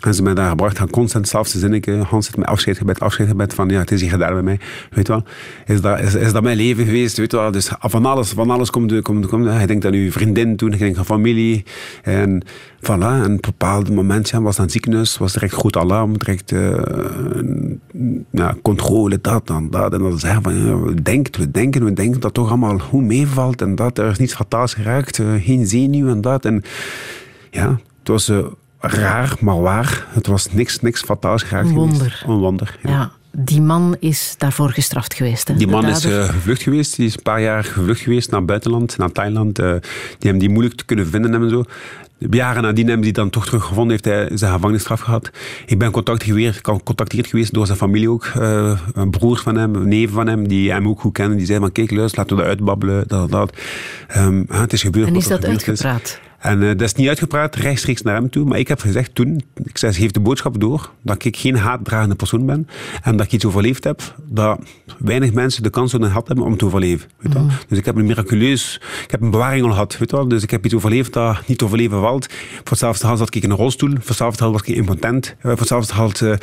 En 0.00 0.14
ze 0.14 0.22
mij 0.22 0.34
daar 0.34 0.48
gebracht, 0.48 0.78
gaan 0.78 0.90
constant 0.90 1.28
zelfs 1.28 1.54
zinnetje. 1.54 1.96
Hans 1.96 2.26
zit 2.26 2.36
met 2.36 2.46
afscheidgebed, 2.46 3.00
afscheidgebed 3.00 3.54
van 3.54 3.68
ja, 3.68 3.78
het 3.78 3.90
is 3.90 4.00
hier 4.00 4.10
gedaan 4.10 4.34
met 4.34 4.44
mij. 4.44 4.60
Weet 4.90 5.08
wel, 5.08 5.22
is 5.66 5.80
dat, 5.80 6.14
is, 6.14 6.32
dat 6.32 6.42
mijn 6.42 6.56
leven 6.56 6.84
geweest? 6.84 7.16
Weet 7.16 7.32
wel, 7.32 7.50
dus 7.50 7.70
van 7.80 8.06
alles, 8.06 8.28
van 8.28 8.50
alles 8.50 8.70
komt, 8.70 9.02
komt, 9.02 9.26
komt. 9.26 9.66
Denkt 9.66 9.84
aan 9.84 9.92
uw 9.92 10.10
vriendin 10.10 10.56
toen, 10.56 10.72
ik 10.72 10.78
denk 10.78 10.96
aan 10.96 11.04
familie. 11.04 11.64
En 12.02 12.42
voilà, 12.80 13.22
en 13.24 13.34
op 13.34 13.42
bepaald 13.42 13.90
moment 13.90 14.30
was 14.30 14.56
aan 14.56 14.62
het 14.62 14.72
ziekenhuis, 14.72 15.18
was 15.18 15.32
direct 15.32 15.52
groot 15.52 15.76
alarm, 15.76 16.18
direct 16.18 16.52
ja, 18.30 18.56
controle, 18.62 19.18
dat 19.20 19.50
en 19.50 19.70
dat. 19.70 19.92
En 19.92 19.98
dan 19.98 20.18
zeggen 20.18 20.42
van, 20.42 20.84
we 20.84 21.02
denken, 21.02 21.40
we 21.40 21.50
denken, 21.50 21.84
we 21.84 21.92
denken 21.92 22.20
dat 22.20 22.34
toch 22.34 22.48
allemaal 22.48 22.78
goed 22.78 23.02
meevalt 23.02 23.62
en 23.62 23.74
dat, 23.74 23.98
er 23.98 24.10
is 24.10 24.18
niets 24.18 24.34
fataals 24.34 24.74
geraakt, 24.74 25.18
uh, 25.18 25.26
geen 25.38 25.66
zenuw 25.66 26.08
en 26.08 26.20
dat. 26.20 26.44
En 26.44 26.62
ja, 27.50 27.78
het 28.00 28.08
was... 28.08 28.28
Uh, 28.28 28.38
raar, 28.80 29.36
maar 29.40 29.60
waar. 29.60 30.06
Het 30.08 30.26
was 30.26 30.52
niks, 30.52 30.80
niks 30.80 31.02
fataals 31.02 31.42
geraakt 31.42 31.68
Een 31.68 31.74
wonder. 31.74 32.22
Een 32.26 32.38
wonder. 32.38 32.78
Ja. 32.82 32.90
ja. 32.90 33.10
Die 33.32 33.60
man 33.60 33.96
is 34.00 34.34
daarvoor 34.38 34.70
gestraft 34.70 35.14
geweest. 35.14 35.48
Hè? 35.48 35.54
Die 35.54 35.66
man 35.66 35.88
is 35.88 36.04
uh, 36.04 36.24
gevlucht 36.24 36.62
geweest. 36.62 36.96
Die 36.96 37.06
is 37.06 37.16
een 37.16 37.22
paar 37.22 37.40
jaar 37.40 37.64
gevlucht 37.64 38.00
geweest 38.00 38.30
naar 38.30 38.38
het 38.38 38.48
buitenland, 38.48 38.98
naar 38.98 39.12
Thailand. 39.12 39.58
Uh, 39.58 39.66
die 39.70 39.80
hebben 40.18 40.38
die 40.38 40.48
moeilijk 40.48 40.74
te 40.74 40.84
kunnen 40.84 41.06
vinden 41.06 41.34
en 41.34 41.50
zo. 41.50 41.64
Jaren 42.30 42.62
nadien 42.62 42.86
hebben 42.86 43.04
die 43.04 43.12
dan 43.12 43.30
toch 43.30 43.44
teruggevonden, 43.44 43.90
heeft 43.90 44.04
hij 44.04 44.36
zijn 44.38 44.52
gevangenisstraf 44.52 45.00
gehad. 45.00 45.30
Ik 45.66 45.78
ben 45.78 45.92
gecontacteerd 46.62 47.26
geweest 47.26 47.52
door 47.52 47.66
zijn 47.66 47.78
familie 47.78 48.10
ook. 48.10 48.32
Uh, 48.36 48.80
een 48.94 49.10
broer 49.10 49.38
van 49.38 49.56
hem, 49.56 49.74
een 49.74 49.88
neef 49.88 50.10
van 50.10 50.26
hem, 50.26 50.48
die 50.48 50.70
hem 50.72 50.88
ook 50.88 51.00
goed 51.00 51.12
kennen. 51.12 51.36
Die 51.36 51.46
zei 51.46 51.58
van, 51.58 51.72
kijk 51.72 51.90
luister, 51.90 52.18
laten 52.18 52.36
we 52.36 52.42
dat 52.42 52.50
uitbabbelen. 52.50 53.04
Dat, 53.06 53.30
dat. 53.30 53.56
Um, 54.16 54.46
het 54.48 54.72
is 54.72 54.82
gebeurd 54.82 55.08
en 55.08 55.16
is 55.16 55.28
dat 55.28 55.44
uitgepraat? 55.44 56.02
Is. 56.02 56.18
En 56.40 56.62
uh, 56.62 56.68
dat 56.68 56.80
is 56.80 56.94
niet 56.94 57.08
uitgepraat 57.08 57.54
rechtstreeks 57.54 58.02
naar 58.02 58.14
hem 58.14 58.30
toe. 58.30 58.44
Maar 58.44 58.58
ik 58.58 58.68
heb 58.68 58.80
gezegd 58.80 59.14
toen, 59.14 59.42
ik 59.64 59.78
zei, 59.78 59.92
geef 59.92 60.10
de 60.10 60.20
boodschap 60.20 60.60
door, 60.60 60.90
dat 61.02 61.24
ik 61.24 61.36
geen 61.36 61.56
haatdragende 61.56 62.14
persoon 62.14 62.46
ben. 62.46 62.68
En 63.02 63.16
dat 63.16 63.26
ik 63.26 63.32
iets 63.32 63.44
overleefd 63.44 63.84
heb, 63.84 64.14
dat 64.24 64.60
weinig 64.98 65.32
mensen 65.32 65.62
de 65.62 65.70
kans 65.70 65.90
zouden 65.90 66.10
gehad 66.10 66.26
hebben 66.26 66.44
om 66.44 66.56
te 66.56 66.64
overleven. 66.64 67.10
Weet 67.16 67.34
mm. 67.34 67.48
Dus 67.68 67.78
ik 67.78 67.84
heb 67.84 67.96
een 67.96 68.06
miraculeus, 68.06 68.80
ik 69.04 69.10
heb 69.10 69.20
een 69.20 69.30
bewaring 69.30 69.64
al 69.64 69.70
gehad. 69.70 69.98
Weet 69.98 70.10
wel? 70.10 70.28
Dus 70.28 70.42
ik 70.42 70.50
heb 70.50 70.64
iets 70.64 70.74
overleefd 70.74 71.12
dat 71.12 71.46
niet 71.46 71.62
overleven 71.62 72.00
valt. 72.00 72.26
Voor 72.30 72.68
hetzelfde 72.68 73.06
geld 73.06 73.18
zat 73.18 73.34
ik 73.34 73.42
in 73.42 73.50
een 73.50 73.56
rolstoel. 73.56 73.90
Voor 73.90 74.06
hetzelfde 74.06 74.38
geld 74.38 74.52
was 74.52 74.62
ik 74.62 74.76
impotent. 74.76 75.36
Voor 75.40 75.50
hetzelfde 75.50 75.94
geld 75.94 76.20
uh, 76.20 76.34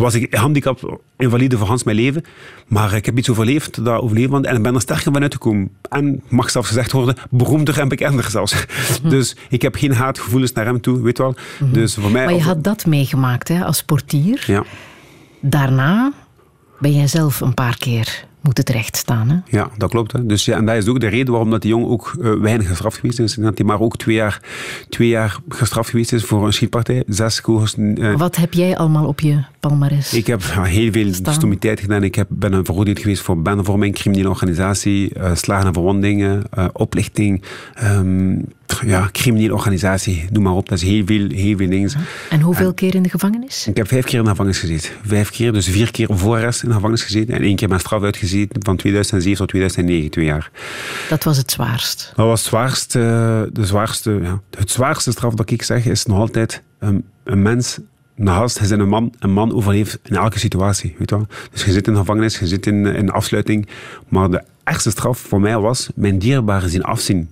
was 0.00 0.14
ik 0.14 0.34
handicap, 0.34 1.00
invalide 1.16 1.58
voor 1.58 1.66
Hans 1.66 1.84
mijn 1.84 1.96
leven. 1.96 2.22
Maar 2.66 2.94
ik 2.94 3.06
heb 3.06 3.18
iets 3.18 3.30
overleefd, 3.30 3.84
dat 3.84 4.00
overleefd 4.00 4.32
en 4.32 4.56
ik 4.56 4.62
ben 4.62 4.74
er 4.74 4.80
sterker 4.80 5.12
van 5.12 5.22
uitgekomen. 5.22 5.70
En 5.88 6.22
mag 6.28 6.50
zelfs 6.50 6.68
gezegd 6.68 6.92
worden, 6.92 7.16
beroemder 7.30 7.78
en 7.78 7.88
bekender 7.88 8.30
zelfs. 8.30 8.66
Mhm. 9.02 9.08
Dus 9.08 9.29
ik 9.48 9.62
heb 9.62 9.74
geen 9.74 9.92
haatgevoelens 9.92 10.52
naar 10.52 10.64
hem 10.64 10.80
toe, 10.80 11.02
weet 11.02 11.18
wel. 11.18 11.34
Mhm. 11.60 11.72
Dus 11.72 11.94
voor 11.94 12.10
mij, 12.10 12.24
maar 12.24 12.34
je 12.34 12.42
had 12.42 12.64
dat 12.64 12.86
meegemaakt 12.86 13.48
hè, 13.48 13.64
als 13.64 13.82
portier. 13.82 14.44
Ja. 14.46 14.64
Daarna 15.40 16.12
ben 16.78 16.92
jij 16.92 17.06
zelf 17.06 17.40
een 17.40 17.54
paar 17.54 17.78
keer 17.78 18.28
moeten 18.40 18.64
terechtstaan. 18.64 19.28
Hè? 19.28 19.56
Ja, 19.56 19.70
dat 19.76 19.90
klopt. 19.90 20.12
Hè. 20.12 20.26
Dus, 20.26 20.44
ja, 20.44 20.56
en 20.56 20.64
dat 20.64 20.76
is 20.76 20.86
ook 20.86 21.00
de 21.00 21.06
reden 21.06 21.30
waarom 21.30 21.50
dat 21.50 21.62
die 21.62 21.70
jong 21.70 21.86
ook 21.86 22.14
uh, 22.20 22.32
weinig 22.32 22.68
gestraft 22.68 22.96
geweest 22.96 23.18
is. 23.18 23.34
Dat 23.34 23.58
hij 23.58 23.66
maar 23.66 23.80
ook 23.80 23.96
twee 23.96 24.14
jaar, 24.14 24.40
twee 24.88 25.08
jaar 25.08 25.36
gestraft 25.48 25.90
geweest 25.90 26.12
is 26.12 26.24
voor 26.24 26.46
een 26.46 26.52
schietpartij. 26.52 27.02
Zes 27.06 27.40
kogels. 27.40 27.74
Uh, 27.78 28.16
Wat 28.16 28.36
heb 28.36 28.52
jij 28.52 28.76
allemaal 28.76 29.06
op 29.06 29.20
je 29.20 29.44
Ik 30.12 30.26
heb 30.26 30.42
heel 30.62 30.92
veel 30.92 31.12
stomiteit 31.12 31.80
gedaan. 31.80 32.02
Ik 32.02 32.14
heb, 32.14 32.26
ben 32.30 32.52
een 32.52 32.64
veroordeeld 32.64 32.98
geweest 32.98 33.22
voor 33.22 33.42
benenvorming, 33.42 33.94
criminele 33.94 34.28
organisatie, 34.28 35.18
uh, 35.18 35.34
slagen 35.34 35.66
en 35.66 35.72
verwondingen, 35.72 36.42
oplichting, 36.72 37.42
um, 37.82 38.44
ja, 38.86 39.08
criminele 39.12 39.54
organisatie, 39.54 40.26
noem 40.30 40.42
maar 40.42 40.52
op. 40.52 40.68
Dat 40.68 40.78
is 40.78 40.84
heel 40.84 41.06
veel, 41.06 41.28
heel 41.28 41.56
veel 41.56 41.68
dingen. 41.68 41.90
En 42.30 42.40
hoeveel 42.40 42.74
keer 42.74 42.94
in 42.94 43.02
de 43.02 43.08
gevangenis? 43.08 43.66
Ik 43.66 43.76
heb 43.76 43.88
vijf 43.88 44.04
keer 44.04 44.18
in 44.18 44.24
de 44.24 44.30
gevangenis 44.30 44.58
gezeten. 44.58 44.90
Vijf 45.04 45.30
keer, 45.30 45.52
dus 45.52 45.68
vier 45.68 45.90
keer 45.90 46.08
voor 46.10 46.36
arrest 46.36 46.62
in 46.62 46.68
de 46.68 46.74
gevangenis 46.74 47.02
gezeten. 47.02 47.34
En 47.34 47.42
één 47.42 47.56
keer 47.56 47.68
mijn 47.68 47.80
straf 47.80 48.02
uitgezeten 48.02 48.64
van 48.64 48.76
2007 48.76 49.38
tot 49.38 49.48
2009, 49.48 50.10
twee 50.10 50.24
jaar. 50.24 50.50
Dat 51.08 51.24
was 51.24 51.36
het 51.36 51.50
zwaarst? 51.50 52.12
Dat 52.16 52.26
was 52.26 52.40
het 52.40 52.48
zwaarste, 52.48 53.48
de 53.52 53.66
zwaarste, 53.66 54.18
ja. 54.22 54.40
Het 54.58 54.70
zwaarste 54.70 55.10
straf 55.10 55.34
dat 55.34 55.50
ik 55.50 55.62
zeg 55.62 55.86
is 55.86 56.04
nog 56.04 56.18
altijd 56.18 56.62
um, 56.80 57.02
een 57.24 57.42
mens 57.42 57.78
naast, 58.20 58.58
hij 58.58 58.66
is 58.66 58.72
een 58.72 58.88
man, 58.88 59.14
een 59.18 59.32
man 59.32 59.54
overleeft 59.54 59.98
in 60.02 60.16
elke 60.16 60.38
situatie. 60.38 60.94
Weet? 60.98 61.14
Dus 61.52 61.64
je 61.64 61.72
zit 61.72 61.86
in 61.86 61.92
de 61.92 61.98
gevangenis, 61.98 62.38
je 62.38 62.46
zit 62.46 62.66
in, 62.66 62.86
in 62.86 63.10
afsluiting. 63.10 63.68
Maar 64.08 64.30
de 64.30 64.42
ergste 64.64 64.90
straf 64.90 65.18
voor 65.18 65.40
mij 65.40 65.58
was 65.58 65.90
mijn 65.94 66.18
dierbare 66.18 66.68
zien 66.68 66.82
afzien 66.82 67.28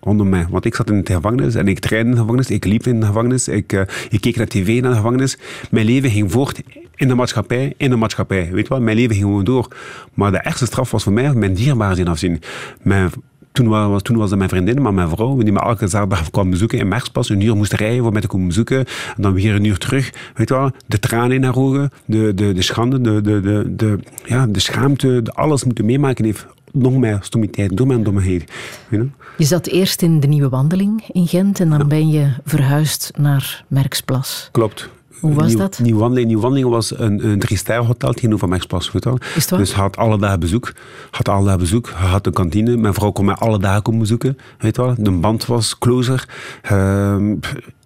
rondom 0.00 0.28
mij. 0.28 0.46
Want 0.50 0.64
ik 0.64 0.74
zat 0.74 0.90
in 0.90 1.04
de 1.04 1.12
gevangenis 1.12 1.54
en 1.54 1.68
ik 1.68 1.78
trainde 1.78 2.08
in 2.08 2.14
de 2.14 2.20
gevangenis, 2.20 2.50
ik 2.50 2.64
liep 2.64 2.86
in 2.86 3.00
de 3.00 3.06
gevangenis, 3.06 3.48
ik, 3.48 3.72
ik 4.08 4.20
keek 4.20 4.36
naar 4.36 4.46
tv 4.46 4.80
naar 4.80 4.90
de 4.90 4.96
gevangenis. 4.96 5.38
Mijn 5.70 5.86
leven 5.86 6.10
ging 6.10 6.32
voort 6.32 6.62
in 6.96 7.08
de 7.08 7.14
maatschappij, 7.14 7.74
in 7.76 7.90
de 7.90 7.96
maatschappij. 7.96 8.50
Weet 8.52 8.62
je 8.62 8.68
wel, 8.68 8.80
mijn 8.80 8.96
leven 8.96 9.14
ging 9.14 9.26
gewoon 9.26 9.44
door. 9.44 9.76
Maar 10.14 10.30
de 10.30 10.38
ergste 10.38 10.66
straf 10.66 10.90
was 10.90 11.02
voor 11.02 11.12
mij 11.12 11.34
mijn 11.34 11.54
dierbare 11.54 11.94
zien 11.94 12.08
afzien. 12.08 12.40
Mijn, 12.82 13.10
toen, 13.52 13.68
was, 13.68 14.02
toen 14.02 14.16
was 14.16 14.28
dat 14.28 14.38
mijn 14.38 14.50
vriendin, 14.50 14.82
maar 14.82 14.94
mijn 14.94 15.08
vrouw, 15.08 15.36
die 15.36 15.52
me 15.52 15.60
elke 15.60 15.86
zaterdag 15.86 16.30
kwam 16.30 16.50
bezoeken 16.50 16.78
in 16.78 16.88
Merkspas. 16.88 17.28
Een 17.28 17.40
uur 17.40 17.56
moest 17.56 17.72
rijden 17.72 18.04
om 18.04 18.12
mij 18.12 18.20
te 18.20 18.26
komen 18.26 18.46
bezoeken. 18.46 18.78
En 19.16 19.22
dan 19.22 19.32
weer 19.32 19.54
een 19.54 19.64
uur 19.64 19.78
terug. 19.78 20.12
Weet 20.34 20.48
je 20.48 20.54
wel, 20.54 20.70
de 20.86 20.98
tranen 20.98 21.36
in 21.36 21.44
haar 21.44 21.56
ogen, 21.56 21.90
de, 22.04 22.34
de, 22.34 22.52
de 22.52 22.62
schande, 22.62 23.00
de, 23.00 23.20
de, 23.20 23.40
de, 23.40 23.74
de, 23.76 23.98
ja, 24.24 24.46
de 24.46 24.60
schaamte, 24.60 25.22
de 25.22 25.32
alles 25.32 25.64
moeten 25.64 25.84
meemaken 25.84 26.24
heeft 26.24 26.46
nog 26.72 26.96
meer 26.96 27.18
stomiteit, 27.20 27.76
door 27.76 27.86
mijn 27.86 28.02
dommeheid. 28.02 28.52
You 28.88 29.10
Je 29.36 29.44
zat 29.44 29.66
eerst 29.66 30.02
in 30.02 30.20
de 30.20 30.26
Nieuwe 30.26 30.48
Wandeling 30.48 31.04
in 31.08 31.26
Gent 31.26 31.60
en 31.60 31.68
dan 31.68 31.88
ben 31.88 32.08
je 32.08 32.32
verhuisd 32.44 33.10
naar 33.16 33.64
Merksplas. 33.68 34.48
Klopt. 34.52 34.88
Hoe 35.22 35.34
was 35.34 35.56
dat? 35.56 35.78
Nieuw 35.78 35.98
Wandeling, 35.98 36.28
Nieuw 36.28 36.40
Wandeling 36.40 36.68
was 36.68 36.98
een, 36.98 37.26
een 37.28 37.38
drie-ster 37.38 37.76
hotel 37.76 38.12
tegenover. 38.12 38.48
Weet 38.48 38.66
je 38.70 39.12
Is 39.34 39.50
het 39.50 39.58
Dus 39.58 39.72
had 39.72 39.96
alle 39.96 40.18
dagen 40.18 40.40
bezoek. 40.40 40.72
Had 41.10 41.28
alle 41.28 41.44
dagen 41.44 41.60
bezoek. 41.60 41.88
Had 41.88 42.26
een 42.26 42.32
kantine. 42.32 42.76
Mijn 42.76 42.94
vrouw 42.94 43.10
kon 43.10 43.24
mij 43.24 43.34
alle 43.34 43.58
dagen 43.58 43.82
komen 43.82 44.00
bezoeken. 44.00 44.38
Weet 44.58 44.76
je 44.76 44.82
wel. 44.82 44.94
De 44.98 45.10
band 45.10 45.46
was 45.46 45.78
closer. 45.78 46.28
Uh, 46.72 47.16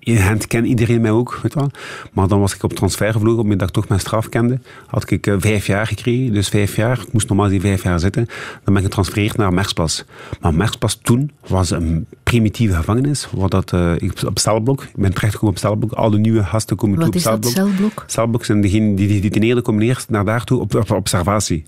in 0.06 0.16
hand 0.16 0.46
kent 0.46 0.66
iedereen 0.66 1.00
mij 1.00 1.10
ook, 1.10 1.38
weet 1.42 1.54
wel. 1.54 1.70
Maar 2.12 2.28
dan 2.28 2.40
was 2.40 2.54
ik 2.54 2.62
op 2.62 2.72
transfer 2.72 3.12
gevlogen, 3.12 3.42
omdat 3.42 3.68
ik 3.68 3.74
toch 3.74 3.88
mijn 3.88 4.00
straf 4.00 4.28
kende. 4.28 4.58
Had 4.86 5.10
ik 5.10 5.26
uh, 5.26 5.34
vijf 5.38 5.66
jaar 5.66 5.86
gekregen, 5.86 6.32
dus 6.32 6.48
vijf 6.48 6.76
jaar. 6.76 7.00
Ik 7.06 7.12
moest 7.12 7.28
normaal 7.28 7.48
die 7.48 7.60
vijf 7.60 7.82
jaar 7.82 8.00
zitten. 8.00 8.26
Dan 8.64 8.74
ben 8.74 8.76
ik 8.76 8.82
getransfereerd 8.82 9.36
naar 9.36 9.52
Mersplas. 9.52 10.04
Maar 10.40 10.54
Mersplas 10.54 10.98
toen 11.02 11.30
was 11.46 11.70
een 11.70 12.06
primitieve 12.22 12.74
gevangenis. 12.74 13.28
Wat 13.32 13.50
dat, 13.50 13.72
uh, 13.72 13.92
ik 13.96 14.22
op 14.26 14.38
celblok. 14.38 14.82
Ik 14.82 14.96
ben 14.96 15.14
terechtgekomen 15.14 15.54
op 15.54 15.60
celblok. 15.60 15.92
Al 15.92 16.10
de 16.10 16.18
nieuwe 16.18 16.44
gasten 16.44 16.76
komen 16.76 16.98
toe 16.98 17.06
op 17.06 17.18
celblok. 17.18 17.42
Wat 17.42 17.50
is 17.50 17.54
dat, 17.54 17.66
celblok? 17.66 18.04
Celblok 18.06 18.44
zijn 18.44 18.60
degenen 18.60 18.94
die, 18.94 19.30
ten 19.30 19.62
komen 19.62 19.82
eerst 19.82 20.10
naar 20.10 20.24
daartoe 20.24 20.60
op, 20.60 20.74
op, 20.74 20.90
observatie. 20.90 21.64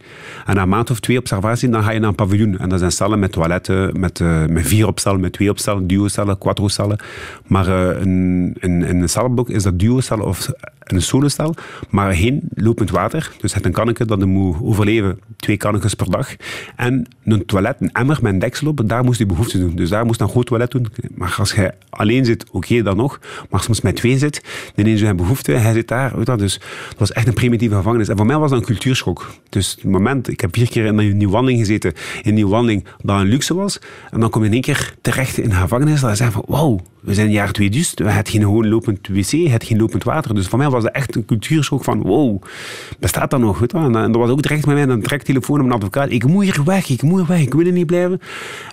En 0.46 0.54
na 0.54 0.62
een 0.62 0.68
maand 0.68 0.90
of 0.90 1.00
twee 1.00 1.18
observatie, 1.18 1.68
dan 1.68 1.82
ga 1.82 1.90
je 1.90 2.00
naar 2.00 2.08
een 2.08 2.14
paviljoen. 2.14 2.58
En 2.58 2.68
dat 2.68 2.78
zijn 2.78 2.92
cellen 2.92 3.18
met 3.18 3.32
toiletten, 3.32 4.00
met, 4.00 4.20
uh, 4.20 4.46
met 4.46 4.66
vier 4.66 4.86
op 4.86 4.98
cellen, 4.98 5.20
met 5.20 5.32
twee 5.32 5.50
op 5.50 5.58
cellen, 5.58 5.86
duo 5.86 6.08
cellen, 6.08 6.38
quattro 6.38 6.68
cellen. 6.68 6.98
Maar 7.46 7.68
een 7.68 8.27
in, 8.60 8.84
in, 8.88 9.02
een 9.02 9.08
celblok 9.08 9.48
is 9.48 9.62
dat 9.62 9.78
duocel 9.78 10.20
of 10.20 10.50
een 10.92 11.02
solocel, 11.02 11.54
maar 11.90 12.14
geen 12.14 12.40
lopend 12.54 12.90
water. 12.90 13.32
Dus 13.40 13.54
het 13.54 13.64
een 13.64 13.72
kanneke 13.72 14.04
dat 14.04 14.24
moet 14.24 14.56
overleven, 14.62 15.20
twee 15.36 15.56
kannekes 15.56 15.94
per 15.94 16.10
dag. 16.10 16.36
En 16.76 17.06
een 17.24 17.46
toilet, 17.46 17.76
een 17.80 17.92
emmer 17.92 18.18
met 18.22 18.32
een 18.32 18.38
deksel 18.38 18.66
op, 18.68 18.80
daar 18.84 19.04
moest 19.04 19.18
hij 19.18 19.26
behoefte 19.26 19.58
doen. 19.58 19.76
Dus 19.76 19.88
daar 19.88 20.06
moest 20.06 20.20
een 20.20 20.28
groot 20.28 20.46
toilet 20.46 20.70
doen. 20.70 20.86
Maar 21.14 21.34
als 21.38 21.52
je 21.52 21.74
alleen 21.90 22.24
zit, 22.24 22.44
oké 22.50 22.82
dan 22.82 22.96
nog. 22.96 23.20
Maar 23.50 23.66
je 23.66 23.80
met 23.82 23.96
twee 23.96 24.18
zit, 24.18 24.44
dan 24.74 24.86
is 24.86 25.00
hij 25.00 25.14
behoefte, 25.14 25.52
hij 25.52 25.72
zit 25.72 25.88
daar. 25.88 26.16
Weet 26.16 26.38
Dus 26.38 26.58
dat 26.88 26.98
was 26.98 27.12
echt 27.12 27.26
een 27.26 27.34
primitieve 27.34 27.74
gevangenis. 27.74 28.08
En 28.08 28.16
voor 28.16 28.26
mij 28.26 28.38
was 28.38 28.50
dat 28.50 28.58
een 28.58 28.64
cultuurschok. 28.64 29.30
Dus 29.48 29.70
het 29.70 29.84
moment, 29.84 30.28
ik 30.28 30.40
heb 30.40 30.54
vier 30.54 30.68
keer 30.68 30.84
in 30.84 30.98
een 30.98 31.16
nieuw 31.16 31.30
wandeling 31.30 31.58
gezeten, 31.60 31.92
in 31.92 32.28
een 32.28 32.34
nieuw 32.34 32.48
wandeling 32.48 32.84
dat 33.02 33.20
een 33.20 33.26
luxe 33.26 33.54
was. 33.54 33.78
En 34.10 34.20
dan 34.20 34.30
kom 34.30 34.40
je 34.40 34.46
in 34.46 34.52
één 34.52 34.62
keer 34.62 34.94
terecht 35.00 35.38
in 35.38 35.50
een 35.50 35.56
gevangenis, 35.56 36.00
dat 36.00 36.10
je 36.10 36.16
zegt 36.16 36.32
van, 36.32 36.44
wow, 36.46 36.80
we 37.00 37.14
zijn 37.14 37.26
in 37.26 37.32
het 37.32 37.42
jaar 37.42 37.52
2000, 37.52 37.98
we 37.98 38.10
hebben 38.10 38.32
geen 38.32 38.42
gewoon 38.42 38.68
lopend 38.68 39.08
wc, 39.08 39.30
je 39.30 39.48
hebt 39.48 39.64
geen 39.64 39.78
lopend 39.78 40.04
water. 40.04 40.34
Dus 40.34 40.48
voor 40.48 40.58
mij 40.58 40.70
was 40.70 40.82
dat 40.82 40.92
echt 40.92 41.16
een 41.16 41.24
cultuurschok 41.24 41.84
van, 41.84 42.02
wow, 42.02 42.42
bestaat 42.98 43.30
dat 43.30 43.40
nog? 43.40 43.58
Weet 43.58 43.72
je? 43.72 43.78
En, 43.78 43.92
dat 43.92 44.16
was 44.16 44.30
ook 44.30 44.42
direct 44.42 44.66
met 44.66 44.74
mij 44.74 44.88
een 44.88 45.22
telefoon 45.22 45.56
met 45.56 45.66
een 45.66 45.72
advocaat. 45.72 46.10
Ik 46.10 46.26
moet 46.26 46.44
hier 46.44 46.64
weg, 46.64 46.88
ik 46.88 47.02
moet 47.02 47.18
hier 47.18 47.28
weg, 47.28 47.40
ik 47.40 47.54
wil 47.54 47.66
er 47.66 47.72
niet 47.72 47.86
blijven. 47.86 48.20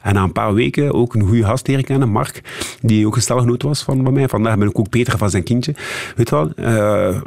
En 0.04 0.14
na 0.14 0.24
een 0.24 0.32
paar 0.32 0.54
weken 0.54 0.94
ook 0.94 1.14
een 1.14 1.22
goede 1.22 1.44
gast 1.44 1.68
leren 1.68 1.84
kennen, 1.84 2.10
Mark, 2.10 2.42
die 2.82 3.08
ook 3.08 3.16
een 3.16 3.22
stelgenoot 3.22 3.62
was 3.62 3.84
van 3.84 4.04
bij 4.04 4.12
mij. 4.12 4.28
Vandaag 4.28 4.58
ben 4.58 4.68
ik 4.68 4.80
ook 4.80 4.90
Peter 4.90 5.18
van 5.18 5.30
zijn 5.30 5.44
kindje. 5.44 5.76
Weet 6.16 6.30
wel, 6.30 6.52
uh, 6.60 6.66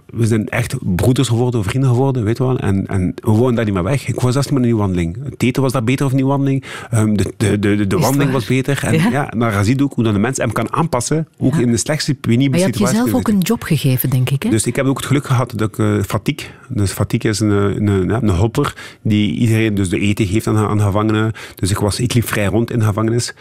we 0.06 0.26
zijn 0.26 0.48
echt 0.48 0.74
broeders 0.96 1.28
geworden, 1.28 1.64
vrienden 1.64 1.90
geworden, 1.90 2.24
weet 2.24 2.38
wel. 2.38 2.58
En, 2.58 2.86
en 2.86 3.14
we 3.14 3.30
woonden 3.30 3.54
daar 3.54 3.64
niet 3.64 3.74
meer 3.74 3.82
weg. 3.82 4.08
Ik 4.08 4.20
was 4.20 4.32
zelfs 4.32 4.48
met 4.48 4.56
een 4.56 4.62
nieuwe 4.62 4.80
wandeling. 4.80 5.16
Het 5.24 5.42
eten 5.42 5.62
was 5.62 5.72
daar 5.72 5.84
beter 5.84 6.04
of 6.04 6.10
een 6.10 6.16
nieuwe 6.16 6.32
wandeling. 6.32 6.64
Um, 6.94 7.16
de, 7.16 7.32
de, 7.36 7.58
de, 7.58 7.86
de, 7.86 7.98
wandeling 7.98 8.30
was 8.30 8.46
beter. 8.46 8.80
En 8.84 8.94
ja, 8.94 9.30
ja 9.38 9.62
je 9.62 9.82
ook 9.82 9.94
hoe 9.94 10.04
dat 10.04 10.12
de 10.12 10.18
mens 10.18 10.36
hem 10.36 10.52
kan 10.52 10.70
aanpassen, 10.88 11.28
ook 11.38 11.56
in 11.56 11.70
de 11.70 11.76
slechtste 11.76 12.14
penibele 12.14 12.44
situatie. 12.44 12.82
Maar 12.82 12.92
je 12.92 12.96
hebt 12.96 13.06
jezelf 13.06 13.20
ook 13.20 13.28
een 13.34 13.40
job 13.40 13.62
gegeven, 13.62 14.10
denk 14.10 14.30
ik. 14.30 14.42
Hè? 14.42 14.50
Dus 14.50 14.66
ik 14.66 14.76
heb 14.76 14.86
ook 14.86 14.96
het 14.96 15.06
geluk 15.06 15.26
gehad 15.26 15.52
dat 15.56 15.68
ik 15.68 15.78
uh, 15.78 16.02
Fatiek, 16.02 16.50
dus 16.68 16.92
Fatiek 16.92 17.24
is 17.24 17.40
een, 17.40 17.50
een, 17.50 17.86
een, 17.86 18.10
een 18.10 18.30
hulper 18.30 18.74
die 19.02 19.32
iedereen 19.32 19.74
dus 19.74 19.88
de 19.88 20.00
eten 20.00 20.26
geeft 20.26 20.46
aan, 20.46 20.56
aan 20.56 20.80
gevangenen. 20.80 21.32
Dus 21.54 21.70
ik, 21.70 21.78
was, 21.78 22.00
ik 22.00 22.14
liep 22.14 22.26
vrij 22.28 22.46
rond 22.46 22.70
in 22.70 22.78
de 22.78 22.84
gevangenis. 22.84 23.34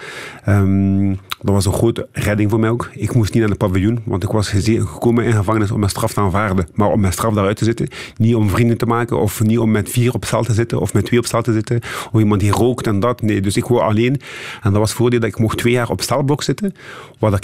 Um, 0.47 1.19
dat 1.41 1.53
was 1.53 1.65
een 1.65 1.73
grote 1.73 2.07
redding 2.11 2.49
voor 2.49 2.59
mij 2.59 2.69
ook. 2.69 2.89
Ik 2.93 3.13
moest 3.13 3.33
niet 3.33 3.41
naar 3.41 3.51
de 3.51 3.57
paviljoen, 3.57 4.01
want 4.05 4.23
ik 4.23 4.29
was 4.29 4.49
gekomen 4.49 5.23
in 5.23 5.29
de 5.29 5.37
gevangenis 5.37 5.71
om 5.71 5.79
mijn 5.79 5.91
straf 5.91 6.13
te 6.13 6.19
aanvaarden, 6.19 6.67
maar 6.73 6.91
om 6.91 6.99
mijn 6.99 7.13
straf 7.13 7.33
daaruit 7.33 7.57
te 7.57 7.63
zitten. 7.63 7.87
Niet 8.17 8.35
om 8.35 8.49
vrienden 8.49 8.77
te 8.77 8.85
maken 8.85 9.19
of 9.19 9.43
niet 9.43 9.59
om 9.59 9.71
met 9.71 9.89
vier 9.89 10.13
op 10.13 10.25
cel 10.25 10.43
te 10.43 10.53
zitten 10.53 10.79
of 10.79 10.93
met 10.93 11.05
twee 11.05 11.19
op 11.19 11.25
cel 11.25 11.41
te 11.41 11.53
zitten 11.53 11.79
of 12.11 12.19
iemand 12.19 12.41
die 12.41 12.51
rookt 12.51 12.87
en 12.87 12.99
dat. 12.99 13.21
Nee, 13.21 13.41
dus 13.41 13.57
ik 13.57 13.65
wou 13.65 13.81
alleen. 13.81 14.21
En 14.61 14.71
dat 14.71 14.73
was 14.73 14.89
het 14.89 14.97
voordeel 14.97 15.19
dat 15.19 15.29
ik 15.29 15.39
mocht 15.39 15.57
twee 15.57 15.73
jaar 15.73 15.89
op 15.89 16.01
stelblok 16.01 16.43
zitten, 16.43 16.73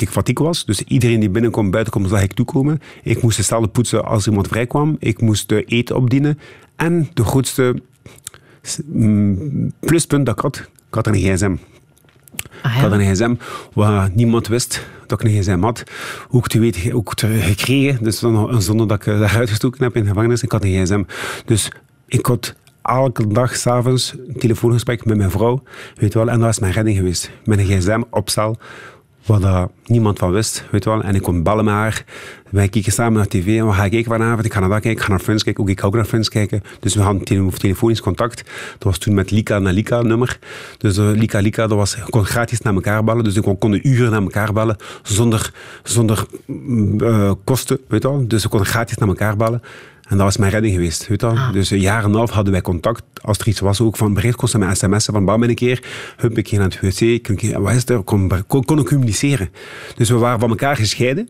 ik 0.01 0.09
fatiek 0.09 0.39
was. 0.39 0.65
Dus 0.65 0.81
iedereen 0.81 1.19
die 1.19 1.29
binnenkomt, 1.29 1.71
buitenkomt, 1.71 2.09
zag 2.09 2.21
ik 2.21 2.33
toekomen. 2.33 2.81
Ik 3.03 3.21
moest 3.21 3.37
de 3.37 3.43
cellen 3.43 3.71
poetsen 3.71 4.05
als 4.05 4.27
iemand 4.27 4.47
vrijkwam. 4.47 4.95
Ik 4.99 5.21
moest 5.21 5.49
de 5.49 5.63
eten 5.63 5.95
opdienen. 5.95 6.39
En 6.75 7.09
de 7.13 7.23
grootste 7.23 7.81
pluspunt 9.79 10.25
dat 10.25 10.35
ik 10.35 10.41
had, 10.41 10.57
ik 10.87 10.93
had 10.95 11.07
een 11.07 11.13
gsm. 11.15 11.55
Ah, 12.61 12.75
Ik 12.75 12.81
had 12.81 12.91
een 12.91 13.13
gsm 13.15 13.35
waar 13.73 14.09
niemand 14.13 14.47
wist 14.47 14.85
dat 15.07 15.21
ik 15.21 15.27
een 15.27 15.41
gsm 15.41 15.59
had. 15.61 15.83
Ook 16.29 16.47
te 16.47 16.59
weten, 16.59 16.93
ook 16.93 17.15
te 17.15 17.27
gekregen. 17.27 18.03
Dus 18.03 18.19
zonder 18.57 18.87
dat 18.87 18.91
ik 18.91 19.05
eruit 19.05 19.49
gestoken 19.49 19.83
heb 19.83 19.95
in 19.95 20.01
de 20.01 20.07
gevangenis. 20.07 20.43
Ik 20.43 20.51
had 20.51 20.63
een 20.63 20.83
gsm. 20.83 21.03
Dus 21.45 21.71
ik 22.07 22.25
had 22.25 22.55
elke 22.81 23.27
dag 23.27 23.55
s'avonds 23.55 24.15
een 24.27 24.37
telefoongesprek 24.39 25.05
met 25.05 25.17
mijn 25.17 25.31
vrouw. 25.31 25.63
Weet 25.95 26.13
wel, 26.13 26.29
en 26.29 26.39
dat 26.39 26.49
is 26.49 26.59
mijn 26.59 26.73
redding 26.73 26.97
geweest. 26.97 27.31
Met 27.45 27.59
een 27.59 27.65
gsm 27.65 28.01
op 28.09 28.29
cel 28.29 28.57
waar 29.25 29.67
niemand 29.85 30.19
van 30.19 30.31
wist, 30.31 30.65
weet 30.71 30.85
wel. 30.85 31.01
En 31.01 31.15
ik 31.15 31.21
kon 31.21 31.43
bellen 31.43 31.65
met 31.65 31.73
haar. 31.73 32.03
Wij 32.49 32.67
keken 32.67 32.91
samen 32.91 33.13
naar 33.13 33.27
tv. 33.27 33.57
En 33.59 33.67
we 33.67 33.73
gaan 33.73 33.89
kijken 33.89 34.11
vanavond. 34.11 34.45
Ik 34.45 34.53
ga 34.53 34.59
naar 34.59 34.69
dat 34.69 34.79
kijken. 34.79 34.99
Ik 34.99 35.05
ga 35.05 35.09
naar 35.09 35.19
Friends 35.19 35.43
kijken. 35.43 35.63
Ook 35.63 35.69
ik 35.69 35.79
ga 35.79 35.87
ook 35.87 35.95
naar 35.95 36.05
Friends 36.05 36.29
kijken. 36.29 36.63
Dus 36.79 36.95
we 36.95 37.01
hadden 37.01 37.51
telefonisch 37.53 38.01
contact. 38.01 38.43
Dat 38.71 38.83
was 38.83 38.97
toen 38.97 39.13
met 39.13 39.31
Lika 39.31 39.59
naar 39.59 39.73
Lika 39.73 40.01
nummer. 40.01 40.39
Dus 40.77 40.97
uh, 40.97 41.11
Lika 41.11 41.39
Lika, 41.39 41.67
dat 41.67 41.77
was, 41.77 41.97
kon 42.09 42.25
gratis 42.25 42.61
naar 42.61 42.73
elkaar 42.73 43.03
bellen. 43.03 43.23
Dus 43.23 43.35
ik 43.35 43.43
kon, 43.43 43.57
kon 43.57 43.87
uren 43.87 44.11
naar 44.11 44.21
elkaar 44.21 44.53
bellen. 44.53 44.75
Zonder, 45.03 45.51
zonder 45.83 46.25
uh, 46.47 47.31
kosten, 47.43 47.79
weet 47.87 48.03
wel. 48.03 48.27
Dus 48.27 48.43
we 48.43 48.49
konden 48.49 48.67
gratis 48.67 48.97
naar 48.97 49.07
elkaar 49.07 49.37
bellen. 49.37 49.61
En 50.13 50.19
dat 50.19 50.27
was 50.27 50.37
mijn 50.37 50.51
redding 50.51 50.73
geweest. 50.73 51.07
Weet 51.07 51.23
ah. 51.23 51.51
Dus 51.51 51.69
een 51.69 51.79
jaar 51.79 52.03
en 52.03 52.09
een 52.09 52.15
half 52.15 52.29
hadden 52.29 52.51
wij 52.51 52.61
contact. 52.61 53.03
Als 53.21 53.37
er 53.37 53.47
iets 53.47 53.59
was, 53.59 53.81
ook 53.81 53.97
van 53.97 54.13
bericht 54.13 54.35
kosten 54.35 54.59
met 54.59 54.77
sms'en. 54.77 55.13
Van 55.13 55.25
bam 55.25 55.43
een 55.43 55.55
keer. 55.55 55.83
Hup, 56.17 56.37
ik 56.37 56.47
ging 56.47 56.61
naar 56.61 56.77
het 56.79 56.99
wc. 56.99 57.57
Wat 57.57 57.73
is 57.73 57.89
er? 57.89 58.03
Kon, 58.03 58.31
kon, 58.47 58.65
kon 58.65 58.83
communiceren. 58.83 59.49
Dus 59.95 60.09
we 60.09 60.15
waren 60.15 60.39
van 60.39 60.49
elkaar 60.49 60.75
gescheiden. 60.75 61.29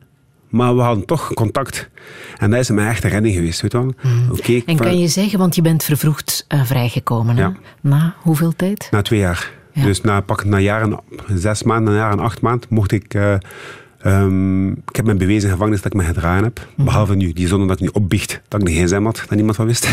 Maar 0.50 0.76
we 0.76 0.82
hadden 0.82 1.06
toch 1.06 1.34
contact. 1.34 1.90
En 2.38 2.52
dat 2.52 2.60
is 2.60 2.70
mijn 2.70 2.88
echte 2.88 3.08
redding 3.08 3.36
geweest. 3.36 3.62
Weet 3.62 3.74
wel? 3.74 3.94
Mm. 4.02 4.64
en 4.66 4.76
kan 4.76 5.00
je 5.00 5.08
zeggen, 5.08 5.40
want 5.40 5.56
je 5.56 5.62
bent 5.62 5.84
vervroegd 5.84 6.46
uh, 6.50 6.64
vrijgekomen. 6.66 7.36
Ja. 7.36 7.56
Na 7.82 8.16
hoeveel 8.22 8.56
tijd? 8.56 8.88
Na 8.92 9.02
twee 9.02 9.20
jaar. 9.20 9.52
Ja. 9.74 9.84
Dus 9.84 10.02
na, 10.02 10.22
pak, 10.22 10.44
na 10.44 10.60
jaren, 10.60 11.00
zes 11.34 11.64
maanden, 11.64 11.94
na 11.94 12.00
jaren, 12.00 12.20
acht 12.20 12.42
maanden, 12.42 12.68
mocht 12.70 12.92
ik... 12.92 13.14
Uh, 13.14 13.36
Um, 14.06 14.70
ik 14.72 14.96
heb 14.96 15.06
mijn 15.06 15.18
bewezen 15.18 15.50
gevangenis 15.50 15.82
dat 15.82 15.94
ik 15.94 16.00
me 16.00 16.06
gedragen 16.06 16.44
heb. 16.44 16.68
Mhm. 16.76 16.86
Behalve 16.86 17.16
nu, 17.16 17.34
die 17.34 17.48
zonder 17.48 17.68
dat 17.68 17.78
ik 17.78 17.84
nu 17.84 17.90
opbiecht 17.94 18.42
dat 18.48 18.62
ik 18.62 18.68
een 18.68 18.74
gsm 18.74 19.04
had, 19.04 19.16
dat 19.16 19.36
niemand 19.36 19.56
van 19.56 19.66
wist. 19.66 19.88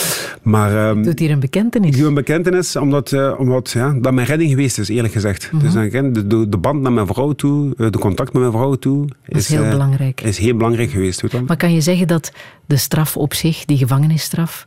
maar, 0.42 0.88
um, 0.88 1.02
Doet 1.02 1.18
hier 1.18 1.30
een 1.30 1.40
bekentenis? 1.40 1.90
Ik 1.90 1.96
doe 1.96 2.08
een 2.08 2.14
bekentenis, 2.14 2.76
omdat, 2.76 3.12
uh, 3.12 3.34
omdat 3.38 3.70
ja, 3.70 3.92
dat 4.00 4.12
mijn 4.12 4.26
redding 4.26 4.50
geweest 4.50 4.78
is, 4.78 4.88
eerlijk 4.88 5.12
gezegd. 5.12 5.48
-hmm. 5.50 5.58
Dus 5.60 5.72
de, 5.72 6.26
de, 6.26 6.48
de, 6.48 6.56
band 6.56 6.80
naar 6.80 6.92
mijn 6.92 7.06
vrouw 7.06 7.32
toe, 7.32 7.74
eh, 7.78 7.90
de 7.90 7.98
contact 7.98 8.32
met 8.32 8.42
mijn 8.42 8.54
vrouw 8.54 8.74
toe... 8.74 9.08
Is, 9.26 9.38
is 9.38 9.48
heel 9.48 9.64
uh, 9.64 9.70
belangrijk. 9.70 10.20
Is 10.20 10.38
heel 10.38 10.56
belangrijk 10.56 10.90
geweest. 10.90 11.20
Weet 11.20 11.46
maar 11.46 11.56
kan 11.56 11.72
je 11.72 11.80
zeggen 11.80 12.08
dat 12.08 12.32
de 12.66 12.76
straf 12.76 13.16
op 13.16 13.34
zich, 13.34 13.64
die 13.64 13.76
gevangenisstraf, 13.76 14.66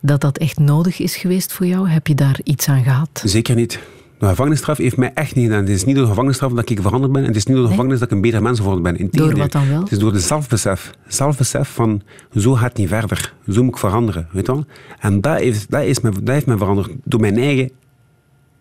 dat 0.00 0.20
dat 0.20 0.38
echt 0.38 0.58
nodig 0.58 0.98
is 0.98 1.16
geweest 1.16 1.52
voor 1.52 1.66
jou? 1.66 1.88
Heb 1.88 2.06
je 2.06 2.14
daar 2.14 2.38
iets 2.44 2.68
aan 2.68 2.82
gehad? 2.82 3.22
Zeker 3.24 3.54
niet. 3.54 3.78
De 4.18 4.26
gevangenisstraf 4.26 4.76
heeft 4.76 4.96
mij 4.96 5.10
echt 5.14 5.34
niet 5.34 5.44
gedaan. 5.44 5.60
Het 5.60 5.68
is 5.68 5.84
niet 5.84 5.94
door 5.94 6.04
de 6.04 6.10
gevangenisstraf 6.10 6.52
dat 6.52 6.70
ik 6.70 6.80
veranderd 6.80 7.12
ben. 7.12 7.22
En 7.22 7.28
het 7.28 7.36
is 7.36 7.46
niet 7.46 7.56
door 7.56 7.64
de 7.64 7.70
gevangenis 7.70 7.98
dat 7.98 8.08
ik 8.08 8.14
een 8.14 8.20
beter 8.20 8.42
mens 8.42 8.58
geworden 8.58 8.82
ben. 8.82 8.96
Integendeel. 8.96 9.28
Door 9.28 9.38
wat 9.38 9.52
dan 9.52 9.68
wel? 9.68 9.80
Het 9.80 9.92
is 9.92 9.98
door 9.98 10.12
de 10.12 10.20
zelfbesef. 10.20 10.90
Zelfbesef 11.06 11.68
van, 11.68 12.02
zo 12.34 12.52
gaat 12.52 12.68
het 12.68 12.76
niet 12.76 12.88
verder. 12.88 13.34
Zo 13.48 13.62
moet 13.62 13.72
ik 13.72 13.78
veranderen. 13.78 14.28
Weet 14.32 14.46
je 14.46 14.52
wel? 14.52 14.64
En 14.98 15.20
dat, 15.20 15.38
heeft, 15.38 15.70
dat, 15.70 15.82
is 15.82 16.00
dat 16.00 16.12
heeft 16.24 16.46
mij 16.46 16.56
veranderd. 16.56 16.90
Door 17.04 17.20
mijn 17.20 17.36
eigen, 17.36 17.70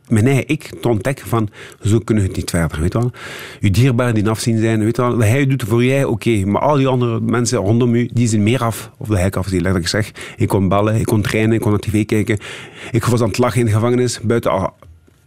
mijn 0.07 0.25
eigen 0.25 0.47
ik 0.47 0.71
te 0.81 0.87
ontdekken 0.87 1.27
van, 1.27 1.49
zo 1.81 1.99
kunnen 1.99 2.23
we 2.23 2.29
het 2.29 2.37
niet 2.37 2.49
verder. 2.49 2.81
Weet 2.81 2.93
je 2.93 2.99
wel? 2.99 3.11
Uw 3.61 3.71
dierbaren 3.71 4.13
die 4.13 4.29
afzien 4.29 4.59
zijn. 4.59 4.83
Weet 4.83 4.95
je 4.95 5.01
wel? 5.01 5.17
Dat 5.17 5.27
hij 5.27 5.47
doet 5.47 5.63
voor 5.63 5.83
jij, 5.83 6.03
oké. 6.03 6.45
Maar 6.45 6.61
al 6.61 6.75
die 6.75 6.87
andere 6.87 7.19
mensen 7.19 7.57
rondom 7.57 7.95
u, 7.95 8.09
die 8.13 8.27
zijn 8.27 8.43
meer 8.43 8.63
af. 8.63 8.91
Of 8.97 9.07
dat 9.07 9.17
hij 9.17 9.31
afzien, 9.31 9.61
letterlijk 9.61 9.87
zeg. 9.87 10.11
Ik 10.37 10.47
kon 10.47 10.67
bellen, 10.67 10.95
ik 10.95 11.05
kon 11.05 11.21
trainen, 11.21 11.55
ik 11.55 11.61
kon 11.61 11.71
naar 11.71 11.79
tv 11.79 12.05
kijken. 12.05 12.37
Ik 12.91 13.05
was 13.05 13.21
aan 13.21 13.27
het 13.27 13.37
lachen 13.37 13.59
in 13.59 13.65
de 13.65 13.71
gevangenis. 13.71 14.19
Buiten 14.21 14.71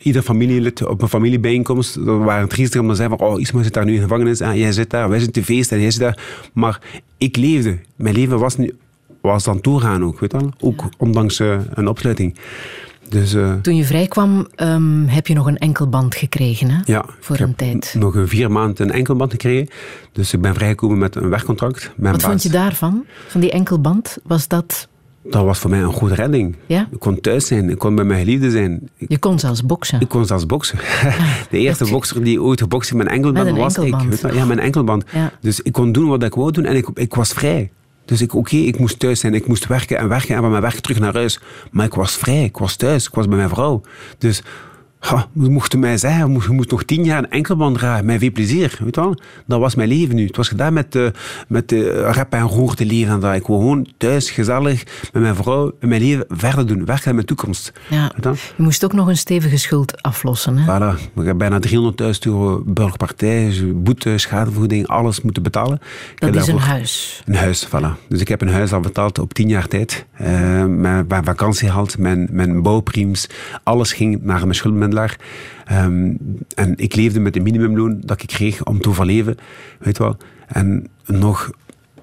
ieder 0.03 0.22
familielid 0.22 0.86
op 0.86 1.03
een 1.03 1.09
familiebijeenkomst, 1.09 1.96
waren 1.96 2.48
triestig 2.48 2.80
om 2.80 2.88
te 2.88 2.94
zeggen 2.94 3.18
van, 3.18 3.28
oh, 3.28 3.40
Isma 3.40 3.62
zit 3.62 3.72
daar 3.72 3.84
nu 3.84 3.94
in 3.94 4.03
gevangenis 4.03 4.40
en 4.40 4.59
jij 4.59 4.72
zit 4.72 4.90
daar, 4.90 5.09
wij 5.09 5.18
zitten 5.18 5.42
te 5.42 5.53
feest 5.53 5.72
en 5.72 5.80
jij 5.80 5.90
zit 5.90 6.01
daar. 6.01 6.18
Maar 6.53 6.80
ik 7.18 7.36
leefde. 7.36 7.78
Mijn 7.96 8.14
leven 8.14 8.38
was, 8.38 8.57
nu, 8.57 8.76
was 9.20 9.44
dan 9.44 9.61
toegaan 9.61 10.05
ook, 10.05 10.20
weet 10.20 10.32
je 10.32 10.38
wel? 10.38 10.51
Ook 10.61 10.88
ondanks 10.98 11.40
uh, 11.40 11.59
een 11.74 11.88
opsluiting. 11.88 12.36
Dus, 13.09 13.34
uh, 13.34 13.53
Toen 13.53 13.76
je 13.76 13.84
vrijkwam, 13.84 14.48
um, 14.57 15.07
heb 15.07 15.26
je 15.26 15.34
nog 15.34 15.46
een 15.46 15.59
enkelband 15.59 16.14
gekregen, 16.14 16.70
hè? 16.70 16.80
Ja. 16.84 17.05
Voor 17.20 17.38
een 17.38 17.55
tijd. 17.55 17.94
nog 17.98 18.14
een 18.14 18.28
vier 18.28 18.51
maanden 18.51 18.86
een 18.86 18.94
enkelband 18.94 19.30
gekregen. 19.30 19.68
Dus 20.12 20.32
ik 20.32 20.40
ben 20.40 20.55
vrijgekomen 20.55 20.98
met 20.98 21.16
een 21.16 21.28
werkcontract. 21.28 21.92
Wat 21.96 22.12
baas. 22.12 22.22
vond 22.22 22.42
je 22.42 22.48
daarvan? 22.48 23.05
Van 23.28 23.40
die 23.40 23.51
enkelband? 23.51 24.18
Was 24.22 24.48
dat 24.48 24.88
dat 25.22 25.44
was 25.44 25.58
voor 25.58 25.70
mij 25.70 25.80
een 25.80 25.92
goede 25.92 26.14
redding. 26.14 26.56
Ja? 26.66 26.88
Ik 26.90 26.98
kon 26.98 27.20
thuis 27.20 27.46
zijn, 27.46 27.70
ik 27.70 27.78
kon 27.78 27.94
bij 27.94 28.04
mijn 28.04 28.18
geliefde 28.18 28.50
zijn. 28.50 28.88
Je 28.96 29.18
kon 29.18 29.38
zelfs 29.38 29.66
boksen? 29.66 30.00
Ik 30.00 30.08
kon 30.08 30.26
zelfs 30.26 30.46
boksen. 30.46 30.78
De 31.50 31.58
eerste 31.58 31.84
bokser 31.90 32.24
die 32.24 32.42
ooit 32.42 32.60
gebokst 32.60 32.90
heeft 32.90 33.02
met 33.02 33.12
een 33.12 33.16
enkelband 33.16 33.56
was 33.56 33.76
enkelband. 33.76 34.24
ik. 34.24 34.32
Ja, 34.32 34.44
mijn 34.44 34.58
enkelband. 34.58 35.04
Ja. 35.12 35.32
Dus 35.40 35.60
ik 35.60 35.72
kon 35.72 35.92
doen 35.92 36.08
wat 36.08 36.22
ik 36.22 36.34
wou 36.34 36.50
doen 36.50 36.64
en 36.64 36.76
ik, 36.76 36.88
ik 36.94 37.14
was 37.14 37.32
vrij. 37.32 37.70
Dus 38.04 38.20
ik, 38.20 38.34
oké, 38.34 38.56
ik 38.56 38.78
moest 38.78 38.98
thuis 38.98 39.20
zijn, 39.20 39.34
ik 39.34 39.46
moest 39.46 39.66
werken 39.66 39.98
en 39.98 40.08
werken 40.08 40.34
en 40.34 40.40
van 40.40 40.50
mijn 40.50 40.62
werk 40.62 40.80
terug 40.80 40.98
naar 40.98 41.14
huis. 41.14 41.40
Maar 41.70 41.86
ik 41.86 41.94
was 41.94 42.16
vrij, 42.16 42.44
ik 42.44 42.56
was 42.56 42.76
thuis, 42.76 43.06
ik 43.06 43.14
was 43.14 43.28
bij 43.28 43.36
mijn 43.36 43.48
vrouw. 43.48 43.80
Dus 44.18 44.42
Ha, 45.01 45.26
mochten 45.32 45.78
mij 45.78 45.96
zeggen, 45.96 46.32
je 46.32 46.51
moet 46.51 46.70
nog 46.70 46.82
tien 46.82 47.05
jaar 47.05 47.18
een 47.18 47.30
enkelband 47.30 47.78
dragen. 47.78 48.05
Met 48.05 48.18
veel 48.18 48.32
plezier, 48.32 48.78
weet 48.84 48.96
wel. 48.96 49.14
Dat 49.46 49.61
was 49.61 49.74
mijn 49.74 49.88
leven 49.88 50.14
nu. 50.14 50.26
Het 50.26 50.36
was 50.36 50.48
gedaan 50.48 50.72
met, 50.72 50.94
uh, 50.94 51.09
met 51.48 51.68
de 51.68 52.01
rap 52.01 52.32
en 52.32 52.42
roer 52.42 52.74
te 52.74 52.86
leven. 52.86 53.12
En 53.12 53.20
dat 53.20 53.34
ik 53.34 53.44
gewoon 53.44 53.86
thuis, 53.96 54.30
gezellig, 54.30 54.84
met 55.12 55.22
mijn 55.22 55.34
vrouw, 55.34 55.72
mijn 55.80 56.03
leven 56.03 56.24
verder 56.28 56.66
doen. 56.66 56.84
Werken 56.84 57.09
aan 57.09 57.14
mijn 57.14 57.26
toekomst. 57.26 57.72
Ja. 57.88 58.12
Je, 58.22 58.34
moest 58.57 58.84
ook 58.84 58.92
nog 58.92 59.07
een 59.07 59.16
stevige 59.16 59.57
schuld 59.57 60.03
aflossen. 60.03 60.59
Hè? 60.59 60.64
Voilà. 60.64 60.98
Ik 61.14 61.26
heb 61.26 61.38
bijna 61.38 61.59
300.000 61.68 61.72
euro 62.20 62.62
burgerpartij, 62.66 63.53
boete, 63.74 64.18
schadevergoeding, 64.18 64.86
alles 64.86 65.20
moeten 65.20 65.42
betalen. 65.42 65.80
Dat 66.18 66.34
is 66.34 66.46
een 66.46 66.59
huis? 66.59 67.22
Een 67.26 67.34
huis, 67.34 67.66
voilà. 67.66 68.09
Dus 68.09 68.20
ik 68.20 68.28
heb 68.28 68.40
een 68.40 68.53
huis 68.53 68.72
al 68.72 68.80
betaald 68.80 69.18
op 69.18 69.34
tien 69.34 69.48
jaar 69.48 69.68
tijd. 69.68 70.07
Uh, 70.20 70.26
mijn, 70.64 71.07
mijn 71.07 71.24
mijn, 71.98 72.28
mijn 72.30 72.62
bouwprims. 72.62 73.26
Alles 73.62 73.92
ging 73.92 74.22
naar 74.22 74.46
mijn 74.46 74.55
Um, 75.72 76.18
en 76.55 76.72
ik 76.76 76.95
leefde 76.95 77.20
met 77.20 77.34
de 77.34 77.41
minimumloon 77.41 78.01
dat 78.05 78.22
ik 78.22 78.28
kreeg 78.28 78.64
om 78.64 78.80
te 78.80 78.88
overleven. 78.88 79.36
Weet 79.78 79.99
wel. 79.99 80.16
En 80.47 80.86
nog, 81.07 81.51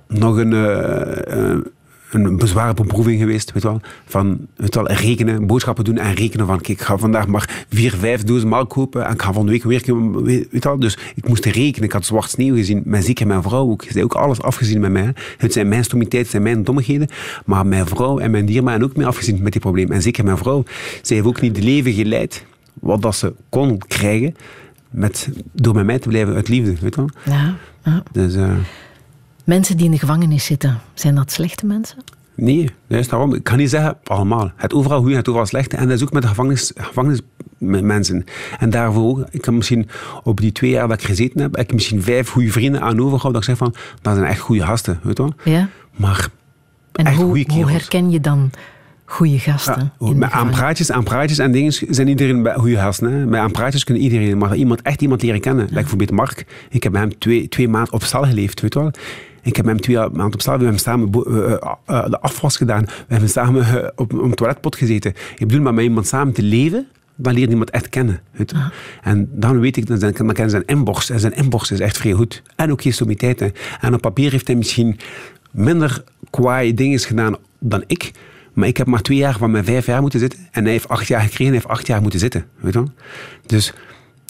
nog 0.07 0.37
een, 0.37 0.51
uh, 0.51 1.63
een 2.11 2.41
zware 2.43 2.73
beproeving 2.73 3.19
geweest. 3.19 3.51
Weet 3.51 3.63
wel. 3.63 3.81
Van 4.05 4.47
weet 4.55 4.75
wel, 4.75 4.91
rekenen, 4.91 5.47
boodschappen 5.47 5.83
doen 5.83 5.97
en 5.97 6.13
rekenen. 6.13 6.45
Van 6.45 6.59
ik 6.61 6.81
ga 6.81 6.97
vandaag 6.97 7.27
maar 7.27 7.65
vier, 7.69 7.91
vijf 7.91 8.23
dozen 8.23 8.49
melk 8.49 8.69
kopen. 8.69 9.05
En 9.05 9.13
ik 9.13 9.21
ga 9.21 9.33
van 9.33 9.45
de 9.45 9.51
week 9.51 9.63
weer. 9.63 10.23
Weet. 10.23 10.67
Dus 10.79 10.97
ik 11.15 11.27
moest 11.27 11.45
rekenen. 11.45 11.87
Ik 11.87 11.93
had 11.93 12.05
zwart 12.05 12.29
sneeuw 12.29 12.55
gezien. 12.55 12.81
Mijn 12.85 13.03
zeker 13.03 13.27
mijn 13.27 13.41
vrouw 13.41 13.69
ook. 13.69 13.83
Ze 13.89 14.03
ook 14.03 14.15
alles 14.15 14.41
afgezien 14.41 14.79
met 14.79 14.91
mij. 14.91 15.13
Het 15.37 15.53
zijn 15.53 15.67
mijn 15.67 15.85
zijn 16.09 16.43
mijn 16.43 16.63
dommigheden. 16.63 17.07
Maar 17.45 17.65
mijn 17.65 17.87
vrouw 17.87 18.19
en 18.19 18.31
mijn 18.31 18.45
dierman 18.45 18.83
ook 18.83 18.95
mee 18.95 19.05
afgezien 19.05 19.41
met 19.41 19.51
die 19.51 19.61
probleem. 19.61 19.91
En 19.91 20.01
zeker 20.01 20.23
mijn 20.23 20.37
vrouw. 20.37 20.63
Zij 21.01 21.15
heeft 21.15 21.27
ook 21.27 21.41
niet 21.41 21.55
het 21.55 21.65
leven 21.65 21.93
geleid 21.93 22.45
wat 22.79 23.01
dat 23.01 23.15
ze 23.15 23.33
kon 23.49 23.77
krijgen 23.77 24.35
met, 24.89 25.29
door 25.51 25.75
met 25.75 25.85
mij 25.85 25.99
te 25.99 26.07
blijven 26.07 26.35
uit 26.35 26.47
liefde. 26.47 26.75
Weet 26.79 26.95
je 26.95 27.01
wel? 27.01 27.35
Ja, 27.35 27.55
ja. 27.83 28.03
Dus, 28.11 28.35
uh, 28.35 28.55
mensen 29.43 29.77
die 29.77 29.85
in 29.85 29.91
de 29.91 29.99
gevangenis 29.99 30.45
zitten, 30.45 30.79
zijn 30.93 31.15
dat 31.15 31.31
slechte 31.31 31.65
mensen? 31.65 31.97
Nee, 32.35 32.69
is 32.87 33.07
daarom. 33.07 33.33
Ik 33.33 33.43
kan 33.43 33.57
niet 33.57 33.69
zeggen 33.69 33.97
allemaal. 34.03 34.51
Het 34.55 34.73
overal 34.73 34.99
goede, 34.99 35.15
het 35.15 35.27
overal 35.27 35.47
slechte. 35.47 35.77
En 35.77 35.87
dat 35.87 35.97
is 35.97 36.03
ook 36.03 36.11
met 36.11 36.21
de 36.21 36.27
gevangenis, 36.27 36.71
gevangenismensen. 36.75 38.25
En 38.59 38.69
daarvoor 38.69 39.03
ook, 39.03 39.27
ik 39.29 39.41
kan 39.41 39.55
misschien 39.55 39.89
op 40.23 40.39
die 40.39 40.51
twee 40.51 40.69
jaar 40.69 40.87
dat 40.87 41.01
ik 41.01 41.07
gezeten 41.07 41.41
heb, 41.41 41.55
heb 41.55 41.65
ik 41.65 41.73
misschien 41.73 42.03
vijf 42.03 42.29
goede 42.29 42.51
vrienden 42.51 42.81
aan 42.81 42.99
overgehouden. 42.99 43.31
Dat 43.31 43.41
ik 43.41 43.43
zeg 43.43 43.57
van, 43.57 43.75
dat 44.01 44.15
zijn 44.15 44.27
echt 44.27 44.39
goede 44.39 44.65
gasten, 44.65 44.99
weet 45.03 45.17
je 45.17 45.23
wel. 45.23 45.53
Ja. 45.53 45.69
Maar 45.95 46.29
en 46.91 47.13
hoe, 47.13 47.45
hoe 47.47 47.71
herken 47.71 48.11
je 48.11 48.19
dan 48.19 48.51
goede 49.09 49.39
gasten. 49.39 49.93
Ja, 49.99 50.13
met 50.13 50.31
aan 50.31 50.49
praatjes, 50.49 50.91
aan 50.91 51.03
praatjes 51.03 51.37
en 51.37 51.51
dingen 51.51 51.73
zijn 51.89 52.07
iedereen 52.07 52.43
bij 52.43 52.53
goede 52.53 52.77
gasten. 52.77 53.11
Hè. 53.11 53.25
Met 53.25 53.39
aan 53.39 53.51
praatjes 53.51 53.83
kunnen 53.83 54.03
iedereen, 54.03 54.37
maar 54.37 54.55
iemand, 54.55 54.81
echt 54.81 55.01
iemand 55.01 55.21
leren 55.21 55.39
kennen. 55.39 55.63
Ja. 55.63 55.69
Like 55.69 55.81
bijvoorbeeld 55.81 56.11
Mark. 56.11 56.45
Ik 56.69 56.83
heb 56.83 56.91
met 56.91 57.01
hem 57.01 57.17
twee, 57.17 57.47
twee 57.47 57.67
maanden 57.67 57.93
op 57.93 58.03
stal 58.03 58.23
geleefd, 58.23 58.61
weet 58.61 58.73
je 58.73 58.79
wel. 58.79 58.91
Ik 59.41 59.55
heb 59.55 59.65
met 59.65 59.73
hem 59.73 59.83
twee 59.83 59.97
maanden 59.97 60.33
op 60.33 60.41
stal, 60.41 60.57
we 60.57 60.63
hebben 60.63 60.81
samen 60.81 61.09
uh, 61.27 61.33
uh, 61.89 62.09
de 62.09 62.19
afwas 62.19 62.57
gedaan. 62.57 62.85
We 62.85 62.91
hebben 63.07 63.29
samen 63.29 63.91
op, 63.95 64.11
een 64.11 64.33
toiletpot 64.33 64.75
gezeten. 64.75 65.13
Ik 65.37 65.47
bedoel, 65.47 65.61
maar 65.61 65.73
met 65.73 65.83
iemand 65.83 66.07
samen 66.07 66.33
te 66.33 66.43
leven, 66.43 66.87
dan 67.15 67.33
leert 67.33 67.49
iemand 67.49 67.69
echt 67.69 67.89
kennen. 67.89 68.21
Weet 68.31 68.53
ah. 68.53 68.65
En 69.01 69.29
dan 69.31 69.59
weet 69.59 69.77
ik, 69.77 69.87
dan, 69.87 69.99
dan 69.99 70.13
kennen 70.13 70.49
zijn 70.49 70.65
inborst. 70.65 71.09
En 71.09 71.19
zijn 71.19 71.35
inborst 71.35 71.71
is 71.71 71.79
echt 71.79 71.97
vrij 71.97 72.11
goed. 72.11 72.41
En 72.55 72.71
ook 72.71 72.81
gestomiteiten. 72.81 73.53
En 73.81 73.93
op 73.93 74.01
papier 74.01 74.31
heeft 74.31 74.47
hij 74.47 74.55
misschien 74.55 74.99
minder 75.51 76.03
kwaaie 76.29 76.73
dingen 76.73 76.99
gedaan 76.99 77.35
dan 77.59 77.83
ik. 77.87 78.11
Maar 78.57 78.67
ik 78.67 78.77
heb 78.77 78.87
maar 78.87 79.01
twee 79.01 79.17
jaar 79.17 79.37
van 79.37 79.51
mijn 79.51 79.65
vijf 79.65 79.85
jaar 79.85 80.01
moeten 80.01 80.19
zitten. 80.19 80.39
En 80.51 80.63
hij 80.63 80.71
heeft 80.71 80.87
acht 80.87 81.07
jaar 81.07 81.21
gekregen 81.21 81.45
en 81.45 81.53
heeft 81.53 81.67
acht 81.67 81.87
jaar 81.87 82.01
moeten 82.01 82.19
zitten. 82.19 82.45
Weet 82.59 82.73
je 82.73 82.83
Dus, 83.45 83.73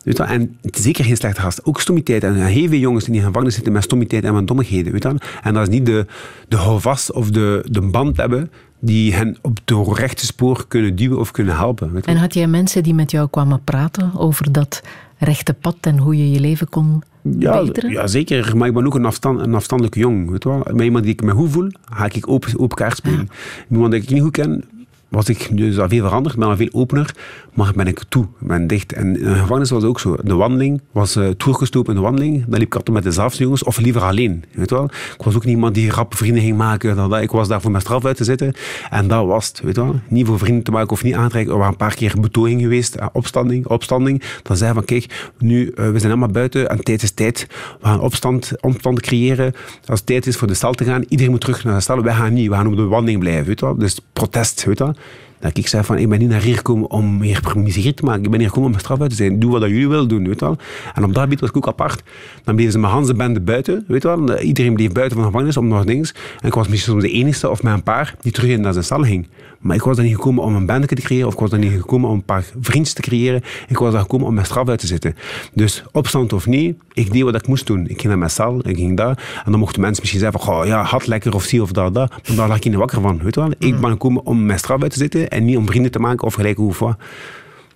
weet 0.04 0.18
je 0.18 0.24
En 0.24 0.58
zeker 0.62 1.06
geen 1.06 1.18
slechte 1.18 1.42
gast. 1.42 1.66
Ook 1.66 1.82
stommiteit. 1.82 2.24
En 2.24 2.36
heel 2.36 2.68
veel 2.68 2.80
jongens 2.80 3.06
die 3.06 3.16
in 3.16 3.22
gevangenis 3.22 3.54
zitten 3.54 3.74
met 3.74 3.84
stommiteit 3.84 4.24
en 4.24 4.34
met 4.34 4.48
dommigheden. 4.48 4.92
Weet 4.92 5.04
je 5.04 5.16
En 5.44 5.54
dat 5.54 5.68
is 5.68 5.74
niet 5.74 5.86
de, 5.86 6.06
de 6.48 6.56
houvast 6.56 7.12
of 7.12 7.30
de, 7.30 7.66
de 7.70 7.82
band 7.82 8.18
hebben 8.18 8.52
die 8.80 9.14
hen 9.14 9.38
op 9.42 9.60
de 9.66 9.94
rechte 9.94 10.26
spoor 10.26 10.68
kunnen 10.68 10.96
duwen 10.96 11.20
of 11.20 11.32
kunnen 11.32 11.56
helpen. 11.56 11.94
Weet 11.94 12.06
En 12.06 12.18
had 12.18 12.34
jij 12.34 12.48
mensen 12.48 12.84
die 12.84 12.94
met 12.94 13.12
jou 13.12 13.30
kwamen 13.30 13.64
praten 13.64 14.12
over 14.16 14.52
dat 14.52 14.82
rechte 15.18 15.54
pad 15.54 15.78
en 15.82 15.98
hoe 15.98 16.18
je 16.18 16.32
je 16.32 16.40
leven 16.40 16.70
kon 16.70 17.04
ja, 17.40 17.64
Ja, 17.88 18.08
zeker. 18.08 18.58
Maar 18.58 18.68
ik 18.68 18.74
ben 18.74 18.86
ook 18.86 18.96
een, 18.96 19.06
afstand, 19.06 19.40
een 19.40 19.56
afstandelijke 19.56 20.00
jong. 20.00 20.30
Weet 20.30 20.44
je 20.44 20.50
wel. 20.50 20.64
Met 20.72 20.86
iemand 20.86 21.04
die 21.04 21.14
ik 21.14 21.24
me 21.24 21.32
goed 21.32 21.52
voel, 21.52 21.72
ga 21.86 22.06
ik 22.06 22.28
open, 22.30 22.60
open 22.60 22.78
kaart 22.78 22.98
spelen. 22.98 23.30
Iemand 23.72 23.92
die 23.92 24.02
ik 24.02 24.10
niet 24.10 24.22
goed 24.22 24.32
ken, 24.32 24.64
was 25.08 25.30
ik 25.30 25.58
dus 25.58 25.80
al 25.80 25.90
veel 25.90 26.04
veranderd, 26.04 26.36
ben 26.36 26.48
al 26.48 26.56
veel 26.56 26.70
opener, 26.72 27.16
maar 27.58 27.74
ben 27.76 27.88
ik 27.88 28.04
toe, 28.10 28.28
ben 28.40 28.68
dicht. 28.68 28.94
En 28.94 29.20
in 29.20 29.36
gevangenis 29.36 29.70
was 29.70 29.82
het 29.82 29.90
ook 29.90 30.00
zo. 30.00 30.18
De 30.24 30.36
wandeling 30.36 30.82
was 30.92 31.18
uh, 31.18 31.26
in 31.28 31.36
de 31.84 32.00
wandeling, 32.00 32.46
dan 32.48 32.60
liep 32.60 32.68
ik 32.68 32.76
altijd 32.76 32.96
met 32.96 33.04
dezelfde 33.04 33.44
jongens, 33.44 33.64
of 33.64 33.78
liever 33.78 34.02
alleen, 34.02 34.44
weet 34.52 34.70
wel. 34.70 34.84
Ik 34.84 35.24
was 35.24 35.36
ook 35.36 35.46
niet 35.46 35.54
iemand 35.54 35.76
die 35.76 35.92
rappe 35.92 36.18
vrienden 36.18 36.42
ging 36.44 36.58
maken, 36.58 37.22
ik 37.22 37.32
was 37.32 37.48
daar 37.48 37.62
voor 37.62 37.72
mijn 37.72 37.84
straf 37.84 38.06
uit 38.06 38.18
te 38.18 38.24
zitten. 38.24 38.54
En 38.90 39.08
dat 39.08 39.26
was 39.26 39.48
het, 39.48 39.62
weet 39.62 39.76
wel. 39.76 40.00
Niet 40.10 40.28
voor 40.28 40.40
vrienden 40.40 40.64
te 40.64 40.72
maken 40.72 40.90
of 40.90 41.04
niet 41.04 41.14
aantrekken. 41.14 41.52
Er 41.52 41.58
waren 41.58 41.72
een 41.72 41.78
paar 41.78 41.96
keer 41.96 42.16
betoging 42.20 42.62
geweest, 42.62 42.96
uh, 42.96 43.06
opstanding, 43.14 43.68
opstanding. 43.68 44.24
Dan 44.44 44.58
zei 44.58 44.74
van, 44.74 44.86
kijk, 44.86 45.32
nu, 45.38 45.66
uh, 45.66 45.90
we 45.92 46.00
zijn 46.00 46.12
allemaal 46.12 46.32
buiten 46.32 46.70
en 46.70 46.84
tijd 46.84 47.04
is 47.04 47.12
tijd. 47.12 47.48
We 47.82 47.88
gaan 47.88 48.00
opstand, 48.00 48.52
opstand 48.62 49.02
creëren. 49.02 49.54
Als 49.86 50.00
het 50.00 50.08
tijd 50.08 50.28
is 50.28 50.38
voor 50.38 50.48
de 50.48 50.54
stal 50.54 50.74
te 50.74 50.84
gaan, 50.84 51.04
iedereen 51.08 51.32
moet 51.32 51.42
terug 51.42 51.64
naar 51.64 51.76
de 51.76 51.82
stal. 51.82 52.02
Wij 52.02 52.14
gaan 52.14 52.34
niet, 52.34 52.48
we 52.48 52.56
gaan 52.56 52.68
op 52.68 52.76
de 52.76 52.84
wandeling 52.84 53.20
blijven, 53.20 53.46
weet 53.46 53.62
wel. 53.62 53.78
Dus 53.78 54.00
protest, 54.14 54.64
weet 54.64 54.80
wel. 54.80 54.96
Dat 55.40 55.58
ik 55.58 55.68
zei 55.68 55.84
van, 55.84 55.98
ik 55.98 56.10
ben 56.10 56.20
niet 56.20 56.30
naar 56.30 56.42
hier 56.42 56.56
gekomen 56.56 56.92
om 56.92 57.18
meer 57.18 57.42
miserie 57.56 57.94
te 57.94 58.04
maken. 58.04 58.24
Ik 58.24 58.30
ben 58.30 58.40
hier 58.40 58.48
gekomen 58.48 58.66
om 58.66 58.72
mijn 58.72 58.84
straf 58.84 59.02
uit 59.02 59.10
te 59.10 59.16
zijn. 59.16 59.40
Doe 59.40 59.52
wat 59.52 59.62
jullie 59.62 59.88
willen 59.88 60.08
doen, 60.08 60.28
weet 60.28 60.40
wel. 60.40 60.58
En 60.94 61.04
op 61.04 61.14
dat 61.14 61.24
gebied 61.24 61.40
was 61.40 61.50
ik 61.50 61.58
ook 61.58 61.68
apart. 61.68 62.04
Dan 62.44 62.56
bleven 62.56 62.74
ze 62.74 62.80
mijn 62.80 63.18
bende 63.18 63.40
buiten, 63.40 63.84
weet 63.88 64.04
wel. 64.04 64.40
Iedereen 64.40 64.74
bleef 64.74 64.92
buiten 64.92 65.18
van 65.18 65.26
de 65.26 65.32
gevangenis 65.32 65.58
om 65.58 65.68
nog 65.68 65.86
dingen. 65.86 66.10
En 66.40 66.48
ik 66.48 66.54
was 66.54 66.68
misschien 66.68 66.92
soms 66.92 67.04
de 67.04 67.12
enige 67.12 67.50
of 67.50 67.64
een 67.64 67.84
paar 67.84 68.16
die 68.22 68.32
terug 68.32 68.58
naar 68.58 68.74
zijn 68.74 68.86
stal 68.86 69.04
ging. 69.04 69.28
Maar 69.60 69.76
ik 69.76 69.82
was 69.82 69.96
daar 69.96 70.06
niet 70.06 70.16
gekomen 70.16 70.44
om 70.44 70.56
een 70.56 70.66
bende 70.66 70.88
te 70.88 70.96
creëren 70.96 71.28
of 71.28 71.34
ik 71.34 71.40
was 71.40 71.50
daar 71.50 71.60
niet 71.60 71.72
gekomen 71.72 72.10
om 72.10 72.16
een 72.16 72.24
paar 72.24 72.44
vrienden 72.60 72.94
te 72.94 73.02
creëren. 73.02 73.42
Ik 73.68 73.78
was 73.78 73.92
daar 73.92 74.02
gekomen 74.02 74.28
om 74.28 74.34
mijn 74.34 74.46
straf 74.46 74.70
uit 74.70 74.80
te 74.80 74.88
zitten. 74.88 75.16
Dus 75.54 75.84
opstand 75.92 76.34
of 76.34 76.46
niet, 76.46 76.78
ik 76.94 77.12
deed 77.12 77.24
wat 77.24 77.36
ik 77.36 77.48
moest 77.48 77.68
doen. 77.68 77.82
Ik 77.82 77.96
ging 77.96 78.04
naar 78.04 78.18
mijn 78.18 78.32
cel, 78.32 78.60
ik 78.68 78.76
ging 78.76 78.98
daar. 78.98 79.42
En 79.46 79.52
dan 79.52 79.60
mochten 79.60 79.82
mensen 79.82 80.02
misschien 80.02 80.22
zeggen 80.22 80.40
van, 80.40 80.56
oh, 80.56 80.66
ja, 80.66 80.84
had 80.84 81.08
lekker 81.08 81.36
of 81.36 81.44
zie 81.44 81.62
of 81.62 81.72
dat, 81.72 81.94
dat. 81.94 82.10
Maar 82.10 82.36
daar 82.36 82.48
lag 82.48 82.58
ik 82.58 82.64
niet 82.64 82.76
wakker 82.76 83.02
van, 83.02 83.24
weet 83.24 83.36
wel. 83.36 83.52
Ik 83.58 83.74
mm. 83.74 83.82
ben 83.82 83.92
gekomen 83.92 84.26
om 84.26 84.46
mijn 84.46 84.60
straf 84.60 84.82
uit 84.82 84.92
te 84.92 84.98
zitten 84.98 85.30
en 85.30 85.46
niet 85.46 85.58
om 85.58 85.66
vrienden 85.66 85.92
te 85.92 86.00
maken 86.00 86.28
of 86.28 86.34
gelijk 86.34 86.58
hoe 86.58 86.74
wat. 86.80 86.98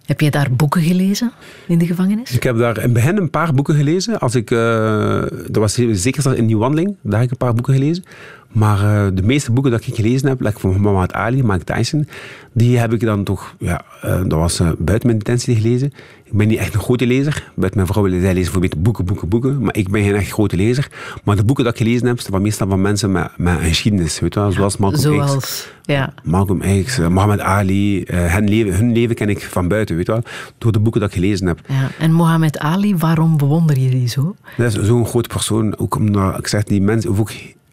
Heb 0.06 0.22
je 0.22 0.32
daar 0.32 0.52
boeken 0.52 0.82
gelezen 0.82 1.32
in 1.68 1.78
de 1.78 1.86
gevangenis? 1.86 2.32
Ik 2.32 2.44
heb 2.44 2.58
daar 2.58 2.76
in 2.76 2.84
het 2.84 2.94
begin 2.94 3.18
een 3.18 3.30
paar 3.30 3.54
boeken 3.54 3.76
gelezen. 3.76 4.20
Als 4.20 4.36
ik, 4.36 4.52
uh, 4.52 5.22
dat 5.30 5.56
was 5.56 5.74
zeker 5.92 6.36
in 6.36 6.48
die 6.48 6.58
wandeling, 6.58 6.96
daar 7.02 7.20
heb 7.20 7.24
ik 7.24 7.32
een 7.32 7.38
paar 7.38 7.54
boeken 7.54 7.74
gelezen. 7.74 8.04
Maar 8.52 8.84
uh, 8.84 9.08
de 9.14 9.24
meeste 9.24 9.52
boeken 9.52 9.72
dat 9.72 9.86
ik 9.86 9.96
gelezen 9.96 10.28
heb, 10.28 10.42
like 10.42 10.60
van 10.60 10.82
Muhammad 10.82 11.14
Ali, 11.14 11.44
Mike 11.44 11.64
Tyson, 11.64 12.08
die 12.54 12.78
heb 12.78 12.94
ik 12.94 13.00
dan 13.00 13.24
toch, 13.24 13.56
ja, 13.60 13.82
uh, 14.06 14.12
dat 14.12 14.40
was 14.40 14.60
uh, 14.60 14.72
buiten 14.78 15.08
mijn 15.08 15.20
detentie 15.20 15.56
gelezen. 15.56 15.94
Ik 16.24 16.38
ben 16.38 16.48
niet 16.48 16.58
echt 16.58 16.74
een 16.74 16.80
grote 16.80 17.08
lezer. 17.08 17.52
Buiten 17.56 17.80
mijn 17.80 17.92
vrouw 17.92 18.04
willen 18.04 18.22
zij 18.22 18.34
lezen 18.34 18.52
bijvoorbeeld 18.52 18.84
boeken, 18.84 19.06
boeken, 19.06 19.30
boeken. 19.30 19.62
Maar 19.62 19.76
ik 19.76 19.90
ben 19.90 20.04
geen 20.04 20.16
echt 20.16 20.32
grote 20.32 20.56
lezer. 20.56 20.88
Maar 21.24 21.36
de 21.36 21.44
boeken 21.44 21.64
dat 21.64 21.74
ik 21.74 21.80
gelezen 21.80 22.08
heb, 22.08 22.20
zijn 22.20 22.42
meestal 22.42 22.68
van 22.68 22.82
mensen 22.82 23.12
met, 23.12 23.30
met 23.38 23.54
een 23.54 23.64
geschiedenis. 23.64 24.20
Weet 24.20 24.34
je 24.34 24.40
wel? 24.40 24.52
Zoals 24.52 24.78
Malcolm 24.78 25.02
Zoals, 25.02 25.38
X. 25.38 25.68
Ja. 25.84 26.14
Malcolm 26.24 26.84
X, 26.84 26.98
Muhammad 26.98 27.40
Ali. 27.40 28.04
hun, 28.08 28.50
leven, 28.50 28.76
hun 28.76 28.92
leven 28.92 29.16
ken 29.16 29.30
ik 29.30 29.42
van 29.42 29.68
buiten, 29.68 29.96
weet 29.96 30.06
je 30.06 30.12
wel. 30.12 30.24
Door 30.58 30.72
de 30.72 30.80
boeken 30.80 31.02
dat 31.02 31.10
ik 31.10 31.16
gelezen 31.16 31.48
heb. 31.48 31.60
Ja. 31.68 31.90
En 32.00 32.16
Muhammad 32.16 32.60
Ali, 32.60 32.96
waarom 32.96 33.38
bewonder 33.38 33.80
je 33.80 33.90
die 33.90 34.08
zo? 34.08 34.36
Dat 34.58 34.78
is 34.78 34.88
zo'n 34.88 35.06
grote 35.06 35.30
persoon. 35.30 35.78
Ook 35.78 35.96
omdat, 35.96 36.38
ik 36.38 36.48
zeg, 36.48 36.64
die 36.64 36.82
mensen 36.82 37.18
ook 37.20 37.32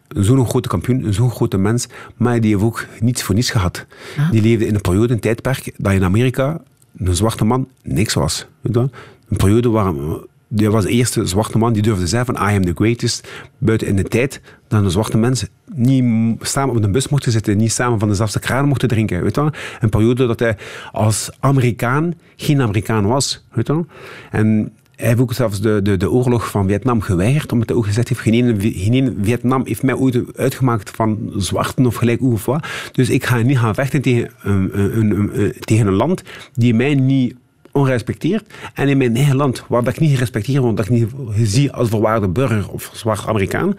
zo'n 0.09 0.47
grote 0.47 0.67
kampioen, 0.67 1.13
zo'n 1.13 1.31
grote 1.31 1.57
mens, 1.57 1.87
maar 2.17 2.41
die 2.41 2.51
heeft 2.51 2.63
ook 2.63 2.85
niets 2.99 3.23
voor 3.23 3.35
niets 3.35 3.49
gehad. 3.49 3.85
Ah. 4.17 4.31
Die 4.31 4.41
leefde 4.41 4.65
in 4.65 4.75
een 4.75 4.81
periode, 4.81 5.13
een 5.13 5.19
tijdperk, 5.19 5.73
dat 5.77 5.93
in 5.93 6.03
Amerika 6.03 6.61
een 6.97 7.15
zwarte 7.15 7.45
man 7.45 7.67
niks 7.83 8.13
was. 8.13 8.47
Weet 8.61 8.73
je? 8.73 8.89
Een 9.29 9.37
periode 9.37 9.69
waar 9.69 9.93
die 10.51 10.69
was 10.69 10.83
de 10.83 10.89
eerste 10.89 11.25
zwarte 11.25 11.57
man 11.57 11.73
die 11.73 11.81
durfde 11.81 12.07
zeggen 12.07 12.35
van 12.35 12.49
I 12.49 12.55
am 12.55 12.65
the 12.65 12.73
greatest. 12.75 13.27
Buiten 13.57 13.87
in 13.87 13.95
de 13.95 14.03
tijd 14.03 14.41
dat 14.67 14.83
een 14.83 14.91
zwarte 14.91 15.17
mensen 15.17 15.47
niet 15.73 16.03
samen 16.47 16.75
op 16.75 16.81
de 16.81 16.89
bus 16.89 17.07
mochten 17.07 17.31
zitten, 17.31 17.57
niet 17.57 17.71
samen 17.71 17.99
van 17.99 18.07
dezelfde 18.07 18.39
kraan 18.39 18.67
mochten 18.67 18.87
drinken. 18.87 19.23
Weet 19.23 19.35
je? 19.35 19.51
Een 19.79 19.89
periode 19.89 20.27
dat 20.27 20.39
hij 20.39 20.57
als 20.91 21.29
Amerikaan 21.39 22.13
geen 22.35 22.61
Amerikaan 22.61 23.07
was. 23.07 23.45
Weet 23.51 23.67
je? 23.67 23.85
En 24.31 24.73
hij 24.99 25.07
heeft 25.07 25.19
ook 25.19 25.33
zelfs 25.33 25.61
de, 25.61 25.81
de, 25.81 25.97
de 25.97 26.11
oorlog 26.11 26.49
van 26.49 26.67
Vietnam 26.67 27.01
geweigerd, 27.01 27.51
omdat 27.51 27.69
hij 27.69 27.77
ook 27.77 27.85
gezegd 27.85 28.09
heeft, 28.09 28.21
geen, 28.21 28.61
geen 28.61 29.17
Vietnam 29.21 29.61
heeft 29.65 29.83
mij 29.83 29.95
ooit 29.95 30.37
uitgemaakt 30.37 30.89
van 30.89 31.31
zwarten 31.35 31.85
of 31.85 31.95
gelijk 31.95 32.21
of 32.21 32.45
wat. 32.45 32.67
Dus 32.91 33.09
ik 33.09 33.25
ga 33.25 33.37
niet 33.37 33.57
gaan 33.57 33.73
vechten 33.73 34.01
tegen 34.01 34.31
een, 34.41 34.79
een, 34.79 35.11
een, 35.11 35.53
tegen 35.59 35.87
een 35.87 35.93
land 35.93 36.23
die 36.53 36.73
mij 36.73 36.95
niet 36.95 37.35
onrespecteert. 37.71 38.53
En 38.73 38.87
in 38.87 38.97
mijn 38.97 39.15
eigen 39.15 39.35
land, 39.35 39.63
waar 39.67 39.83
dat 39.83 39.93
ik 39.93 39.99
niet 39.99 40.11
gerespecteerd 40.11 40.63
word, 40.63 40.77
dat 40.77 40.85
ik 40.85 40.91
niet 40.91 41.09
zie 41.35 41.71
als 41.71 41.89
verwaarde 41.89 42.27
burger 42.27 42.69
of 42.69 42.91
zwart 42.93 43.27
Amerikaan, 43.27 43.77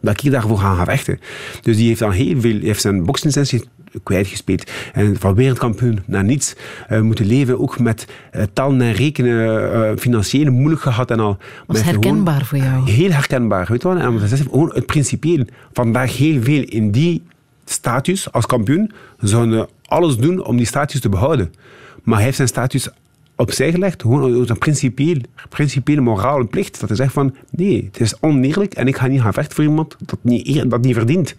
dat 0.00 0.24
ik 0.24 0.30
daarvoor 0.30 0.58
ga 0.58 0.74
gaan 0.74 0.84
vechten. 0.84 1.20
Dus 1.62 1.76
die 1.76 1.88
heeft 1.88 2.00
dan 2.00 2.10
heel 2.10 2.40
veel, 2.40 2.60
heeft 2.60 2.80
zijn 2.80 3.04
bokslicentie 3.04 3.64
kwijtgespeeld. 4.02 4.70
En 4.92 5.16
van 5.18 5.34
wereldkampioen 5.34 6.00
naar 6.06 6.24
niets 6.24 6.54
uh, 6.90 7.00
moeten 7.00 7.26
leven. 7.26 7.60
Ook 7.60 7.78
met 7.78 8.06
uh, 8.32 8.42
talen 8.52 8.80
en 8.80 8.92
rekenen, 8.92 9.72
uh, 9.74 9.96
financieel 9.96 10.52
moeilijk 10.52 10.82
gehad 10.82 11.10
en 11.10 11.20
al. 11.20 11.38
Was 11.66 11.82
herkenbaar 11.82 12.44
voor 12.44 12.58
jou? 12.58 12.90
Heel 12.90 13.10
herkenbaar. 13.10 13.66
Weet 13.68 13.82
je 13.82 13.88
wel? 13.88 13.98
En 13.98 14.20
gewoon 14.20 14.70
het 14.74 14.86
principieel. 14.86 15.44
Vandaag 15.72 16.16
heel 16.16 16.42
veel 16.42 16.62
in 16.62 16.90
die 16.90 17.22
status 17.64 18.32
als 18.32 18.46
kampioen 18.46 18.90
zouden 19.18 19.68
alles 19.86 20.16
doen 20.16 20.44
om 20.44 20.56
die 20.56 20.66
status 20.66 21.00
te 21.00 21.08
behouden. 21.08 21.54
Maar 22.02 22.14
hij 22.14 22.24
heeft 22.24 22.36
zijn 22.36 22.48
status 22.48 22.88
opzij 23.36 23.70
gelegd, 23.70 24.02
gewoon 24.02 24.38
uit 24.40 24.50
een 24.50 24.58
principieel, 24.58 25.20
principiële 25.48 26.00
morale 26.00 26.44
plicht. 26.44 26.80
Dat 26.80 26.88
hij 26.88 26.98
zegt 26.98 27.12
van, 27.12 27.34
nee, 27.50 27.84
het 27.84 28.00
is 28.00 28.20
oneerlijk 28.20 28.74
en 28.74 28.86
ik 28.86 28.96
ga 28.96 29.06
niet 29.06 29.20
gaan 29.20 29.32
vechten 29.32 29.54
voor 29.54 29.64
iemand 29.64 29.96
dat 29.98 30.18
niet, 30.22 30.70
dat 30.70 30.80
niet 30.80 30.94
verdient. 30.94 31.34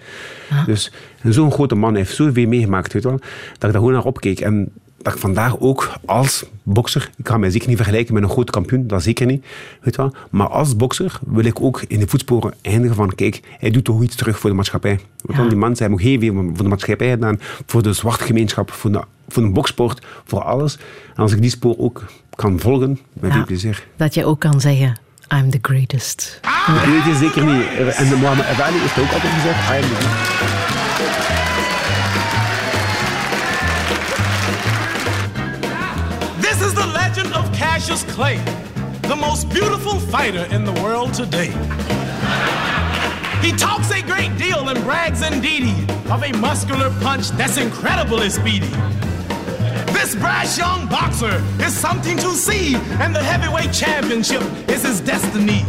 Dus 0.66 0.92
zo'n 1.24 1.52
grote 1.52 1.76
man 1.76 1.96
heeft 1.96 2.16
zoveel 2.16 2.48
meegemaakt, 2.48 2.94
weet 2.94 3.04
wel, 3.04 3.18
dat 3.18 3.24
ik 3.52 3.60
daar 3.60 3.72
gewoon 3.72 3.92
naar 3.92 4.04
opkeek. 4.04 4.40
En 4.40 4.72
dat 5.02 5.14
ik 5.14 5.20
vandaag 5.20 5.60
ook 5.60 5.92
als 6.06 6.46
bokser, 6.64 7.10
ik 7.18 7.28
ga 7.28 7.38
mij 7.38 7.50
zeker 7.50 7.68
niet 7.68 7.78
vergelijken 7.78 8.14
met 8.14 8.24
een 8.24 8.30
grote 8.30 8.52
kampioen, 8.52 8.88
dat 8.88 9.04
zeker 9.04 9.26
niet, 9.26 9.46
weet 9.82 9.96
wel. 9.96 10.14
Maar 10.30 10.48
als 10.48 10.76
bokser 10.76 11.20
wil 11.26 11.46
ik 11.46 11.62
ook 11.62 11.84
in 11.88 12.00
de 12.00 12.08
voetsporen 12.08 12.54
eindigen 12.62 12.96
van, 12.96 13.16
kijk, 13.16 13.42
hij 13.60 13.70
doet 13.70 13.84
toch 13.84 14.04
iets 14.04 14.16
terug 14.16 14.40
voor 14.40 14.50
de 14.50 14.56
maatschappij. 14.56 15.00
Want 15.22 15.50
die 15.50 15.60
man, 15.60 15.76
hij 15.78 15.88
heeft 15.88 16.02
heel 16.02 16.20
veel 16.20 16.34
voor 16.34 16.64
de 16.64 16.70
maatschappij 16.70 17.10
gedaan, 17.10 17.40
voor 17.66 17.84
de 17.84 17.94
zwarte 17.94 18.24
gemeenschap, 18.24 18.72
voor 18.72 18.92
de 18.92 19.02
voor 19.28 19.44
een 19.44 19.54
boksport, 19.54 20.06
voor 20.26 20.44
alles. 20.44 20.78
En 21.16 21.22
als 21.24 21.32
ik 21.32 21.42
die 21.42 21.50
spoor 21.50 21.76
ook 21.78 22.06
kan 22.36 22.60
volgen, 22.60 23.00
met 23.14 23.34
ja, 23.34 23.44
plezier. 23.44 23.84
Dat 23.96 24.14
je 24.14 24.26
ook 24.26 24.40
kan 24.40 24.62
zeggen, 24.62 24.98
I'm 25.36 25.50
the 25.50 25.60
greatest. 25.62 26.40
Dat 26.68 26.86
weet 26.86 27.04
je 27.04 27.16
zeker 27.16 27.46
niet. 27.46 27.96
En 27.96 28.18
Mohammed 28.18 28.62
Ali 28.62 28.80
heeft 28.80 29.00
ook 29.00 29.12
altijd 29.12 29.34
gezegd, 29.34 29.70
I 29.70 29.74
am 29.74 29.82
the 29.82 29.96
greatest. 29.96 30.66
This 36.40 36.68
is 36.68 36.74
the 36.74 36.88
legend 36.88 37.36
of 37.36 37.60
Cassius 37.60 38.04
Clay, 38.06 38.40
the 39.02 39.16
most 39.16 39.50
beautiful 39.50 40.00
fighter 40.00 40.52
in 40.52 40.66
the 40.66 40.72
world 40.82 41.14
today. 41.14 41.52
He 43.42 43.52
talks 43.52 43.92
a 43.92 44.02
great 44.02 44.38
deal 44.38 44.68
and 44.70 44.84
brags 44.84 45.22
indeed 45.22 45.74
of 46.10 46.24
a 46.24 46.32
muscular 46.40 46.90
punch 47.02 47.28
that's 47.38 47.58
incredibly 47.58 48.30
speedy. 48.30 48.72
This 49.94 50.16
brash 50.16 50.58
young 50.58 50.88
boxer 50.88 51.42
is 51.60 51.74
something 51.74 52.18
to 52.18 52.32
see, 52.34 52.76
and 53.02 53.16
the 53.16 53.24
heavyweight 53.24 53.74
championship 53.74 54.42
is 54.70 54.84
his 54.84 55.02
destiny. 55.02 55.66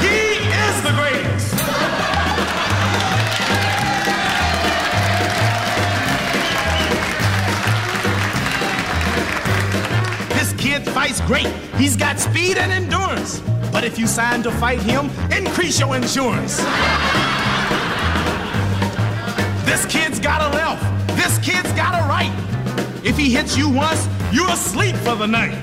He 0.00 0.36
is 0.66 0.82
the 0.82 0.92
greatest. 0.94 1.56
This 10.34 10.52
kid 10.54 10.84
fights 10.90 11.20
great. 11.22 11.48
He's 11.76 11.96
got 11.96 12.18
speed 12.18 12.58
and 12.58 12.70
endurance. 12.70 13.40
But 13.72 13.84
if 13.84 13.98
you 13.98 14.06
sign 14.06 14.42
to 14.44 14.50
fight 14.50 14.80
him, 14.80 15.10
increase 15.30 15.78
your 15.78 15.94
insurance. 15.96 16.56
this 19.66 19.84
kid's 19.86 20.18
got 20.18 20.40
a 20.40 20.48
left. 20.56 20.82
This 21.16 21.38
kid's 21.38 21.70
got 21.72 21.94
a 21.94 22.08
right. 22.08 22.32
If 23.06 23.16
he 23.16 23.30
hits 23.30 23.56
you 23.56 23.68
once, 23.68 24.08
you're 24.32 24.50
asleep 24.50 24.96
for 24.96 25.14
the 25.14 25.28
night. 25.28 25.54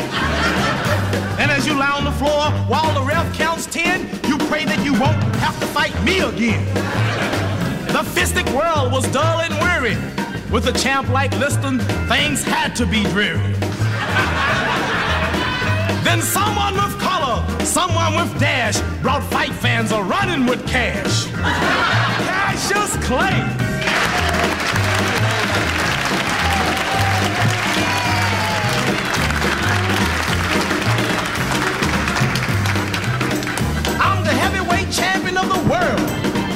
And 1.37 1.51
as 1.51 1.67
you 1.67 1.77
lie 1.77 1.91
on 1.91 2.05
the 2.05 2.11
floor 2.13 2.49
while 2.69 2.93
the 2.93 3.05
ref 3.05 3.35
counts 3.35 3.65
10, 3.65 3.99
you 4.29 4.37
pray 4.47 4.63
that 4.63 4.81
you 4.85 4.93
won't 4.93 5.21
have 5.43 5.59
to 5.59 5.65
fight 5.65 5.93
me 6.05 6.21
again. 6.21 6.63
The 7.87 7.99
fistic 8.15 8.47
world 8.55 8.93
was 8.93 9.05
dull 9.11 9.41
and 9.41 9.53
weary. 9.55 9.97
With 10.53 10.67
a 10.67 10.71
champ 10.71 11.09
like 11.09 11.37
Liston, 11.37 11.79
things 12.07 12.45
had 12.45 12.77
to 12.77 12.85
be 12.85 13.03
dreary. 13.11 13.51
then 16.05 16.21
someone 16.21 16.75
with 16.75 16.97
color, 17.01 17.43
someone 17.65 18.15
with 18.15 18.39
dash, 18.39 18.79
brought 19.01 19.21
fight 19.21 19.51
fans 19.51 19.91
a 19.91 20.01
running 20.01 20.45
with 20.45 20.65
cash. 20.65 21.25
Cassius 21.27 22.95
Clay. 23.05 23.62
Champion 35.33 35.37
of 35.37 35.49
the 35.49 35.69
world. 35.69 36.09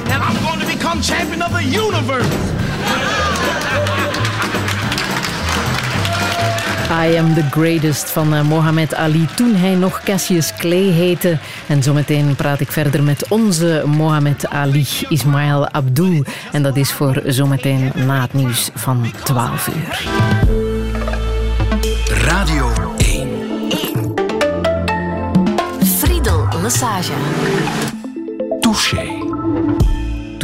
And 0.10 0.24
I'm 0.24 0.38
going 0.44 0.60
to 0.60 0.66
become 0.66 1.02
champion 1.02 1.42
of 1.42 1.52
the 1.52 1.64
universe. 1.64 2.28
I 6.90 7.18
am 7.18 7.34
the 7.34 7.48
greatest 7.52 8.10
van 8.10 8.34
uh, 8.34 8.42
Mohammed 8.42 8.96
Ali 8.96 9.28
toen 9.36 9.56
hij 9.56 9.76
nog 9.76 10.02
Cassius 10.04 10.54
Clay 10.56 10.84
heette. 10.84 11.38
En 11.68 11.84
zometeen 11.84 12.36
praat 12.36 12.60
ik 12.60 12.72
verder 12.72 13.04
met 13.04 13.28
onze 13.28 13.84
Mohammed 13.86 14.48
Ali, 14.50 14.88
Ismail 15.10 15.70
Abdul. 15.72 16.24
En 16.52 16.64
dat 16.64 16.76
is 16.76 16.92
voor 16.92 17.22
zometeen 17.26 17.92
na 17.96 18.22
het 18.22 18.34
nieuws 18.34 18.70
van 18.74 19.12
12 19.24 19.68
uur. 19.68 20.08
Radio 22.26 22.72
1. 22.98 23.30
1. 23.70 24.14
Friedel 26.00 26.48
Lassage. 26.62 27.87
Touché. 28.68 29.97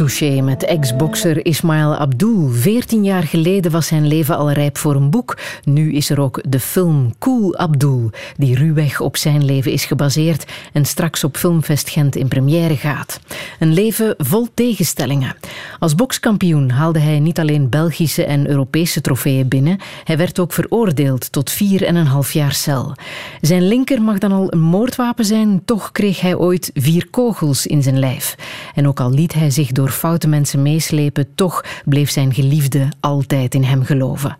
Touché 0.04 0.40
met 0.40 0.64
ex-bokser 0.64 1.46
Ismail 1.46 1.96
Abdul. 1.96 2.48
Veertien 2.48 3.04
jaar 3.04 3.22
geleden 3.22 3.70
was 3.70 3.86
zijn 3.86 4.06
leven 4.06 4.36
al 4.36 4.50
rijp 4.50 4.78
voor 4.78 4.94
een 4.94 5.10
boek. 5.10 5.38
Nu 5.62 5.92
is 5.92 6.10
er 6.10 6.20
ook 6.20 6.40
de 6.48 6.60
film 6.60 7.14
Cool 7.18 7.56
Abdul, 7.56 8.10
die 8.36 8.56
ruwweg 8.56 9.00
op 9.00 9.16
zijn 9.16 9.44
leven 9.44 9.72
is 9.72 9.84
gebaseerd 9.84 10.52
en 10.72 10.84
straks 10.84 11.24
op 11.24 11.36
Filmfest 11.36 11.88
Gent 11.88 12.16
in 12.16 12.28
première 12.28 12.76
gaat. 12.76 13.20
Een 13.58 13.72
leven 13.72 14.14
vol 14.18 14.48
tegenstellingen. 14.54 15.36
Als 15.78 15.94
bokskampioen 15.94 16.70
haalde 16.70 16.98
hij 16.98 17.18
niet 17.18 17.38
alleen 17.38 17.68
Belgische 17.68 18.24
en 18.24 18.48
Europese 18.48 19.00
trofeeën 19.00 19.48
binnen, 19.48 19.78
hij 20.04 20.16
werd 20.16 20.38
ook 20.38 20.52
veroordeeld 20.52 21.32
tot 21.32 21.50
vier 21.50 21.84
en 21.84 21.96
een 21.96 22.06
half 22.06 22.32
jaar 22.32 22.52
cel. 22.52 22.94
Zijn 23.40 23.68
linker 23.68 24.02
mag 24.02 24.18
dan 24.18 24.32
al 24.32 24.52
een 24.52 24.60
moordwapen 24.60 25.24
zijn, 25.24 25.62
toch 25.64 25.92
kreeg 25.92 26.20
hij 26.20 26.36
ooit 26.36 26.70
vier 26.74 27.06
kogels 27.10 27.66
in 27.66 27.82
zijn 27.82 27.98
lijf. 27.98 28.34
En 28.74 28.88
ook 28.88 29.00
al 29.00 29.10
liet 29.10 29.34
hij 29.34 29.50
zich 29.50 29.72
door 29.72 29.92
foute 29.94 30.28
mensen 30.28 30.62
meeslepen, 30.62 31.34
toch 31.34 31.64
bleef 31.84 32.10
zijn 32.10 32.34
geliefde 32.34 32.88
altijd 33.00 33.54
in 33.54 33.62
hem 33.62 33.84
geloven. 33.84 34.36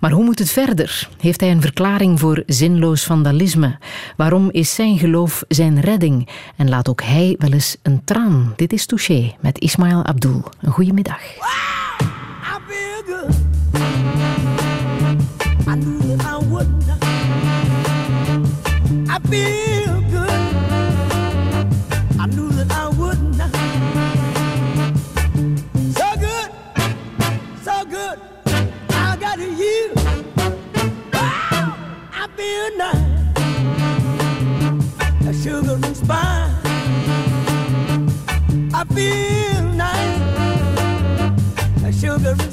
Maar 0.00 0.10
hoe 0.10 0.24
moet 0.24 0.38
het 0.38 0.50
verder? 0.50 1.08
Heeft 1.20 1.40
hij 1.40 1.50
een 1.50 1.60
verklaring 1.60 2.20
voor 2.20 2.42
zinloos 2.46 3.04
vandalisme? 3.04 3.78
Waarom 4.16 4.50
is 4.50 4.74
zijn 4.74 4.98
geloof 4.98 5.44
zijn 5.48 5.80
redding? 5.80 6.28
En 6.56 6.68
laat 6.68 6.88
ook 6.88 7.02
hij 7.02 7.34
wel 7.38 7.52
eens 7.52 7.76
een 7.82 8.04
traan. 8.04 8.52
Dit 8.56 8.72
is 8.72 8.86
Touché 8.86 9.34
met 9.40 9.58
Ismail 9.58 10.04
Abdul. 10.04 10.44
Een 10.60 10.72
goede 10.72 10.92
middag. 10.92 11.20
Feel 38.98 39.62
nice, 39.76 40.18
like 41.82 41.94
sugar 41.94 42.34
and 42.38 42.52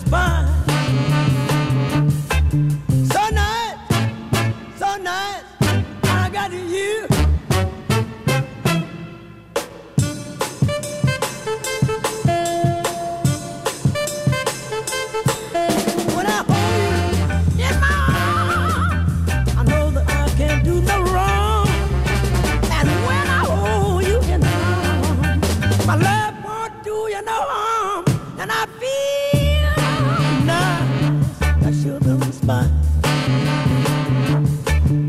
spice. 32.46 32.70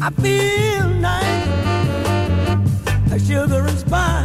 I 0.00 0.10
feel 0.22 0.88
nice, 0.88 1.48
like 3.10 3.20
sugar 3.20 3.66
and 3.66 3.78
spice. 3.78 4.15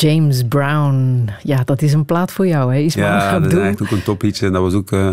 James 0.00 0.42
Brown. 0.48 1.28
Ja, 1.42 1.62
dat 1.64 1.82
is 1.82 1.92
een 1.92 2.04
plaat 2.04 2.32
voor 2.32 2.46
jou, 2.46 2.74
hè? 2.74 2.78
Ismael 2.78 3.06
ja, 3.06 3.38
dat 3.40 3.52
is 3.52 3.58
eigenlijk 3.58 3.92
ook 3.92 3.98
een 3.98 4.04
topliedje. 4.04 4.46
En 4.46 4.52
dat 4.52 4.62
was 4.62 4.74
ook 4.74 4.90
uh, 4.90 5.08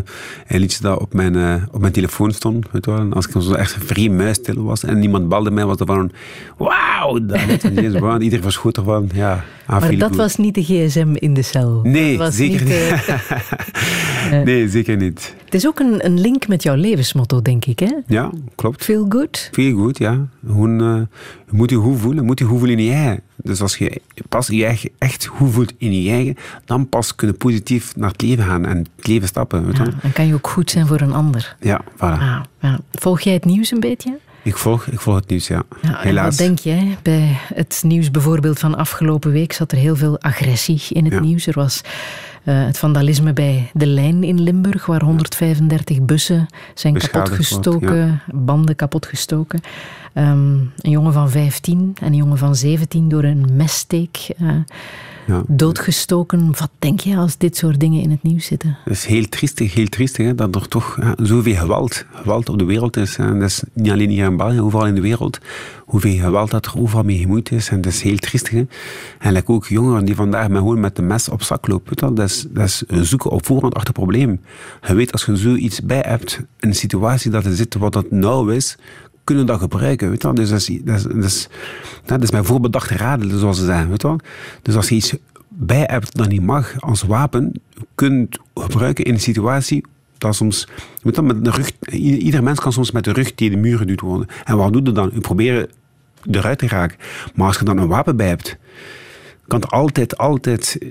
een 0.47 0.59
liedje 0.59 0.81
dat 0.81 0.99
op 0.99 1.13
mijn, 1.13 1.33
uh, 1.33 1.55
op 1.71 1.81
mijn 1.81 1.93
telefoon 1.93 2.31
stond. 2.31 2.65
Weet 2.71 2.85
je 2.85 2.91
wel. 2.91 2.99
En 2.99 3.13
als 3.13 3.27
ik 3.27 3.41
zo 3.41 3.53
echt 3.53 3.77
vrij 3.79 4.09
muisstil 4.09 4.63
was 4.63 4.83
en 4.83 4.99
niemand 4.99 5.29
balde 5.29 5.51
mij, 5.51 5.65
was 5.65 5.77
dat 5.77 5.87
van... 5.87 6.11
Wauw, 6.57 7.25
dat 7.25 7.39
is 7.47 7.61
James 7.61 7.99
Brown. 7.99 8.21
Iedereen 8.21 8.43
was 8.43 8.55
goed 8.55 8.77
ervan. 8.77 9.09
Ja, 9.13 9.43
maar 9.67 9.97
dat 9.97 10.15
was 10.15 10.35
niet 10.35 10.55
de 10.55 10.63
gsm 10.63 11.13
in 11.13 11.33
de 11.33 11.41
cel? 11.41 11.79
Nee, 11.83 12.31
zeker 12.31 12.65
niet. 12.65 13.07
niet. 14.31 14.43
nee, 14.45 14.69
zeker 14.69 14.97
niet. 14.97 15.35
Het 15.45 15.53
is 15.53 15.67
ook 15.67 15.79
een, 15.79 16.05
een 16.05 16.19
link 16.19 16.47
met 16.47 16.63
jouw 16.63 16.75
levensmotto, 16.75 17.41
denk 17.41 17.65
ik, 17.65 17.79
hè? 17.79 17.91
Ja, 18.07 18.29
klopt. 18.55 18.83
Feel 18.83 19.05
good? 19.09 19.49
Feel 19.51 19.77
good, 19.77 19.97
ja. 19.97 20.27
Uh, 20.47 21.01
moet 21.49 21.69
je 21.69 21.75
goed 21.75 21.99
voelen. 21.99 22.25
Moet 22.25 22.39
je 22.39 22.45
goed 22.45 22.59
voelen 22.59 22.77
in 22.77 22.83
je 22.83 22.91
eigen. 22.91 23.21
Dus 23.47 23.61
als 23.61 23.77
je 23.77 24.01
pas 24.29 24.47
je 24.47 24.65
eigen 24.65 24.89
echt 24.97 25.25
goed 25.25 25.51
voelt 25.51 25.73
in 25.77 26.01
je 26.01 26.11
eigen, 26.11 26.35
dan 26.65 26.89
pas 26.89 27.15
kunnen 27.15 27.37
positief 27.37 27.95
naar 27.95 28.11
het 28.11 28.21
leven 28.21 28.43
gaan 28.43 28.65
en 28.65 28.77
het 28.77 29.07
leven 29.07 29.27
stappen. 29.27 29.65
Weet 29.65 29.77
ja, 29.77 29.83
dan 30.01 30.11
kan 30.13 30.27
je 30.27 30.33
ook 30.33 30.47
goed 30.47 30.71
zijn 30.71 30.87
voor 30.87 31.01
een 31.01 31.13
ander. 31.13 31.55
Ja, 31.59 31.81
voilà. 31.95 31.97
Ah, 31.99 32.41
ja. 32.61 32.79
Volg 32.91 33.21
jij 33.21 33.33
het 33.33 33.45
nieuws 33.45 33.71
een 33.71 33.79
beetje? 33.79 34.17
Ik 34.43 34.57
volg, 34.57 34.85
ik 34.85 34.99
volg 34.99 35.15
het 35.15 35.29
nieuws, 35.29 35.47
ja. 35.47 35.63
ja 35.81 35.97
Helaas. 35.97 36.25
Wat 36.25 36.37
denk 36.37 36.59
je? 36.59 36.95
Bij 37.01 37.37
het 37.53 37.81
nieuws 37.85 38.11
bijvoorbeeld 38.11 38.59
van 38.59 38.75
afgelopen 38.75 39.31
week 39.31 39.53
zat 39.53 39.71
er 39.71 39.77
heel 39.77 39.95
veel 39.95 40.19
agressie 40.19 40.81
in 40.89 41.05
het 41.05 41.21
nieuws. 41.21 41.47
Er 41.47 41.53
was 41.53 41.81
uh, 42.47 42.65
het 42.65 42.77
vandalisme 42.77 43.33
bij 43.33 43.69
De 43.73 43.85
Lijn 43.85 44.23
in 44.23 44.41
Limburg, 44.41 44.85
waar 44.85 45.01
135 45.01 46.01
bussen 46.01 46.47
zijn 46.73 46.97
kapotgestoken, 46.97 48.21
banden 48.31 48.75
kapotgestoken. 48.75 49.61
Um, 50.13 50.71
een 50.77 50.91
jongen 50.91 51.13
van 51.13 51.29
15 51.29 51.95
en 52.01 52.07
een 52.07 52.15
jongen 52.15 52.37
van 52.37 52.55
17 52.55 53.09
door 53.09 53.23
een 53.23 53.45
messteek 53.53 54.27
uh, 54.41 54.51
Ja. 55.27 55.43
doodgestoken. 55.47 56.45
Wat 56.45 56.69
denk 56.79 56.99
je 56.99 57.17
als 57.17 57.37
dit 57.37 57.57
soort 57.57 57.79
dingen 57.79 58.01
in 58.01 58.11
het 58.11 58.23
nieuws 58.23 58.45
zitten? 58.45 58.77
Het 58.83 58.93
is 58.93 59.05
heel 59.05 59.29
triestig, 59.29 59.73
heel 59.73 59.87
triestig 59.87 60.25
hè, 60.25 60.35
dat 60.35 60.55
er 60.55 60.67
toch 60.67 60.99
zoveel 61.17 61.55
geweld, 61.55 62.05
geweld 62.11 62.49
op 62.49 62.59
de 62.59 62.65
wereld 62.65 62.97
is. 62.97 63.17
En 63.17 63.39
dat 63.39 63.49
is 63.49 63.63
niet 63.73 63.91
alleen 63.91 64.09
hier 64.09 64.25
in 64.25 64.37
België, 64.37 64.61
overal 64.61 64.87
in 64.87 64.95
de 64.95 65.01
wereld. 65.01 65.39
Hoeveel 65.85 66.19
geweld 66.19 66.51
dat 66.51 66.65
er 66.65 66.79
overal 66.79 67.03
mee 67.03 67.17
gemoeid 67.17 67.51
is. 67.51 67.69
En 67.69 67.81
dat 67.81 67.91
is 67.91 68.01
heel 68.01 68.17
triestig. 68.17 68.51
Hè. 68.51 68.65
En 69.19 69.33
like 69.33 69.51
ook 69.51 69.65
jongeren 69.65 70.05
die 70.05 70.15
vandaag 70.15 70.47
met, 70.47 70.57
gewoon 70.57 70.79
met 70.79 70.95
de 70.95 71.01
mes 71.01 71.29
op 71.29 71.41
zak 71.41 71.67
lopen. 71.67 72.15
Dat 72.15 72.29
is, 72.29 72.45
dat 72.49 72.65
is 72.65 72.83
zoeken 73.09 73.31
op 73.31 73.45
voorhand 73.45 73.73
achter 73.73 73.93
het 73.93 74.03
probleem. 74.03 74.41
Je 74.87 74.93
weet 74.93 75.11
als 75.11 75.25
je 75.25 75.35
zoiets 75.35 75.81
bij 75.81 76.03
hebt, 76.07 76.39
een 76.59 76.75
situatie 76.75 77.31
dat 77.31 77.45
er 77.45 77.55
zit 77.55 77.75
wat 77.75 77.93
dat 77.93 78.11
nauw 78.11 78.47
is, 78.47 78.77
kunnen 79.27 79.45
dat 79.45 79.59
gebruiken. 79.59 80.09
Weet 80.09 80.21
je. 80.21 80.33
Dus 80.33 80.49
dat 80.49 80.69
is, 81.23 81.47
dat, 82.05 82.23
is, 82.23 82.31
mijn 82.31 82.45
voorbedachte 82.45 82.95
raden, 82.95 83.39
zoals 83.39 83.57
ze 83.57 83.65
zeggen. 83.65 83.89
Weet 83.89 84.03
wel. 84.03 84.19
Dus 84.61 84.75
als 84.75 84.89
je 84.89 84.95
iets 84.95 85.15
bij 85.47 85.83
hebt 85.87 86.17
dat 86.17 86.27
niet 86.27 86.41
mag 86.41 86.81
als 86.81 87.01
wapen, 87.01 87.61
kunt 87.95 88.39
gebruiken 88.53 89.05
in 89.05 89.13
een 89.13 89.19
situatie 89.19 89.85
dat 90.17 90.35
soms, 90.35 90.67
weet 91.01 91.21
met 91.21 91.45
de 91.45 91.51
rug, 91.51 91.71
ieder 91.91 92.43
mens 92.43 92.59
kan 92.59 92.73
soms 92.73 92.91
met 92.91 93.03
de 93.03 93.11
rug 93.11 93.31
tegen 93.33 93.55
de 93.55 93.61
muur 93.61 93.77
geduwd 93.77 94.01
worden. 94.01 94.27
En 94.43 94.57
wat 94.57 94.73
doe 94.73 94.83
je 94.83 94.91
dan? 94.91 95.09
Je 95.13 95.19
probeert 95.19 95.73
eruit 96.31 96.57
te 96.57 96.67
raken. 96.67 96.97
Maar 97.35 97.47
als 97.47 97.57
je 97.57 97.65
dan 97.65 97.77
een 97.77 97.87
wapen 97.87 98.15
bij 98.15 98.27
hebt, 98.27 98.57
kan 99.47 99.59
het 99.59 99.71
altijd, 99.71 100.17
altijd 100.17 100.77
eh, 100.79 100.87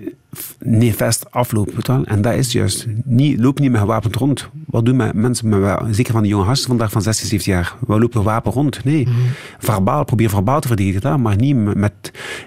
nefest 0.59 1.31
aflopen. 1.31 2.05
En 2.05 2.23
dat 2.23 2.35
is 2.35 2.53
juist. 2.53 2.87
Niet, 3.05 3.41
loop 3.41 3.59
niet 3.59 3.71
met 3.71 3.81
gewapend 3.81 4.17
rond. 4.17 4.49
Wat 4.67 4.85
doen 4.85 4.97
met 4.97 5.15
mensen, 5.15 5.49
met, 5.49 5.81
zeker 5.91 6.13
van 6.13 6.23
die 6.23 6.31
jonge 6.31 6.45
gasten 6.45 6.69
vandaag 6.69 6.91
van 6.91 7.03
16, 7.03 7.29
17 7.29 7.53
jaar? 7.53 7.75
We 7.87 7.99
lopen 7.99 8.23
wapen 8.23 8.53
rond. 8.53 8.85
Nee. 8.85 9.09
Verbaal, 9.59 10.05
probeer 10.05 10.31
verbaal 10.31 10.61
te 10.61 10.69
verdedigen, 10.69 11.23
maar 11.23 11.37
niet 11.37 11.75
met... 11.75 11.93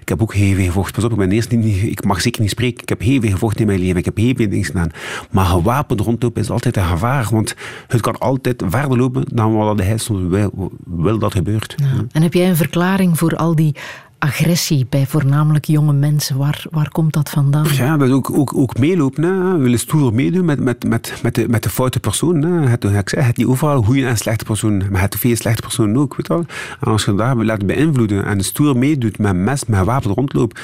Ik 0.02 0.10
heb 0.10 0.22
ook 0.22 0.34
heel 0.34 0.56
veel 0.56 0.66
gevochten. 0.66 0.94
Pas 0.94 1.04
op, 1.04 1.12
ik, 1.12 1.18
ben 1.18 1.32
eerst 1.32 1.52
niet, 1.52 1.84
ik 1.84 2.04
mag 2.04 2.22
zeker 2.22 2.42
niet 2.42 2.50
spreken. 2.50 2.82
Ik 2.82 2.90
heb 2.90 3.02
heel 3.02 3.22
veel 3.22 3.32
gevochten 3.32 3.62
in 3.62 3.68
mijn 3.68 3.80
leven. 3.80 3.98
Ik 3.98 4.06
heb 4.06 4.18
heel 4.18 4.34
veel 4.36 4.50
dingen 4.50 4.66
gedaan. 4.66 4.90
Maar 5.32 5.46
gewapend 5.46 6.00
rondlopen 6.00 6.42
is 6.42 6.50
altijd 6.50 6.78
een 6.78 6.84
gevaar. 6.84 7.28
Want 7.32 7.56
het 7.88 8.02
kan 8.02 8.18
altijd 8.18 8.64
verder 8.68 8.98
lopen 8.98 9.24
dan 9.34 9.56
wat 9.56 9.80
hij 9.80 9.98
soms 9.98 10.30
wil, 10.30 10.72
wil 10.86 11.20
dat 11.20 11.34
gebeurt. 11.34 11.76
En 12.12 12.22
heb 12.22 12.34
jij 12.34 12.50
een 12.50 12.56
verklaring 12.56 13.18
voor 13.18 13.36
al 13.36 13.56
die 13.56 13.76
agressie 14.20 14.86
bij 14.90 15.06
voornamelijk 15.08 15.66
jonge 15.66 15.94
mensen? 15.94 16.38
Waar, 16.38 16.66
waar 16.72 16.90
komt 16.90 17.14
dat 17.14 17.30
vandaan? 17.30 17.66
Ja, 17.74 18.02
is 18.02 18.10
ook, 18.10 18.32
ook, 18.32 18.56
ook 18.56 18.78
meelopen. 18.78 19.24
Hè. 19.24 19.58
We 19.58 19.64
willen 19.64 19.80
stoer 19.80 20.14
meedoen 20.14 20.46
met, 20.46 20.60
met, 20.60 20.84
met, 20.84 21.14
met, 21.22 21.36
de, 21.36 21.50
met 21.50 21.64
de 21.64 21.70
foute 21.70 22.00
persoon. 22.00 22.42
Hè. 22.42 22.68
Het, 22.68 22.84
ik 22.84 23.10
het 23.10 23.38
niet 23.38 23.48
overal 23.48 23.84
goede 23.84 24.06
en 24.06 24.18
slechte 24.18 24.46
personen, 24.46 24.92
maar 24.92 25.02
het 25.02 25.16
veel 25.16 25.36
slechte 25.36 25.62
personen 25.62 25.98
ook. 25.98 26.16
Weet 26.16 26.28
wel. 26.28 26.46
En 26.80 26.92
als 26.92 27.06
je 27.06 27.16
daar 27.16 27.36
laat 27.36 27.66
beïnvloeden 27.66 28.26
en 28.26 28.44
stoer 28.44 28.78
meedoet 28.78 29.18
met 29.18 29.36
mes, 29.36 29.66
met 29.66 29.86
wapen 29.86 30.14
rondloopt, 30.14 30.60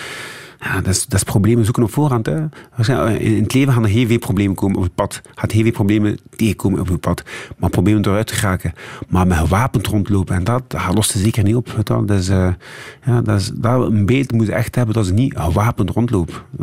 ja, 0.59 0.75
dat, 0.75 0.87
is, 0.87 1.05
dat 1.05 1.13
is 1.19 1.23
problemen 1.23 1.63
zoeken 1.63 1.83
op 1.83 1.91
voorhand. 1.91 2.25
Hè. 2.25 2.45
Zijn- 2.79 3.19
In 3.21 3.43
het 3.43 3.53
leven 3.53 3.73
gaan 3.73 3.83
er 3.83 3.89
heel 3.89 4.07
veel 4.07 4.19
problemen 4.19 4.55
komen 4.55 4.77
op 4.77 4.83
het 4.83 4.95
pad. 4.95 5.21
Gaat 5.35 5.51
heel 5.51 5.63
veel 5.63 5.71
problemen 5.71 6.17
tegenkomen 6.35 6.79
op 6.79 6.87
het 6.87 6.99
pad. 6.99 7.23
Maar 7.57 7.69
problemen 7.69 8.05
eruit 8.05 8.27
te 8.27 8.35
raken. 8.41 8.73
Maar 9.07 9.27
met 9.27 9.37
gewapend 9.37 9.87
rondlopen, 9.87 10.35
en 10.35 10.43
dat, 10.43 10.63
dat 10.67 10.93
lost 10.93 11.11
ze 11.11 11.19
zeker 11.19 11.43
niet 11.43 11.55
op. 11.55 11.69
Weet 11.69 11.89
eh, 12.29 12.53
ja, 13.05 13.21
dat 13.21 13.39
is, 13.39 13.51
dat 13.55 13.91
een 13.91 14.05
beeld 14.05 14.31
moet 14.31 14.45
je 14.45 14.53
echt 14.53 14.75
hebben 14.75 14.95
dat 14.95 15.05
ze 15.05 15.13
niet 15.13 15.37
gewapend 15.37 15.93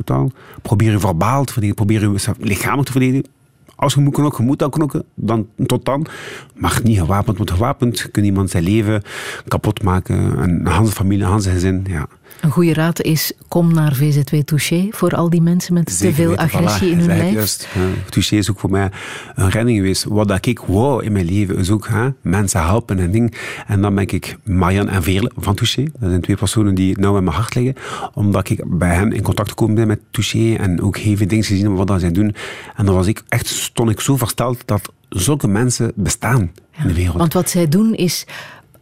wel. 0.04 0.32
Probeer 0.62 0.90
je 0.90 0.98
verbaal 0.98 1.44
te 1.44 1.52
verdedigen, 1.52 1.86
probeer 1.86 2.00
je 2.10 2.34
lichamelijk 2.38 2.86
te 2.86 2.92
verdedigen. 2.92 3.26
Als 3.74 3.94
je 3.94 4.00
moet 4.00 4.14
knokken, 4.14 4.40
je 4.42 4.48
moet 4.48 4.58
dan 4.58 4.70
knokken, 4.70 5.04
dan, 5.14 5.46
tot 5.66 5.84
dan. 5.84 6.06
Maar 6.54 6.80
niet 6.84 6.98
gewapend, 6.98 7.36
want 7.36 7.50
gewapend 7.50 8.10
kan 8.10 8.24
iemand 8.24 8.50
zijn 8.50 8.62
leven 8.64 9.02
kapot 9.48 9.82
maken. 9.82 10.38
En 10.38 10.66
Hans 10.66 10.90
familie, 10.90 11.24
Hans 11.24 11.46
gezin, 11.46 11.84
ja. 11.88 12.06
Een 12.42 12.50
goede 12.50 12.74
raad 12.74 13.02
is, 13.02 13.32
kom 13.48 13.74
naar 13.74 13.94
VZW 13.94 14.36
Touché 14.44 14.88
voor 14.90 15.14
al 15.14 15.30
die 15.30 15.42
mensen 15.42 15.74
met 15.74 15.98
te 15.98 16.12
veel 16.12 16.28
weten, 16.28 16.42
agressie 16.42 16.88
voilà, 16.88 16.92
in 16.92 16.98
hun 16.98 17.06
lijf. 17.06 17.32
Juist, 17.32 17.68
ja. 17.74 17.80
Touché 18.08 18.36
is 18.36 18.50
ook 18.50 18.58
voor 18.58 18.70
mij 18.70 18.90
een 19.34 19.50
redding 19.50 19.76
geweest. 19.78 20.04
Wat 20.04 20.28
dat 20.28 20.46
ik 20.46 20.58
wou 20.58 21.04
in 21.04 21.12
mijn 21.12 21.24
leven 21.24 21.56
is 21.56 21.70
ook 21.70 21.88
hè, 21.88 22.08
mensen 22.20 22.62
helpen 22.62 22.98
en 22.98 23.10
dingen. 23.10 23.30
En 23.66 23.80
dan 23.80 23.94
ben 23.94 24.08
ik 24.08 24.36
Marian 24.42 24.88
en 24.88 25.02
Veerle 25.02 25.30
van 25.36 25.54
Touché. 25.54 25.82
Dat 25.82 26.08
zijn 26.08 26.20
twee 26.20 26.36
personen 26.36 26.74
die 26.74 26.98
nauw 26.98 27.16
in 27.16 27.24
mijn 27.24 27.36
hart 27.36 27.54
liggen. 27.54 27.74
Omdat 28.14 28.50
ik 28.50 28.62
bij 28.66 28.94
hen 28.94 29.12
in 29.12 29.22
contact 29.22 29.48
gekomen 29.48 29.74
ben 29.74 29.86
met 29.86 30.00
Touché 30.10 30.54
en 30.54 30.82
ook 30.82 30.96
heel 30.96 31.16
veel 31.16 31.28
dingen 31.28 31.44
gezien 31.44 31.74
wat 31.74 31.86
dat 31.86 32.00
zij 32.00 32.12
doen. 32.12 32.34
En 32.76 32.84
dan 32.84 32.94
was 32.94 33.06
ik 33.06 33.22
echt, 33.28 33.46
stond 33.46 33.90
ik 33.90 34.00
zo 34.00 34.16
versteld 34.16 34.62
dat 34.64 34.92
zulke 35.08 35.48
mensen 35.48 35.92
bestaan 35.94 36.52
in 36.78 36.86
de 36.86 36.94
wereld. 36.94 37.16
Want 37.16 37.32
wat 37.32 37.50
zij 37.50 37.68
doen 37.68 37.94
is 37.94 38.26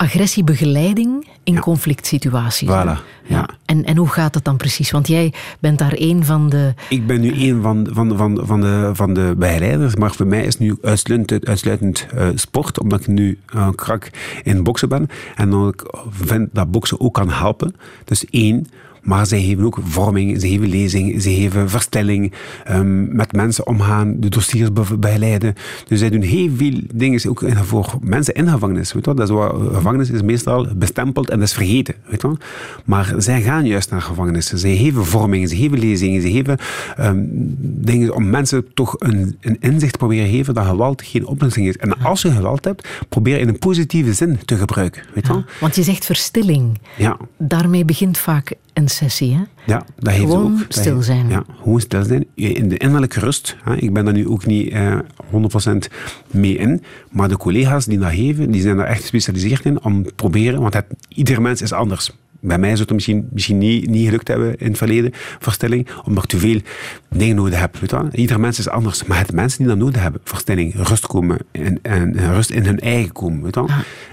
agressiebegeleiding 0.01 1.27
in 1.45 1.61
conflict 1.61 2.07
situaties. 2.07 2.69
Voilà, 2.69 2.99
ja. 3.27 3.49
En, 3.65 3.85
en 3.85 3.97
hoe 3.97 4.09
gaat 4.09 4.33
dat 4.33 4.45
dan 4.45 4.57
precies? 4.57 4.91
Want 4.91 5.09
jij 5.09 5.33
bent 5.59 5.79
daar 5.79 5.93
een 5.95 6.25
van 6.25 6.49
de... 6.49 6.75
Ik 6.89 7.07
ben 7.07 7.21
nu 7.21 7.33
een 7.49 7.63
van, 7.63 7.89
van, 7.91 8.17
van, 8.17 8.41
van, 8.43 8.61
de, 8.61 8.91
van 8.93 9.15
de 9.15 9.35
begeleiders, 9.39 9.95
maar 9.95 10.13
voor 10.13 10.27
mij 10.27 10.45
is 10.45 10.59
nu 10.59 10.77
uitsluitend, 10.83 11.47
uitsluitend 11.47 12.07
eh, 12.15 12.29
sport, 12.35 12.81
omdat 12.81 13.01
ik 13.01 13.07
nu 13.07 13.39
eh, 13.47 13.69
krak 13.75 14.11
in 14.43 14.63
boksen 14.63 14.89
ben. 14.89 15.09
En 15.35 15.51
dan 15.51 15.69
ik 15.69 15.83
vind 16.11 16.49
dat 16.53 16.71
boksen 16.71 17.01
ook 17.01 17.15
kan 17.15 17.31
helpen. 17.31 17.75
Dus 18.05 18.25
één, 18.31 18.67
maar 19.03 19.27
zij 19.27 19.43
geven 19.43 19.65
ook 19.65 19.79
vorming, 19.85 20.41
ze 20.41 20.49
geven 20.49 20.69
lezing, 20.69 21.23
ze 21.23 21.35
geven 21.35 21.71
verstelling, 21.71 22.33
ehm, 22.65 23.17
met 23.17 23.33
mensen 23.33 23.67
omgaan, 23.67 24.15
de 24.21 24.29
dossiers 24.29 24.73
be- 24.73 24.99
begeleiden. 24.99 25.55
Dus 25.89 25.99
zij 25.99 26.11
doen 26.11 26.23
heel 26.23 26.51
veel 26.57 26.81
dingen 26.95 27.29
ook 27.29 27.45
voor 27.63 27.99
mensen 28.01 28.35
in 28.35 28.49
gevangenis. 28.49 28.93
Weet 28.93 29.05
je. 29.05 29.15
Dat 29.15 29.29
is 29.29 29.35
wat, 29.35 29.55
gevangenis 29.73 30.11
is 30.11 30.23
meestal 30.23 30.67
bestempeld 30.77 31.31
en 31.31 31.39
dat 31.39 31.49
is 31.49 31.55
vergeten. 31.55 31.95
Weet 32.07 32.23
je. 32.23 32.37
Maar 32.85 33.15
zij 33.19 33.43
gaan 33.43 33.67
juist 33.67 33.91
naar 33.91 34.03
gevangenissen. 34.03 34.59
Zij 34.59 34.77
geven 34.77 35.07
vormingen, 35.07 35.49
ze 35.49 35.57
geven 35.57 35.79
lezingen, 35.79 36.23
ze 36.23 36.31
geven 36.31 36.59
ehm, 36.97 37.19
dingen 37.61 38.15
om 38.15 38.31
mensen 38.31 38.75
toch 38.75 38.95
een, 38.99 39.37
een 39.41 39.57
inzicht 39.61 39.93
te 39.93 39.99
proberen 39.99 40.25
te 40.25 40.31
geven 40.31 40.55
dat 40.55 40.67
geweld 40.67 41.03
geen 41.03 41.27
oplossing 41.27 41.69
is. 41.69 41.77
En 41.77 42.03
als 42.03 42.23
je 42.23 42.31
geweld 42.31 42.65
hebt, 42.65 42.89
probeer 43.09 43.39
in 43.39 43.49
een 43.49 43.59
positieve 43.59 44.13
zin 44.13 44.39
te 44.45 44.57
gebruiken. 44.57 45.03
Weet 45.15 45.27
je 45.27 45.33
wel. 45.33 45.45
Want 45.61 45.75
je 45.77 45.83
zegt 45.83 46.05
verstilling. 46.05 46.79
Ja. 46.97 47.17
Daarmee 47.39 47.85
begint 47.85 48.19
vaak 48.19 48.53
een 48.81 48.89
sessie, 48.89 49.35
hè? 49.35 49.43
Ja, 49.67 49.85
dat 49.99 50.13
heeft 50.13 50.25
Gewoon 50.31 50.53
ook. 50.53 50.65
stil 50.69 50.95
heeft- 50.95 51.07
zijn. 51.07 51.29
Ja, 51.29 51.45
gewoon 51.63 51.81
stil 51.81 52.03
zijn. 52.03 52.27
In 52.35 52.69
de 52.69 52.77
innerlijke 52.77 53.21
rust. 53.21 53.57
Hè, 53.65 53.77
ik 53.77 53.93
ben 53.93 54.05
daar 54.05 54.15
nu 54.15 54.29
ook 54.29 54.47
niet 54.47 54.69
eh, 54.73 54.99
100% 55.31 55.89
mee 56.27 56.57
in. 56.57 56.83
Maar 57.11 57.29
de 57.29 57.37
collega's 57.37 57.85
die 57.87 57.99
dat 57.99 58.11
geven, 58.11 58.51
die 58.51 58.61
zijn 58.63 58.77
daar 58.77 58.87
echt 58.87 59.01
gespecialiseerd 59.01 59.65
in 59.65 59.83
om 59.85 60.05
te 60.05 60.13
proberen. 60.15 60.61
Want 60.61 60.75
het, 60.75 60.87
ieder 61.09 61.43
mens 61.43 61.63
is 61.63 61.73
anders. 61.73 62.13
Bij 62.41 62.59
mij 62.59 62.71
zou 62.71 62.81
het 62.81 62.93
misschien, 62.93 63.29
misschien 63.33 63.59
niet, 63.59 63.91
niet 63.91 64.05
gelukt 64.05 64.29
hebben 64.29 64.57
in 64.59 64.67
het 64.67 64.79
verleden, 64.79 65.11
verstilling, 65.39 65.89
omdat 66.05 66.25
ik 66.25 66.31
te 66.31 66.39
veel 66.39 66.61
dingen 67.09 67.37
nodig 67.37 67.61
heb. 67.61 67.77
Weet. 67.77 68.15
Ieder 68.15 68.41
mens 68.41 68.59
is 68.59 68.69
anders. 68.69 69.05
Maar 69.05 69.19
het 69.19 69.33
mensen 69.33 69.59
die 69.59 69.69
dat 69.69 69.79
nodig 69.79 70.03
hebben, 70.03 70.21
verstilling, 70.25 70.75
rust 70.77 71.07
komen 71.07 71.39
en, 71.53 71.79
en, 71.83 72.33
rust 72.35 72.51
in 72.51 72.65
hun 72.65 72.81
eigen 72.81 73.13
komen. 73.13 73.43
Weet. 73.43 73.59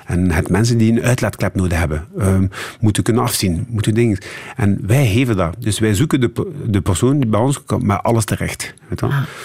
En 0.05 0.32
het 0.32 0.49
mensen 0.49 0.78
die 0.78 0.91
een 0.91 1.03
uitlaatklep 1.03 1.55
nodig 1.55 1.78
hebben, 1.78 2.07
ehm, 2.17 2.47
moeten 2.80 3.03
kunnen 3.03 3.23
afzien, 3.23 3.65
moeten 3.69 3.93
dingen. 3.93 4.17
En 4.55 4.80
wij 4.88 5.07
geven 5.07 5.38
dat. 5.38 5.55
Dus 5.59 5.80
wij 5.80 5.93
zoeken 5.93 6.19
de, 6.19 6.32
de 6.65 6.82
persoon 6.82 7.19
die 7.19 7.30
bij 7.30 7.39
ons 7.39 7.63
komt 7.63 7.84
met 7.84 8.03
alles 8.03 8.25
terecht. 8.25 8.73
Weet. 8.88 9.03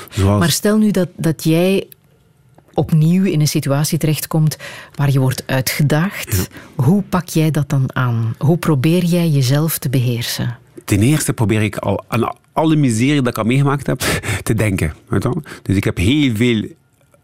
Zoals, 0.09 0.41
Maar 0.41 0.51
stel 0.51 0.79
nu 0.79 0.91
dat, 0.91 1.09
dat 1.17 1.45
jij 1.45 1.87
opnieuw 2.75 3.25
in 3.25 3.41
een 3.41 3.49
situatie 3.49 3.99
terechtkomt 3.99 4.57
waar 4.95 5.11
je 5.11 5.21
wordt 5.21 5.43
uitgedaagd. 5.47 6.49
Hoe 6.75 7.03
pak 7.03 7.29
jij 7.29 7.51
dat 7.51 7.69
dan 7.69 7.85
aan? 7.95 8.35
Hoe 8.39 8.57
probeer 8.57 9.05
jij 9.05 9.29
jezelf 9.29 9.79
te 9.79 9.89
beheersen? 9.89 10.57
ten 10.85 11.01
eerste 11.01 11.33
probeer 11.33 11.63
ik 11.63 11.77
al 11.77 12.05
aan 12.09 12.37
alle 12.53 12.77
miserie 12.77 13.23
dat 13.23 13.33
ik 13.33 13.39
al 13.39 13.45
meegemaakt 13.45 13.87
heb, 13.87 14.01
te 14.43 14.55
denken. 14.55 14.93
Weet 15.09 15.23
je 15.23 15.29
wel. 15.29 15.43
Dus 15.63 15.77
ik 15.77 15.85
heb 15.85 15.97
heel 15.97 16.37
veel 16.37 16.67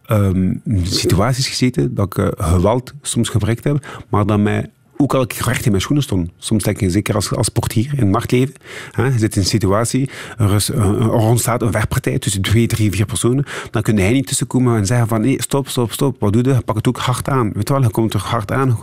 ehm, 0.06 0.54
situaties 0.82 1.48
gezeten 1.48 1.94
dat 1.94 2.06
ik 2.06 2.18
eh, 2.18 2.46
geweld 2.48 2.92
soms 3.02 3.28
gebruikt 3.28 3.64
heb, 3.64 4.04
maar 4.08 4.26
dat 4.26 4.38
mij 4.38 4.70
ook 5.00 5.14
al 5.14 5.22
ik 5.22 5.32
recht 5.32 5.64
in 5.64 5.70
mijn 5.70 5.82
schoenen 5.82 6.04
stond. 6.04 6.30
Soms 6.38 6.64
denk 6.64 6.80
je, 6.80 6.90
zeker 6.90 7.14
als, 7.14 7.34
als 7.34 7.48
portier 7.48 7.90
in 7.92 7.98
het 7.98 8.08
nachtleven, 8.08 8.54
hè, 8.90 9.04
je 9.04 9.18
zit 9.18 9.34
in 9.34 9.40
een 9.40 9.48
situatie, 9.48 10.10
er, 10.38 10.54
is, 10.54 10.70
eh, 10.70 10.80
er 10.80 11.12
ontstaat 11.12 11.62
een 11.62 11.72
vechtpartij 11.72 12.18
tussen 12.18 12.42
twee, 12.42 12.66
drie, 12.66 12.90
vier 12.90 13.06
personen, 13.06 13.44
dan 13.70 13.82
kun 13.82 13.96
hij 13.96 14.12
niet 14.12 14.26
tussenkomen 14.26 14.76
en 14.76 14.86
zeggen 14.86 15.08
van, 15.08 15.20
nee, 15.20 15.42
stop, 15.42 15.68
stop, 15.68 15.92
stop, 15.92 16.16
wat 16.20 16.32
doe 16.32 16.44
je? 16.44 16.48
Je 16.48 16.60
pakt 16.60 16.78
het 16.78 16.88
ook 16.88 16.98
hard 16.98 17.28
aan. 17.28 17.50
Weet 17.52 17.68
je 17.68 17.74
wel, 17.74 17.82
je 17.82 17.90
komt 17.90 18.14
er 18.14 18.20
hard 18.20 18.52
aan, 18.52 18.78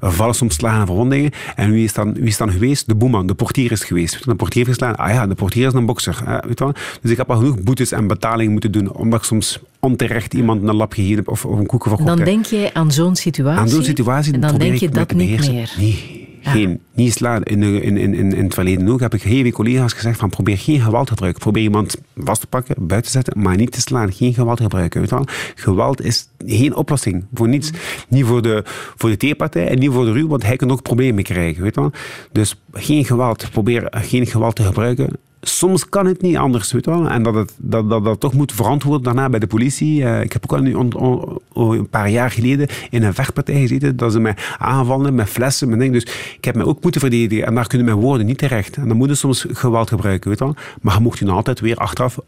er 0.00 0.12
vallen 0.12 0.34
soms 0.34 0.54
slagen 0.54 0.80
en 0.80 0.86
verwondingen. 0.86 1.30
En 1.54 1.70
wie 1.70 1.84
is 1.84 1.92
dan, 1.92 2.12
wie 2.12 2.24
is 2.24 2.36
dan 2.36 2.52
geweest? 2.52 2.86
De 2.86 2.94
boeman, 2.94 3.26
de 3.26 3.34
portier 3.34 3.72
is 3.72 3.84
geweest. 3.84 4.14
Je, 4.14 4.24
De 4.24 4.34
portier 4.34 4.66
heeft 4.66 4.78
geslaan, 4.78 4.96
ah 4.96 5.14
ja, 5.14 5.26
de 5.26 5.34
portier 5.34 5.66
is 5.66 5.72
een 5.72 5.86
bokser. 5.86 6.22
Weet 6.46 6.58
je 6.58 6.64
wel? 6.64 6.74
Dus 7.00 7.10
ik 7.10 7.16
heb 7.16 7.30
al 7.30 7.36
genoeg 7.36 7.60
boetes 7.60 7.92
en 7.92 8.06
betalingen 8.06 8.52
moeten 8.52 8.72
doen, 8.72 8.92
omdat 8.92 9.18
ik 9.18 9.24
soms 9.24 9.60
onterecht 9.86 10.34
iemand 10.34 10.68
een 10.68 10.74
lap 10.74 10.92
gegeven 10.92 11.16
heb 11.16 11.28
of, 11.28 11.44
of 11.44 11.58
een 11.58 11.66
koeken 11.66 11.90
verkocht 11.90 12.16
Dan 12.16 12.24
denk 12.24 12.44
jij 12.44 12.70
aan 12.72 12.92
zo'n 12.92 13.16
situatie. 13.16 13.60
Aan 13.60 13.68
zo'n 13.68 13.82
situatie 13.82 14.32
en 14.32 14.40
dan 14.40 14.58
denk 14.58 14.74
je 14.74 14.88
dat 14.88 15.14
niet 15.14 15.40
meer. 15.40 15.74
Nee, 15.78 16.28
Geen, 16.40 16.80
niet 16.94 17.12
slaan. 17.12 17.42
In, 17.42 17.62
in, 17.62 17.82
in, 17.82 18.14
in, 18.14 18.32
in 18.32 18.44
het 18.44 18.54
verleden 18.54 18.88
ook 18.88 19.00
heb 19.00 19.14
ik 19.14 19.22
heel 19.22 19.42
veel 19.42 19.50
collega's 19.50 19.92
gezegd 19.92 20.18
van 20.18 20.30
probeer 20.30 20.58
geen 20.58 20.80
geweld 20.80 21.06
te 21.06 21.12
gebruiken. 21.12 21.42
Probeer 21.42 21.62
iemand 21.62 21.96
vast 22.16 22.40
te 22.40 22.46
pakken, 22.46 22.86
buiten 22.86 23.12
te 23.12 23.18
zetten, 23.18 23.42
maar 23.42 23.56
niet 23.56 23.72
te 23.72 23.80
slaan. 23.80 24.12
Geen 24.12 24.34
geweld 24.34 24.56
te 24.56 24.62
gebruiken. 24.62 25.00
Weet 25.00 25.10
je 25.10 25.16
wel? 25.16 25.26
Geweld 25.54 26.04
is 26.04 26.28
geen 26.46 26.76
oplossing 26.76 27.24
voor 27.34 27.48
niets. 27.48 27.70
Niet 28.08 28.24
voor 28.24 28.42
de, 28.42 28.62
voor 28.96 29.10
de 29.10 29.16
tegenpartij 29.16 29.68
en 29.68 29.78
niet 29.78 29.90
voor 29.90 30.04
de 30.04 30.12
ruw, 30.12 30.28
want 30.28 30.42
hij 30.42 30.56
kan 30.56 30.70
ook 30.70 30.82
problemen 30.82 31.22
krijgen. 31.22 31.62
Weet 31.62 31.74
je 31.74 31.80
wel? 31.80 31.92
Dus 32.32 32.62
geen 32.72 33.04
geweld. 33.04 33.50
Probeer 33.50 33.86
geen 33.90 34.26
geweld 34.26 34.56
te 34.56 34.62
gebruiken 34.62 35.18
soms 35.42 35.88
kan 35.88 36.06
het 36.06 36.22
niet 36.22 36.36
anders, 36.36 36.72
weet 36.72 36.86
wel. 36.86 37.08
En 37.08 37.22
dat 37.22 37.34
het 37.34 37.52
dat, 37.56 37.90
dat, 37.90 38.04
dat 38.04 38.20
toch 38.20 38.34
moet 38.34 38.52
verantwoorden 38.52 39.02
daarna 39.02 39.28
bij 39.28 39.38
de 39.38 39.46
politie. 39.46 40.00
Uh, 40.00 40.22
ik 40.22 40.32
heb 40.32 40.44
ook 40.44 40.58
al 40.58 40.76
on, 40.76 40.94
on, 40.94 41.40
een 41.72 41.88
paar 41.88 42.10
jaar 42.10 42.30
geleden 42.30 42.68
in 42.90 43.02
een 43.02 43.14
vechtpartij 43.14 43.60
gezeten, 43.60 43.96
dat 43.96 44.12
ze 44.12 44.20
mij 44.20 44.36
aanvallen 44.58 45.14
met 45.14 45.28
flessen, 45.28 45.68
met 45.68 45.78
dingen. 45.78 45.92
Dus 45.92 46.34
ik 46.36 46.44
heb 46.44 46.54
mij 46.54 46.64
ook 46.64 46.82
moeten 46.82 47.00
verdedigen. 47.00 47.46
En 47.46 47.54
daar 47.54 47.66
kunnen 47.66 47.86
mijn 47.86 47.98
woorden 47.98 48.26
niet 48.26 48.38
terecht. 48.38 48.76
En 48.76 48.88
dan 48.88 48.96
moeten 48.96 49.16
soms 49.16 49.46
geweld 49.48 49.88
gebruiken, 49.88 50.30
weet 50.30 50.38
wel. 50.38 50.54
Maar 50.80 50.94
je 50.94 51.00
mocht 51.00 51.18
je 51.18 51.24
dan 51.24 51.34
altijd 51.34 51.60
weer 51.60 51.76
achteraf 51.76 52.18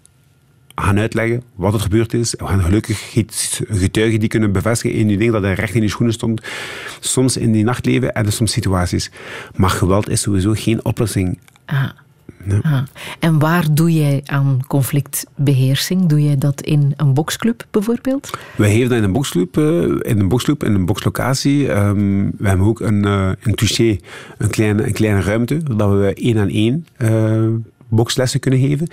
gaan 0.75 0.99
uitleggen 0.99 1.43
wat 1.55 1.75
er 1.75 1.81
gebeurd 1.81 2.15
is. 2.15 2.35
We 2.39 2.47
gaan 2.47 2.63
gelukkig 2.63 3.13
getuigen 3.69 4.21
die 4.21 4.29
kunnen 4.29 4.53
bevestigen 4.53 4.99
in 4.99 5.07
die 5.07 5.19
ding 5.19 5.33
dat 5.33 5.43
hij 5.43 5.55
recht 5.55 5.75
in 5.75 5.81
die 5.81 5.91
schoenen 5.91 6.15
stond. 6.15 6.43
Soms 7.01 7.37
in 7.37 7.53
die 7.53 7.65
nachtleven 7.65 8.15
en 8.15 8.33
soms 8.33 8.53
situaties. 8.53 9.11
Maar 9.57 9.71
geweld 9.71 10.09
is 10.09 10.21
sowieso 10.21 10.53
geen 10.55 10.85
oplossing. 10.85 11.39
Ah. 12.49 12.73
Ah. 12.73 12.83
En 13.19 13.39
waar 13.39 13.75
doe 13.75 13.93
jij 13.93 14.21
aan 14.25 14.61
conflictbeheersing? 14.67 16.07
Doe 16.07 16.23
jij 16.23 16.39
dat 16.39 16.61
in 16.61 16.93
een 16.97 17.15
boksclub 17.15 17.67
bijvoorbeeld? 17.71 18.31
Wij 18.57 18.71
geven 18.71 18.89
dat 18.89 18.99
in 18.99 19.05
een 19.05 19.13
boksclub, 19.13 19.57
uh, 19.57 19.83
in 19.83 20.21
een 20.21 20.29
boksclub, 20.29 20.65
in 20.65 20.75
een 20.75 20.87
bokslocatie. 20.87 21.71
Um, 21.71 22.31
we 22.39 22.49
hebben 22.49 22.67
ook 22.67 22.81
een, 22.81 23.07
uh, 23.07 23.31
een 23.43 23.55
touché, 23.55 23.97
een 24.39 24.51
kleine, 24.51 24.87
een 24.87 24.93
kleine 24.93 25.21
ruimte, 25.21 25.77
dat 25.77 25.91
we 25.91 26.15
één 26.15 26.39
aan 26.39 26.49
één 26.49 26.87
uh, 26.99 27.49
bokslessen 27.89 28.41
kunnen 28.41 28.61
geven. 28.61 28.89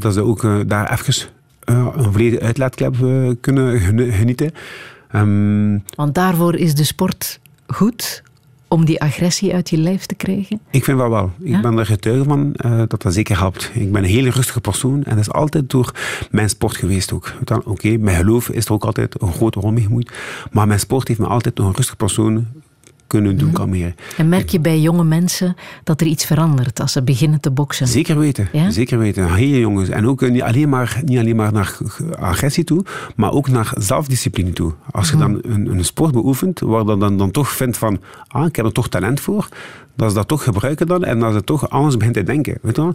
dat 0.00 0.14
ze 0.14 0.22
ook 0.22 0.68
daar 0.68 0.92
even 0.92 1.28
een 1.64 2.12
volledige 2.12 2.42
uitlaatklep 2.42 2.96
kunnen 3.40 3.80
genieten. 4.12 4.50
Um, 5.14 5.82
Want 5.94 6.14
daarvoor 6.14 6.56
is 6.56 6.74
de 6.74 6.84
sport 6.84 7.40
goed 7.66 8.22
om 8.72 8.84
die 8.84 9.00
agressie 9.00 9.54
uit 9.54 9.70
je 9.70 9.76
lijf 9.76 10.06
te 10.06 10.14
krijgen? 10.14 10.60
Ik 10.70 10.84
vind 10.84 10.98
wel 10.98 11.10
wel. 11.10 11.30
Ik 11.40 11.62
ben 11.62 11.78
er 11.78 11.86
getuige 11.86 12.24
van 12.24 12.54
uh, 12.66 12.82
dat 12.88 13.02
dat 13.02 13.12
zeker 13.12 13.38
helpt. 13.38 13.70
Ik 13.74 13.92
ben 13.92 14.02
een 14.02 14.10
hele 14.10 14.30
rustige 14.30 14.60
persoon 14.60 15.04
en 15.04 15.10
dat 15.16 15.18
is 15.18 15.32
altijd 15.32 15.70
door 15.70 15.92
mijn 16.30 16.48
sport 16.48 16.76
geweest 16.76 17.12
ook. 17.12 17.34
Oké, 17.40 17.70
okay, 17.70 17.96
mijn 17.96 18.16
geloof 18.16 18.48
is 18.48 18.64
er 18.64 18.72
ook 18.72 18.84
altijd 18.84 19.22
een 19.22 19.32
grote 19.32 19.60
rol 19.60 19.72
mee 19.72 19.82
gemoeid. 19.82 20.12
Maar 20.52 20.66
mijn 20.66 20.80
sport 20.80 21.08
heeft 21.08 21.20
me 21.20 21.26
altijd 21.26 21.58
een 21.58 21.72
rustige 21.72 21.96
persoon 21.96 22.46
kunnen 23.12 23.36
doen 23.36 23.52
kalmeren. 23.52 23.94
En 24.16 24.28
merk 24.28 24.48
je 24.48 24.60
bij 24.60 24.80
jonge 24.80 25.04
mensen 25.04 25.56
dat 25.84 26.00
er 26.00 26.06
iets 26.06 26.24
verandert 26.24 26.80
als 26.80 26.92
ze 26.92 27.02
beginnen 27.02 27.40
te 27.40 27.50
boksen? 27.50 27.88
Zeker 27.88 28.18
weten. 28.18 28.48
Ja? 28.52 28.70
Zeker 28.70 28.98
weten. 28.98 29.34
Hele 29.34 29.58
jongens. 29.58 29.88
En 29.88 30.06
ook 30.06 30.30
niet 30.30 30.42
alleen, 30.42 30.68
maar, 30.68 31.00
niet 31.04 31.18
alleen 31.18 31.36
maar 31.36 31.52
naar 31.52 31.78
agressie 32.18 32.64
toe, 32.64 32.84
maar 33.16 33.32
ook 33.32 33.48
naar 33.48 33.72
zelfdiscipline 33.78 34.52
toe. 34.52 34.72
Als 34.90 35.10
je 35.10 35.16
dan 35.16 35.38
een, 35.42 35.66
een 35.66 35.84
sport 35.84 36.12
beoefent, 36.12 36.60
waar 36.60 36.84
dan, 36.84 37.00
dan, 37.00 37.16
dan 37.16 37.30
toch 37.30 37.48
vindt 37.48 37.76
van, 37.76 38.00
ah, 38.28 38.46
ik 38.46 38.56
heb 38.56 38.64
er 38.64 38.72
toch 38.72 38.88
talent 38.88 39.20
voor, 39.20 39.48
dat 39.96 40.10
ze 40.10 40.16
dat 40.16 40.28
toch 40.28 40.44
gebruiken 40.44 40.86
dan 40.86 41.04
en 41.04 41.18
dat 41.18 41.32
ze 41.32 41.44
toch 41.44 41.70
anders 41.70 41.96
begint 41.96 42.14
te 42.14 42.22
denken. 42.22 42.58
Weet 42.62 42.76
je 42.76 42.82
wel? 42.82 42.94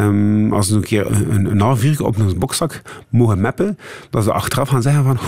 Um, 0.00 0.52
als 0.52 0.68
ze 0.68 0.74
een 0.74 0.82
keer 0.82 1.06
een, 1.30 1.50
een 1.50 1.60
half 1.60 1.84
uur 1.84 2.04
op 2.04 2.18
een 2.18 2.38
bokzak 2.38 2.82
mogen 3.08 3.40
mappen, 3.40 3.78
dat 4.10 4.24
ze 4.24 4.32
achteraf 4.32 4.68
gaan 4.68 4.82
zeggen 4.82 5.04
van 5.04 5.18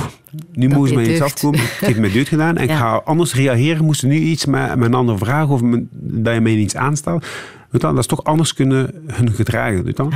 nu 0.52 0.68
mogen 0.68 0.88
ze 0.88 0.94
mij 0.94 1.10
iets 1.12 1.20
afkomen, 1.20 1.60
ik 1.60 1.78
heb 1.80 1.96
me 1.96 2.10
deut 2.10 2.28
gedaan 2.28 2.56
en 2.56 2.62
ik 2.62 2.76
ga 2.80 3.02
anders 3.04 3.34
reageren, 3.34 3.84
moest 3.84 4.02
nu 4.02 4.16
iets 4.26 4.46
met, 4.46 4.76
met 4.76 4.88
een 4.88 4.94
ander 4.94 5.18
vragen 5.18 5.48
of 5.48 5.60
dat 5.90 6.34
je 6.34 6.40
mij 6.40 6.54
iets 6.54 6.76
aanstelt. 6.76 7.26
Dat 7.70 7.98
is 7.98 8.06
toch 8.06 8.24
anders 8.24 8.54
kunnen 8.54 8.90
hun 9.06 9.32
gedragen. 9.32 9.92
Wel? 9.96 10.10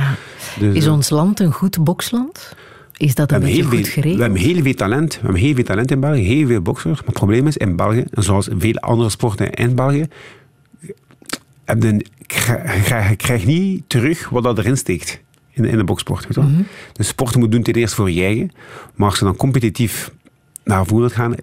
Dus, 0.59 0.75
is 0.75 0.87
ons 0.87 1.09
land 1.09 1.39
een 1.39 1.51
goed 1.51 1.83
boksland? 1.83 2.55
Is 2.97 3.15
dat 3.15 3.31
een 3.31 3.39
beetje 3.39 3.63
goed 3.63 3.87
geregeld? 3.87 4.15
We 4.15 4.21
hebben 4.21 4.41
heel 4.41 4.61
veel 4.63 4.73
talent. 4.73 5.13
We 5.13 5.19
hebben 5.21 5.41
heel 5.41 5.55
veel 5.55 5.63
talent 5.63 5.91
in 5.91 5.99
België, 5.99 6.21
heel 6.21 6.47
veel 6.47 6.61
boksers. 6.61 6.97
Maar 6.97 7.05
het 7.05 7.13
probleem 7.13 7.47
is, 7.47 7.57
in 7.57 7.75
België, 7.75 8.03
zoals 8.11 8.49
veel 8.57 8.75
andere 8.75 9.09
sporten 9.09 9.51
in 9.51 9.75
België, 9.75 10.07
je 11.65 13.15
krijgt 13.17 13.45
niet 13.45 13.83
terug 13.87 14.29
wat 14.29 14.43
dat 14.43 14.57
erin 14.57 14.77
steekt 14.77 15.21
in, 15.51 15.65
in 15.65 15.77
de 15.77 15.83
boksport. 15.83 16.27
Weet 16.27 16.45
mm 16.45 16.55
-hmm. 16.55 16.67
Dus 16.93 17.07
sporten 17.07 17.39
moet 17.39 17.51
doen 17.51 17.63
ten 17.63 17.73
eerste 17.73 17.95
voor 17.95 18.11
je 18.11 18.23
eigen. 18.23 18.51
Maar 18.95 19.09
als 19.09 19.19
je 19.19 19.25
dan 19.25 19.35
competitief 19.35 20.11
naar 20.63 20.85
voren 20.85 21.11
gaan, 21.11 21.35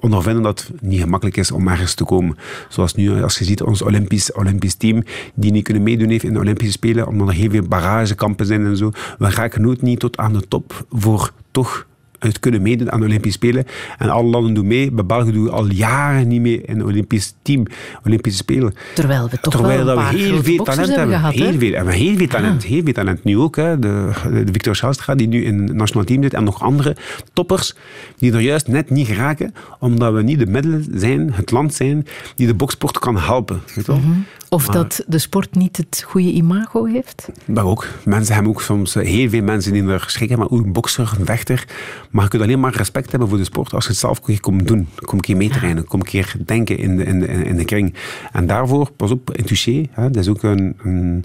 ondervinden 0.00 0.42
dat 0.42 0.66
het 0.66 0.82
niet 0.82 1.00
gemakkelijk 1.00 1.36
is 1.36 1.50
om 1.50 1.68
ergens 1.68 1.94
te 1.94 2.04
komen. 2.04 2.36
Zoals 2.68 2.94
nu, 2.94 3.22
als 3.22 3.38
je 3.38 3.44
ziet, 3.44 3.62
ons 3.62 3.82
Olympisch, 3.82 4.32
Olympisch 4.32 4.74
team, 4.74 5.02
die 5.34 5.52
niet 5.52 5.64
kunnen 5.64 5.82
meedoen 5.82 6.08
heeft 6.08 6.24
in 6.24 6.32
de 6.32 6.38
Olympische 6.38 6.72
Spelen, 6.72 7.06
omdat 7.06 7.28
er 7.28 7.34
heel 7.34 7.50
veel 7.50 7.68
barragekampen 7.68 8.46
zijn 8.46 8.66
en 8.66 8.76
zo. 8.76 8.90
We 9.18 9.30
raken 9.30 9.62
nooit 9.62 9.82
niet 9.82 10.00
tot 10.00 10.16
aan 10.16 10.32
de 10.32 10.48
top 10.48 10.86
voor 10.90 11.32
toch 11.50 11.86
het 12.18 12.38
kunnen 12.40 12.62
meedoen 12.62 12.92
aan 12.92 13.00
de 13.00 13.06
Olympische 13.06 13.38
Spelen. 13.38 13.66
En 13.98 14.08
alle 14.08 14.28
landen 14.28 14.54
doen 14.54 14.66
mee. 14.66 14.90
Bij 14.90 15.04
België 15.04 15.32
doen 15.32 15.44
we 15.44 15.50
al 15.50 15.66
jaren 15.66 16.28
niet 16.28 16.40
mee 16.40 16.60
in 16.60 16.78
het 16.78 16.86
Olympisch 16.86 17.34
team, 17.42 17.66
Olympische 18.04 18.38
Spelen. 18.38 18.74
Terwijl 18.94 19.28
we 19.28 19.40
toch 19.40 19.52
Terwijl 19.52 19.84
wel 19.84 19.96
we 19.96 20.02
heel 20.02 20.42
veel 20.42 20.64
talent 20.64 20.96
hebben. 20.96 21.16
Gehad, 21.16 21.34
heel, 21.34 21.58
veel, 21.58 21.72
en 21.72 21.88
heel 21.88 22.16
veel 22.16 22.26
talent. 22.26 22.62
Ah. 22.62 22.68
Heel 22.68 22.82
veel 22.84 22.92
talent. 22.92 23.24
Nu 23.24 23.38
ook. 23.38 23.56
Hè. 23.56 23.78
De, 23.78 24.10
de 24.44 24.52
Victor 24.52 24.76
Schelstra, 24.76 25.14
die 25.14 25.28
nu 25.28 25.44
in 25.44 25.62
het 25.62 25.72
nationaal 25.72 26.04
team 26.04 26.22
zit. 26.22 26.34
En 26.34 26.44
nog 26.44 26.62
andere 26.62 26.96
toppers 27.32 27.74
die 28.16 28.32
er 28.32 28.40
juist 28.40 28.68
net 28.68 28.90
niet 28.90 29.06
geraken. 29.06 29.54
Omdat 29.78 30.12
we 30.12 30.22
niet 30.22 30.38
de 30.38 30.46
middelen 30.46 30.86
zijn, 30.94 31.32
het 31.32 31.50
land 31.50 31.74
zijn, 31.74 32.06
die 32.34 32.46
de 32.46 32.54
boksport 32.54 32.98
kan 32.98 33.18
helpen. 33.18 33.60
Weet 33.66 33.86
je 33.86 33.92
wel? 33.92 33.96
Mm 33.96 34.02
-hmm. 34.02 34.26
Of 34.50 34.66
dat 34.66 35.04
de 35.06 35.18
sport 35.18 35.54
niet 35.54 35.76
het 35.76 36.04
goede 36.06 36.32
imago 36.32 36.84
heeft? 36.84 37.28
Dat 37.44 37.64
ook. 37.64 37.86
Mensen 38.04 38.34
hebben 38.34 38.52
ook 38.52 38.62
soms 38.62 38.94
eh, 38.94 39.06
heel 39.06 39.28
veel 39.28 39.42
mensen 39.42 39.72
die 39.72 39.86
er 39.88 40.04
schrikken. 40.06 40.38
Maar 40.38 40.50
een 40.50 40.72
bokser, 40.72 41.12
een 41.18 41.26
vechter. 41.26 41.64
Maar 42.10 42.24
je 42.24 42.30
kunt 42.30 42.42
alleen 42.42 42.60
maar 42.60 42.76
respect 42.76 43.10
hebben 43.10 43.28
voor 43.28 43.38
de 43.38 43.44
sport 43.44 43.74
als 43.74 43.84
je 43.84 43.90
het 43.90 43.98
zelf 43.98 44.20
komt 44.40 44.68
doen. 44.68 44.88
Kom 44.94 45.14
een 45.14 45.24
keer 45.24 45.36
mee 45.36 45.50
trainen. 45.50 45.84
Kom 45.84 46.00
een 46.00 46.06
keer 46.06 46.34
denken 46.44 46.78
in 46.78 46.96
de, 46.96 47.04
in 47.04 47.20
de, 47.20 47.26
in 47.26 47.56
de 47.56 47.64
kring. 47.64 47.94
En 48.32 48.46
daarvoor, 48.46 48.90
pas 48.96 49.10
op, 49.10 49.36
in 49.36 49.44
touché. 49.44 49.86
Hè, 49.90 50.10
dat 50.10 50.22
is 50.22 50.28
ook 50.28 50.42
een, 50.42 50.76
een 50.82 51.24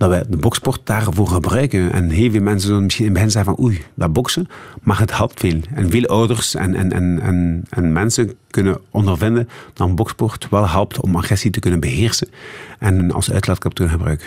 dat 0.00 0.08
wij 0.08 0.24
de 0.28 0.36
boksport 0.36 0.80
daarvoor 0.84 1.28
gebruiken. 1.28 1.92
En 1.92 2.10
heel 2.10 2.30
veel 2.30 2.42
mensen 2.42 2.68
zullen 2.68 2.82
misschien 2.82 3.06
in 3.06 3.10
het 3.10 3.20
begin 3.20 3.36
zeggen 3.36 3.54
van 3.54 3.64
oei, 3.64 3.84
dat 3.94 4.12
boksen, 4.12 4.46
maar 4.82 4.98
het 4.98 5.16
helpt 5.16 5.40
veel. 5.40 5.60
En 5.74 5.90
veel 5.90 6.06
ouders 6.06 6.54
en, 6.54 6.74
en, 6.74 6.92
en, 6.92 7.20
en, 7.22 7.64
en 7.68 7.92
mensen 7.92 8.32
kunnen 8.50 8.80
ondervinden 8.90 9.48
dat 9.72 9.88
een 9.88 9.94
boksport 9.94 10.48
wel 10.50 10.68
helpt 10.68 11.00
om 11.00 11.16
agressie 11.16 11.50
te 11.50 11.60
kunnen 11.60 11.80
beheersen 11.80 12.28
en 12.78 13.12
als 13.12 13.32
uitlaatklep 13.32 13.72
te 13.72 13.82
kunnen 13.82 13.98
gebruiken. 13.98 14.26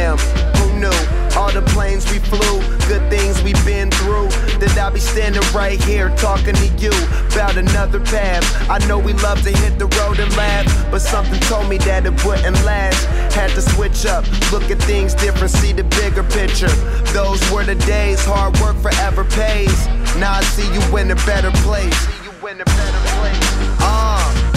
Damn, 0.00 0.16
who 0.56 0.80
knew? 0.80 1.00
All 1.36 1.52
the 1.52 1.60
planes 1.76 2.10
we 2.10 2.20
flew, 2.20 2.56
good 2.88 3.04
things 3.10 3.42
we've 3.42 3.64
been 3.66 3.90
through. 3.90 4.28
That 4.56 4.78
I'll 4.80 4.90
be 4.90 4.98
standing 4.98 5.42
right 5.52 5.78
here 5.84 6.08
talking 6.16 6.54
to 6.54 6.68
you 6.80 6.90
about 7.28 7.58
another 7.58 8.00
path. 8.00 8.42
I 8.70 8.78
know 8.88 8.98
we 8.98 9.12
love 9.12 9.42
to 9.42 9.50
hit 9.50 9.78
the 9.78 9.88
road 10.00 10.18
and 10.18 10.34
laugh, 10.38 10.64
but 10.90 11.00
something 11.00 11.38
told 11.40 11.68
me 11.68 11.76
that 11.84 12.06
it 12.06 12.24
wouldn't 12.24 12.64
last. 12.64 13.04
Had 13.34 13.50
to 13.50 13.60
switch 13.60 14.06
up, 14.06 14.24
look 14.50 14.70
at 14.70 14.78
things 14.88 15.12
different, 15.12 15.50
see 15.50 15.74
the 15.74 15.84
bigger 15.84 16.24
picture. 16.24 16.72
Those 17.12 17.38
were 17.52 17.64
the 17.64 17.74
days, 17.84 18.24
hard 18.24 18.58
work 18.60 18.76
forever 18.76 19.24
pays. 19.24 19.86
Now 20.16 20.32
I 20.32 20.42
see 20.56 20.68
you 20.72 20.96
in 20.96 21.10
a 21.10 21.20
better 21.28 21.50
place. 21.60 21.94
See 22.08 22.24
you 22.24 22.48
in 22.48 22.58
a 22.58 22.64
better 22.64 23.02
place. 23.20 23.48
Uh, 23.84 24.00
how 24.32 24.49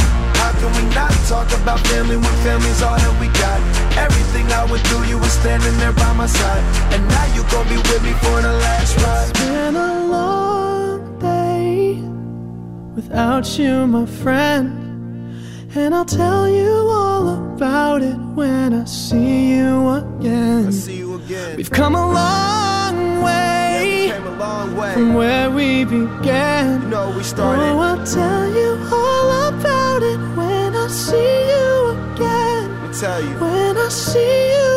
can 0.64 0.72
we 0.80 0.96
not 0.96 1.12
talk 1.28 1.48
about 1.62 1.80
family 1.88 2.16
when 2.16 2.34
family's 2.48 2.82
all 2.82 2.96
that 2.96 3.16
we 3.20 3.28
got? 3.44 3.60
Everything 3.98 4.46
I 4.52 4.64
went 4.72 4.86
through, 4.88 5.04
you 5.12 5.18
were 5.18 5.36
standing 5.42 5.76
there 5.78 5.92
by 5.92 6.14
my 6.14 6.26
side. 6.26 6.64
And 6.94 7.02
now 7.08 7.26
you 7.36 7.44
gon' 7.52 7.68
be 7.68 7.78
with 7.78 8.04
me 8.04 8.14
for 8.24 8.42
the 8.42 8.54
last 8.66 8.98
ride. 9.04 9.30
It's 9.30 9.40
been 9.40 9.76
a 9.76 9.94
long 10.16 11.20
day 11.20 12.00
without 12.96 13.60
you, 13.60 13.88
my 13.88 14.06
friend. 14.06 14.80
And 15.76 15.94
I'll 15.96 16.06
tell 16.06 16.48
you 16.48 16.72
all 17.00 17.28
about 17.56 18.02
it 18.04 18.18
when 18.38 18.74
I 18.74 18.86
see 18.86 19.56
you 19.56 19.90
again. 19.90 20.68
I 20.68 20.70
see 20.70 20.98
you 20.98 21.16
again. 21.16 21.58
We've 21.58 21.72
come 21.72 21.96
a 21.96 22.08
long 22.22 23.24
way, 23.24 23.63
we 24.04 24.12
came 24.12 24.28
a 24.28 24.38
long 24.38 24.76
way. 24.76 24.94
from 24.94 25.14
where 25.14 25.50
we 25.50 25.86
began. 25.86 26.82
You 26.82 26.88
know, 26.90 27.14
we 27.16 27.24
started. 27.24 27.62
Oh, 27.64 27.80
I'll 27.80 28.06
tell 28.06 28.48
you 28.60 28.72
all 28.92 29.48
about 29.50 30.04
it 30.04 30.20
when 30.38 30.76
I 30.76 30.88
see 30.88 31.32
you 31.54 31.90
again. 32.14 32.90
Me 32.90 32.94
tell 32.94 33.22
you. 33.24 33.36
When 33.40 33.78
I 33.78 33.90
see 33.90 34.52
you 34.54 34.73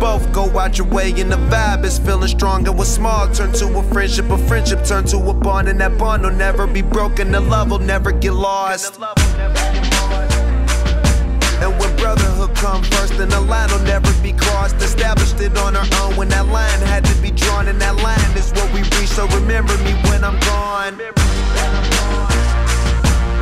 both 0.00 0.32
go 0.32 0.58
out 0.58 0.78
your 0.78 0.86
way 0.86 1.10
and 1.20 1.30
the 1.30 1.36
vibe 1.36 1.84
is 1.84 1.98
feeling 1.98 2.28
strong 2.28 2.66
and 2.66 2.76
what's 2.76 2.90
small 2.90 3.28
turn 3.32 3.52
to 3.52 3.66
a 3.78 3.82
friendship, 3.92 4.30
a 4.30 4.38
friendship 4.48 4.82
turn 4.84 5.04
to 5.04 5.18
a 5.18 5.34
bond 5.34 5.68
and 5.68 5.78
that 5.78 5.98
bond 5.98 6.22
will 6.22 6.30
never 6.30 6.66
be 6.66 6.80
broken, 6.80 7.30
the 7.30 7.40
love 7.40 7.70
will 7.70 7.78
never 7.78 8.10
get 8.10 8.32
lost. 8.32 8.98
And 11.60 11.78
when 11.78 11.94
brotherhood 11.96 12.56
come 12.56 12.82
first, 12.82 13.18
then 13.18 13.28
the 13.28 13.40
line 13.42 13.70
will 13.70 13.84
never 13.84 14.10
be 14.22 14.32
crossed. 14.32 14.76
Established 14.76 15.38
it 15.40 15.54
on 15.58 15.76
our 15.76 15.86
own 16.00 16.16
when 16.16 16.30
that 16.30 16.46
line 16.48 16.80
had 16.88 17.04
to 17.04 17.14
be 17.20 17.30
drawn, 17.30 17.68
and 17.68 17.78
that 17.82 17.96
line 17.96 18.32
is 18.34 18.50
what 18.52 18.72
we 18.72 18.80
reach. 18.96 19.12
So 19.12 19.28
remember 19.28 19.76
me 19.84 19.92
when 20.08 20.24
I'm 20.24 20.40
gone. 20.40 20.96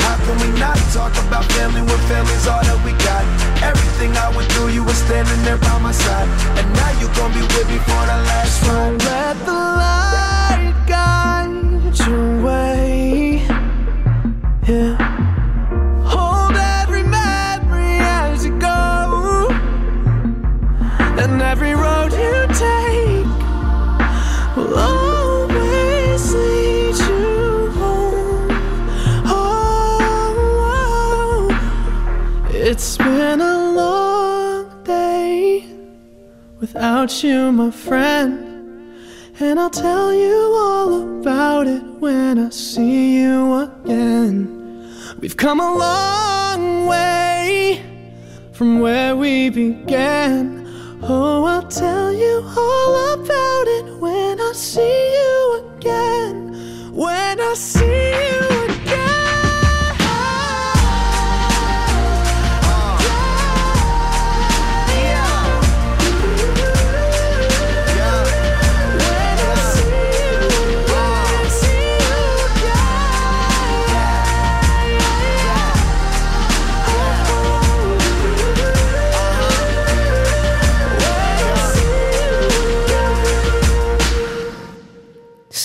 How 0.02 0.16
can 0.18 0.36
we 0.42 0.58
not 0.58 0.76
talk 0.90 1.14
about 1.28 1.44
family 1.52 1.82
when 1.82 1.98
family's 2.10 2.48
all 2.48 2.60
that 2.60 2.77
my 5.88 5.92
side, 5.92 6.28
and 6.58 6.68
now 6.74 7.00
you 7.00 7.08
gon' 7.16 7.32
be 7.32 7.40
with 7.40 7.68
me 7.70 7.78
for 7.78 8.02
the 8.10 8.18
last 8.28 8.47
you, 37.22 37.52
my 37.52 37.70
friend. 37.70 38.44
And 39.40 39.58
I'll 39.58 39.70
tell 39.70 40.12
you 40.12 40.36
all 40.58 41.20
about 41.20 41.66
it 41.66 41.82
when 42.00 42.38
I 42.38 42.50
see 42.50 43.20
you 43.20 43.54
again. 43.54 44.92
We've 45.20 45.36
come 45.36 45.60
a 45.60 45.76
long 45.76 46.86
way 46.86 47.82
from 48.52 48.80
where 48.80 49.16
we 49.16 49.50
began. 49.50 50.66
Oh, 51.02 51.44
I'll 51.44 51.68
tell 51.68 52.12
you 52.12 52.42
all 52.56 53.14
about 53.14 53.66
it 53.66 53.98
when 53.98 54.40
I 54.40 54.52
see 54.54 55.12
you 55.18 55.72
again. 55.76 56.92
When 56.92 57.40
I 57.40 57.54
see 57.54 58.10
you 58.22 58.27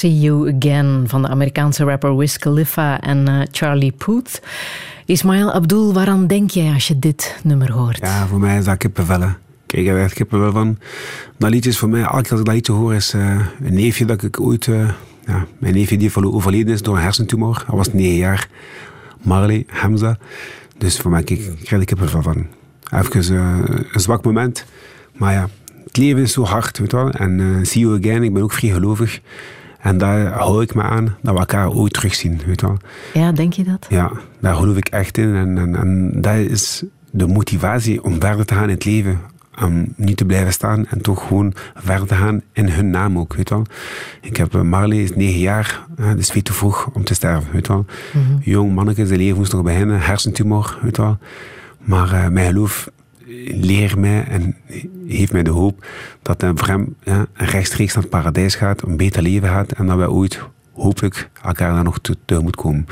See 0.03 0.19
You 0.19 0.55
Again 0.55 1.03
van 1.07 1.21
de 1.21 1.27
Amerikaanse 1.27 1.83
rapper 1.83 2.17
Wiz 2.17 2.37
Khalifa 2.37 3.01
en 3.01 3.27
eh, 3.27 3.41
Charlie 3.51 3.91
Puth. 3.91 4.41
Ismail 5.05 5.51
Abdul, 5.51 5.93
waaraan 5.93 6.27
denk 6.27 6.49
jij 6.49 6.73
als 6.73 6.87
je 6.87 6.99
dit 6.99 7.39
nummer 7.43 7.71
hoort? 7.71 7.97
Ja, 7.97 8.27
voor 8.27 8.39
mij 8.39 8.57
is 8.57 8.65
dat 8.65 8.77
kippenvellen. 8.77 9.37
Kijk, 9.65 9.81
ik 9.81 9.87
heb 9.87 9.97
echt 9.97 10.13
kippenvel 10.13 10.51
van. 10.51 10.77
Dat 11.37 11.49
liedje 11.49 11.69
is 11.69 11.77
voor 11.77 11.89
mij, 11.89 12.01
keer 12.01 12.11
als 12.31 12.39
ik 12.39 12.45
dat 12.45 12.47
liedje 12.55 12.73
hoor, 12.73 12.93
is 12.93 13.13
eh, 13.13 13.39
een 13.63 13.73
neefje 13.73 14.05
dat 14.05 14.23
ik 14.23 14.39
ooit... 14.39 14.67
eh, 14.67 14.89
ja, 15.25 15.45
mijn 15.57 15.73
neefje 15.73 15.97
die 15.97 16.11
overleden 16.33 16.73
is 16.73 16.81
door 16.81 16.95
een 16.95 17.01
hersentumor. 17.01 17.63
Hij 17.67 17.77
was 17.77 17.93
negen 17.93 18.17
jaar. 18.17 18.47
Marley 19.21 19.65
Hamza. 19.67 20.17
Dus 20.77 20.97
voor 20.97 21.11
mij 21.11 21.23
krijg 21.23 21.81
ik 21.81 21.85
kippenvel 21.85 22.21
van. 22.21 22.47
Even 22.91 23.35
eh, 23.35 23.59
een 23.91 23.99
zwak 23.99 24.23
moment. 24.23 24.65
Maar 25.13 25.33
ja, 25.33 25.49
het 25.83 25.97
leven 25.97 26.21
is 26.21 26.33
zo 26.33 26.43
hard, 26.43 26.77
weet 26.77 26.91
je 26.91 26.97
wel. 26.97 27.11
En 27.11 27.59
see 27.65 27.81
you 27.81 27.99
again, 27.99 28.23
ik 28.23 28.33
ben 28.33 28.43
ook 28.43 28.53
vrij 28.53 28.71
gelovig. 28.71 29.21
En 29.83 29.97
daar 29.97 30.31
hou 30.31 30.61
ik 30.61 30.75
me 30.75 30.81
aan 30.81 31.15
dat 31.21 31.33
we 31.33 31.39
elkaar 31.39 31.71
ooit 31.71 31.93
terugzien, 31.93 32.41
weet 32.45 32.61
wel. 32.61 32.77
Ja, 33.13 33.31
denk 33.31 33.53
je 33.53 33.63
dat? 33.63 33.85
Ja, 33.89 34.11
daar 34.39 34.55
geloof 34.55 34.77
ik 34.77 34.87
echt 34.87 35.17
in. 35.17 35.35
En, 35.35 35.57
en, 35.57 35.75
en 35.75 36.21
dat 36.21 36.35
is 36.35 36.83
de 37.11 37.27
motivatie 37.27 38.03
om 38.03 38.19
verder 38.19 38.45
te 38.45 38.53
gaan 38.53 38.63
in 38.63 38.69
het 38.69 38.85
leven. 38.85 39.19
Om 39.61 39.93
niet 39.95 40.17
te 40.17 40.25
blijven 40.25 40.53
staan 40.53 40.85
en 40.87 41.01
toch 41.01 41.27
gewoon 41.27 41.53
verder 41.75 42.07
te 42.07 42.15
gaan 42.15 42.41
in 42.53 42.69
hun 42.69 42.89
naam 42.89 43.17
ook, 43.19 43.35
weet 43.35 43.49
wel. 43.49 43.65
Ik 44.21 44.37
heb 44.37 44.55
eh, 44.55 44.61
Marley, 44.61 44.97
is 44.97 45.15
negen 45.15 45.39
jaar, 45.39 45.85
is 46.17 46.29
veel 46.29 46.41
te 46.41 46.53
vroeg 46.53 46.89
om 46.93 47.03
te 47.03 47.13
sterven, 47.13 47.51
weet 47.51 47.67
wel. 47.67 47.85
Jong 48.39 48.73
manneke, 48.73 49.07
zijn 49.07 49.19
leven 49.19 49.37
moest 49.37 49.53
nog 49.53 49.63
beginnen, 49.63 49.99
hersentumor, 49.99 50.79
weet 50.81 50.97
wel. 50.97 51.17
Maar 51.77 52.13
eh, 52.13 52.27
mijn 52.27 52.47
geloof 52.47 52.89
leert 53.47 53.95
mij 53.95 54.23
en 54.23 54.55
heeft 55.07 55.31
mij 55.31 55.43
de 55.43 55.49
hoop 55.49 55.85
dat 56.21 56.41
hij 56.41 56.51
voor 56.55 56.85
ja, 57.03 57.25
rechtstreeks 57.33 57.93
naar 57.93 58.03
het 58.03 58.11
paradijs 58.11 58.55
gaat, 58.55 58.81
een 58.81 58.97
beter 58.97 59.21
leven 59.21 59.49
gaat 59.49 59.71
en 59.71 59.85
dat 59.85 59.97
wij 59.97 60.07
ooit 60.07 60.41
hopelijk 60.73 61.29
elkaar 61.41 61.73
daar 61.73 61.83
nog 61.83 61.99
te- 61.99 62.17
tegemoet 62.25 62.55
komen. 62.55 62.85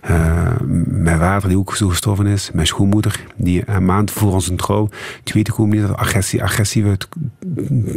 Eh, 0.00 0.60
mijn 0.86 1.18
vader, 1.18 1.48
die 1.48 1.58
ook 1.58 1.76
zo 1.76 1.88
gestorven 1.88 2.26
is, 2.26 2.50
mijn 2.52 2.66
schoonmoeder, 2.66 3.20
die 3.36 3.62
een 3.66 3.84
maand 3.84 4.10
voor 4.10 4.32
onze 4.32 4.54
trouw 4.54 4.88
te 5.22 5.32
weten 5.32 5.68
niet 5.68 5.80
dat 5.86 5.96
agressie, 5.96 6.42
agressieve 6.42 6.96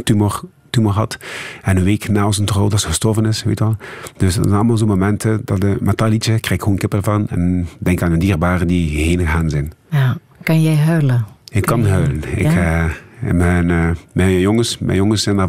tumor, 0.04 0.42
tumor 0.70 0.92
had. 0.92 1.18
En 1.62 1.76
een 1.76 1.84
week 1.84 2.08
na 2.08 2.26
onze 2.26 2.44
trouw 2.44 2.68
dat 2.68 2.80
ze 2.80 2.86
gestorven 2.86 3.26
is, 3.26 3.42
weet 3.42 3.58
je 3.58 3.64
wel. 3.64 3.76
Dus 4.16 4.34
dat 4.34 4.44
zijn 4.44 4.56
allemaal 4.56 4.76
zo'n 4.76 4.88
momenten, 4.88 5.40
dat 5.44 5.60
de, 5.60 5.76
met 5.80 5.96
krijg 6.40 6.50
ik 6.50 6.62
gewoon 6.62 6.78
kippen 6.78 7.02
van 7.02 7.28
en 7.28 7.68
denk 7.78 8.02
aan 8.02 8.10
de 8.12 8.18
dierbaren 8.18 8.66
die 8.66 9.04
heen 9.04 9.18
gegaan 9.18 9.50
zijn. 9.50 9.72
Ja. 9.90 10.16
Kan 10.42 10.62
jij 10.62 10.76
huilen? 10.76 11.24
Ik 11.50 11.62
kan 11.62 11.86
huilen. 11.86 12.22
Ja? 12.36 12.88
eh, 13.20 13.32
mijn, 13.32 13.70
eh, 13.70 13.90
mijn, 14.12 14.40
jongens, 14.40 14.78
mijn 14.78 14.96
jongens 14.96 15.22
zijn 15.22 15.36
daar 15.36 15.48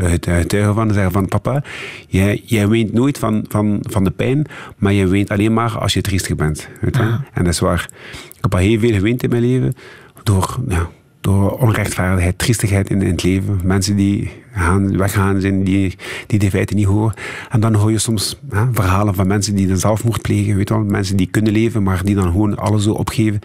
getuigen 0.00 0.74
van. 0.74 0.88
Ze 0.88 0.94
zeggen 0.94 1.12
van, 1.12 1.28
papa, 1.28 1.62
jij, 2.08 2.42
jij 2.44 2.68
weent 2.68 2.92
nooit 2.92 3.18
van, 3.18 3.44
van, 3.48 3.78
van 3.82 4.04
de 4.04 4.10
pijn, 4.10 4.46
maar 4.76 4.92
je 4.92 5.06
weent 5.06 5.30
alleen 5.30 5.52
maar 5.52 5.78
als 5.78 5.94
je 5.94 6.00
triestig 6.00 6.36
bent. 6.36 6.68
Weet 6.80 6.96
je? 6.96 7.02
En 7.32 7.44
dat 7.44 7.52
is 7.52 7.60
waar. 7.60 7.88
Ik 8.12 8.38
heb 8.40 8.54
al 8.54 8.60
heel 8.60 8.78
veel 8.78 8.92
geweend 8.92 9.22
in 9.22 9.30
mijn 9.30 9.42
leven. 9.42 9.74
Door, 10.22 10.58
ja, 10.68 10.88
door 11.20 11.50
onrechtvaardigheid, 11.50 12.38
triestigheid 12.38 12.90
in, 12.90 13.02
in 13.02 13.10
het 13.10 13.22
leven. 13.22 13.60
Mensen 13.64 13.96
die 13.96 14.30
gaan, 14.52 14.96
weggaan 14.96 15.40
zijn, 15.40 15.64
die, 15.64 15.96
die 16.26 16.38
de 16.38 16.50
feiten 16.50 16.76
niet 16.76 16.86
horen. 16.86 17.14
En 17.50 17.60
dan 17.60 17.74
hoor 17.74 17.90
je 17.90 17.98
soms 17.98 18.38
hè, 18.50 18.64
verhalen 18.72 19.14
van 19.14 19.26
mensen 19.26 19.54
die 19.54 19.66
dan 19.66 19.78
zelfmoord 19.78 20.22
plegen. 20.22 20.56
Weet 20.56 20.68
je 20.68 20.74
wel? 20.74 20.84
Mensen 20.84 21.16
die 21.16 21.26
kunnen 21.26 21.52
leven, 21.52 21.82
maar 21.82 22.04
die 22.04 22.14
dan 22.14 22.30
gewoon 22.30 22.56
alles 22.56 22.82
zo 22.82 22.92
opgeven. 22.92 23.40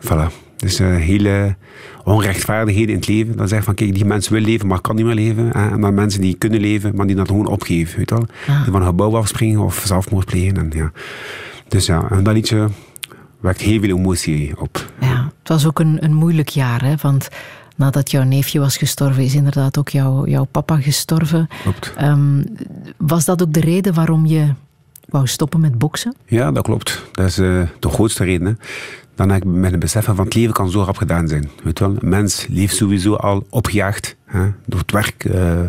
Voilà. 0.00 0.45
Dus 0.56 0.78
eh, 0.78 0.96
hele 0.96 1.56
onrechtvaardigheden 2.04 2.88
in 2.88 2.96
het 2.96 3.08
leven. 3.08 3.36
Dan 3.36 3.48
zeg 3.48 3.64
van, 3.64 3.74
kijk, 3.74 3.94
die 3.94 4.04
mensen 4.04 4.32
willen 4.32 4.48
leven, 4.48 4.66
maar 4.66 4.80
kan 4.80 4.96
niet 4.96 5.04
meer 5.04 5.14
leven. 5.14 5.48
Hè? 5.52 5.70
En 5.70 5.80
dan 5.80 5.94
mensen 5.94 6.20
die 6.20 6.34
kunnen 6.34 6.60
leven, 6.60 6.94
maar 6.94 7.06
die 7.06 7.16
dat 7.16 7.28
gewoon 7.28 7.46
opgeven. 7.46 7.98
Weet 7.98 8.08
je 8.08 8.14
wel? 8.14 8.26
Die 8.62 8.72
van 8.72 8.80
een 8.80 8.86
gebouw 8.86 9.16
afspringen 9.16 9.60
of 9.60 9.82
zelfmoord 9.86 10.26
plegen. 10.26 10.56
En, 10.56 10.70
ja. 10.74 10.92
Dus 11.68 11.86
ja, 11.86 12.10
en 12.10 12.22
dat 12.22 12.34
liedje 12.34 12.68
wekt 13.40 13.60
heel 13.60 13.80
veel 13.80 13.96
emotie 13.96 14.60
op. 14.60 14.92
Ja, 15.00 15.30
het 15.38 15.48
was 15.48 15.66
ook 15.66 15.78
een, 15.78 16.04
een 16.04 16.14
moeilijk 16.14 16.48
jaar, 16.48 16.84
hè? 16.84 16.94
want 17.00 17.28
nadat 17.76 18.10
jouw 18.10 18.22
neefje 18.22 18.60
was 18.60 18.76
gestorven, 18.76 19.22
is 19.22 19.34
inderdaad 19.34 19.78
ook 19.78 19.88
jouw, 19.88 20.26
jouw 20.26 20.44
papa 20.44 20.76
gestorven. 20.76 21.48
Klopt. 21.62 21.92
Ehm, 21.96 22.44
was 22.96 23.24
dat 23.24 23.42
ook 23.42 23.52
de 23.52 23.60
reden 23.60 23.94
waarom 23.94 24.26
je 24.26 24.52
wou 25.08 25.26
stoppen 25.26 25.60
met 25.60 25.78
boksen? 25.78 26.14
Ja, 26.26 26.52
dat 26.52 26.64
klopt. 26.64 27.02
Dat 27.12 27.26
is 27.26 27.38
eh, 27.38 27.62
de 27.78 27.88
grootste 27.88 28.24
reden. 28.24 28.46
Hè. 28.46 28.52
Dan 29.16 29.30
heb 29.30 29.42
ik 29.42 29.48
met 29.48 29.70
het 29.70 29.80
beseffen 29.80 30.16
van 30.16 30.24
het 30.24 30.34
leven 30.34 30.54
kan 30.54 30.70
zo 30.70 30.82
rap 30.82 30.96
gedaan 30.96 31.28
zijn. 31.28 31.50
Weet 31.62 31.78
wel? 31.78 31.96
Een 32.00 32.08
mens 32.08 32.46
leeft 32.50 32.76
sowieso 32.76 33.14
al 33.14 33.46
opgejaagd 33.50 34.16
Hè? 34.26 34.46
Door 34.66 34.80
het 34.80 34.92
werk, 34.92 35.24
uh, 35.24 35.60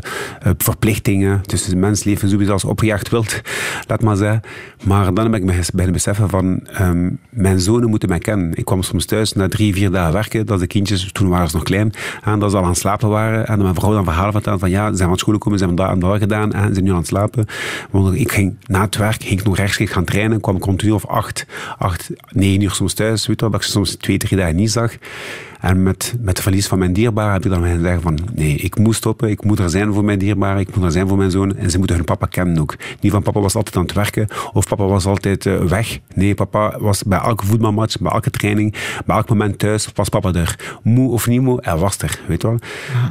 verplichtingen. 0.58 1.42
Dus 1.46 1.66
de 1.66 1.76
mens 1.76 2.04
leven 2.04 2.30
sowieso 2.30 2.52
als 2.52 2.64
opgejaagd 2.64 3.10
wilt, 3.10 3.42
laat 3.88 4.02
maar 4.02 4.16
zeggen. 4.16 4.42
Maar 4.84 5.04
dan 5.06 5.14
ben 5.14 5.34
ik 5.34 5.44
me 5.44 5.62
bij 5.74 5.92
beseffen 5.92 6.30
van, 6.30 6.68
um, 6.82 7.20
mijn 7.30 7.60
zonen 7.60 7.90
moeten 7.90 8.10
mij 8.10 8.20
kennen. 8.20 8.56
Ik 8.56 8.66
kwam 8.66 8.84
soms 8.84 9.06
thuis 9.06 9.34
na 9.34 9.48
drie, 9.48 9.74
vier 9.74 9.92
dagen 9.92 10.14
werken, 10.14 10.46
dat 10.46 10.60
de 10.60 10.68
kindjes, 10.68 11.12
toen 11.12 11.30
waren 11.30 11.50
ze 11.50 11.56
nog 11.56 11.66
klein, 11.66 11.92
dat 12.40 12.52
ze 12.52 12.58
al 12.58 12.64
aan 12.64 12.70
het 12.70 12.78
slapen 12.78 13.10
waren. 13.10 13.48
En 13.48 13.62
mijn 13.62 13.76
vrouw 13.76 13.94
dan 13.94 14.04
verhalen 14.04 14.32
vertelde 14.32 14.60
van, 14.60 14.70
ja, 14.70 14.90
ze 14.90 14.96
zijn 14.96 15.10
van 15.10 15.18
school 15.18 15.34
gekomen, 15.34 15.60
ze 15.60 15.66
hebben 15.66 15.86
daar 15.86 15.94
en 15.94 16.00
daar 16.00 16.18
gedaan, 16.18 16.54
en 16.54 16.68
ze 16.68 16.74
zijn 16.74 16.86
nu 16.86 16.92
aan 16.92 16.98
het 16.98 17.08
slapen. 17.08 17.46
Want 17.92 18.16
ik 18.16 18.32
ging 18.32 18.56
na 18.66 18.82
het 18.82 18.98
werk, 18.98 19.24
ging 19.24 19.40
ik 19.40 19.46
nog 19.46 19.58
rechtstreeks 19.58 19.92
gaan 19.92 20.06
trainen, 20.06 20.42
kwam 20.42 20.56
ik 20.56 20.64
rond 20.64 20.92
of 20.92 21.06
acht, 21.06 21.46
acht, 21.78 22.10
negen 22.32 22.62
uur 22.62 22.72
soms 22.72 22.94
thuis, 22.94 23.28
weet 23.28 23.40
je 23.40 23.46
dat 23.50 23.56
ik 23.56 23.64
ze 23.64 23.72
soms 23.72 23.96
twee, 23.96 24.18
drie 24.18 24.38
dagen 24.38 24.56
niet 24.56 24.72
zag. 24.72 24.98
En 25.68 25.84
met, 25.84 26.16
met 26.20 26.28
het 26.28 26.42
verlies 26.42 26.68
van 26.68 26.80
mijn 26.80 26.94
dierbaren 26.94 27.34
heb 27.34 27.46
ik 27.46 27.52
dan 27.52 27.64
gezegd 27.64 28.02
van 28.02 28.18
nee, 28.36 28.56
ik 28.56 28.78
moet 28.78 28.96
stoppen, 28.96 29.30
ik 29.30 29.44
moet 29.44 29.60
er 29.60 29.70
zijn 29.70 29.94
voor 29.94 30.04
mijn 30.04 30.20
dierbaren, 30.20 30.60
ik 30.60 30.76
moet 30.76 30.86
er 30.86 30.92
zijn 30.92 31.08
voor 31.08 31.18
mijn 31.18 31.32
zoon 31.32 31.56
en 31.56 31.72
ze 31.72 31.78
moeten 31.78 31.96
hun 31.96 32.06
papa 32.06 32.26
kennen 32.26 32.62
ook. 32.62 32.76
Niet 33.00 33.12
van 33.12 33.24
papa 33.24 33.40
was 33.40 33.56
altijd 33.56 33.76
aan 33.76 33.82
het 33.82 33.94
werken 33.94 34.28
of 34.54 34.68
papa 34.68 34.84
was 34.84 35.06
altijd 35.06 35.46
uh, 35.46 35.62
weg. 35.62 36.00
Nee, 36.14 36.34
papa 36.34 36.80
was 36.80 37.04
bij 37.04 37.20
elke 37.20 37.46
voetbalmatch, 37.46 38.00
bij 38.00 38.12
elke 38.12 38.30
training, 38.30 38.76
bij 39.06 39.16
elk 39.16 39.30
moment 39.30 39.60
thuis, 39.60 39.90
was 39.94 40.10
papa 40.10 40.34
er. 40.34 40.80
Moe 40.84 41.12
of 41.12 41.28
niet 41.28 41.42
moe, 41.42 41.58
hij 41.62 41.76
was 41.76 41.98
er, 41.98 42.20
weet 42.28 42.42
je 42.42 42.48
wel. 42.48 42.60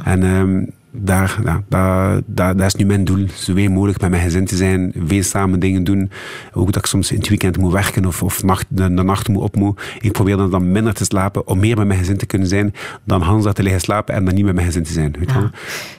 En 0.03 0.23
um, 0.23 0.71
daar, 0.97 1.39
ja, 1.43 1.63
daar, 1.69 2.21
daar, 2.25 2.55
dat 2.55 2.65
is 2.65 2.75
nu 2.75 2.85
mijn 2.85 3.03
doel. 3.03 3.25
Zoveel 3.33 3.69
mogelijk 3.69 4.01
met 4.01 4.09
mijn 4.09 4.23
gezin 4.23 4.45
te 4.45 4.55
zijn, 4.55 4.93
veel 5.05 5.23
samen 5.23 5.59
dingen 5.59 5.83
doen. 5.83 6.11
Ook 6.53 6.65
dat 6.65 6.75
ik 6.75 6.85
soms 6.85 7.11
in 7.11 7.17
het 7.17 7.29
weekend 7.29 7.57
moet 7.57 7.71
werken 7.71 8.05
of, 8.05 8.23
of 8.23 8.43
nacht, 8.43 8.65
de, 8.69 8.93
de 8.93 9.03
nacht 9.03 9.27
moet 9.27 9.43
op 9.43 9.55
moet. 9.55 9.81
Ik 9.99 10.11
probeer 10.11 10.37
dan, 10.37 10.51
dan 10.51 10.71
minder 10.71 10.93
te 10.93 11.03
slapen 11.03 11.47
om 11.47 11.59
meer 11.59 11.77
met 11.77 11.87
mijn 11.87 11.99
gezin 11.99 12.17
te 12.17 12.25
kunnen 12.25 12.47
zijn 12.47 12.73
dan 13.03 13.21
Hans 13.21 13.45
te 13.53 13.63
liggen 13.63 13.81
slapen 13.81 14.15
en 14.15 14.25
dan 14.25 14.33
niet 14.33 14.45
met 14.45 14.53
mijn 14.53 14.67
gezin 14.67 14.83
te 14.83 14.91
zijn. 14.91 15.15
Weet 15.19 15.31
ja. 15.31 15.51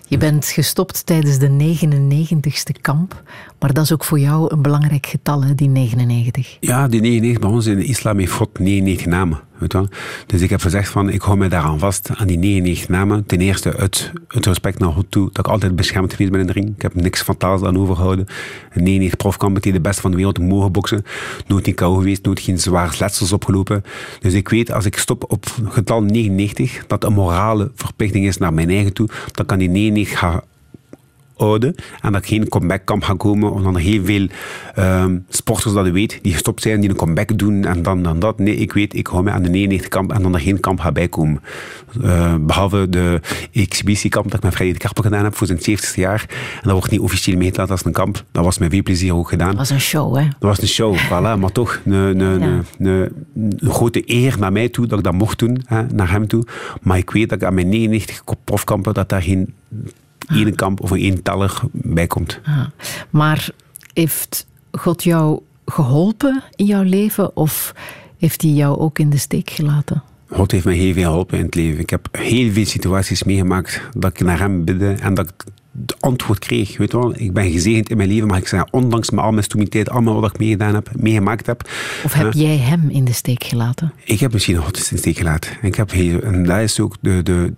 Je 0.07 0.19
bent 0.19 0.47
gestopt 0.47 1.07
tijdens 1.07 1.39
de 1.39 1.77
99ste 1.77 2.81
kamp, 2.81 3.23
maar 3.59 3.73
dat 3.73 3.85
is 3.85 3.93
ook 3.93 4.05
voor 4.05 4.19
jou 4.19 4.53
een 4.53 4.63
belangrijk 4.63 5.07
getal, 5.07 5.45
hè, 5.45 5.55
die 5.55 5.69
99. 5.69 6.57
Ja, 6.61 6.89
die 6.89 7.01
99, 7.01 7.41
bij 7.41 7.51
ons 7.51 7.67
in 7.67 7.77
de 7.77 7.85
islam 7.85 8.19
heeft 8.19 8.33
God 8.33 8.59
99 8.59 9.07
namen. 9.07 9.41
Weet 9.59 9.73
wel? 9.73 9.89
Dus 10.27 10.41
ik 10.41 10.51
heb 10.51 10.61
gezegd 10.61 10.89
van, 10.89 11.09
ik 11.09 11.23
hou 11.23 11.39
me 11.39 11.49
daaraan 11.49 11.79
vast, 11.79 12.11
aan 12.15 12.27
die 12.27 12.39
99 12.39 12.89
namen. 12.89 13.27
Ten 13.27 13.41
eerste 13.41 13.77
uit, 13.77 14.13
uit 14.29 14.47
respect 14.47 14.79
naar 14.79 14.93
God 14.93 15.07
toe, 15.09 15.29
dat 15.33 15.47
ik 15.47 15.53
altijd 15.53 15.77
beschermd 15.77 16.13
geweest 16.13 16.31
ben 16.31 16.41
in 16.41 16.47
de 16.47 16.53
ring. 16.53 16.75
Ik 16.75 16.83
heb 16.83 16.95
niks 16.95 17.23
fataals 17.23 17.63
aan 17.63 17.79
overgehouden. 17.79 18.27
Een 18.73 18.83
99 18.83 19.17
profkamp 19.17 19.63
die 19.63 19.73
de 19.73 19.81
beste 19.81 20.01
van 20.01 20.11
de 20.11 20.17
wereld 20.17 20.39
mogen 20.39 20.73
boksen. 20.73 21.05
Nooit 21.47 21.67
niet 21.67 21.75
kou 21.75 21.99
geweest, 21.99 22.25
nooit 22.25 22.41
geen 22.41 22.59
zwaar 22.59 22.97
letsels 22.99 23.33
opgelopen. 23.33 23.85
Dus 24.21 24.33
ik 24.33 24.49
weet, 24.49 24.73
als 24.73 24.85
ik 24.85 24.97
stop 24.97 25.31
op 25.33 25.47
getal 25.65 26.03
99, 26.03 26.87
dat 26.87 27.05
een 27.05 27.13
morale 27.13 27.71
verplichting 27.75 28.27
is 28.27 28.37
naar 28.37 28.55
mijn 28.55 28.71
eigen 28.71 28.93
toe, 28.93 29.09
dan 29.33 29.47
kan 29.47 29.59
die 29.59 29.69
99 29.69 30.19
gaan 30.19 30.41
houden 31.39 31.75
en 32.01 32.13
dat 32.13 32.27
geen 32.27 32.49
comeback 32.49 32.85
kan 32.85 33.05
gaan 33.05 33.17
komen, 33.17 33.53
omdat 33.53 33.75
er 33.75 33.81
heel 33.81 34.05
veel 34.05 34.27
um, 34.79 35.25
sporters 35.29 35.73
dat 35.75 35.87
je 35.87 35.93
weet, 35.93 36.19
die 36.23 36.33
gestopt 36.33 36.63
zijn, 36.63 36.81
die 36.81 36.91
een 36.91 36.97
comeback 36.97 37.39
doen 37.39 37.65
en 37.65 37.83
dan, 37.83 38.03
dan 38.03 38.19
dat. 38.19 38.39
Nee, 38.39 38.57
ik 38.57 38.73
weet, 38.73 38.95
ik 38.95 39.07
hou 39.07 39.23
me 39.23 39.31
aan 39.31 39.43
de 39.43 39.49
99 39.49 39.89
kamp 39.89 40.13
en 40.13 40.23
dan 40.23 40.35
er 40.35 40.41
geen 40.41 40.61
kamp 40.61 40.81
gaat 40.81 40.93
bijkomen. 40.93 41.43
Uh, 42.03 42.35
behalve 42.41 42.87
de 42.89 43.21
exhibitiekamp 43.53 44.25
dat 44.25 44.35
ik 44.35 44.43
met 44.43 44.55
Freddy 44.55 44.73
de 44.73 44.79
Karper 44.79 45.05
gedaan 45.05 45.25
heb 45.25 45.35
voor 45.35 45.47
zijn 45.47 45.59
70ste 45.59 45.95
jaar. 45.95 46.27
En 46.29 46.61
dat 46.63 46.73
wordt 46.73 46.91
niet 46.91 47.01
officieel 47.01 47.37
meegelaten 47.37 47.73
als 47.73 47.85
een 47.85 47.93
kamp. 47.93 48.25
Dat 48.33 48.45
was 48.45 48.59
met 48.59 48.71
veel 48.71 48.83
plezier 48.83 49.15
ook 49.15 49.29
gedaan. 49.29 49.49
Dat 49.49 49.57
was 49.57 49.71
een 49.71 49.81
show, 49.81 50.17
hè? 50.17 50.23
Dat 50.23 50.37
was 50.39 50.61
een 50.61 50.69
show, 50.69 50.97
voilà. 50.97 51.39
Maar 51.39 51.53
toch 51.53 51.81
een, 51.85 51.93
een, 51.93 52.41
ja. 52.41 52.63
een, 52.79 53.13
een, 53.59 53.71
grote 53.71 54.03
eer 54.07 54.37
naar 54.39 54.53
mij 54.53 54.69
toe 54.69 54.87
dat 54.87 54.99
ik 54.99 55.05
dat 55.05 55.13
mocht 55.13 55.39
doen, 55.39 55.63
hè, 55.67 55.83
naar 55.87 56.11
hem 56.11 56.27
toe. 56.27 56.47
Maar 56.83 56.99
ik 56.99 57.11
weet 57.11 57.29
dat 57.29 57.41
ik 57.41 57.47
aan 57.47 57.55
mijn 57.55 57.69
99 57.69 58.23
profkampen, 58.45 58.95
dat 58.95 59.09
daar 59.09 59.23
geen 59.23 59.55
één 60.29 60.55
kamp 60.55 60.81
of 60.81 60.91
een 60.91 60.99
eenteller 60.99 61.61
bij 61.73 62.07
komt. 62.07 62.41
Ah. 62.45 62.65
Maar 63.11 63.49
heeft 63.93 64.47
God 64.73 65.03
jou 65.03 65.41
geholpen 65.67 66.43
in 66.55 66.67
jouw 66.67 66.83
leven 66.83 67.37
of 67.37 67.75
heeft 68.19 68.43
hij 68.43 68.51
jou 68.51 68.79
ook 68.79 68.99
in 68.99 69.11
de 69.11 69.19
steek 69.19 69.51
gelaten? 69.51 70.03
God 70.31 70.51
heeft 70.51 70.65
mij 70.65 70.77
heel 70.77 70.93
veel 70.93 71.03
geholpen 71.03 71.39
in 71.39 71.45
het 71.45 71.55
leven. 71.55 71.81
Ik 71.81 71.91
heb 71.91 72.09
heel 72.13 72.53
veel 72.53 72.65
situaties 72.65 73.23
meegemaakt 73.23 73.81
dat 73.97 74.11
ik 74.11 74.27
naar 74.27 74.39
hem 74.39 74.65
bidde 74.65 74.93
en 74.93 75.15
dat 75.15 75.29
ik 75.29 75.45
het 75.81 76.01
antwoord 76.01 76.39
kreeg. 76.39 76.77
Weet 76.77 76.91
je 76.91 76.99
wel, 76.99 77.15
ik 77.17 77.33
ben 77.33 77.51
gezegend 77.51 77.91
in 77.91 77.97
mijn 77.97 78.09
leven, 78.09 78.27
mag 78.27 78.39
ik 78.39 78.49
zeggen, 78.49 78.73
ondanks 78.73 79.13
al 79.13 79.31
mijn 79.31 79.45
stomiteit, 79.45 79.91
allemaal 79.91 80.21
wat 80.21 80.31
ik 80.31 80.39
meegedaan 80.39 80.75
heb, 80.75 80.91
meegemaakt 80.97 81.47
heb. 81.47 81.71
Of 82.05 82.13
heb 82.13 82.33
jij 82.33 82.57
hem 82.57 82.91
in 82.91 83.05
de 83.05 83.13
steek 83.13 83.45
gelaten? 83.45 83.93
Ik 84.05 84.21
heb 84.21 84.33
misschien 84.33 84.57
God 84.57 84.77
in 84.77 84.83
de 84.91 84.97
steek 84.97 85.17
gelaten. 85.17 85.53
Ik 85.63 85.75
heb 85.75 85.91
heel, 85.91 86.21
en 86.21 86.45
dat 86.45 86.61
is 86.61 86.81
ook 86.81 86.97
de, 87.01 87.23
de, 87.23 87.55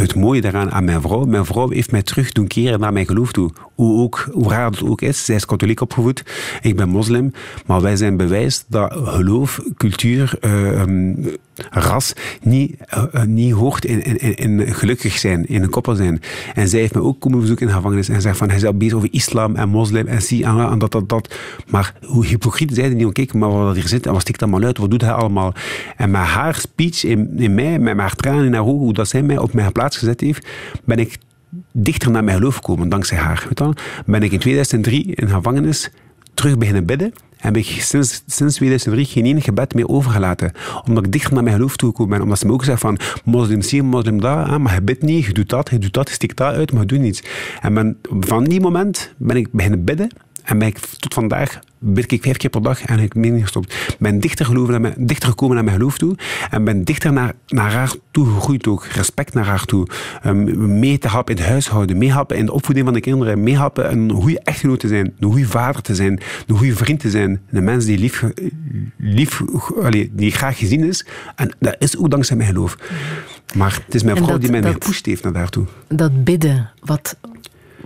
het 0.00 0.14
mooie 0.14 0.40
daaraan 0.40 0.72
aan 0.72 0.84
mijn 0.84 1.00
vrouw. 1.00 1.24
Mijn 1.24 1.44
vrouw 1.44 1.68
heeft 1.68 1.90
mij 1.90 2.02
terug 2.02 2.32
doen 2.32 2.46
keren 2.46 2.80
naar 2.80 2.92
mijn 2.92 3.06
geloof 3.06 3.32
toe. 3.32 3.50
Hoe, 3.74 4.02
ook, 4.02 4.28
hoe 4.32 4.48
raar 4.48 4.70
het 4.70 4.82
ook 4.82 5.00
is. 5.00 5.24
Zij 5.24 5.34
is 5.34 5.46
katholiek 5.46 5.80
opgevoed. 5.80 6.24
Ik 6.60 6.76
ben 6.76 6.88
moslim. 6.88 7.32
Maar 7.66 7.80
wij 7.80 7.96
zijn 7.96 8.16
bewijs 8.16 8.64
dat 8.68 8.92
geloof, 8.92 9.60
cultuur, 9.76 10.38
uh, 10.40 10.82
ras 11.70 12.12
niet, 12.42 12.76
uh, 13.14 13.22
niet 13.22 13.52
hoort 13.52 13.84
in, 13.84 14.02
in, 14.02 14.36
in, 14.36 14.74
gelukkig 14.74 15.18
zijn, 15.18 15.48
in 15.48 15.62
een 15.62 15.70
koppel 15.70 15.94
zijn. 15.94 16.20
En 16.54 16.68
zij 16.68 16.80
heeft 16.80 16.94
me 16.94 17.02
ook 17.02 17.20
komen 17.20 17.40
bezoeken 17.40 17.66
in 17.66 17.72
de 17.72 17.78
gevangenis 17.78 18.08
en 18.08 18.20
zegt 18.20 18.36
van 18.36 18.48
hij 18.48 18.56
is 18.56 18.64
al 18.64 18.74
bezig 18.74 18.94
over 18.96 19.08
islam 19.12 19.56
en 19.56 19.68
moslim 19.68 20.06
en 20.06 20.22
zie 20.22 20.44
en 20.44 20.78
dat, 20.78 20.92
dat, 20.92 21.08
dat. 21.08 21.34
Maar 21.70 21.94
hoe 22.04 22.26
hypocriet 22.26 22.74
zij 22.74 22.88
niet, 22.88 23.12
kijk 23.12 23.34
maar 23.34 23.50
wat 23.50 23.74
hier 23.74 23.88
zit 23.88 24.06
en 24.06 24.12
wat 24.12 24.20
stikt 24.20 24.42
allemaal 24.42 24.62
uit, 24.62 24.78
wat 24.78 24.90
doet 24.90 25.00
hij 25.00 25.12
allemaal? 25.12 25.54
En 25.96 26.10
met 26.10 26.20
haar 26.20 26.54
speech 26.54 27.04
in, 27.04 27.30
in 27.36 27.54
mij, 27.54 27.78
met 27.78 27.98
haar 27.98 28.14
tranen 28.14 28.44
in 28.44 28.52
haar 28.52 28.62
ogen, 28.62 28.78
hoe 28.78 28.92
dat 28.92 29.08
zij 29.08 29.22
mij 29.22 29.38
op 29.38 29.52
mijn 29.52 29.72
plaats 29.72 29.81
heeft, 30.16 30.46
ben 30.84 30.98
ik 30.98 31.18
dichter 31.72 32.10
naar 32.10 32.24
mijn 32.24 32.36
geloof 32.36 32.54
gekomen, 32.54 32.88
dankzij 32.88 33.18
haar. 33.18 33.48
Ben 34.06 34.22
ik 34.22 34.32
in 34.32 34.38
2003 34.38 35.14
in 35.14 35.28
gevangenis 35.28 35.90
terug 36.34 36.58
beginnen 36.58 36.86
bidden 36.86 37.12
heb 37.42 37.56
ik 37.56 37.66
sinds, 37.66 38.22
sinds 38.26 38.54
2003 38.54 39.06
geen 39.06 39.24
enig 39.24 39.44
gebed 39.44 39.74
meer 39.74 39.88
overgelaten. 39.88 40.52
Omdat 40.86 41.04
ik 41.04 41.12
dichter 41.12 41.34
naar 41.34 41.42
mijn 41.42 41.54
geloof 41.54 41.76
toegekomen 41.76 42.10
ben. 42.12 42.22
Omdat 42.22 42.38
ze 42.38 42.46
me 42.46 42.52
ook 42.52 42.64
zeggen 42.64 42.96
van, 42.96 42.98
moslim 43.24 43.60
hier, 43.62 43.84
moslim 43.84 44.20
daar, 44.20 44.60
maar 44.60 44.74
je 44.74 44.82
bidt 44.82 45.02
niet, 45.02 45.24
je 45.24 45.32
doet 45.32 45.48
dat, 45.48 45.70
je 45.70 45.78
doet 45.78 45.92
dat, 45.92 46.08
je 46.08 46.14
stikt 46.14 46.36
dat 46.36 46.54
uit, 46.54 46.72
maar 46.72 46.80
je 46.80 46.86
doet 46.86 47.00
niets. 47.00 47.22
En 47.60 47.98
van 48.20 48.44
die 48.44 48.60
moment 48.60 49.14
ben 49.16 49.36
ik 49.36 49.52
beginnen 49.52 49.84
bidden 49.84 50.08
en 50.42 50.58
ben 50.58 50.68
ik 50.68 50.78
tot 50.78 51.14
vandaag 51.14 51.60
bid 51.82 52.12
ik 52.12 52.22
vijf 52.22 52.36
keer 52.36 52.50
per 52.50 52.62
dag 52.62 52.84
en 52.84 52.98
ik 52.98 53.12
ben 53.12 53.40
gestopt. 53.40 53.96
Ben 53.98 54.20
dichter, 54.20 54.46
geloven 54.46 54.70
naar 54.70 54.80
mijn, 54.80 54.94
dichter 54.98 55.28
gekomen 55.28 55.54
naar 55.54 55.64
mijn 55.64 55.76
geloof 55.76 55.98
toe 55.98 56.16
en 56.50 56.64
ben 56.64 56.84
dichter 56.84 57.12
naar, 57.12 57.34
naar 57.46 57.72
haar 57.72 57.94
toe 58.10 58.26
gegroeid 58.26 58.66
ook. 58.66 58.84
Respect 58.84 59.34
naar 59.34 59.44
haar 59.44 59.64
toe. 59.64 59.86
Um, 60.26 60.78
mee 60.78 60.98
te 60.98 61.08
helpen 61.08 61.34
in 61.34 61.40
het 61.40 61.50
huishouden, 61.50 61.98
meehelpen 61.98 62.36
in 62.36 62.46
de 62.46 62.52
opvoeding 62.52 62.86
van 62.86 62.94
de 62.94 63.00
kinderen, 63.00 63.42
meehelpen 63.42 63.92
een 63.92 64.10
goede 64.10 64.40
echtgenoot 64.40 64.80
te 64.80 64.88
zijn, 64.88 65.14
een 65.18 65.30
goede 65.30 65.46
vader 65.46 65.82
te 65.82 65.94
zijn, 65.94 66.20
een 66.46 66.56
goede 66.56 66.76
vriend 66.76 67.00
te 67.00 67.10
zijn, 67.10 67.40
een 67.50 67.64
mens 67.64 67.84
die, 67.84 67.98
lief, 67.98 68.24
lief, 68.96 69.42
die 70.10 70.30
graag 70.30 70.58
gezien 70.58 70.84
is. 70.84 71.06
En 71.34 71.54
dat 71.58 71.76
is 71.78 71.98
ook 71.98 72.10
dankzij 72.10 72.36
mijn 72.36 72.48
geloof. 72.48 72.76
Maar 73.54 73.82
het 73.86 73.94
is 73.94 74.02
mijn 74.02 74.16
vrouw 74.16 74.38
die 74.38 74.50
mij 74.50 74.62
gepusht 74.62 75.06
heeft 75.06 75.22
naar 75.22 75.32
daartoe. 75.32 75.66
Dat 75.88 76.24
bidden, 76.24 76.70
wat, 76.80 77.16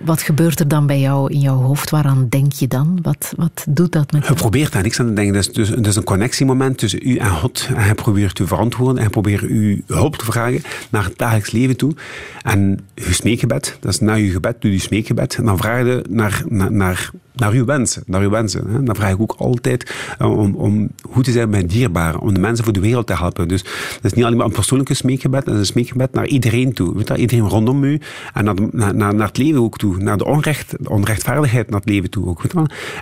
wat 0.05 0.23
gebeurt 0.23 0.61
er 0.61 0.69
dan 0.69 0.87
bij 0.87 1.01
jou 1.01 1.33
in 1.33 1.41
jouw 1.41 1.57
hoofd? 1.57 1.91
Waaraan 1.91 2.29
denk 2.29 2.53
je 2.53 2.69
dan? 2.69 2.99
Wat, 3.03 3.33
wat 3.37 3.65
doet 3.69 3.93
dat 3.93 4.13
met 4.13 4.23
je? 4.23 4.29
Je 4.29 4.39
probeert 4.39 4.73
daar 4.73 4.83
niks 4.83 5.01
aan 5.01 5.07
te 5.07 5.13
denken. 5.13 5.35
Dat 5.35 5.43
is, 5.43 5.53
dus, 5.53 5.69
dat 5.69 5.87
is 5.87 5.97
een 5.97 6.05
connectiemoment 6.05 6.79
tussen 6.79 7.01
u 7.03 7.17
en 7.17 7.31
God. 7.31 7.67
En 7.69 7.83
hij 7.83 7.95
probeert 7.95 8.35
te 8.35 8.47
verantwoorden. 8.47 8.97
En 8.97 9.03
hij 9.03 9.11
probeert 9.11 9.43
u 9.43 9.83
hulp 9.87 10.17
te 10.17 10.25
vragen 10.25 10.63
naar 10.91 11.05
het 11.05 11.19
dagelijks 11.19 11.51
leven 11.51 11.77
toe. 11.77 11.95
En 12.43 12.79
je 12.95 13.13
smeekgebed, 13.13 13.77
dat 13.81 13.93
is 13.93 14.01
na 14.01 14.15
je 14.15 14.31
gebed, 14.31 14.61
doe 14.61 14.73
je 14.73 14.79
smeekgebed. 14.79 15.35
En 15.35 15.45
dan 15.45 15.57
vraag 15.57 15.79
je 15.79 16.05
naar, 16.09 16.43
naar, 16.49 16.73
naar 16.73 17.11
naar 17.37 17.53
uw 17.53 17.65
wensen. 17.65 18.03
Naar 18.07 18.21
uw 18.21 18.31
wensen 18.31 18.69
hè. 18.69 18.83
Dan 18.83 18.95
vraag 18.95 19.13
ik 19.13 19.21
ook 19.21 19.35
altijd 19.39 19.95
uh, 20.21 20.39
om, 20.39 20.55
om 20.55 20.89
goed 21.11 21.25
te 21.25 21.33
zijn 21.33 21.51
bij 21.51 21.67
dierbaren, 21.67 22.21
om 22.21 22.35
de 22.35 22.41
mensen 22.41 22.65
voor 22.65 22.73
de 22.73 22.81
wereld 22.81 23.07
te 23.07 23.17
helpen. 23.17 23.49
Dus 23.49 23.63
dat 23.63 24.05
is 24.05 24.13
niet 24.13 24.25
alleen 24.25 24.37
maar 24.37 24.47
een 24.47 24.53
persoonlijke 24.53 24.95
smeekgebed, 24.95 25.45
dat 25.45 25.55
is 25.55 25.61
een 25.61 25.67
smeekgebed 25.67 26.13
naar 26.13 26.27
iedereen 26.27 26.73
toe. 26.73 26.95
Weet 26.97 27.09
je, 27.09 27.17
iedereen 27.17 27.49
rondom 27.49 27.85
u 27.85 28.01
en 28.35 28.45
naar, 28.45 28.55
naar, 28.73 29.15
naar, 29.15 29.27
het 29.27 29.39
leven 29.39 29.63
ook 29.63 29.79
toe, 29.79 29.97
naar 29.97 30.19
de, 30.19 30.25
onrecht, 30.25 30.75
de 30.81 30.91
onrechtvaardigheid 30.91 31.71
naar 31.71 31.81
het 31.81 31.89
leven 31.89 32.11
toe 32.11 32.27
ook. 32.27 32.43
Weet. 32.43 32.55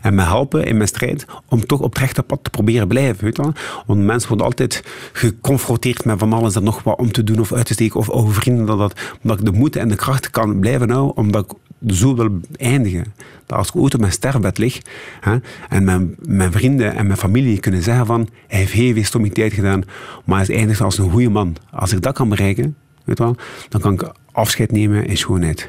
En 0.02 0.14
me 0.14 0.22
helpen 0.22 0.66
in 0.66 0.76
mijn 0.76 0.88
strijd 0.88 1.26
om 1.48 1.66
toch 1.66 1.80
op 1.80 1.92
het 1.92 2.02
rechte 2.02 2.22
pad 2.22 2.38
te 2.42 2.50
proberen 2.50 2.88
blijven. 2.88 3.24
Weet 3.24 3.36
je. 3.36 3.52
Want 3.86 4.00
mensen 4.00 4.28
worden 4.28 4.46
altijd 4.46 4.84
geconfronteerd 5.12 6.04
met 6.04 6.18
van 6.18 6.32
alles 6.32 6.56
en 6.56 6.62
nog 6.62 6.82
wat 6.82 6.98
om 6.98 7.12
te 7.12 7.24
doen 7.24 7.40
of 7.40 7.52
uit 7.52 7.66
te 7.66 7.72
steken 7.72 8.00
of 8.00 8.10
over 8.10 8.34
vrienden 8.34 8.66
dat, 8.66 8.78
dat, 8.78 9.00
omdat 9.22 9.38
ik 9.38 9.44
de 9.44 9.52
moed 9.52 9.76
en 9.76 9.88
de 9.88 9.96
kracht 9.96 10.30
kan 10.30 10.58
blijven 10.58 10.90
houden, 10.90 11.16
omdat 11.16 11.56
zo 11.86 12.14
wil 12.14 12.40
eindigen. 12.56 13.04
Dat 13.46 13.58
als 13.58 13.68
ik 13.68 13.76
ooit 13.76 13.94
op 13.94 14.00
mijn 14.00 14.12
sterfbed 14.12 14.58
lig 14.58 14.80
hè, 15.20 15.36
en 15.68 15.84
mijn, 16.18 16.52
vrienden 16.52 16.94
en 16.94 17.06
mijn 17.06 17.18
familie 17.18 17.58
kunnen 17.58 17.82
zeggen 17.82 18.06
van 18.06 18.28
hij 18.46 18.58
heeft 18.58 18.72
heel 18.72 18.94
veel 18.94 19.04
stomiteit 19.04 19.52
gedaan, 19.52 19.82
maar 20.24 20.46
hij 20.46 20.56
eindigt 20.56 20.80
als 20.80 20.98
een 20.98 21.10
goede 21.10 21.30
man. 21.30 21.56
Als 21.70 21.92
ik 21.92 22.02
dat 22.02 22.14
kan 22.14 22.28
bereiken, 22.28 22.76
weet 23.04 23.18
wel, 23.18 23.36
dan 23.68 23.80
kan 23.80 23.92
ik 23.92 24.12
afscheid 24.32 24.72
nemen 24.72 25.06
in 25.06 25.16
schoonheid. 25.16 25.68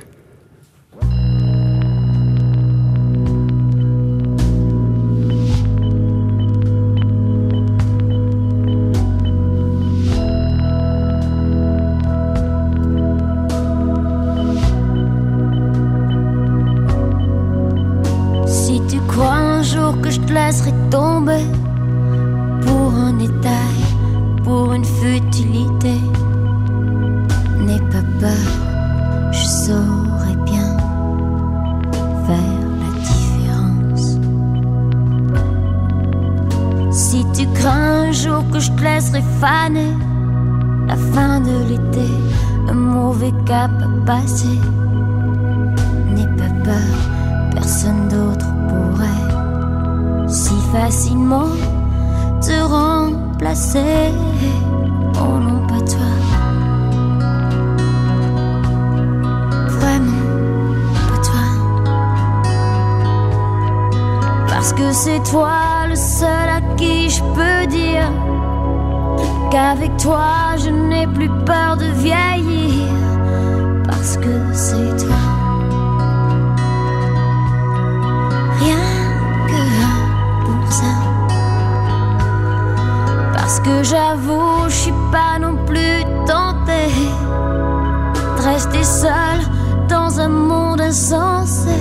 Seule 88.83 89.43
dans 89.89 90.19
un 90.19 90.29
monde 90.29 90.81
insensé. 90.81 91.79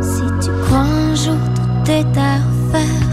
Si 0.00 0.22
tu 0.42 0.50
crois 0.64 0.80
un 0.80 1.14
jour 1.14 1.42
tout 1.54 1.90
est 1.90 2.16
à 2.16 2.34
refaire, 2.48 3.08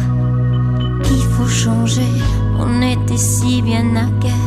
qu'il 1.04 1.24
faut 1.34 1.48
changer, 1.48 2.12
on 2.60 2.82
était 2.82 3.18
si 3.18 3.62
bien 3.62 3.96
à 3.96 4.06
guerre. 4.20 4.45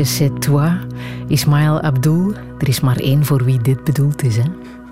Que 0.00 0.06
c'est 0.06 0.40
toi. 0.40 0.70
Ismail 1.28 1.80
Abdul, 1.82 2.34
er 2.58 2.68
is 2.68 2.80
maar 2.80 2.96
één 2.96 3.24
voor 3.24 3.44
wie 3.44 3.60
dit 3.62 3.84
bedoeld 3.84 4.22
is, 4.22 4.36
hè? 4.36 4.42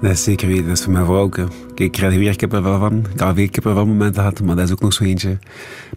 Dat 0.01 0.10
is 0.10 0.22
zeker 0.22 0.48
weten, 0.48 0.66
dat 0.66 0.78
is 0.78 0.85
voor 0.85 0.93
mijn 0.93 1.05
vrouw 1.05 1.18
ook. 1.18 1.39
ik 1.74 1.93
krijg 1.93 2.12
er 2.12 2.18
weer 2.18 2.36
kippenvel 2.36 2.78
van. 2.78 3.06
Ik 3.12 3.20
heb 3.20 3.35
weer 3.35 3.51
kippenvel 3.51 3.86
momenten 3.86 4.14
gehad, 4.14 4.40
maar 4.40 4.56
dat 4.56 4.64
is 4.64 4.72
ook 4.72 4.80
nog 4.80 4.93
zo 4.93 5.05
eentje. 5.05 5.39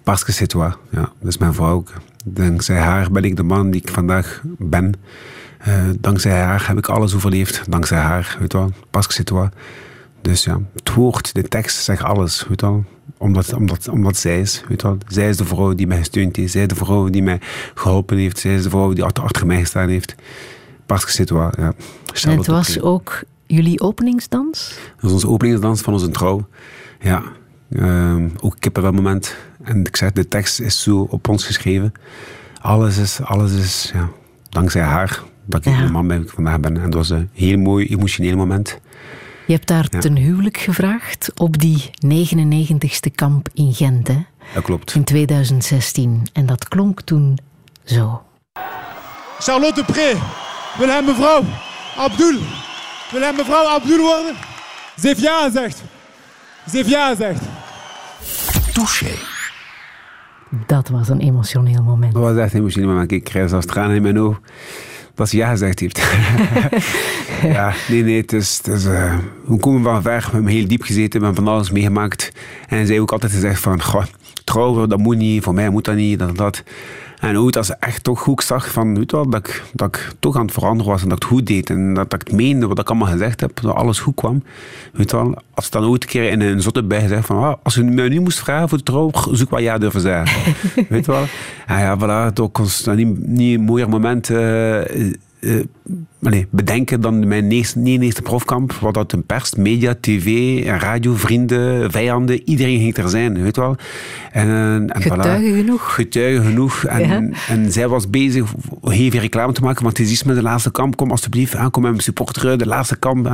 Parce 0.03 0.25
que 0.25 0.31
c'est 0.31 0.49
toi. 0.49 0.73
Ja, 0.89 1.11
dat 1.19 1.27
is 1.27 1.38
mijn 1.38 1.53
vrouw 1.53 1.73
ook. 1.73 1.91
Dankzij 2.25 2.77
haar 2.77 3.11
ben 3.11 3.23
ik 3.23 3.35
de 3.35 3.43
man 3.43 3.71
die 3.71 3.81
ik 3.81 3.89
vandaag 3.89 4.41
ben. 4.57 4.93
Eh, 5.57 5.73
dankzij 5.99 6.41
haar 6.41 6.67
heb 6.67 6.77
ik 6.77 6.88
alles 6.88 7.15
overleefd. 7.15 7.71
Dankzij 7.71 7.99
haar, 7.99 8.38
weet 8.39 8.53
wel. 8.53 8.71
Que 8.91 9.01
c'est 9.07 9.25
toi. 9.25 9.49
Dus 10.21 10.43
ja, 10.43 10.59
het 10.73 10.93
woord, 10.93 11.33
de 11.33 11.43
tekst 11.43 11.83
zegt 11.83 12.03
alles, 12.03 12.45
weet 12.47 12.61
wel. 12.61 12.85
Omdat, 13.32 13.53
omdat, 13.53 13.88
omdat 13.88 14.18
zij 14.18 14.40
is, 14.40 14.64
weet 14.68 14.82
wel. 14.82 14.98
Zij 15.08 15.30
is 15.30 15.38
de 15.38 15.45
vrouw 15.45 15.74
die 15.74 15.88
mij 15.88 15.98
gesteund 15.98 16.36
heeft. 16.36 16.52
Zij 16.52 16.62
is 16.62 16.68
de 16.68 16.76
vrouw 16.76 17.10
die 17.10 17.24
mij 17.24 17.40
geholpen 17.76 18.18
heeft. 18.18 18.40
Zij 18.40 18.56
is 18.56 18.64
de 18.64 18.70
vrouw 18.70 18.94
die 18.94 19.03
achter, 19.03 19.24
achter 19.24 19.45
mij 19.45 19.60
gestaan 19.60 19.90
heeft. 19.90 20.16
C'est 21.06 21.26
toi, 21.28 21.49
ja. 21.58 21.74
En 22.24 22.38
het 22.38 22.48
was 22.48 22.82
ook 22.82 23.24
jullie 23.48 23.82
openingsdans? 23.82 24.78
Dat 24.95 25.06
is 25.06 25.12
onze 25.12 25.28
openingsdans 25.28 25.82
van 25.82 25.94
onze 25.94 26.10
trouw. 26.10 26.48
Ja, 27.02 27.24
ehm, 27.72 28.30
ook 28.40 28.56
kippenvel 28.60 28.91
moment. 28.91 29.36
En 29.64 29.80
ik 29.86 29.95
zeg, 29.98 30.12
de 30.12 30.28
tekst 30.28 30.60
is 30.60 30.82
zo 30.82 31.08
op 31.10 31.28
ons 31.28 31.45
geschreven. 31.45 31.94
Alles 32.62 32.98
is, 32.98 33.22
alles 33.22 33.52
is 33.52 33.91
ja, 33.94 34.10
dankzij 34.49 34.82
haar 34.82 35.24
dat 35.45 35.66
ik 35.66 35.74
Ja. 35.74 35.86
de 35.86 35.91
man 35.91 36.08
ben 36.08 36.18
die 36.18 36.26
ik 36.26 36.34
vandaag 36.34 36.60
ben. 36.60 36.78
En 36.78 36.84
dat 36.84 36.94
was 36.94 37.10
een 37.10 37.30
heel 37.34 37.58
mooi 37.58 37.88
emotioneel 37.88 38.36
moment. 38.36 38.80
Je 39.52 39.57
hebt 39.57 39.69
daar 39.69 39.88
Ja. 39.90 39.99
ten 39.99 40.15
huwelijk 40.15 40.57
gevraagd 40.57 41.32
op 41.36 41.57
die 41.60 41.90
99ste 42.06 43.11
kamp 43.15 43.49
in 43.53 43.73
Gent, 43.73 44.07
hè? 44.07 44.18
Dat 44.53 44.64
klopt. 44.64 44.95
In 44.95 45.03
2016. 45.03 46.22
En 46.34 46.45
dat 46.45 46.68
klonk 46.68 47.02
toen 47.02 47.38
zo. 47.84 48.23
Charlotte 49.40 49.84
Pré 49.84 50.14
wil 50.78 50.88
hem 50.88 51.06
mevrouw 51.06 51.44
Abdul. 51.98 52.38
Wil 53.11 53.22
hem 53.22 53.36
mevrouw 53.36 53.65
Abdul 53.68 53.98
worden? 53.98 54.36
Ze 54.99 55.07
heeft 55.07 55.22
ja 55.22 55.44
gezegd. 55.44 55.84
Ze 56.69 56.78
heeft 56.78 56.90
ja 56.90 57.10
gezegd. 57.10 57.41
Touché. 58.73 59.11
Dat 60.65 60.90
was 60.90 61.10
een 61.10 61.19
emotioneel 61.19 61.84
moment. 61.84 62.14
Dat 62.14 62.22
was 62.23 62.38
echt 62.38 62.53
een 62.53 62.60
emotioneel 62.60 62.90
moment. 62.90 63.11
Ik 63.11 63.23
krijg 63.23 63.49
zelfs 63.49 63.65
tranen 63.65 63.95
in 63.95 64.02
mijn 64.02 64.19
ogen. 64.19 64.40
Dat 65.22 65.30
ze 65.30 65.38
ja 65.38 65.49
gezegd 65.49 65.80
heeft. 65.80 66.02
ja, 67.57 67.73
nee, 67.89 68.03
nee. 68.03 68.22
Het 68.22 68.34
is, 68.34 68.57
het 68.57 68.68
is, 68.68 68.85
eh, 68.85 69.18
we 69.45 69.57
komen 69.57 69.84
van 69.84 70.02
ver. 70.02 70.19
We 70.26 70.31
hebben 70.31 70.52
heel 70.52 70.68
diep 70.68 70.81
gezeten. 70.81 71.19
We 71.19 71.26
hebben 71.26 71.43
van 71.43 71.53
alles 71.53 71.72
meegemaakt. 71.72 72.31
En 72.68 72.77
zij 72.77 72.85
heeft 72.85 72.99
ook 72.99 73.11
altijd 73.11 73.31
gezegd 73.31 73.61
van... 73.61 73.81
Goh, 73.81 74.03
trouwen, 74.43 74.89
dat 74.89 74.99
moet 74.99 75.18
niet. 75.18 75.43
Voor 75.43 75.53
mij 75.53 75.69
moet 75.69 75.85
dat 75.85 75.95
niet. 75.95 76.19
Dat, 76.19 76.38
dat. 76.38 76.64
En 77.22 77.39
ooit 77.39 77.57
als 77.57 77.69
ik 77.69 77.76
echt 77.80 78.03
toch 78.03 78.19
goed 78.19 78.43
zag 78.43 78.72
van, 78.72 78.95
weet 78.98 79.11
wel, 79.11 79.30
dat, 79.30 79.48
ik, 79.48 79.64
dat 79.73 79.95
ik 79.95 80.11
toch 80.19 80.35
aan 80.35 80.45
het 80.45 80.53
veranderen 80.53 80.91
was 80.91 81.02
en 81.02 81.10
dat 81.10 81.18
ik 81.18 81.23
het 81.23 81.31
goed 81.31 81.48
deed. 81.48 81.69
En 81.69 81.93
dat, 81.93 82.10
dat 82.10 82.22
ik 82.22 82.27
het 82.27 82.38
meende 82.38 82.68
wat 82.68 82.80
ik 82.80 82.89
allemaal 82.89 83.07
gezegd 83.07 83.39
heb, 83.39 83.60
dat 83.61 83.76
alles 83.76 83.99
goed 83.99 84.15
kwam. 84.15 84.43
Weet 84.93 85.11
wel, 85.11 85.41
als 85.53 85.65
ik 85.65 85.72
dan 85.72 85.85
ooit 85.85 86.03
een 86.03 86.10
keer 86.10 86.30
in 86.30 86.41
een 86.41 86.61
zotte 86.61 86.84
bij 86.84 87.02
gezegd 87.02 87.26
van, 87.26 87.43
ah, 87.43 87.53
als 87.64 87.76
je 87.76 87.84
mij 87.84 88.10
nu 88.10 88.19
moest 88.19 88.39
vragen 88.39 88.69
voor 88.69 88.77
de 88.77 88.84
trouw, 88.84 89.11
zoek 89.31 89.49
wat 89.49 89.61
ja 89.61 89.77
durven 89.77 90.02
zeggen. 90.02 90.53
weet 90.89 91.06
je 91.06 91.11
wel? 91.11 91.26
Ja, 91.68 91.80
ja, 91.80 91.98
voilà, 91.98 92.34
toch 92.34 92.52
kon 92.52 92.65
niet, 92.95 93.27
niet 93.27 93.57
een 93.57 93.65
mooier 93.65 93.89
moment... 93.89 94.30
Uh, 94.30 94.81
uh, 95.41 95.63
allez, 96.23 96.43
bedenken 96.49 97.01
dan 97.01 97.27
mijn 97.27 97.51
eerste, 97.51 97.80
niet 97.80 98.01
eerste 98.01 98.22
profkamp, 98.22 98.73
wat 98.73 98.93
dat 98.93 99.11
een 99.11 99.26
pers, 99.26 99.55
media, 99.55 99.95
tv, 100.01 100.63
radio, 100.65 101.15
vrienden, 101.15 101.91
vijanden, 101.91 102.49
iedereen 102.49 102.80
ging 102.80 102.97
er 102.97 103.09
zijn, 103.09 103.41
weet 103.41 103.55
wel. 103.55 103.76
En, 104.31 104.47
en 104.47 105.01
getuigen 105.01 105.53
voilà, 105.53 105.57
genoeg. 105.57 105.93
Getuigen 105.93 106.43
genoeg. 106.43 106.84
En, 106.84 107.07
ja. 107.07 107.38
en 107.47 107.72
zij 107.72 107.88
was 107.88 108.09
bezig 108.09 108.53
heel 108.81 109.11
veel 109.11 109.19
reclame 109.19 109.53
te 109.53 109.61
maken, 109.61 109.84
want 109.84 109.97
het 109.97 110.05
is 110.05 110.11
iets 110.11 110.23
met 110.23 110.35
de 110.35 110.41
laatste 110.41 110.72
kamp, 110.72 110.95
kom 110.95 111.11
alsjeblieft, 111.11 111.69
kom 111.69 111.81
met 111.81 111.91
mijn 111.91 112.03
supporter, 112.03 112.57
de 112.57 112.68
laatste 112.68 112.95
kamp. 112.95 113.30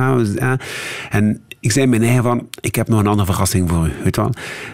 En 1.10 1.42
ik 1.60 1.72
zei 1.72 1.86
mijn 1.86 2.02
eigen 2.02 2.22
van, 2.22 2.48
ik 2.60 2.74
heb 2.74 2.88
nog 2.88 3.00
een 3.00 3.06
andere 3.06 3.26
verrassing 3.26 3.68
voor 3.68 3.86
u, 3.86 3.92
weet 4.02 4.16
wel. 4.16 4.30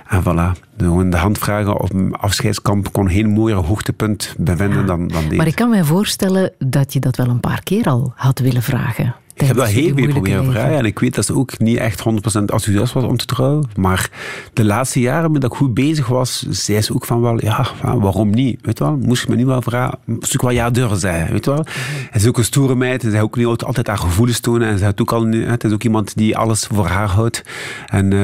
En 0.09 0.23
voilà, 0.23 0.61
de, 0.77 1.09
de 1.09 1.16
handvragen 1.16 1.81
op 1.81 1.93
een 1.93 2.15
afscheidskamp 2.15 2.93
kon 2.93 3.11
geen 3.11 3.28
mooier 3.28 3.56
hoogtepunt 3.56 4.35
bevinden 4.39 4.86
dan, 4.86 5.09
dan 5.09 5.23
deze. 5.23 5.36
Maar 5.36 5.47
ik 5.47 5.55
kan 5.55 5.70
mij 5.70 5.85
voorstellen 5.85 6.52
dat 6.59 6.93
je 6.93 7.01
dat 7.01 7.16
wel 7.16 7.28
een 7.28 7.40
paar 7.40 7.62
keer 7.62 7.85
al 7.85 8.12
had 8.16 8.39
willen 8.39 8.62
vragen. 8.62 9.15
Ik 9.35 9.47
heb 9.47 9.56
dat 9.56 9.69
heel 9.69 9.94
veel 9.94 10.09
proberen 10.09 10.52
vragen 10.52 10.77
en 10.77 10.85
ik 10.85 10.98
weet 10.98 11.15
dat 11.15 11.24
ze 11.24 11.35
ook 11.35 11.59
niet 11.59 11.77
echt 11.77 12.01
100% 12.01 12.05
enthousiast 12.32 12.93
was 12.93 13.05
om 13.05 13.16
te 13.16 13.24
trouwen. 13.24 13.69
Maar 13.77 14.11
de 14.52 14.65
laatste 14.65 15.01
jaren, 15.01 15.32
met 15.32 15.40
dat 15.40 15.52
ik 15.52 15.56
goed 15.56 15.74
bezig 15.74 16.06
was, 16.06 16.47
zei 16.48 16.81
ze 16.81 16.94
ook 16.94 17.05
van 17.05 17.20
wel, 17.20 17.40
ja, 17.40 17.66
waarom 17.82 18.31
niet? 18.31 18.59
Weet 18.62 18.78
wel? 18.78 18.97
Moest 18.97 19.23
je 19.23 19.31
me 19.31 19.36
niet 19.36 19.47
wel 19.47 19.62
vragen, 19.62 19.98
moest 20.05 20.35
ik 20.35 20.40
wel 20.40 20.51
ja 20.51 20.70
durven 20.70 20.97
zeggen, 20.97 21.32
weet 21.32 21.47
wel? 21.47 21.66
Het 22.11 22.23
is 22.23 22.28
ook 22.28 22.39
een 22.39 22.44
stoere 22.44 22.74
meid, 22.74 23.02
ze 23.02 23.23
ook 23.23 23.36
niet 23.36 23.47
altijd 23.47 23.86
haar 23.86 23.98
gevoelens 23.98 24.40
tonen 24.40 24.69
en 24.69 24.78
ze 24.78 24.85
had 24.85 25.01
ook 25.01 25.12
al, 25.12 25.27
het 25.27 25.65
is 25.65 25.73
ook 25.73 25.82
iemand 25.82 26.16
die 26.16 26.36
alles 26.36 26.66
voor 26.66 26.86
haar 26.86 27.09
houdt. 27.09 27.43
En 27.86 28.11
uh, 28.11 28.20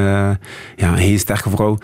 ja, 0.77 0.89
een 0.89 0.95
heel 0.95 1.19
sterke 1.19 1.51
vrouw. 1.51 1.79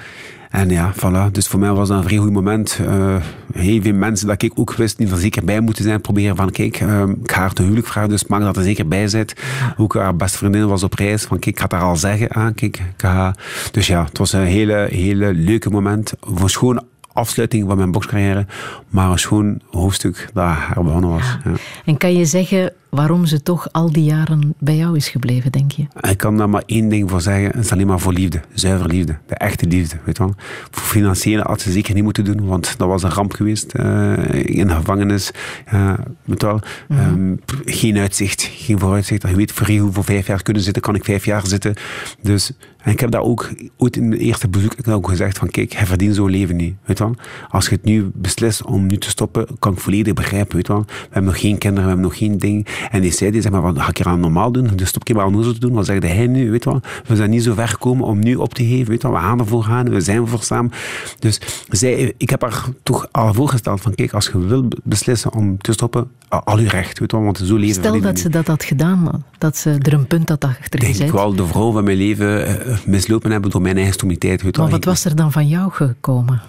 En 0.51 0.69
ja, 0.69 0.93
voilà. 0.95 1.31
Dus 1.33 1.47
voor 1.47 1.61
mij 1.61 1.73
was 1.73 1.89
dat 1.89 1.99
een 1.99 2.05
vrij 2.05 2.19
goed 2.19 2.33
moment. 2.33 2.79
Uh, 2.81 3.17
heel 3.53 3.83
veel 3.83 3.95
mensen 3.95 4.27
dat 4.27 4.43
ik 4.43 4.53
ook 4.55 4.75
wist 4.75 4.99
die 4.99 5.11
er 5.11 5.17
zeker 5.17 5.45
bij 5.45 5.61
moeten 5.61 5.85
zijn. 5.85 6.01
Proberen 6.01 6.37
van, 6.37 6.51
kijk, 6.51 6.81
uh, 6.81 7.03
ik 7.23 7.33
ga 7.33 7.41
haar 7.41 7.53
te 7.53 7.63
huwelijk 7.63 7.87
vragen, 7.87 8.11
dus 8.11 8.27
maak 8.27 8.41
dat 8.41 8.57
er 8.57 8.63
zeker 8.63 8.89
bij 8.89 9.09
zit. 9.09 9.37
Ook 9.77 9.95
haar 9.95 10.17
beste 10.17 10.39
vriendin 10.39 10.67
was 10.67 10.83
op 10.83 10.95
reis. 10.95 11.23
Van, 11.23 11.39
kijk, 11.39 11.57
ik 11.57 11.71
ga 11.71 11.77
haar 11.77 11.87
al 11.87 11.97
zeggen. 11.97 12.29
Ah, 12.29 12.55
kijk, 12.55 12.77
ik 12.77 12.83
ga... 12.97 13.35
Dus 13.71 13.87
ja, 13.87 14.05
het 14.05 14.19
was 14.19 14.33
een 14.33 14.41
hele, 14.41 14.87
hele 14.91 15.35
leuke 15.35 15.71
moment. 15.71 16.13
Voor 16.21 16.51
schoon 16.51 16.83
afsluiting 17.17 17.67
van 17.67 17.77
mijn 17.77 17.91
bokscarrière, 17.91 18.47
maar 18.89 19.11
een 19.11 19.19
schoon 19.19 19.61
hoofdstuk 19.71 20.29
dat 20.33 20.45
herbegonnen 20.49 21.11
was. 21.11 21.39
Ja. 21.45 21.53
En 21.85 21.97
kan 21.97 22.15
je 22.15 22.25
zeggen 22.25 22.73
waarom 22.97 23.27
ze 23.27 23.43
toch 23.43 23.69
al 23.73 23.93
die 23.93 24.05
jaren 24.05 24.55
bij 24.59 24.77
jou 24.77 24.97
is 24.97 25.09
gebleven, 25.09 25.53
denk 25.53 25.73
je? 25.73 25.87
Ik 26.11 26.19
kan 26.19 26.37
daar 26.37 26.49
maar 26.49 26.63
één 26.67 26.89
ding 26.89 27.11
voor 27.11 27.21
zeggen. 27.21 27.47
Het 27.47 27.65
is 27.65 27.73
alleen 27.73 27.87
maar 27.87 28.01
voor 28.01 28.13
liefde. 28.13 28.41
Zuiver 28.55 28.89
liefde. 28.89 29.17
De 29.27 29.35
echte 29.35 29.67
liefde, 29.67 29.97
weet 30.05 30.17
je 30.17 30.23
wel. 30.23 30.35
Voor 30.71 30.83
financiële 30.83 31.43
had 31.43 31.61
ze 31.61 31.73
zeker 31.73 31.95
niet 31.95 32.03
moeten 32.03 32.25
doen, 32.25 32.47
want 32.47 32.75
dat 32.79 32.89
was 32.89 33.03
een 33.03 33.11
ramp 33.11 33.33
geweest. 33.33 33.73
Uh, 33.77 34.13
in 34.33 34.67
de 34.67 34.75
gevangenis. 34.75 35.31
Uh, 35.75 35.93
weet 36.25 36.43
wel. 36.43 36.61
Mm 36.89 36.97
-hmm. 36.97 37.15
um, 37.15 37.41
geen 37.65 37.99
uitzicht, 37.99 38.43
geen 38.43 38.79
vooruitzicht. 38.79 39.23
Je 39.23 39.37
weet, 39.37 39.53
voor 39.53 39.67
hoeveel 39.67 40.03
vijf 40.03 40.27
jaar 40.27 40.43
kunnen 40.43 40.63
zitten, 40.63 40.83
kan 40.83 40.95
ik 40.95 41.05
vijf 41.05 41.25
jaar 41.25 41.47
zitten. 41.47 41.75
Dus 42.21 42.53
en 42.87 42.93
ik 42.93 43.01
heb 43.01 43.11
dat 43.11 43.23
ook 43.23 43.51
ooit 43.77 43.97
in 43.97 44.11
het 44.11 44.21
eerste 44.21 44.49
bezoek 44.49 44.75
ik 44.75 44.89
ook 44.89 45.09
gezegd 45.09 45.39
van 45.39 45.49
kijk, 45.49 45.73
hij 45.73 45.87
verdient 45.87 46.15
zo'n 46.15 46.31
leven 46.31 46.57
niet. 46.57 46.75
Weet 46.85 46.99
wel? 46.99 47.15
Als 47.49 47.69
je 47.69 47.75
het 47.75 47.85
nu 47.85 48.11
beslist 48.15 48.65
om 48.65 48.87
nu 48.87 48.99
te 48.99 49.09
stoppen, 49.09 49.47
kan 49.59 49.73
ik 49.73 49.79
volledig 49.79 50.15
begrijpen. 50.15 50.57
Weet 50.57 50.69
wel? 50.69 50.85
We 50.87 50.95
hebben 51.03 51.25
nog 51.25 51.41
geen 51.41 51.59
kinderen, 51.59 51.83
we 51.83 51.89
hebben 51.89 52.07
nog 52.07 52.19
geen 52.19 52.39
ding. 52.39 52.67
En 52.91 53.01
die 53.01 53.13
zei, 53.13 53.31
die 53.31 53.41
zeg 53.41 53.53
maar, 53.53 53.63
wat 53.63 53.79
ga 53.79 53.89
ik 53.89 53.97
hier 53.97 54.07
aan 54.07 54.21
normaal 54.21 54.53
doen? 54.53 54.71
Dus 54.75 54.89
stop 54.89 55.09
ik 55.09 55.15
maar 55.17 55.25
aan 55.25 55.43
te 55.43 55.59
doen. 55.59 55.73
Wat 55.73 55.87
zegt 55.87 56.03
hij 56.03 56.27
nu? 56.27 56.51
Weet 56.51 56.65
wel? 56.65 56.81
We 57.07 57.17
zijn 57.17 57.31
niet 57.31 57.43
zo 57.43 57.55
ver 57.55 57.69
gekomen 57.69 58.07
om 58.07 58.19
nu 58.19 58.35
op 58.35 58.55
te 58.55 58.65
geven. 58.65 58.89
Weet 58.89 59.03
wel? 59.03 59.13
We 59.13 59.19
gaan 59.19 59.39
ervoor 59.39 59.65
gaan, 59.65 59.91
we 59.91 60.01
zijn 60.01 60.27
voor 60.27 60.43
samen. 60.43 60.71
Dus 61.19 61.41
zij, 61.69 62.15
ik 62.17 62.31
heb 62.31 62.43
haar 62.43 62.65
toch 62.83 63.09
al 63.11 63.35
voorgesteld 63.35 63.81
van 63.81 63.95
kijk, 63.95 64.13
als 64.13 64.27
je 64.27 64.47
wil 64.47 64.69
beslissen 64.85 65.33
om 65.33 65.59
te 65.59 65.73
stoppen, 65.73 66.11
al 66.29 66.59
uw 66.59 66.69
recht. 66.69 66.99
Weet 66.99 67.13
wel? 67.13 67.23
Want 67.23 67.39
zo 67.39 67.57
leven 67.57 67.83
Stel 67.83 68.01
dat 68.01 68.19
ze 68.19 68.29
dat 68.29 68.47
had 68.47 68.65
gedaan, 68.65 69.25
dat 69.39 69.57
ze 69.57 69.79
er 69.83 69.93
een 69.93 70.07
punt 70.07 70.29
had 70.29 70.45
achter 70.45 70.85
gezet. 70.85 71.07
Ik 71.07 71.13
wel 71.13 71.35
de 71.35 71.47
vrouw 71.47 71.73
van 71.73 71.85
mijn 71.85 71.97
leven 71.97 72.76
mislopen 72.87 73.31
hebben 73.31 73.51
door 73.51 73.63
mijn 73.63 73.77
eigen 73.77 73.95
stomiteit. 73.95 74.57
Maar 74.57 74.71
wat 74.71 74.85
was 74.85 75.05
er 75.05 75.17
dan 75.17 75.33
van 75.33 75.49
jou 75.49 75.73
gekomen? 75.73 76.43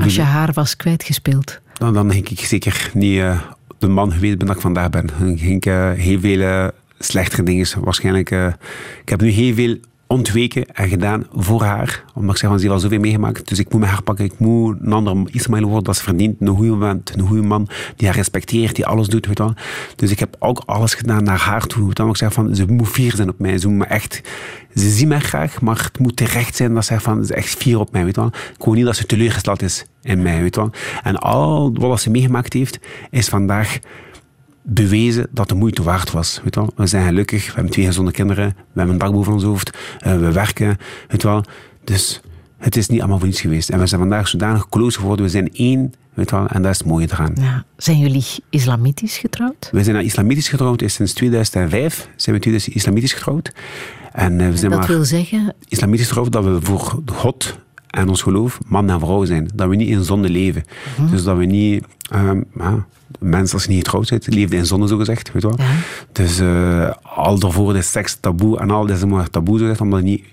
Als 0.00 0.14
je 0.14 0.22
haar 0.22 0.52
was 0.52 0.76
kwijtgespeeld? 0.76 1.60
Dan, 1.72 1.94
dan 1.94 2.08
denk 2.08 2.28
ik 2.28 2.40
zeker 2.40 2.90
niet 2.94 3.16
uh, 3.16 3.40
de 3.78 3.88
man 3.88 4.12
geweest 4.12 4.38
ben 4.38 4.46
dat 4.46 4.56
ik 4.56 4.62
vandaag 4.62 4.90
ben. 4.90 5.06
Dan 5.18 5.38
ging 5.38 5.56
ik 5.56 5.66
uh, 5.66 5.90
heel 5.92 6.20
veel 6.20 6.38
uh, 6.38 6.68
slechtere 6.98 7.42
dingen. 7.42 7.66
Waarschijnlijk, 7.80 8.30
ik 9.02 9.08
heb 9.08 9.20
nu 9.20 9.28
heel 9.28 9.54
veel 9.54 9.78
ontweken 10.10 10.66
en 10.66 10.88
gedaan 10.88 11.26
voor 11.32 11.62
haar. 11.62 12.04
Omdat 12.14 12.34
ik 12.34 12.40
zeg, 12.40 12.50
van, 12.50 12.58
ze 12.58 12.64
heeft 12.64 12.74
al 12.76 12.80
zoveel 12.80 13.00
meegemaakt. 13.00 13.48
Dus 13.48 13.58
ik 13.58 13.72
moet 13.72 13.80
me 13.80 13.86
haar 13.86 14.02
pakken. 14.02 14.24
Ik 14.24 14.38
moet 14.38 14.76
een 14.80 14.92
ander 14.92 15.34
Ismail 15.34 15.64
worden 15.64 15.84
dat 15.84 15.96
ze 15.96 16.02
verdient. 16.02 16.40
Een 16.40 16.56
goede 16.56 16.74
man, 16.74 17.02
een 17.14 17.26
goede 17.26 17.42
man 17.42 17.68
die 17.96 18.06
haar 18.06 18.16
respecteert, 18.16 18.76
die 18.76 18.86
alles 18.86 19.08
doet. 19.08 19.26
Weet. 19.26 19.42
Dus 19.96 20.10
ik 20.10 20.18
heb 20.18 20.36
ook 20.38 20.62
alles 20.66 20.94
gedaan 20.94 21.24
naar 21.24 21.38
haar 21.38 21.66
toe. 21.66 21.94
Dan 21.94 22.08
ik 22.08 22.16
zeg 22.16 22.32
van, 22.32 22.54
ze 22.54 22.66
moet 22.66 22.88
fier 22.88 23.14
zijn 23.14 23.28
op 23.28 23.38
mij. 23.38 23.58
Ze 23.58 23.68
moet 23.68 23.78
me 23.78 23.84
echt... 23.84 24.20
Ze 24.74 24.90
zien 24.90 25.08
mij 25.08 25.20
graag, 25.20 25.60
maar 25.60 25.82
het 25.84 25.98
moet 25.98 26.16
terecht 26.16 26.56
zijn 26.56 26.74
dat 26.74 26.84
ze 26.84 27.00
van, 27.00 27.24
ze 27.24 27.34
echt 27.34 27.48
fier 27.48 27.78
op 27.78 27.92
mij. 27.92 28.04
Weet. 28.04 28.16
Ik 28.16 28.64
wil 28.64 28.72
niet 28.72 28.84
dat 28.84 28.96
ze 28.96 29.06
teleurgesteld 29.06 29.62
is 29.62 29.84
in 30.02 30.22
mij. 30.22 30.40
Weet. 30.40 30.58
En 31.02 31.16
al 31.16 31.72
wat 31.72 32.00
ze 32.00 32.10
meegemaakt 32.10 32.52
heeft, 32.52 32.78
is 33.10 33.28
vandaag 33.28 33.78
bewezen 34.62 35.26
dat 35.30 35.48
de 35.48 35.54
moeite 35.54 35.82
waard 35.82 36.10
was. 36.10 36.40
Weet 36.44 36.54
wel? 36.54 36.72
We 36.76 36.86
zijn 36.86 37.06
gelukkig, 37.06 37.46
we 37.46 37.52
hebben 37.52 37.72
twee 37.72 37.86
gezonde 37.86 38.10
kinderen, 38.10 38.46
we 38.46 38.64
hebben 38.74 38.94
een 38.94 39.00
dak 39.00 39.12
boven 39.12 39.32
ons 39.32 39.42
hoofd, 39.42 39.78
uh, 40.06 40.18
we 40.18 40.32
werken. 40.32 40.76
Weet 41.08 41.22
wel? 41.22 41.44
Dus 41.84 42.20
het 42.58 42.76
is 42.76 42.88
niet 42.88 42.98
allemaal 42.98 43.18
voor 43.18 43.26
niets 43.26 43.40
geweest. 43.40 43.70
En 43.70 43.78
we 43.78 43.86
zijn 43.86 44.00
vandaag 44.00 44.28
zodanig 44.28 44.68
close 44.68 44.98
geworden, 44.98 45.24
we 45.24 45.30
zijn 45.30 45.52
één, 45.52 45.92
weet 46.14 46.30
wel, 46.30 46.46
en 46.46 46.62
dat 46.62 46.72
is 46.72 46.78
het 46.78 46.86
mooie 46.86 47.08
eraan. 47.10 47.32
Ja. 47.40 47.64
Zijn 47.76 47.98
jullie 47.98 48.26
islamitisch 48.50 49.18
getrouwd? 49.18 49.68
We 49.72 49.84
zijn 49.84 50.04
islamitisch 50.04 50.48
getrouwd, 50.48 50.82
sinds 50.86 51.12
2005 51.12 52.08
zijn 52.16 52.40
we 52.40 52.50
dus 52.50 52.68
islamitisch 52.68 53.12
getrouwd. 53.12 53.52
En, 54.12 54.32
uh, 54.40 54.48
we 54.48 54.56
zijn 54.56 54.70
dat 54.70 54.80
maar 54.80 54.88
wil 54.88 55.04
zeggen? 55.04 55.54
Islamitisch 55.68 56.06
getrouwd 56.06 56.32
dat 56.32 56.44
we 56.44 56.58
voor 56.60 57.02
God 57.06 57.58
en 57.90 58.08
ons 58.08 58.22
geloof 58.22 58.58
man 58.66 58.90
en 58.90 59.00
vrouw 59.00 59.24
zijn. 59.24 59.50
Dat 59.54 59.68
we 59.68 59.76
niet 59.76 59.88
in 59.88 60.04
zonde 60.04 60.28
leven. 60.28 60.64
-hmm. 60.96 61.10
Dus 61.10 61.22
dat 61.22 61.36
we 61.36 61.44
niet... 61.44 61.84
Um, 62.14 62.44
ja, 62.58 62.86
mensen 63.18 63.54
als 63.54 63.64
je 63.64 63.70
niet 63.70 63.78
getrouwd 63.78 64.10
bent, 64.10 64.34
leefden 64.34 64.58
in 64.58 64.66
zonde, 64.66 64.88
zo 64.88 64.96
gezegd. 64.96 65.32
Weet 65.32 65.42
wel? 65.42 65.54
Ja. 65.56 65.70
Dus 66.12 66.40
uh, 66.40 66.90
al 67.02 67.38
daarvoor 67.38 67.76
is 67.76 67.90
seks 67.90 68.16
taboe 68.20 68.58
en 68.58 68.70
al 68.70 68.88
is 68.88 69.04
maar 69.04 69.30
taboe, 69.30 69.58
zo 69.58 69.62
gezegd, 69.62 69.80
omdat 69.80 69.98
je 69.98 70.04
niet 70.04 70.24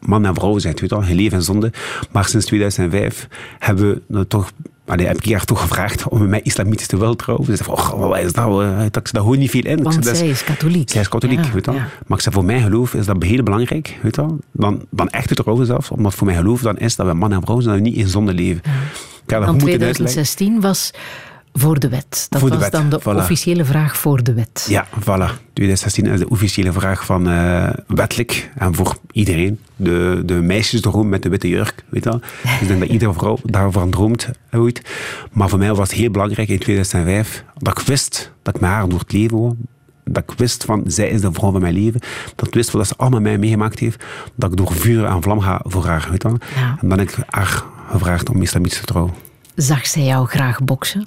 man 0.00 0.26
en 0.26 0.34
vrouw 0.34 0.58
zijn. 0.58 0.76
Weet 0.80 0.90
je 0.90 0.96
wel? 0.96 1.04
Je 1.04 1.14
leeft 1.14 1.32
in 1.32 1.42
zonde. 1.42 1.72
Maar 2.10 2.24
sinds 2.24 2.46
2005 2.46 3.28
hebben 3.58 4.02
we 4.06 4.26
toch 4.26 4.50
Allee, 4.88 5.06
heb 5.06 5.22
ik 5.22 5.32
haar 5.32 5.44
toch 5.44 5.60
gevraagd 5.60 6.08
om 6.08 6.18
met 6.18 6.28
mij 6.28 6.40
islamitisch 6.42 6.86
te 6.86 7.14
trouwen. 7.16 7.46
Ze 7.46 7.56
zei 7.56 7.68
oh, 7.70 7.90
wat 7.90 8.18
is 8.18 8.32
dat? 8.32 8.92
Dat 8.92 9.06
ik 9.06 9.12
daar 9.12 9.22
gewoon 9.22 9.38
niet 9.38 9.50
veel 9.50 9.64
in. 9.64 9.82
Want 9.82 10.04
zei, 10.04 10.16
zij 10.16 10.28
is 10.28 10.44
katholiek. 10.44 10.90
Zij 10.90 11.00
is 11.00 11.08
katholiek, 11.08 11.44
ja, 11.44 11.52
weet 11.52 11.66
wel. 11.66 11.74
Ja. 11.74 11.88
Maar 12.06 12.16
ik 12.16 12.22
zei, 12.22 12.34
voor 12.34 12.44
mijn 12.44 12.62
geloof 12.62 12.94
is 12.94 13.06
dat 13.06 13.22
heel 13.22 13.42
belangrijk, 13.42 13.98
weet 14.02 14.16
wel. 14.16 14.38
Dan, 14.52 14.86
dan 14.90 15.08
echt 15.08 15.28
te 15.28 15.34
trouwen 15.34 15.66
zelfs. 15.66 15.90
Omdat 15.90 16.14
voor 16.14 16.26
mijn 16.26 16.38
geloof 16.38 16.60
dan 16.60 16.78
is 16.78 16.96
dat 16.96 17.06
we 17.06 17.12
man 17.12 17.32
en 17.32 17.42
vrouw 17.42 17.60
zijn, 17.60 17.74
dat 17.74 17.84
we 17.84 17.90
niet 17.90 17.98
in 17.98 18.08
zonde 18.08 18.32
leven. 18.34 18.62
Ja. 19.26 19.40
Dan 19.40 19.58
2016 19.58 20.60
was 20.60 20.90
voor 21.58 21.78
de 21.78 21.88
wet. 21.88 22.26
Dat 22.28 22.40
voor 22.40 22.50
de 22.50 22.54
was 22.54 22.64
wet, 22.64 22.72
dan 22.72 22.88
de 22.88 23.00
voilà. 23.00 23.16
officiële 23.16 23.64
vraag 23.64 23.96
voor 23.96 24.22
de 24.22 24.34
wet. 24.34 24.66
Ja, 24.68 24.86
voilà. 24.86 25.46
2016 25.52 26.06
is 26.06 26.18
de 26.18 26.28
officiële 26.28 26.72
vraag 26.72 27.04
van 27.04 27.28
uh, 27.28 27.70
wettelijk 27.86 28.50
en 28.54 28.74
voor 28.74 28.98
iedereen. 29.12 29.60
De, 29.76 30.22
de 30.24 30.34
meisjesdroom 30.34 31.08
met 31.08 31.22
de 31.22 31.28
witte 31.28 31.48
jurk, 31.48 31.84
weet 31.88 32.04
je 32.04 32.10
wel. 32.10 32.20
Dus 32.42 32.60
ik 32.60 32.68
denk 32.68 32.80
dat 32.80 32.88
iedere 32.88 33.12
vrouw 33.12 33.38
daarvan 33.44 33.90
droomt 33.90 34.28
ooit. 34.52 34.82
Maar 35.32 35.48
voor 35.48 35.58
mij 35.58 35.74
was 35.74 35.88
het 35.88 35.98
heel 35.98 36.10
belangrijk 36.10 36.48
in 36.48 36.58
2005 36.58 37.44
dat 37.56 37.78
ik 37.78 37.86
wist 37.86 38.32
dat 38.42 38.54
ik 38.54 38.60
met 38.60 38.70
haar 38.70 38.88
door 38.88 38.98
het 38.98 39.12
leven 39.12 39.38
wou. 39.38 39.54
Dat 40.04 40.22
ik 40.26 40.38
wist 40.38 40.64
van, 40.64 40.82
zij 40.86 41.08
is 41.08 41.20
de 41.20 41.32
vrouw 41.32 41.50
van 41.52 41.60
mijn 41.60 41.74
leven. 41.74 42.00
Dat 42.34 42.46
ik 42.46 42.54
wist 42.54 42.70
wat 42.70 42.86
ze 42.86 42.94
allemaal 42.96 43.20
mij 43.20 43.38
meegemaakt 43.38 43.78
heeft. 43.78 44.04
Dat 44.34 44.50
ik 44.50 44.56
door 44.56 44.72
vuur 44.72 45.04
en 45.04 45.22
vlam 45.22 45.40
ga 45.40 45.60
voor 45.64 45.86
haar, 45.86 46.08
weet 46.10 46.22
je 46.22 46.28
wel. 46.28 46.38
Ja. 46.56 46.76
En 46.80 46.88
dan 46.88 46.98
heb 46.98 47.08
ik 47.08 47.16
haar 47.26 47.64
gevraagd 47.90 48.30
om 48.30 48.42
islamitisch 48.42 48.78
te 48.80 48.84
trouwen. 48.84 49.14
Zag 49.54 49.86
zij 49.86 50.02
jou 50.02 50.26
graag 50.26 50.62
boksen? 50.62 51.06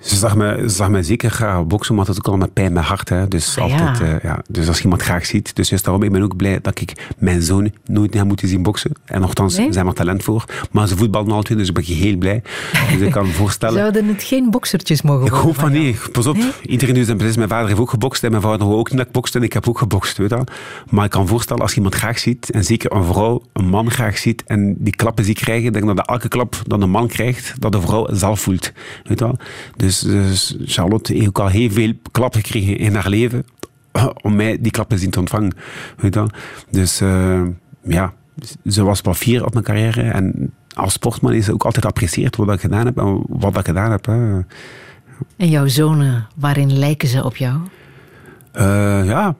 Ze 0.00 0.16
zag 0.16 0.32
ze 0.32 0.62
zag 0.66 0.90
zeker 1.04 1.30
graag 1.30 1.66
boksen, 1.66 1.94
maar 1.94 2.04
dat 2.04 2.16
ook 2.18 2.26
al 2.28 2.36
met 2.36 2.52
pijn 2.52 2.66
in 2.66 2.72
mijn 2.72 2.84
hart. 2.84 3.08
Hè. 3.08 3.28
Dus, 3.28 3.58
Ah, 3.58 3.62
altijd, 3.62 3.98
ja. 3.98 4.04
eh, 4.04 4.22
ja. 4.22 4.38
dus 4.48 4.68
als 4.68 4.76
je 4.76 4.82
iemand 4.82 5.02
graag 5.02 5.26
ziet. 5.26 5.56
Dus 5.56 5.68
juist 5.68 5.84
daarom 5.84 6.02
ik 6.02 6.10
ben 6.12 6.18
ik 6.22 6.24
ook 6.24 6.36
blij 6.36 6.58
dat 6.62 6.80
ik 6.80 7.12
mijn 7.18 7.42
zoon 7.42 7.70
nooit 7.84 8.14
heb 8.14 8.24
moeten 8.26 8.48
zien 8.48 8.62
boksen. 8.62 8.90
En 9.04 9.20
nogthans, 9.20 9.56
Nee? 9.56 9.72
zijn 9.72 9.86
er 9.86 9.92
talent 9.94 10.22
voor. 10.22 10.44
Maar 10.70 10.88
ze 10.88 10.96
voetballen 10.96 11.30
al 11.30 11.42
twee, 11.42 11.58
dus 11.58 11.68
ik 11.68 11.74
ben 11.74 11.84
heel 11.84 12.16
blij. 12.16 12.42
Dus 12.92 13.00
ik 13.00 13.10
kan 13.12 13.26
me 13.26 13.32
voorstellen... 13.32 13.74
Zouden 13.86 14.06
het 14.08 14.22
geen 14.22 14.50
boksertjes 14.50 15.02
mogen 15.02 15.24
Ik 15.24 15.30
worden? 15.30 15.46
hoop 15.48 15.58
van 15.58 15.72
nee. 15.72 15.96
Pas 16.12 16.26
op, 16.26 16.36
iedereen 16.62 16.94
doet 16.94 17.04
zijn 17.04 17.16
beslist. 17.16 17.36
Mijn 17.38 17.48
vader 17.48 17.66
heeft 17.68 17.80
ook 17.80 17.90
gebokst 17.90 18.24
en 18.24 18.30
mijn 18.30 18.42
vader 18.42 18.66
ook 18.66 18.88
niet 18.88 18.98
dat 18.98 19.06
ik 19.06 19.12
bokste 19.12 19.38
en 19.38 19.44
ik 19.44 19.52
heb 19.52 19.68
ook 19.68 19.78
gebokst. 19.78 20.16
Weet 20.16 20.30
wel. 20.30 20.44
Maar 20.90 21.04
ik 21.04 21.10
kan 21.10 21.26
voorstellen, 21.28 21.62
als 21.62 21.70
je 21.70 21.76
iemand 21.76 21.94
graag 21.94 22.18
ziet, 22.18 22.50
en 22.50 22.64
zeker 22.64 22.92
een 22.92 23.04
vrouw, 23.04 23.42
een 23.52 23.68
man 23.68 23.90
graag 23.90 24.18
ziet, 24.18 24.42
en 24.46 24.74
die 24.78 24.96
klappen 24.96 25.24
die 25.24 25.34
krijgen, 25.34 25.72
denk 25.72 25.90
ik 25.90 25.96
dat 25.96 26.08
elke 26.08 26.28
klap 26.28 26.56
dat 26.66 26.82
een 26.82 26.90
man 26.90 27.08
krijgt, 27.08 27.54
dat 27.58 27.72
de 27.72 27.80
vrouw 27.80 28.06
zelf 28.14 28.40
voelt. 28.40 28.72
Weet 29.04 29.20
wel. 29.20 29.38
Dus, 29.86 30.00
dus 30.00 30.56
Charlotte 30.64 31.12
heeft 31.12 31.28
ook 31.28 31.38
al 31.38 31.48
heel 31.48 31.70
veel 31.70 31.92
klappen 32.12 32.40
gekregen 32.40 32.78
in 32.78 32.94
haar 32.94 33.08
leven, 33.08 33.44
om 34.26 34.36
mij 34.36 34.58
die 34.60 34.70
klappen 34.70 34.98
zien 34.98 35.10
te 35.10 35.18
ontvangen. 35.18 35.56
Weet 35.96 36.14
je. 36.14 36.26
Dus 36.70 37.00
eh, 37.00 37.42
ja, 37.82 38.12
ze 38.66 38.82
was 38.82 39.00
fier 39.12 39.44
op 39.44 39.52
mijn 39.52 39.64
carrière 39.64 40.02
en 40.02 40.52
als 40.74 40.92
sportman 40.92 41.32
is 41.32 41.44
ze 41.44 41.52
ook 41.52 41.64
altijd 41.64 41.84
geapprecieerd 41.84 42.36
wat 42.36 42.52
ik 42.52 42.60
gedaan 42.60 42.86
heb 42.86 42.98
en 42.98 43.24
wat 43.28 43.58
ik 43.58 43.66
gedaan 43.66 43.90
heb. 43.90 44.08
En 45.36 45.48
jouw 45.48 45.66
zonen, 45.66 46.26
waarin 46.36 46.78
lijken 46.78 47.08
ze 47.08 47.24
op 47.24 47.36
jou? 47.36 47.58
Eh, 48.56 49.04
ja, 49.04 49.34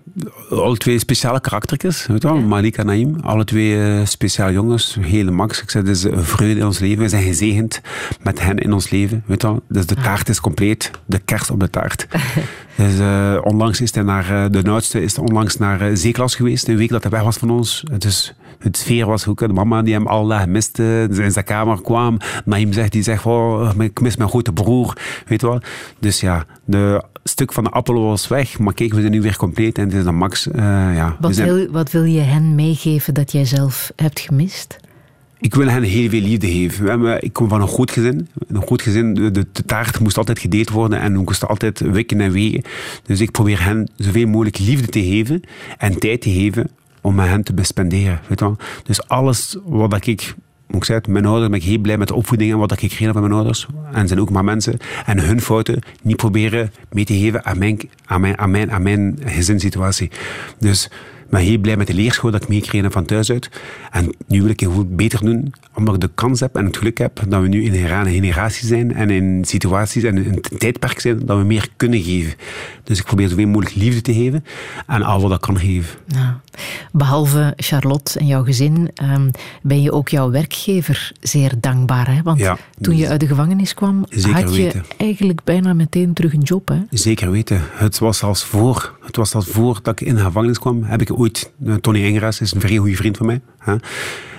alle 0.51 0.76
twee 0.76 0.98
speciale 0.98 1.40
karaktertjes. 1.40 2.06
Weet 2.06 2.22
je 2.22 2.28
wel? 2.28 2.40
Malika 2.40 2.80
en 2.80 2.86
Naïm, 2.86 3.16
alle 3.22 3.44
twee 3.44 3.82
eh, 3.82 4.06
speciale 4.06 4.52
jongens. 4.52 4.97
Hele 5.01 5.30
max. 5.30 5.62
Ik 5.62 5.70
zeg, 5.70 5.82
het 5.82 5.90
is 5.90 6.02
een 6.02 6.24
vreugde 6.24 6.59
in 6.59 6.66
ons 6.66 6.78
leven. 6.78 7.02
We 7.02 7.09
zijn 7.09 7.22
gezegend 7.22 7.80
met 8.22 8.40
hen 8.40 8.59
in 8.59 8.72
ons 8.72 8.90
leven. 8.90 9.22
Weet 9.26 9.43
je 9.43 9.48
wel? 9.48 9.62
Dus 9.68 9.86
de 9.86 9.94
taart 9.94 10.28
is 10.28 10.40
compleet. 10.40 10.90
De 11.06 11.18
kerst 11.18 11.51
op 11.51 11.60
de 11.60 11.70
taart. 11.70 12.06
dus, 12.76 12.98
eh, 12.98 13.38
onlangs 13.43 13.80
is 13.80 13.94
hij 13.94 14.02
naar, 14.02 14.51
de 14.51 14.70
oudste 14.70 15.02
is 15.02 15.18
onlangs 15.18 15.56
naar 15.56 15.97
Zeeklas 15.97 16.34
geweest. 16.34 16.68
Een 16.68 16.76
week 16.76 16.90
dat 16.90 17.02
hij 17.02 17.10
weg 17.10 17.22
was 17.22 17.36
van 17.36 17.51
ons. 17.51 17.84
Dus 17.98 18.34
het 18.59 18.76
sfeer 18.76 19.06
was 19.06 19.26
ook. 19.26 19.38
De 19.38 19.48
mama 19.48 19.82
die 19.82 19.94
hem 19.94 20.06
al 20.06 20.30
gemiste. 20.30 21.09
In 21.10 21.32
zijn 21.32 21.44
kamer 21.44 21.82
kwam. 21.82 22.18
Naïm 22.44 22.72
zegt, 22.72 22.93
die 22.93 23.02
zegt, 23.02 23.26
oh, 23.26 23.70
ik 23.78 24.01
mis 24.01 24.16
mijn 24.16 24.28
grote 24.28 24.52
broer. 24.52 24.97
Weet 25.26 25.40
je 25.40 25.47
wel? 25.47 25.60
Dus 25.98 26.20
ja, 26.20 26.44
de 26.64 27.02
stuk 27.28 27.53
van 27.53 27.65
de 27.65 27.70
appel 27.70 28.01
was 28.03 28.28
weg. 28.28 28.59
Maar 28.59 28.74
kijk, 28.74 28.93
we 28.94 29.01
zijn 29.01 29.12
nu 29.12 29.20
weer 29.23 29.36
compleet. 29.36 29.78
En 29.78 29.85
het 29.85 29.94
is 29.94 30.05
dan 30.05 30.15
max. 30.15 30.51
eh, 30.51 30.62
ja, 30.94 31.16
Wat, 31.20 31.35
zijn- 31.35 31.55
wil, 31.55 31.70
wat 31.70 31.90
wil 31.90 32.05
je 32.05 32.20
hen 32.20 32.55
meegeven 32.55 33.15
dat 33.15 33.32
jij 33.32 33.44
zelf 33.44 33.93
hebt 33.97 34.20
gemist? 34.20 34.77
Ik 35.40 35.55
wil 35.55 35.69
hen 35.69 35.82
heel 35.82 36.09
veel 36.09 36.20
liefde 36.20 36.47
geven. 36.51 37.23
Ik 37.23 37.32
kom 37.32 37.48
van 37.48 37.61
een 37.61 37.69
goed 37.69 37.90
gezin. 37.90 38.28
Een 38.48 38.62
goed 38.66 38.82
gezin, 38.82 39.15
de, 39.15 39.47
taart 39.66 40.01
moest 40.01 40.16
altijd 40.19 40.39
gedeeld 40.39 40.69
worden 40.70 41.01
en 41.01 41.12
we 41.12 41.19
moesten 41.19 41.48
altijd 41.48 41.81
wikken 41.81 42.20
en 42.20 42.32
wegen. 42.32 42.62
Dus 43.03 43.20
ik 43.20 43.31
probeer 43.31 43.65
hen 43.65 43.89
zoveel 43.97 44.27
mogelijk 44.27 44.59
liefde 44.59 44.86
te 44.86 45.03
geven 45.03 45.40
en 45.78 45.98
tijd 45.98 46.20
te 46.20 46.31
geven 46.31 46.70
om 47.01 47.15
met 47.15 47.27
hen 47.27 47.43
te 47.43 47.55
bespenderen. 47.55 48.20
Weet 48.28 48.39
je 48.39 48.44
wel? 48.44 48.57
Dus 48.85 49.09
alles 49.09 49.57
wat 49.65 50.07
ik, 50.07 50.35
ik 50.68 50.84
zeggen, 50.84 51.12
mijn 51.12 51.26
ouders 51.26 51.51
ben 51.51 51.59
ik 51.59 51.64
heel 51.64 51.78
blij 51.78 51.98
met 51.98 52.09
de 52.09 52.14
opvoeding 52.14 52.52
en 52.52 52.59
wat 52.59 52.72
ik 52.72 52.78
gekregen 52.78 53.05
heb 53.05 53.14
van 53.14 53.22
mijn 53.22 53.34
ouders. 53.34 53.66
En 53.93 54.09
zijn 54.09 54.20
ook 54.20 54.30
maar 54.30 54.44
mensen. 54.44 54.76
En 55.06 55.18
hun 55.18 55.40
fouten 55.40 55.82
niet 56.02 56.16
proberen 56.16 56.72
mee 56.93 57.05
te 57.05 57.18
geven 57.18 57.44
aan 57.44 57.59
mijn, 58.51 58.70
aan 58.70 59.16
gezinssituatie. 59.24 60.10
Dus 60.59 60.90
ben 61.31 61.40
heel 61.40 61.59
blij 61.59 61.77
met 61.77 61.86
de 61.86 61.94
leerschool 61.94 62.31
dat 62.31 62.43
ik 62.43 62.48
meegekregen 62.48 62.82
heb 62.85 62.93
van 62.93 63.05
thuis 63.05 63.31
uit. 63.31 63.48
En 63.90 64.15
nu 64.27 64.40
wil 64.43 64.51
ik 64.51 64.61
het 64.61 64.70
goed 64.73 64.97
beter 64.97 65.20
doen, 65.20 65.53
omdat 65.74 65.94
ik 65.94 66.01
de 66.01 66.11
kans 66.15 66.40
heb 66.40 66.57
en 66.57 66.65
het 66.65 66.77
geluk 66.77 66.98
heb 66.98 67.23
dat 67.28 67.43
we 67.43 67.48
nu 67.48 67.62
in 67.65 67.73
een 67.74 67.86
rare 67.86 68.11
generatie 68.11 68.66
zijn 68.66 68.94
en 68.94 69.11
in 69.11 69.44
situaties 69.44 70.03
en 70.03 70.16
in 70.19 70.32
een 70.32 70.59
tijdperk 70.59 71.01
zijn 71.01 71.27
dat 71.27 71.39
we 71.39 71.44
meer 71.44 71.69
kunnen 71.77 72.03
geven. 72.03 72.35
Dus 72.85 72.98
ik 72.98 73.05
probeer 73.05 73.28
zoveel 73.28 73.47
mogelijk 73.47 73.74
liefde 73.74 74.01
te 74.01 74.12
geven 74.15 74.44
en 74.86 75.03
al 75.03 75.20
wat 75.20 75.32
ik 75.32 75.40
kan 75.40 75.59
geven. 75.59 75.90
Behalve 76.93 77.53
Charlotte 77.57 78.19
en 78.19 78.27
jouw 78.27 78.44
gezin, 78.44 78.90
ehm, 78.94 79.28
ben 79.62 79.82
je 79.82 79.93
ook 79.93 80.09
jouw 80.09 80.31
werkgever 80.31 81.12
zeer 81.20 81.53
dankbaar. 81.61 82.15
Hè? 82.15 82.23
Want 82.23 82.39
Ja. 82.40 82.57
toen 82.81 82.97
je 82.97 83.09
uit 83.09 83.20
de 83.20 83.27
gevangenis 83.27 83.74
kwam, 83.74 84.05
had 84.31 84.55
je 84.57 84.62
weten. 84.62 84.85
eigenlijk 84.97 85.44
bijna 85.44 85.73
meteen 85.74 86.12
terug 86.12 86.32
een 86.32 86.40
job. 86.43 86.69
Hè? 86.69 86.78
Zeker 86.90 87.31
weten. 87.31 87.61
Het 87.73 87.98
was 87.98 88.23
als 88.23 88.44
voor, 88.44 88.98
het 89.05 89.16
was 89.16 89.35
als 89.35 89.47
voor 89.47 89.78
dat 89.82 90.01
ik 90.01 90.07
in 90.09 90.15
de 90.15 90.20
gevangenis 90.23 90.59
kwam, 90.59 90.82
heb 90.82 91.01
ik 91.01 91.15
ooit, 91.16 91.52
eh, 91.66 91.74
Tony 91.74 92.05
Engras 92.05 92.40
is 92.40 92.55
een 92.55 92.60
vrij 92.60 92.76
goede 92.76 92.97
vriend 92.97 93.16
van 93.16 93.26
mij. 93.26 93.40
Hè. 93.59 93.76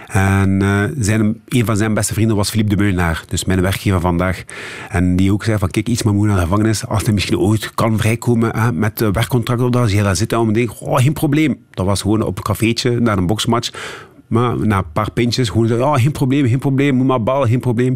En 0.07 0.61
eh, 0.61 0.83
zijn, 0.99 1.41
een 1.47 1.65
van 1.65 1.77
zijn 1.77 1.93
beste 1.93 2.13
vrienden 2.13 2.35
was 2.35 2.49
Philippe 2.49 2.75
de 2.75 2.81
Meulenaar, 2.81 3.23
dus 3.27 3.45
mijn 3.45 3.61
werkgever 3.61 3.99
vandaag. 3.99 4.43
En 4.89 5.15
die 5.15 5.33
ook 5.33 5.43
zei 5.43 5.57
van, 5.57 5.69
kijk, 5.69 5.87
iets 5.87 6.03
maar 6.03 6.13
moet 6.13 6.27
naar 6.27 6.35
de 6.35 6.41
gevangenis, 6.41 6.87
als 6.87 7.03
hij 7.03 7.13
misschien 7.13 7.37
ooit 7.37 7.71
kan 7.73 7.97
vrijkomen 7.97 8.79
met 8.79 8.99
werkcontract 8.99 9.61
of 9.61 9.69
dat, 9.69 9.81
als 9.81 9.91
je 9.91 10.03
daar 10.03 10.15
zit, 10.15 10.29
dan 10.29 10.53
denk 10.53 10.71
ik, 10.71 10.81
oh, 10.81 10.97
geen 10.97 11.13
probleem. 11.13 11.57
Dat 11.71 11.85
was 11.85 12.01
gewoon 12.01 12.21
op 12.21 12.37
een 12.37 12.43
cafeetje, 12.43 12.99
naar 12.99 13.17
een 13.17 13.27
boksmatch. 13.27 13.71
Maar 14.27 14.67
na 14.67 14.77
een 14.77 14.91
paar 14.91 15.11
pintjes, 15.11 15.49
gewoon 15.49 15.67
zo, 15.67 15.77
ja, 15.77 15.97
geen 15.97 16.11
probleem, 16.11 16.47
geen 16.47 16.59
probleem, 16.59 16.95
moet 16.95 17.07
maar 17.07 17.23
ballen, 17.23 17.47
geen 17.47 17.59
probleem. 17.59 17.95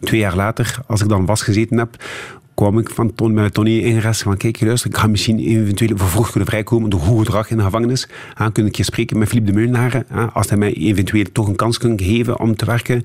Twee 0.00 0.20
jaar 0.20 0.36
later, 0.36 0.78
als 0.86 1.00
ik 1.00 1.08
dan 1.08 1.26
vastgezeten 1.26 1.78
heb, 1.78 1.96
kwam 2.54 2.78
ik 2.78 2.90
van 2.90 3.14
Ton, 3.14 3.34
met 3.34 3.54
Tony 3.54 3.78
Ingres 3.78 4.22
van 4.22 4.36
kijk, 4.36 4.60
luister, 4.60 4.90
ik 4.90 4.96
ga 4.96 5.06
misschien 5.06 5.38
eventueel 5.38 5.96
vervroegd 5.96 6.30
kunnen 6.30 6.48
vrijkomen 6.48 6.90
door 6.90 7.00
goed 7.00 7.26
gedrag 7.26 7.50
in 7.50 7.56
de 7.56 7.62
gevangenis. 7.62 8.08
Ah, 8.34 8.52
kun 8.52 8.66
ik 8.66 8.76
je 8.76 8.82
spreken 8.82 9.18
met 9.18 9.28
Philippe 9.28 9.50
de 9.50 9.56
Meulenaar, 9.56 10.04
ah, 10.10 10.36
als 10.36 10.48
hij 10.48 10.58
mij 10.58 10.72
eventueel 10.72 11.24
toch 11.32 11.48
een 11.48 11.56
kans 11.56 11.78
kan 11.78 12.00
geven 12.02 12.40
om 12.40 12.56
te 12.56 12.64
werken. 12.64 13.02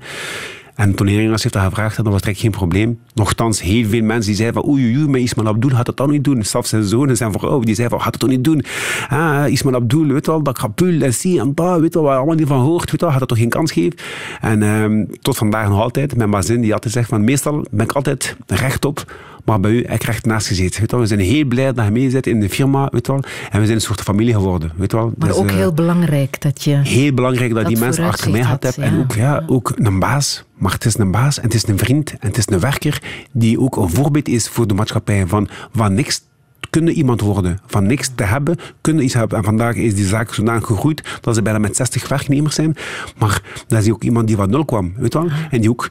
En 0.80 0.94
Ingres 0.96 1.42
heeft 1.42 1.54
dat 1.54 1.64
gevraagd 1.64 1.98
en 1.98 2.04
dat 2.04 2.12
was 2.12 2.22
direct 2.22 2.40
geen 2.40 2.50
probleem. 2.50 2.98
Nochtans, 3.14 3.62
heel 3.62 3.88
veel 3.88 4.02
mensen 4.02 4.26
die 4.26 4.34
zeiden 4.34 4.62
van 4.62 4.70
oei, 4.70 4.96
oei, 4.96 5.08
maar 5.08 5.20
Ismail 5.20 5.48
Abdul 5.48 5.70
gaat 5.70 5.86
dat 5.86 5.96
dan 5.96 6.10
niet 6.10 6.24
doen. 6.24 6.42
Zelfs 6.42 6.68
zijn 6.68 6.82
zoon 6.82 7.08
en 7.08 7.16
zijn 7.16 7.32
vrouw, 7.32 7.60
die 7.60 7.74
zeiden 7.74 7.98
van 7.98 8.04
gaat 8.04 8.14
het 8.14 8.20
toch 8.20 8.30
niet 8.30 8.44
doen. 8.44 8.64
Ah, 9.08 9.44
Ismail 9.48 9.74
Abdul, 9.74 10.06
weet 10.06 10.26
wel, 10.26 10.42
dat 10.42 10.58
kapul 10.58 11.00
en 11.00 11.14
zie 11.14 11.40
en 11.40 11.54
dat, 11.54 11.80
weet 11.80 11.94
wel, 11.94 12.02
waar 12.02 12.16
allemaal 12.16 12.34
niet 12.34 12.46
van 12.46 12.60
hoort, 12.60 12.90
weet 12.90 13.00
wel, 13.00 13.10
gaat 13.10 13.18
dat 13.18 13.28
toch 13.28 13.38
geen 13.38 13.48
kans 13.48 13.72
geven. 13.72 13.98
En 14.40 14.62
ehm, 14.62 15.04
tot 15.20 15.36
vandaag 15.36 15.68
nog 15.68 15.80
altijd, 15.80 16.16
mijn 16.16 16.30
bazin 16.30 16.60
die 16.60 16.74
altijd 16.74 16.92
zegt 16.92 17.08
van 17.08 17.24
meestal 17.24 17.64
ben 17.70 17.84
ik 17.84 17.92
altijd 17.92 18.36
rechtop, 18.46 19.12
maar 19.50 19.60
bij 19.60 19.70
u 19.70 19.84
ik 19.88 20.02
recht 20.02 20.26
naast 20.26 20.46
gezeten. 20.46 20.80
Weet 20.80 20.90
wel. 20.90 21.00
We 21.00 21.06
zijn 21.06 21.20
heel 21.20 21.44
blij 21.44 21.72
dat 21.72 21.84
je 21.84 21.90
mee 21.90 22.10
zit 22.10 22.26
in 22.26 22.40
de 22.40 22.48
firma, 22.48 22.88
weet 22.92 23.06
wel. 23.06 23.22
En 23.50 23.58
we 23.60 23.64
zijn 23.64 23.76
een 23.76 23.80
soort 23.80 24.00
familie 24.00 24.34
geworden, 24.34 24.72
weet 24.76 24.92
wel. 24.92 25.12
Maar 25.16 25.28
Dus, 25.28 25.36
ook 25.36 25.48
eh, 25.48 25.56
heel 25.56 25.72
belangrijk 25.72 26.40
dat 26.40 26.64
je... 26.64 26.76
heel 26.76 27.14
belangrijk 27.14 27.52
dat, 27.54 27.62
dat 27.62 27.72
die 27.72 27.80
mensen 27.80 28.04
achter 28.04 28.30
mij 28.30 28.40
vooruitzicht 28.40 28.76
had 28.76 28.84
hebben. 28.84 28.98
En 28.98 29.04
ook, 29.04 29.14
ja, 29.14 29.42
ook 29.46 29.72
een 29.76 29.98
baas. 29.98 30.44
Maar 30.54 30.72
het 30.72 30.84
is 30.84 30.98
een 30.98 31.10
baas 31.10 31.36
en 31.38 31.42
het 31.44 31.54
is 31.54 31.66
een 31.66 31.78
vriend 31.78 32.10
en 32.10 32.28
het 32.28 32.36
is 32.36 32.44
een 32.46 32.60
werker 32.60 33.02
die 33.32 33.60
ook 33.60 33.76
een 33.76 33.90
voorbeeld 33.90 34.28
is 34.28 34.48
voor 34.48 34.66
de 34.66 34.74
maatschappij. 34.74 35.26
Van, 35.26 35.48
van 35.72 35.94
niks 35.94 36.22
kunnen 36.70 36.94
iemand 36.94 37.20
worden. 37.20 37.58
Van 37.66 37.86
niks 37.86 38.10
te 38.14 38.24
hebben, 38.24 38.56
kunnen 38.80 39.04
iets 39.04 39.14
hebben. 39.14 39.38
En 39.38 39.44
vandaag 39.44 39.74
is 39.74 39.94
die 39.94 40.06
zaak 40.06 40.34
zodanig 40.34 40.66
gegroeid 40.66 41.18
dat 41.20 41.34
ze 41.34 41.42
bijna 41.42 41.58
met 41.58 41.76
60 41.76 42.08
werknemers 42.08 42.54
zijn. 42.54 42.76
Maar 43.18 43.42
dat 43.66 43.82
is 43.82 43.90
ook 43.90 44.02
iemand 44.02 44.26
die 44.26 44.36
van 44.36 44.50
nul 44.50 44.64
kwam, 44.64 44.92
weet 44.96 45.14
wel. 45.14 45.28
En 45.50 45.60
die 45.60 45.70
ook 45.70 45.88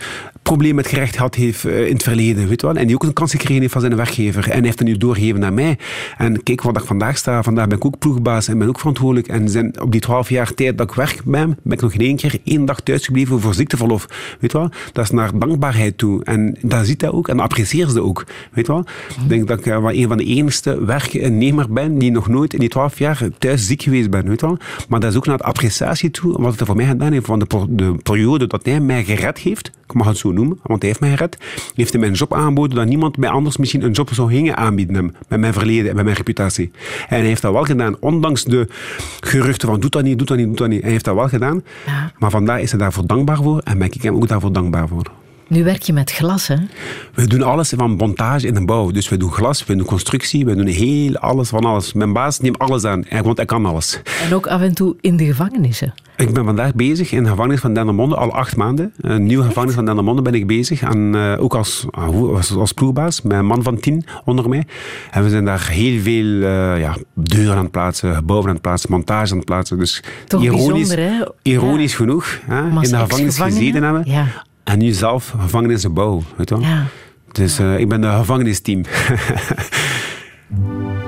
problemen 0.50 0.76
met 0.76 0.88
gerecht 0.88 1.16
had 1.16 1.36
heeft 1.36 1.66
eh, 1.66 1.88
in 1.88 1.94
het 1.94 2.04
verleden, 2.04 2.48
weet 2.48 2.62
wel. 2.62 2.76
En 2.76 2.88
die 2.88 2.96
ook 2.96 3.04
een 3.04 3.14
kans 3.14 3.32
gekregen 3.32 3.62
heeft 3.62 3.72
van 3.72 3.82
zijn 3.82 3.96
werkgever. 3.96 4.44
En 4.44 4.52
hij 4.52 4.62
heeft 4.62 4.80
het 4.80 4.88
nu 4.88 4.98
doorgegeven 4.98 5.40
naar 5.40 5.54
mij. 5.54 5.78
En 6.18 6.44
kijk 6.44 6.62
wat 6.62 6.78
ik 6.78 6.84
vandaag 6.84 7.18
sta. 7.18 7.44
Vandaag 7.44 7.68
ben 7.68 7.78
ik 7.78 7.86
ook 7.86 8.00
ploegbaas 8.00 8.48
en 8.48 8.58
ben 8.58 8.68
ook 8.68 8.80
verantwoordelijk. 8.80 9.28
En 9.28 9.50
zijn, 9.50 9.82
op 9.82 9.92
die 9.92 10.02
12 10.02 10.30
jaar 10.30 10.54
tijd 10.54 10.78
dat 10.78 10.90
ik 10.90 10.96
werk 10.96 11.22
ben, 11.26 11.58
ben 11.64 11.74
ik 11.74 11.82
nog 11.82 11.94
in 11.94 12.00
één 12.00 12.16
keer 12.16 12.40
één 12.44 12.66
dag 12.66 12.82
thuisgebleven 12.82 13.40
voor 13.40 13.54
ziekteverlof. 13.54 14.08
Weet 14.40 14.54
wel. 14.54 14.70
Dat 14.92 15.04
is 15.04 15.12
naar 15.12 15.40
dankbaarheid 15.40 15.98
toe. 15.98 16.24
En 16.24 16.58
dat 16.62 16.86
ziet 16.86 17.02
hij 17.02 17.12
ook 17.12 17.28
en 17.28 17.40
apprecieert 17.40 17.92
ze 17.92 18.04
ook. 18.04 18.26
Weet 18.52 18.68
wel. 18.68 18.86
Ik 19.10 19.30
denk 19.30 19.48
dat 19.48 19.60
ik 19.60 19.66
eh, 19.66 19.82
wel 19.82 19.94
een 19.94 20.08
van 20.08 20.18
de 20.18 20.26
enigste 20.26 20.86
werknemer 20.86 21.74
ben 21.74 21.98
die 21.98 22.12
nog 22.12 22.28
nooit 22.28 22.54
in 22.54 22.60
die 22.60 22.70
12 22.70 23.00
jaar 23.00 23.28
thuis 23.38 23.66
ziek 23.66 23.82
geweest 23.82 24.10
ben. 24.10 24.28
Weet 24.28 24.42
wel. 24.42 24.58
Maar 24.90 25.00
dat 25.00 25.12
is 25.12 25.18
ook 25.18 25.26
naar 25.26 25.38
de 25.38 25.44
appreciatie 25.44 26.12
toe, 26.12 26.42
wat 26.42 26.58
hij 26.58 26.66
voor 26.66 26.76
mij 26.76 26.86
gedaan 26.86 27.12
heeft, 27.12 27.26
van 27.26 27.40
de, 27.40 27.66
de 27.70 27.96
periode 28.04 28.48
dat 28.48 28.66
hij 28.66 28.80
mij 28.80 29.04
gered 29.04 29.38
heeft. 29.38 29.72
Ik 29.90 29.96
mag 29.96 30.08
het 30.08 30.18
zo 30.18 30.32
noemen, 30.32 30.39
want 30.48 30.82
hij 30.82 30.88
heeft 30.88 31.00
mij 31.00 31.10
gered. 31.10 31.38
Heeft 31.76 31.92
hij 31.92 32.00
mij 32.00 32.10
een 32.10 32.16
job 32.16 32.34
aangeboden 32.34 32.76
dat 32.76 32.88
niemand 32.88 33.18
mij 33.18 33.30
anders 33.30 33.58
misschien 33.58 33.84
een 33.84 33.92
job 33.92 34.14
zou 34.14 34.30
gingen 34.30 34.58
aanbieden 34.58 34.96
hem, 34.96 35.16
met 35.28 35.40
mijn 35.40 35.54
verleden 35.54 35.90
en 35.90 35.96
met 35.96 36.04
mijn 36.04 36.18
reputatie. 36.18 36.72
En 37.08 37.18
hij 37.18 37.28
heeft 37.28 37.42
dat 37.42 37.54
wel 37.54 37.64
gedaan, 37.64 37.96
ondanks 38.00 38.44
de 38.44 38.68
geruchten 39.20 39.68
van 39.68 39.80
doe 39.80 39.90
dat 39.90 40.04
niet, 40.04 40.18
doe 40.18 40.28
dat 40.28 40.38
niet, 40.38 40.48
doe 40.48 40.56
dat 40.56 40.68
niet. 40.68 40.82
Hij 40.82 40.92
heeft 40.92 41.06
dat 41.06 41.16
wel 41.16 41.28
gedaan. 41.28 41.64
Maar 42.18 42.30
vandaag 42.30 42.62
is 42.62 42.72
hij 42.72 42.80
daarvoor 42.80 43.08
dankbaar 43.08 43.38
voor 43.38 43.62
en 43.64 43.78
ben 43.78 43.88
ik 43.88 44.02
hem 44.02 44.16
ook 44.16 44.28
daarvoor 44.28 44.54
dankbaar 44.54 44.88
voor. 44.88 45.12
Nu 45.50 45.64
werk 45.64 45.82
je 45.82 45.94
met 45.94 46.12
glas, 46.12 46.48
hè? 46.48 46.56
We 47.14 47.28
doen 47.28 47.42
alles 47.42 47.74
van 47.78 47.92
montage 47.92 48.48
in 48.48 48.54
de 48.54 48.66
bouw. 48.66 48.92
Dus 48.92 49.10
we 49.10 49.18
doen 49.18 49.32
glas, 49.32 49.66
we 49.66 49.76
doen 49.76 49.86
constructie, 49.86 50.46
we 50.46 50.56
doen 50.56 50.66
heel 50.66 51.18
alles 51.18 51.50
van 51.50 51.66
alles. 51.66 51.94
Mijn 51.94 52.14
baas 52.14 52.40
neemt 52.40 52.60
alles 52.60 52.84
aan, 52.86 53.06
want 53.24 53.38
hij 53.38 53.46
kan 53.46 53.66
alles. 53.66 54.02
En 54.26 54.34
ook 54.36 54.48
af 54.48 54.62
en 54.62 54.74
toe 54.74 54.96
in 55.02 55.18
de 55.18 55.26
gevangenissen. 55.26 55.94
Ik 56.18 56.34
ben 56.34 56.46
vandaag 56.46 56.74
bezig 56.76 57.12
in 57.12 57.24
de 57.24 57.30
gevangenis 57.30 57.60
van 57.60 57.74
Dendermonde, 57.74 58.16
al 58.16 58.34
acht 58.34 58.56
maanden. 58.56 58.94
Een 59.02 59.24
nieuwe 59.26 59.44
gevangenis 59.44 59.76
van 59.76 59.86
Dendermonde 59.86 60.22
ben 60.22 60.34
ik 60.34 60.48
bezig. 60.48 60.82
En 60.82 61.16
eh, 61.16 61.44
ook 61.44 61.56
als, 61.56 61.86
als, 61.92 62.56
als 62.56 62.72
ploegbaas, 62.72 63.22
met 63.22 63.38
een 63.38 63.46
man 63.46 63.64
van 63.64 63.80
tien 63.80 64.06
onder 64.26 64.50
mij. 64.50 64.64
En 65.12 65.24
we 65.24 65.30
zijn 65.30 65.46
daar 65.46 65.68
heel 65.70 66.02
veel 66.02 66.26
eh, 66.42 66.80
ja, 66.80 66.96
deuren 67.14 67.56
aan 67.56 67.64
het 67.64 67.72
plaatsen, 67.72 68.16
gebouwen 68.16 68.48
aan 68.48 68.54
het 68.54 68.64
plaatsen, 68.64 68.92
montage 68.92 69.32
aan 69.32 69.38
het 69.38 69.46
plaatsen. 69.46 69.78
Dus 69.78 70.04
Toch 70.28 70.44
ironisch, 70.44 70.96
ironisch 71.42 71.96
genoeg, 71.96 72.40
hè, 72.46 72.66
in 72.68 72.78
als 72.78 72.90
de 72.90 72.98
gevangenis 72.98 73.38
gezeten 73.38 73.84
hebben. 73.84 74.04
ja. 74.06 74.48
En 74.64 74.78
nu 74.78 74.92
zelf 74.92 75.34
gevangenis 75.40 75.94
bouwen, 75.94 76.26
weet 76.36 76.50
je 76.50 76.56
wel. 76.56 76.64
Ja. 76.64 76.86
Dus 77.32 77.60
uh, 77.60 77.80
ik 77.80 77.90
ben 77.90 78.02
de 78.02 78.08
gevangenisteam. 78.08 78.84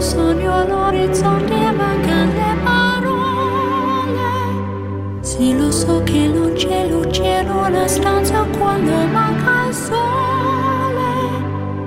sogno 0.00 0.54
all'orizzonte 0.54 1.54
mancano 1.72 2.32
le 2.32 2.56
parole. 2.62 4.20
Sì, 5.20 5.56
lo 5.56 5.70
so 5.70 6.02
che 6.04 6.26
non 6.26 6.52
c'è 6.52 6.88
luce 6.88 7.40
in 7.42 7.50
una 7.50 7.86
stanza 7.86 8.44
quando 8.58 8.92
manca 9.06 9.66
il 9.66 9.74
sole. 9.74 9.96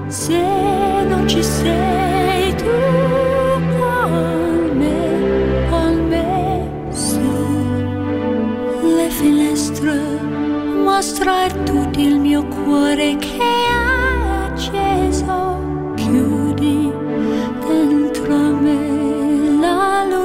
Se 0.07 1.03
non 1.07 1.27
ci 1.27 1.43
sei 1.43 2.55
tu 2.55 2.65
con 3.77 4.71
me, 4.77 5.67
con 5.69 6.07
me 6.07 6.69
su 6.91 7.19
le 8.95 9.09
finestre, 9.09 9.99
mostra 10.83 11.47
tutto 11.63 11.99
il 11.99 12.19
mio 12.19 12.43
cuore 12.45 13.15
che 13.17 13.70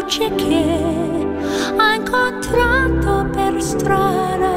luce 0.07 0.33
che 0.37 1.27
ha 1.77 1.95
incontrato 1.95 3.29
per 3.33 3.61
strada. 3.61 4.56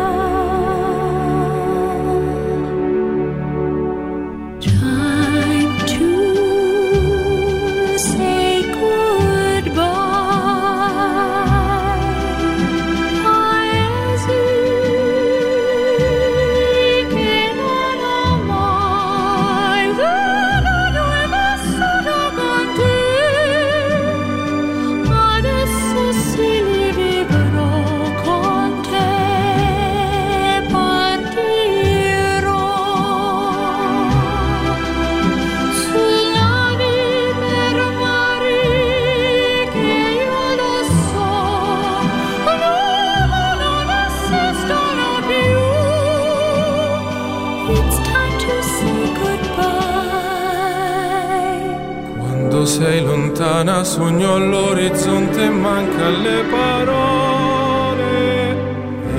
Lontana 53.60 53.84
sogno 53.84 54.36
all'orizzonte 54.36 55.50
manca 55.50 56.08
le 56.10 56.44
parole. 56.50 57.98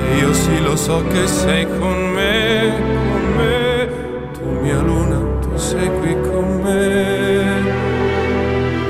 E 0.09 0.17
io 0.17 0.33
sì 0.33 0.61
lo 0.61 0.75
so 0.75 1.03
che 1.07 1.27
sei 1.27 1.67
con 1.77 2.11
me, 2.11 2.73
con 3.09 3.33
me. 3.37 3.89
Tu 4.33 4.49
mia 4.61 4.79
luna, 4.79 5.19
tu 5.41 5.55
sei 5.57 5.89
qui 5.99 6.15
con 6.21 6.61
me. 6.63 7.79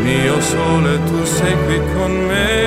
Mio 0.01 0.41
sole, 0.41 1.03
tu 1.05 1.23
sei 1.25 1.55
qui 1.65 1.81
con 1.95 2.11
me, 2.27 2.60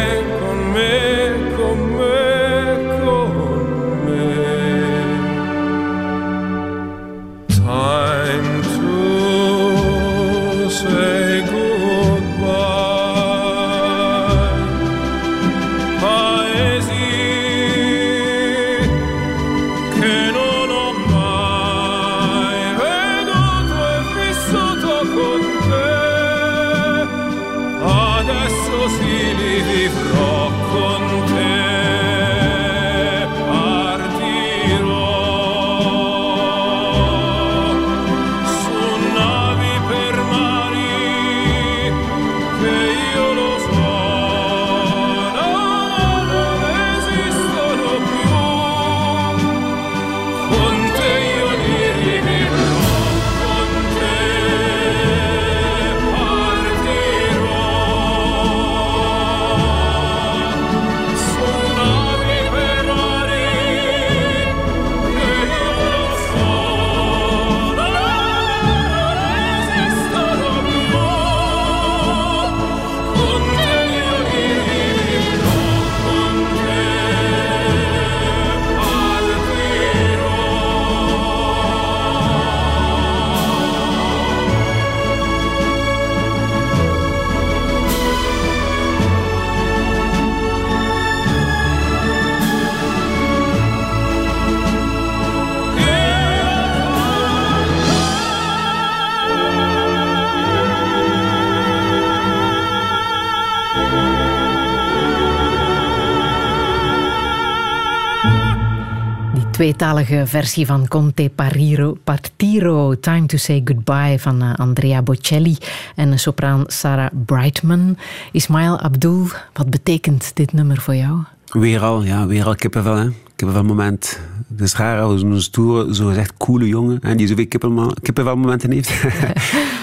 tweetalige 109.54 110.26
versie 110.26 110.66
van 110.66 110.88
Conte 110.88 111.30
Pariro, 111.34 111.96
Partiro, 112.04 112.98
Time 113.00 113.26
to 113.26 113.36
Say 113.36 113.62
Goodbye 113.64 114.18
van 114.18 114.42
eh, 114.42 114.54
Andrea 114.54 115.02
Bocelli 115.02 115.56
en 115.96 116.10
de 116.10 116.16
sopraan 116.16 116.64
Sarah 116.66 117.10
Brightman. 117.26 117.96
Ismail 118.32 118.78
Abdul, 118.78 119.28
wat 119.52 119.70
betekent 119.70 120.30
dit 120.34 120.52
nummer 120.52 120.80
voor 120.80 120.94
jou? 120.94 121.22
Weer 121.52 121.80
al, 121.80 122.02
ja, 122.02 122.26
weer 122.26 122.44
al 122.46 122.54
kippenvel. 122.54 122.96
Hè. 122.96 123.08
Kippenvelmoment. 123.36 124.20
Het 124.50 124.60
is 124.60 124.76
raar 124.76 125.00
als 125.00 125.22
een 125.22 125.42
stoere, 125.42 125.94
zo 125.94 126.06
gezegd 126.06 126.36
coole 126.36 126.66
jongen 126.68 126.98
hè, 127.00 127.14
die 127.14 127.26
zoveel 127.26 127.46
kippenma- 127.46 127.94
kippenvelmomenten 128.02 128.70
heeft. 128.70 128.92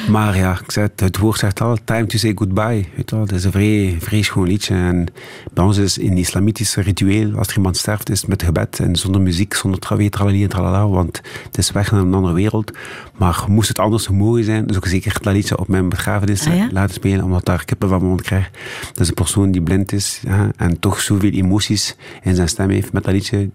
maar 0.10 0.38
ja, 0.38 0.60
ik 0.64 0.72
zeg, 0.72 0.84
het, 0.84 1.00
het 1.00 1.18
woord 1.18 1.40
zegt 1.40 1.62
al, 1.62 1.78
time 1.84 2.06
to 2.06 2.18
say 2.18 2.32
goodbye. 2.36 2.86
Weet 2.96 3.10
je 3.10 3.16
wel, 3.16 3.20
het 3.20 3.32
is 3.32 3.44
een 3.44 3.52
vrij, 3.52 3.98
vrij 4.00 4.22
schoon 4.22 4.48
liedje. 4.48 4.74
En 4.74 5.08
bij 5.54 5.64
ons 5.64 5.78
is 5.78 5.98
in 5.98 6.10
het 6.10 6.20
islamitische 6.20 6.82
ritueel, 6.82 7.38
als 7.38 7.48
er 7.48 7.56
iemand 7.56 7.78
sterft, 7.78 8.10
is 8.10 8.22
het 8.22 8.30
met 8.30 8.44
gebed 8.44 8.80
en 8.80 8.96
zonder 8.96 9.22
muziek, 9.22 9.54
zonder 9.54 9.80
trawee, 9.80 10.10
tralali 10.10 10.44
en 10.44 10.50
tralala, 10.50 10.88
want 10.88 11.22
het 11.46 11.58
is 11.58 11.72
weg 11.72 11.92
naar 11.92 12.02
een 12.02 12.14
andere 12.14 12.34
wereld. 12.34 12.72
Maar 13.18 13.46
moest 13.48 13.68
het 13.68 13.80
anders 13.80 14.10
mogen 14.10 14.44
zijn, 14.44 14.68
dus 14.68 14.76
ook 14.76 14.88
zeker 14.88 15.18
dat 15.22 15.34
liedje 15.34 15.58
op 15.58 15.68
mijn 15.68 15.90
begrafenis 15.90 16.48
Ah, 16.48 16.56
ja? 16.56 16.68
laten 16.72 16.94
spelen, 16.94 17.24
omdat 17.24 17.46
daar 17.46 17.66
kippenvelmoment 17.66 18.22
krijg. 18.22 18.52
Dat 18.88 19.00
is 19.00 19.08
een 19.08 19.14
persoon 19.14 19.52
die 19.52 19.62
blind 19.62 19.92
is 19.92 20.22
ja, 20.24 20.52
en 20.56 20.80
toch 20.80 21.02
zoveel 21.02 21.32
emoties 21.32 21.96
in 22.22 22.36
zijn 22.36 22.50
stem 22.50 22.70
heeft 22.70 22.94
met 22.94 23.04
dat 23.04 23.14
liedje. 23.14 23.50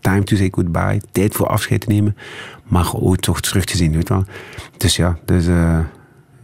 Time 0.00 0.22
to 0.24 0.36
say 0.36 0.48
goodbye, 0.50 1.00
tijd 1.12 1.34
voor 1.34 1.46
afscheid 1.46 1.80
te 1.80 1.88
nemen, 1.88 2.16
maar 2.64 2.92
ooit 2.94 3.22
toch 3.22 3.40
terug 3.40 3.64
te 3.64 3.76
zien, 3.76 3.92
weet 3.92 4.08
je 4.08 4.14
wel. 4.14 4.24
Dus 4.76 4.96
ja, 4.96 5.18
dat 5.24 5.36
is 5.36 5.46
eh, 5.46 5.78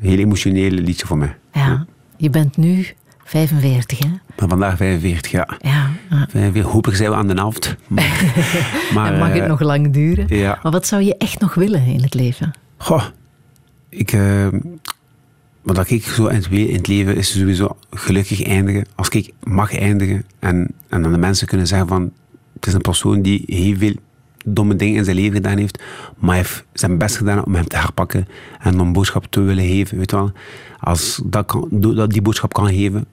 een 0.01 0.09
heel 0.09 0.19
emotioneel 0.19 0.71
liedje 0.71 1.07
voor 1.07 1.19
mij. 1.19 1.37
Ja, 1.53 1.87
je 2.17 2.31
bent 2.31 2.57
nu 2.57 2.87
45, 3.25 3.99
hè? 3.99 4.09
Maar 4.09 4.49
vandaag 4.49 4.77
45, 4.77 5.31
ja. 5.31 5.49
Ja. 5.61 5.91
ja. 6.11 6.27
45, 6.31 6.73
hopelijk 6.73 6.99
zijn 6.99 7.11
we 7.11 7.17
aan 7.17 7.29
de 7.29 7.35
helft. 7.35 7.77
Maar, 7.89 8.33
mag 9.19 9.33
het 9.33 9.43
eh, 9.43 9.49
nog 9.49 9.61
lang 9.61 9.93
duren? 9.93 10.37
Ja. 10.37 10.59
Maar 10.63 10.73
wat 10.73 10.87
zou 10.87 11.03
je 11.03 11.17
echt 11.17 11.41
nog 11.41 11.55
willen 11.55 11.85
in 11.85 12.03
het 12.03 12.15
leven? 12.15 12.53
Goh, 12.77 13.05
ik... 13.89 14.13
eh, 14.13 14.49
wat 15.63 15.91
ik 15.91 16.05
zo 16.05 16.27
in 16.27 16.73
het 16.73 16.87
leven 16.87 17.17
is 17.17 17.39
sowieso 17.39 17.77
gelukkig 17.91 18.43
eindigen. 18.43 18.87
Als 18.95 19.09
ik 19.09 19.33
mag 19.43 19.79
eindigen 19.79 20.25
en, 20.39 20.69
en 20.89 21.05
aan 21.05 21.13
de 21.13 21.19
mensen 21.19 21.47
kunnen 21.47 21.67
zeggen 21.67 21.89
van... 21.89 22.13
Het 22.55 22.67
is 22.67 22.75
een 22.75 22.81
persoon 22.81 23.23
die 23.23 23.43
heel 23.47 23.77
veel 23.77 23.95
domme 24.45 24.77
dingen 24.77 24.97
in 24.97 25.05
zijn 25.05 25.17
leven 25.17 25.33
gedaan 25.33 25.59
heeft, 25.59 25.83
maar 26.19 26.31
hij 26.31 26.39
heeft 26.39 26.65
zijn 26.73 26.99
best 26.99 27.17
gedaan 27.17 27.45
om 27.45 27.55
hem 27.55 27.67
te 27.67 27.77
herpakken 27.77 28.29
en 28.59 28.81
om 28.81 28.93
boodschap 28.93 29.27
te 29.27 29.41
willen 29.41 29.67
geven. 29.67 29.99
Weet 29.99 30.11
wel? 30.11 30.33
Als 30.79 31.21
dat, 31.25 31.47
kan, 31.47 31.69
dat 31.71 32.11
die 32.11 32.23
boodschap 32.23 32.53
kan 32.53 32.69
geven, 32.69 33.07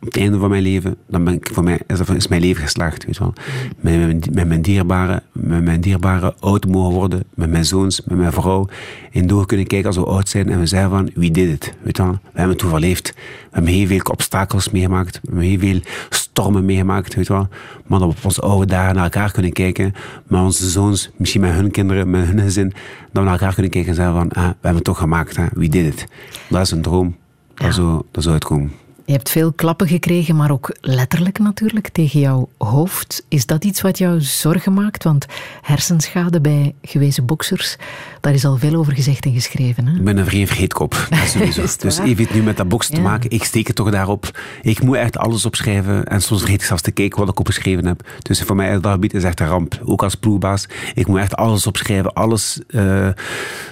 het 0.00 0.16
einde 0.16 0.38
van 0.38 0.50
mijn 0.50 0.62
leven, 0.62 0.96
dan 1.08 1.24
ben 1.24 1.34
ik, 1.34 1.50
voor 1.52 1.64
mij, 1.64 1.80
is, 1.86 2.00
is 2.00 2.28
mijn 2.28 2.40
leven 2.40 2.62
geslaagd. 2.62 3.04
Weet 3.04 3.16
je 3.16 3.22
wel. 3.22 3.32
Met, 3.80 4.06
met, 4.06 4.34
met, 4.34 4.48
mijn 4.48 4.62
dierbare, 4.62 5.22
met 5.32 5.64
mijn 5.64 5.80
dierbare 5.80 6.34
oud 6.40 6.66
mogen 6.66 6.94
worden, 6.94 7.24
met 7.34 7.50
mijn 7.50 7.64
zoons, 7.64 8.02
met 8.04 8.18
mijn 8.18 8.32
vrouw. 8.32 8.68
En 9.12 9.26
door 9.26 9.46
kunnen 9.46 9.66
kijken 9.66 9.86
als 9.86 9.96
we 9.96 10.04
oud 10.04 10.28
zijn 10.28 10.48
en 10.48 10.58
we 10.58 10.66
zeggen 10.66 10.90
van, 10.90 11.10
we 11.14 11.30
did 11.30 11.48
it. 11.48 11.74
Weet 11.82 11.96
je 11.96 12.02
wel. 12.02 12.12
We 12.12 12.38
hebben 12.38 12.56
het 12.56 12.64
overleefd. 12.64 13.14
We 13.14 13.48
hebben 13.50 13.72
heel 13.72 13.86
veel 13.86 14.00
obstakels 14.10 14.70
meegemaakt. 14.70 15.20
We 15.22 15.28
hebben 15.28 15.44
heel 15.44 15.58
veel 15.58 15.80
stormen 16.08 16.64
meegemaakt. 16.64 17.14
Weet 17.14 17.26
je 17.26 17.32
wel. 17.32 17.48
Maar 17.86 17.98
dat 17.98 18.08
we 18.08 18.14
op 18.16 18.24
onze 18.24 18.40
oude 18.40 18.66
dagen 18.66 18.94
naar 18.94 19.04
elkaar 19.04 19.32
kunnen 19.32 19.52
kijken. 19.52 19.94
Met 20.26 20.40
onze 20.40 20.68
zoons, 20.70 21.10
misschien 21.16 21.40
met 21.40 21.52
hun 21.52 21.70
kinderen, 21.70 22.10
met 22.10 22.26
hun 22.26 22.40
gezin. 22.40 22.68
Dat 22.68 22.76
we 23.12 23.20
naar 23.20 23.32
elkaar 23.32 23.54
kunnen 23.54 23.70
kijken 23.70 23.90
en 23.90 23.96
zeggen 23.96 24.14
van, 24.14 24.28
ah, 24.28 24.44
we 24.44 24.54
hebben 24.60 24.74
het 24.74 24.84
toch 24.84 24.98
gemaakt. 24.98 25.36
Hè. 25.36 25.46
We 25.52 25.68
did 25.68 25.86
it. 25.86 26.06
Dat 26.48 26.60
is 26.60 26.70
een 26.70 26.82
droom. 26.82 27.16
Dat, 27.54 27.66
ja. 27.66 27.72
zou, 27.72 28.02
dat 28.10 28.22
zou 28.22 28.34
uitkomen. 28.34 28.72
Je 29.10 29.16
hebt 29.16 29.30
veel 29.30 29.52
klappen 29.52 29.88
gekregen, 29.88 30.36
maar 30.36 30.50
ook 30.50 30.76
letterlijk 30.80 31.38
natuurlijk 31.38 31.88
tegen 31.88 32.20
jouw 32.20 32.48
hoofd. 32.58 33.24
Is 33.28 33.46
dat 33.46 33.64
iets 33.64 33.80
wat 33.80 33.98
jou 33.98 34.20
zorgen 34.20 34.72
maakt? 34.72 35.04
Want 35.04 35.26
hersenschade 35.62 36.40
bij 36.40 36.74
gewezen 36.82 37.26
boksers, 37.26 37.76
daar 38.20 38.32
is 38.32 38.44
al 38.44 38.56
veel 38.56 38.74
over 38.74 38.92
gezegd 38.92 39.24
en 39.24 39.32
geschreven. 39.32 39.86
Hè? 39.86 39.96
Ik 39.96 40.04
ben 40.04 40.16
een 40.16 40.24
vreemd 40.24 40.48
vergeetkop. 40.48 41.08
dus 41.78 41.98
even 41.98 42.26
nu 42.32 42.42
met 42.42 42.56
dat 42.56 42.68
boksen 42.68 42.94
ja. 42.94 43.00
te 43.00 43.08
maken, 43.08 43.30
ik 43.30 43.44
steek 43.44 43.66
het 43.66 43.76
toch 43.76 43.90
daarop. 43.90 44.40
Ik 44.62 44.82
moet 44.82 44.96
echt 44.96 45.18
alles 45.18 45.46
opschrijven 45.46 46.04
en 46.04 46.22
soms 46.22 46.40
vergeet 46.40 46.60
ik 46.60 46.66
zelfs 46.66 46.82
te 46.82 46.90
kijken 46.90 47.18
wat 47.18 47.28
ik 47.28 47.38
opgeschreven 47.38 47.86
heb. 47.86 48.08
Dus 48.22 48.42
voor 48.42 48.56
mij 48.56 48.80
dat 48.80 48.92
gebied 48.92 49.14
is 49.14 49.24
echt 49.24 49.40
een 49.40 49.46
ramp. 49.46 49.80
Ook 49.84 50.02
als 50.02 50.14
ploegbaas. 50.14 50.68
Ik 50.94 51.06
moet 51.06 51.18
echt 51.18 51.36
alles 51.36 51.66
opschrijven, 51.66 52.12
alles 52.12 52.60
uh, 52.68 53.08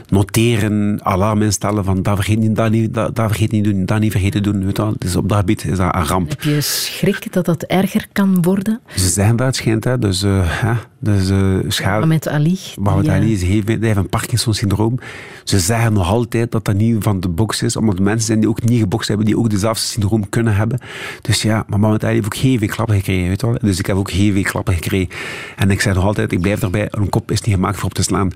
noteren, 0.08 1.00
alarm 1.02 1.42
instellen 1.42 1.84
van 1.84 2.02
dat 2.02 2.14
vergeet 2.14 2.38
niet, 2.38 2.56
dat 2.56 2.70
niet, 2.70 2.94
dat, 2.94 3.16
dat 3.16 3.26
vergeet 3.26 3.52
niet 3.52 3.64
doen, 3.64 3.86
dat 3.86 4.00
niet 4.00 4.12
vergeten 4.12 4.42
doen. 4.42 4.64
Weet 4.64 4.76
je 4.76 4.92
dus 4.98 5.16
op 5.16 5.27
dat 5.28 5.38
gebied 5.38 5.64
is 5.64 5.76
dat 5.76 5.94
een 5.94 6.06
ramp. 6.06 6.28
Heb 6.28 6.42
je 6.42 6.60
schrik 6.60 7.32
dat 7.32 7.44
dat 7.44 7.62
erger 7.62 8.06
kan 8.12 8.42
worden? 8.42 8.80
Ze 8.96 9.08
zeggen 9.08 9.36
dat 9.36 9.46
het 9.46 9.56
schijnt, 9.56 9.84
hè. 9.84 9.98
dus, 9.98 10.22
uh, 10.22 10.40
hè. 10.44 10.72
dus 10.98 11.30
uh, 11.30 11.58
schade. 11.68 12.06
Met 12.06 12.28
Ali. 12.28 12.58
Maar 12.80 12.96
met 12.96 13.08
Ali 13.08 13.32
is 13.32 13.40
hij 13.42 13.62
heeft 13.80 13.96
een 13.96 14.08
Parkinson-syndroom. 14.08 14.98
Ze 15.44 15.58
zeggen 15.58 15.92
nog 15.92 16.08
altijd 16.08 16.52
dat 16.52 16.64
dat 16.64 16.74
niet 16.74 16.96
van 17.02 17.20
de 17.20 17.28
box 17.28 17.62
is, 17.62 17.76
omdat 17.76 17.98
mensen 17.98 18.26
zijn 18.26 18.40
die 18.40 18.48
ook 18.48 18.62
niet 18.62 18.80
gebokst 18.80 19.08
hebben, 19.08 19.26
die 19.26 19.38
ook 19.38 19.50
dezelfde 19.50 19.82
syndroom 19.82 20.28
kunnen 20.28 20.56
hebben. 20.56 20.80
Dus 21.22 21.42
ja, 21.42 21.64
maar 21.66 21.78
Mohamed 21.78 22.04
Ali 22.04 22.14
heeft 22.14 22.26
ook 22.26 22.34
heel 22.34 22.58
veel 22.58 22.68
klappen 22.68 22.96
gekregen, 22.96 23.28
weet 23.28 23.40
je 23.40 23.46
wel. 23.46 23.58
Dus 23.60 23.78
ik 23.78 23.86
heb 23.86 23.96
ook 23.96 24.10
heel 24.10 24.32
veel 24.32 24.42
klappen 24.42 24.74
gekregen. 24.74 25.08
En 25.56 25.70
ik 25.70 25.80
zeg 25.80 25.94
nog 25.94 26.04
altijd, 26.04 26.32
ik 26.32 26.40
blijf 26.40 26.62
erbij, 26.62 26.88
een 26.90 27.08
kop 27.08 27.30
is 27.30 27.40
niet 27.40 27.54
gemaakt 27.54 27.76
voor 27.76 27.84
op 27.84 27.94
te 27.94 28.02
slaan. 28.02 28.30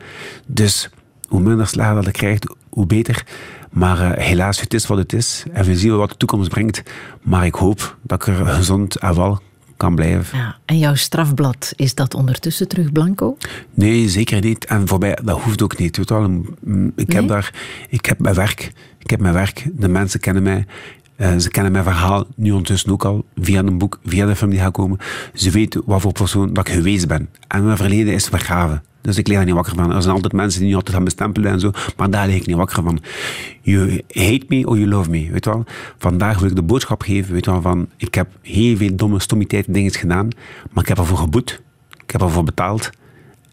Dus 0.47 0.91
hoe 1.29 1.41
minder 1.41 1.67
slagen 1.67 1.95
dat 1.95 2.07
ik 2.07 2.13
krijg, 2.13 2.39
hoe 2.69 2.87
beter. 2.87 3.25
Maar 3.73 4.01
uh, 4.01 4.25
helaas, 4.25 4.61
het 4.61 4.75
is 4.75 4.87
wat 4.87 4.99
het 4.99 5.13
is. 5.13 5.45
En 5.53 5.65
we 5.65 5.77
zien 5.77 5.97
wat 5.97 6.11
de 6.11 6.17
toekomst 6.17 6.51
brengt. 6.51 6.83
Maar 7.23 7.47
ik 7.47 7.55
hoop 7.55 7.97
dat 8.03 8.27
ik 8.27 8.39
er 8.39 8.47
gezond 8.47 8.97
en 8.97 9.15
wel 9.15 9.41
kan 9.77 9.95
blijven. 9.95 10.39
Ja, 10.39 10.57
en 10.65 10.79
jouw 10.79 10.95
strafblad, 10.95 11.73
is 11.77 11.95
dat 11.95 12.15
ondertussen 12.15 12.69
terug 12.69 12.93
blanco? 12.93 13.37
Nee, 13.75 14.09
zeker 14.09 14.41
niet. 14.41 14.65
En 14.65 14.89
voor 14.89 14.99
mij, 14.99 15.19
dat 15.25 15.41
hoeft 15.41 15.63
ook 15.63 15.79
niet. 15.79 15.97
Weet 15.97 16.11
wel, 16.11 16.25
ik, 16.25 16.43
nee? 16.63 16.93
heb 17.07 17.29
daar, 17.29 17.55
ik 17.89 18.07
heb 18.07 18.19
mijn 18.19 18.35
werk. 18.35 18.73
Ik 18.99 19.11
heb 19.11 19.21
mijn 19.21 19.35
werk. 19.35 19.69
De 19.73 19.89
mensen 19.89 20.21
kennen 20.21 20.43
mij. 20.43 20.67
Uh, 21.17 21.37
ze 21.39 21.51
kennen 21.51 21.73
mijn 21.73 21.85
verhaal 21.85 22.27
nu 22.37 22.51
ondertussen 22.51 22.91
ook 22.91 23.05
al, 23.05 23.25
via 23.37 23.59
een 23.59 23.79
boek, 23.79 24.01
via 24.05 24.27
de 24.27 24.37
film 24.37 24.51
die 24.51 24.61
gaat 24.61 24.73
komen. 24.73 24.99
Ze 25.35 25.51
weten 25.51 25.83
wat 25.87 26.01
voor 26.01 26.13
persoon 26.13 26.53
dat 26.53 26.69
ik 26.69 26.75
geweest 26.75 27.09
ben. 27.09 27.29
En 27.49 27.65
mijn 27.65 27.77
verleden 27.77 28.15
is 28.15 28.27
vergraven. 28.27 28.83
Dus 29.03 29.19
ik 29.19 29.27
lig 29.27 29.37
daar 29.37 29.47
niet 29.47 29.55
wakker 29.55 29.75
van. 29.75 29.93
Er 29.93 30.03
zijn 30.03 30.15
altijd 30.15 30.33
mensen 30.33 30.59
die 30.59 30.69
niet 30.69 30.77
altijd 30.77 30.95
gaan 30.97 31.05
bestempelen 31.05 31.53
en 31.53 31.61
zo, 31.61 31.71
maar 31.97 32.11
daar 32.11 32.27
lig 32.27 32.37
ik 32.37 32.47
niet 32.47 32.57
wakker 32.57 32.83
van. 32.83 32.99
You 33.61 34.03
hate 34.09 34.45
me 34.49 34.67
or 34.67 34.79
you 34.79 34.89
love 34.89 35.11
me, 35.11 35.31
weet 35.31 35.45
wel. 35.45 35.65
Vandaag 35.99 36.39
wil 36.39 36.49
ik 36.49 36.57
de 36.57 36.63
boodschap 36.63 37.03
geven, 37.03 37.33
weet 37.33 37.47
wel, 37.47 37.61
van 37.61 37.89
ik 37.97 38.15
heb 38.15 38.29
heel 38.41 38.77
veel 38.77 38.97
domme 38.97 39.21
stommiteiten 39.21 39.73
dingen 39.73 39.93
gedaan, 39.93 40.29
maar 40.71 40.83
ik 40.83 40.89
heb 40.89 40.99
ervoor 40.99 41.19
geboet. 41.19 41.63
Ik 42.05 42.11
heb 42.11 42.21
ervoor 42.21 42.45
betaald. 42.45 42.91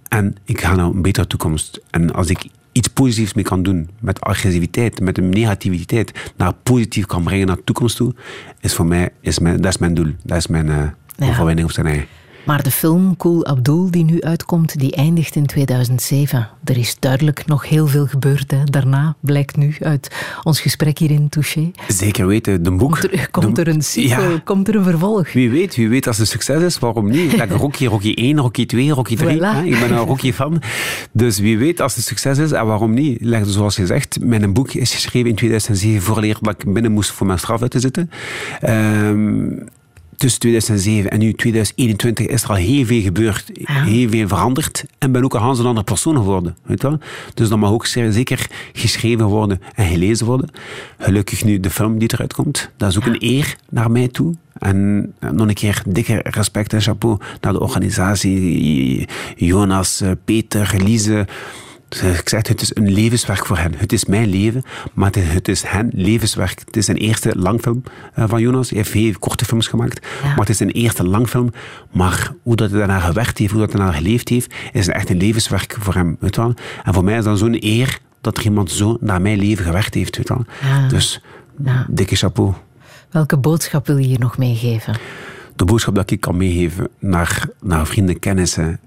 En 0.07 0.35
ik 0.45 0.61
ga 0.61 0.75
naar 0.75 0.85
een 0.85 1.01
betere 1.01 1.27
toekomst. 1.27 1.81
En 1.89 2.13
als 2.13 2.29
ik 2.29 2.45
iets 2.71 2.87
positiefs 2.87 3.33
mee 3.33 3.43
kan 3.43 3.63
doen, 3.63 3.89
met 3.99 4.21
agressiviteit, 4.21 4.99
met 4.99 5.17
een 5.17 5.29
negativiteit, 5.29 6.31
naar 6.37 6.53
positief 6.53 7.05
kan 7.05 7.23
brengen 7.23 7.47
naar 7.47 7.55
de 7.55 7.63
toekomst 7.63 7.95
toe, 7.95 8.13
is 8.59 8.73
voor 8.73 8.85
mij, 8.85 9.09
is 9.21 9.39
mijn, 9.39 9.61
dat 9.61 9.71
is 9.71 9.77
mijn 9.77 9.93
doel. 9.93 10.11
Dat 10.23 10.37
is 10.37 10.47
mijn 10.47 10.67
uh, 10.67 10.87
ja. 11.15 11.29
overwinning 11.29 11.67
op 11.67 11.73
zijn 11.73 11.85
eigen. 11.85 12.07
Maar 12.49 12.63
de 12.63 12.71
film 12.71 13.17
Cool 13.17 13.45
Abdul, 13.45 13.91
die 13.91 14.03
nu 14.03 14.21
uitkomt, 14.21 14.79
die 14.79 14.95
eindigt 14.95 15.35
in 15.35 15.45
2007. 15.45 16.49
Er 16.63 16.77
is 16.77 16.95
duidelijk 16.99 17.45
nog 17.45 17.69
heel 17.69 17.87
veel 17.87 18.05
gebeurd. 18.05 18.51
Hè. 18.51 18.63
Daarna 18.63 19.15
blijkt 19.19 19.57
nu 19.57 19.75
uit 19.79 20.15
ons 20.43 20.61
gesprek 20.61 20.97
hier 20.97 21.11
in 21.11 21.29
Touché. 21.29 21.71
Zeker 21.87 22.27
weten, 22.27 22.63
de 22.63 22.71
boek. 22.71 22.99
Komt 22.99 23.13
er, 23.13 23.29
komt 23.31 23.57
er 23.57 23.67
een 23.67 23.81
sequel, 23.81 24.31
ja. 24.31 24.41
komt 24.43 24.67
er 24.67 24.75
een 24.75 24.83
vervolg? 24.83 25.33
Wie 25.33 25.49
weet, 25.49 25.75
wie 25.75 25.89
weet 25.89 26.07
als 26.07 26.17
het 26.17 26.27
succes 26.27 26.63
is, 26.63 26.79
waarom 26.79 27.09
niet? 27.09 27.31
Like 27.31 27.53
Rocky, 27.63 27.85
Rocky 27.85 28.13
1, 28.13 28.37
Rocky 28.37 28.65
2, 28.65 28.91
Rocky 28.91 29.15
3. 29.15 29.37
Voilà. 29.37 29.41
Hè? 29.41 29.63
Ik 29.63 29.79
ben 29.79 29.91
een 29.91 30.05
Rocky 30.05 30.33
fan. 30.33 30.61
Dus 31.11 31.39
wie 31.39 31.57
weet 31.57 31.81
als 31.81 31.95
het 31.95 32.05
succes 32.05 32.37
is 32.37 32.51
en 32.51 32.65
waarom 32.65 32.93
niet? 32.93 33.21
Like, 33.21 33.51
zoals 33.51 33.75
je 33.75 33.85
zegt, 33.85 34.17
mijn 34.21 34.53
boek 34.53 34.71
is 34.71 34.93
geschreven 34.93 35.29
in 35.29 35.35
2007 35.35 36.01
vooraleer 36.01 36.37
dat 36.41 36.53
ik 36.57 36.73
binnen 36.73 36.91
moest 36.91 37.11
voor 37.11 37.27
mijn 37.27 37.39
straf 37.39 37.61
uit 37.61 37.71
te 37.71 37.79
zitten. 37.79 38.09
Um, 38.63 39.67
tussen 40.19 40.39
2007 40.39 41.11
en 41.11 41.19
nu 41.19 41.33
2021 41.33 42.25
is 42.25 42.43
er 42.43 42.49
al 42.49 42.55
heel 42.55 42.85
veel 42.85 43.01
gebeurd, 43.01 43.49
ja. 43.53 43.83
heel 43.83 44.09
veel 44.09 44.27
veranderd 44.27 44.85
en 44.97 45.11
ben 45.11 45.23
ook 45.23 45.33
een 45.33 45.39
Hans 45.39 45.59
een 45.59 45.65
andere 45.65 45.85
persoon 45.85 46.15
geworden. 46.15 46.57
Weet 46.63 46.81
wel? 46.81 46.99
Dus 47.33 47.49
dat 47.49 47.57
mag 47.57 47.71
ook 47.71 47.85
zeker 47.85 48.47
geschreven 48.73 49.25
worden 49.25 49.61
en 49.75 49.87
gelezen 49.87 50.25
worden. 50.25 50.49
Gelukkig 50.97 51.43
nu 51.43 51.59
de 51.59 51.69
film 51.69 51.97
die 51.97 52.13
eruit 52.13 52.33
komt, 52.33 52.71
dat 52.77 52.89
is 52.89 52.97
ook 52.97 53.05
ja. 53.05 53.09
een 53.09 53.23
eer 53.23 53.55
naar 53.69 53.91
mij 53.91 54.07
toe. 54.07 54.33
En 54.53 55.13
nog 55.19 55.47
een 55.47 55.53
keer 55.53 55.81
dikke 55.87 56.19
respect 56.23 56.73
en 56.73 56.81
chapeau 56.81 57.17
naar 57.41 57.53
de 57.53 57.59
organisatie, 57.59 59.07
Jonas, 59.35 60.03
Peter, 60.25 60.73
Lise. 60.77 61.27
Ik 61.89 62.29
zeg, 62.29 62.47
het 62.47 62.61
is 62.61 62.75
een 62.75 62.91
levenswerk 62.91 63.45
voor 63.45 63.57
hen. 63.57 63.73
Het 63.77 63.93
is 63.93 64.05
mijn 64.05 64.29
leven, 64.29 64.63
maar 64.93 65.11
het 65.15 65.47
is 65.47 65.63
hen 65.63 65.89
levenswerk. 65.93 66.59
Het 66.65 66.77
is 66.77 66.87
een 66.87 66.97
eerste 66.97 67.37
langfilm 67.37 67.83
van 68.15 68.41
Jonas. 68.41 68.69
Hij 68.69 68.77
heeft 68.77 68.93
heel 68.93 69.13
korte 69.19 69.45
films 69.45 69.67
gemaakt, 69.67 70.07
ja. 70.23 70.27
maar 70.27 70.37
het 70.37 70.49
is 70.49 70.59
een 70.59 70.71
eerste 70.71 71.07
langfilm. 71.07 71.51
Maar 71.91 72.33
hoe 72.43 72.55
dat 72.55 72.69
hij 72.69 72.79
daarna 72.79 72.99
gewerkt 72.99 73.37
heeft, 73.37 73.51
hoe 73.51 73.59
dat 73.59 73.71
hij 73.71 73.81
daarna 73.81 73.97
geleefd 73.97 74.29
heeft, 74.29 74.53
is 74.71 74.87
echt 74.87 75.09
een 75.09 75.17
levenswerk 75.17 75.77
voor 75.79 75.93
hem. 75.93 76.17
Weet 76.19 76.35
wel? 76.35 76.53
En 76.83 76.93
voor 76.93 77.03
mij 77.03 77.17
is 77.17 77.23
dat 77.23 77.37
zo'n 77.37 77.57
eer 77.59 77.99
dat 78.21 78.37
er 78.37 78.43
iemand 78.43 78.71
zo 78.71 78.97
naar 78.99 79.21
mijn 79.21 79.39
leven 79.39 79.65
gewerkt 79.65 79.93
heeft. 79.93 80.17
Weet 80.17 80.29
wel? 80.29 80.45
Ja. 80.61 80.87
Dus 80.87 81.21
ja. 81.63 81.85
dikke 81.89 82.15
chapeau. 82.15 82.53
Welke 83.09 83.37
boodschap 83.37 83.87
wil 83.87 83.97
je 83.97 84.07
hier 84.07 84.19
nog 84.19 84.37
meegeven? 84.37 84.97
De 85.55 85.65
boodschap 85.65 85.95
dat 85.95 86.11
ik 86.11 86.21
kan 86.21 86.37
meegeven 86.37 86.87
naar, 86.99 87.45
naar 87.61 87.87
vrienden, 87.87 88.19
kennissen 88.19 88.79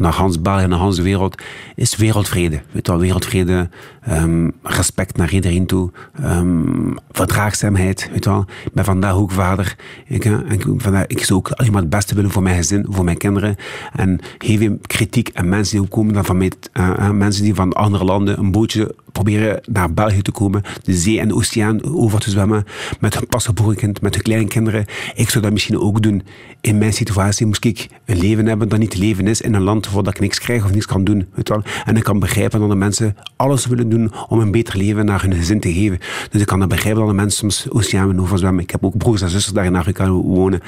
naar 0.00 0.12
Hans 0.12 0.40
België 0.40 0.66
naar 0.66 0.78
Hans 0.78 0.96
de 0.96 1.02
wereld, 1.02 1.42
is 1.74 1.96
wereldvrede. 1.96 2.60
Weet 2.70 2.86
wel, 2.86 2.98
wereldvrede, 2.98 3.68
um, 4.10 4.52
respect 4.62 5.16
naar 5.16 5.32
iedereen 5.32 5.66
toe, 5.66 5.90
um, 6.24 6.96
verdraagzaamheid. 7.10 8.10
Weet 8.12 8.24
wel. 8.24 8.44
Ik 8.64 8.72
ben 8.72 8.84
vandaag 8.84 9.14
ook 9.14 9.30
vader. 9.30 9.76
Ik, 10.06 10.24
ik, 10.24 10.66
vandaag, 10.76 11.06
ik 11.06 11.24
zou 11.24 11.38
ook 11.38 11.50
het 11.56 11.90
beste 11.90 12.14
willen 12.14 12.30
voor 12.30 12.42
mijn 12.42 12.56
gezin, 12.56 12.86
voor 12.88 13.04
mijn 13.04 13.16
kinderen. 13.16 13.56
En 13.92 14.20
heel 14.38 14.58
veel 14.58 14.78
kritiek 14.86 15.28
en 15.28 15.48
mensen 15.48 15.76
die 15.76 15.84
ook 15.84 15.90
komen 15.90 16.24
van 16.24 16.36
mij, 16.36 16.52
uh, 16.74 17.10
mensen 17.10 17.42
die 17.42 17.54
van 17.54 17.72
andere 17.72 18.04
landen 18.04 18.38
een 18.38 18.50
bootje 18.50 18.94
proberen 19.12 19.60
naar 19.64 19.92
België 19.92 20.22
te 20.22 20.30
komen, 20.30 20.62
de 20.82 20.94
zee 20.94 21.20
en 21.20 21.28
de 21.28 21.34
oceaan 21.34 21.84
over 21.84 22.20
te 22.20 22.30
zwemmen, 22.30 22.64
met 23.00 23.14
hun 23.14 23.26
pasgeboren 23.26 23.94
met 24.00 24.14
hun 24.14 24.22
kleine 24.22 24.48
kinderen. 24.48 24.84
Ik 25.14 25.30
zou 25.30 25.44
dat 25.44 25.52
misschien 25.52 25.78
ook 25.78 26.02
doen. 26.02 26.22
In 26.60 26.78
mijn 26.78 26.92
situatie 26.92 27.46
moest 27.46 27.64
ik 27.64 27.88
een 28.04 28.18
leven 28.18 28.46
hebben 28.46 28.68
dat 28.68 28.78
niet 28.78 28.96
leven 28.96 29.26
is 29.26 29.40
in 29.40 29.54
een 29.54 29.62
land 29.62 29.85
waar 29.90 30.06
ik 30.06 30.20
niks 30.20 30.38
krijg 30.38 30.64
of 30.64 30.72
niks 30.72 30.86
kan 30.86 31.04
doen. 31.04 31.26
Weet 31.34 31.48
wel? 31.48 31.62
En 31.84 31.96
ik 31.96 32.02
kan 32.02 32.18
begrijpen 32.18 32.60
dat 32.60 32.68
de 32.68 32.74
mensen 32.74 33.16
alles 33.36 33.66
willen 33.66 33.88
doen 33.88 34.12
om 34.28 34.40
een 34.40 34.50
beter 34.50 34.76
leven 34.76 35.04
naar 35.04 35.22
hun 35.22 35.34
gezin 35.34 35.60
te 35.60 35.72
geven. 35.72 35.98
Dus 36.30 36.40
ik 36.40 36.46
kan 36.46 36.58
dat 36.58 36.68
begrijpen 36.68 37.00
dat 37.00 37.10
de 37.10 37.16
mensen 37.16 37.38
soms 37.38 37.70
oceaan 37.70 38.20
over 38.20 38.38
zwemmen. 38.38 38.62
Ik 38.62 38.70
heb 38.70 38.84
ook 38.84 38.96
broers 38.96 39.22
en 39.22 39.28
zusters 39.28 39.54
daar 39.54 39.64
in 39.64 39.76
Afrika 39.76 40.10
wonen. 40.10 40.60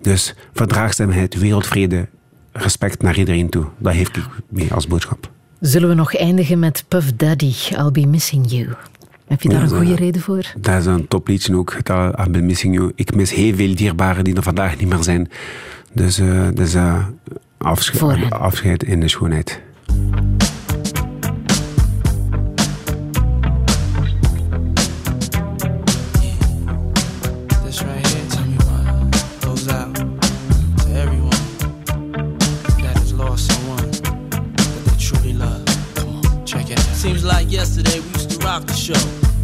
Dus 0.00 0.34
verdraagzaamheid, 0.52 1.38
wereldvrede, 1.38 2.08
respect 2.52 3.02
naar 3.02 3.18
iedereen 3.18 3.48
toe. 3.48 3.64
Dat 3.78 3.92
heeft 3.92 4.16
ik 4.16 4.24
mee 4.48 4.74
als 4.74 4.86
boodschap. 4.86 5.30
Zullen 5.60 5.88
we 5.88 5.94
nog 5.94 6.16
eindigen 6.16 6.58
met 6.58 6.84
Puff 6.88 7.12
Daddy, 7.16 7.52
I'll 7.70 7.90
Be 7.90 8.06
Missing 8.06 8.50
You. 8.50 8.68
Heb 9.26 9.42
je 9.42 9.48
daar 9.48 9.62
een 9.62 9.68
goede 9.68 9.94
reden 9.94 10.20
voor? 10.20 10.52
Dat 10.58 10.80
is 10.80 10.86
een 10.86 11.08
topliedje 11.08 11.56
ook. 11.56 11.72
I've 11.72 12.30
been 12.30 12.46
missing 12.46 12.74
you. 12.74 12.92
Ik 12.94 13.14
mis 13.14 13.32
heel 13.32 13.54
veel 13.54 13.74
dierbaren 13.74 14.24
die 14.24 14.34
er 14.34 14.42
vandaag 14.42 14.78
niet 14.78 14.88
meer 14.88 15.02
zijn. 15.02 15.28
Dus, 15.92 16.18
uh, 16.18 16.48
dus 16.54 16.74
uh, 16.74 17.06
afscheid, 17.64 18.30
afscheid 18.30 18.82
in 18.82 19.00
de 19.00 19.08
schoonheid. 19.08 19.62
yesterday 37.54 38.00
we 38.00 38.08
used 38.08 38.30
to 38.30 38.38
rock 38.46 38.66
the 38.66 38.72
show. 38.72 38.94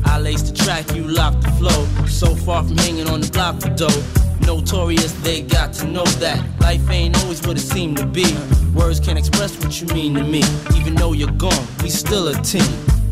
I 0.05 0.19
laced 0.19 0.47
the 0.47 0.65
track, 0.65 0.95
you 0.95 1.05
locked 1.05 1.43
the 1.43 1.51
flow. 1.53 1.85
So 2.07 2.35
far 2.35 2.65
from 2.65 2.77
hanging 2.77 3.09
on 3.09 3.21
the 3.21 3.31
block 3.31 3.61
for 3.61 3.71
dough. 3.71 4.30
Notorious, 4.47 5.12
they 5.23 5.43
got 5.43 5.73
to 5.75 5.87
know 5.87 6.05
that 6.05 6.43
life 6.61 6.89
ain't 6.91 7.17
always 7.23 7.47
what 7.47 7.57
it 7.57 7.61
seemed 7.61 7.97
to 7.99 8.07
be. 8.07 8.27
Words 8.75 9.01
can't 9.01 9.19
express 9.19 9.57
what 9.62 9.81
you 9.81 9.87
mean 9.89 10.15
to 10.15 10.25
me. 10.25 10.43
Even 10.77 10.95
though 10.95 11.12
you're 11.12 11.33
gone, 11.33 11.67
we 11.83 11.91
still 11.91 12.29
a 12.29 12.35
team. 12.43 12.62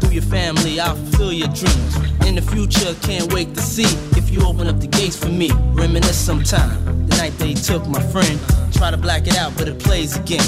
Through 0.00 0.10
your 0.10 0.22
family, 0.22 0.80
I'll 0.80 0.96
fulfill 0.96 1.32
your 1.32 1.48
dreams. 1.48 1.96
In 2.26 2.34
the 2.34 2.42
future, 2.42 2.94
can't 3.02 3.32
wait 3.32 3.54
to 3.54 3.60
see 3.60 3.88
if 4.16 4.30
you 4.30 4.44
open 4.46 4.66
up 4.66 4.80
the 4.80 4.86
gates 4.86 5.16
for 5.16 5.28
me. 5.28 5.50
Reminisce 5.72 6.18
sometime. 6.18 7.06
The 7.06 7.16
night 7.16 7.36
they 7.38 7.54
took 7.54 7.86
my 7.86 8.02
friend. 8.12 8.38
Try 8.72 8.90
to 8.90 8.96
black 8.96 9.26
it 9.26 9.36
out, 9.36 9.56
but 9.56 9.68
it 9.68 9.78
plays 9.78 10.16
again. 10.16 10.44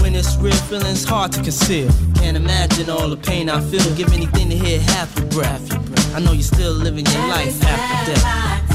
When 0.00 0.14
it's 0.14 0.36
real, 0.36 0.52
feeling's 0.52 1.04
hard 1.04 1.32
to 1.32 1.42
conceal. 1.42 1.90
Can't 2.14 2.36
imagine 2.36 2.90
all 2.90 3.08
the 3.08 3.16
pain 3.16 3.48
I 3.48 3.60
feel. 3.60 3.94
Give 3.96 4.12
anything 4.12 4.50
to 4.50 4.56
hear 4.56 4.80
half 4.80 5.16
your 5.18 5.26
breath. 5.28 6.14
I 6.14 6.20
know 6.20 6.32
you're 6.32 6.42
still 6.42 6.72
living 6.72 7.06
your 7.06 7.26
life 7.28 7.62
after 7.64 8.12
death. 8.12 8.71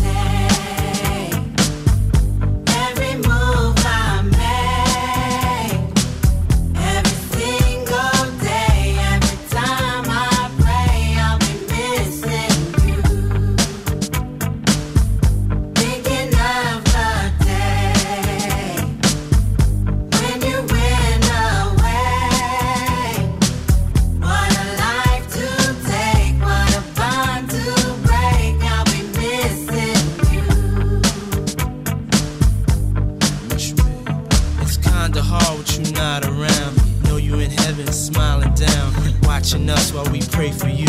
Watching 39.48 39.70
us 39.70 39.94
while 39.94 40.12
we 40.12 40.20
pray 40.20 40.52
for 40.52 40.68
you. 40.68 40.88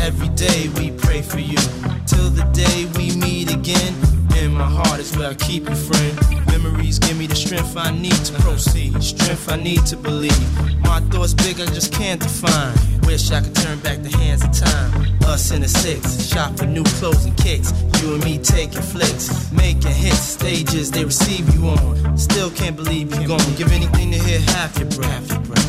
Every 0.00 0.28
day 0.28 0.70
we 0.76 0.90
pray 0.90 1.20
for 1.20 1.38
you. 1.38 1.58
Till 2.06 2.30
the 2.30 2.48
day 2.54 2.86
we 2.96 3.14
meet 3.16 3.52
again. 3.52 4.19
In 4.40 4.54
my 4.54 4.64
heart 4.64 5.00
is 5.00 5.14
where 5.18 5.28
I 5.28 5.34
keep 5.34 5.68
you, 5.68 5.74
friend. 5.76 6.46
Memories 6.46 6.98
give 6.98 7.18
me 7.18 7.26
the 7.26 7.36
strength 7.36 7.76
I 7.76 7.90
need 7.90 8.20
to 8.24 8.32
proceed. 8.40 9.02
Strength 9.02 9.50
I 9.50 9.56
need 9.56 9.84
to 9.86 9.96
believe. 9.98 10.80
My 10.80 11.00
thoughts 11.10 11.34
big, 11.34 11.60
I 11.60 11.66
just 11.66 11.92
can't 11.92 12.18
define. 12.18 12.74
Wish 13.02 13.30
I 13.32 13.42
could 13.42 13.54
turn 13.54 13.78
back 13.80 13.98
the 14.02 14.08
hands 14.16 14.42
of 14.42 14.52
time. 14.52 14.90
Us 15.24 15.50
in 15.50 15.60
the 15.60 15.68
six, 15.68 16.26
shop 16.26 16.56
for 16.56 16.64
new 16.64 16.84
clothes 16.84 17.26
and 17.26 17.36
kicks. 17.36 17.70
You 18.00 18.14
and 18.14 18.24
me 18.24 18.38
taking 18.38 18.80
flicks, 18.80 19.52
making 19.52 19.92
hits, 19.92 20.20
stages 20.20 20.90
they 20.90 21.04
receive 21.04 21.44
you 21.54 21.68
on. 21.68 22.16
Still 22.16 22.50
can't 22.50 22.76
believe 22.76 23.14
you're 23.14 23.28
gone. 23.28 23.54
Give 23.56 23.70
anything 23.70 24.10
to 24.12 24.18
hear 24.18 24.40
half 24.40 24.78
your 24.78 24.88
breath. 24.88 25.28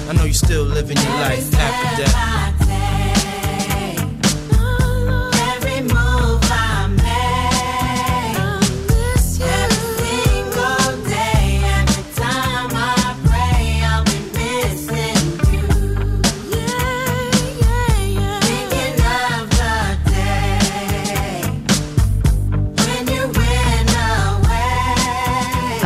I 0.10 0.14
know 0.14 0.24
you're 0.24 0.34
still 0.34 0.64
living 0.64 0.96
your 0.96 1.16
life 1.20 1.54
after 1.56 2.04
death. 2.04 3.01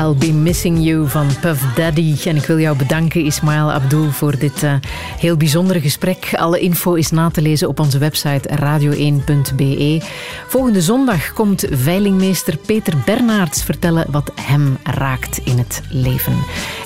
I'll 0.06 0.16
Be 0.18 0.34
Missing 0.34 0.84
You 0.84 1.08
van 1.08 1.28
Puff 1.42 1.74
Daddy. 1.74 2.16
En 2.26 2.36
ik 2.36 2.46
wil 2.46 2.60
jou 2.60 2.78
bedanken, 2.78 3.26
Ismail 3.26 3.72
Abdul, 3.72 4.12
voor 4.12 4.38
dit 4.38 4.64
uh, 4.64 4.74
heel 5.20 5.38
bijzondere 5.38 5.82
gesprek. 5.82 6.30
Alle 6.36 6.60
info 6.60 6.94
is 6.94 7.12
na 7.12 7.30
te 7.30 7.42
lezen 7.42 7.68
op 7.68 7.80
onze 7.80 7.98
website 7.98 8.50
radio1.be. 8.50 10.02
Volgende 10.48 10.82
zondag 10.82 11.34
komt 11.34 11.66
veilingmeester 11.70 12.58
Peter 12.58 12.94
Bernards 13.06 13.64
vertellen 13.64 14.06
wat 14.12 14.32
hem 14.42 14.78
raakt 14.84 15.38
in 15.38 15.58
het 15.58 15.82
leven. 15.90 16.38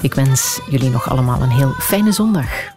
Ik 0.01 0.13
wens 0.13 0.59
jullie 0.69 0.89
nog 0.89 1.09
allemaal 1.09 1.41
een 1.41 1.51
heel 1.51 1.73
fijne 1.79 2.11
zondag. 2.11 2.67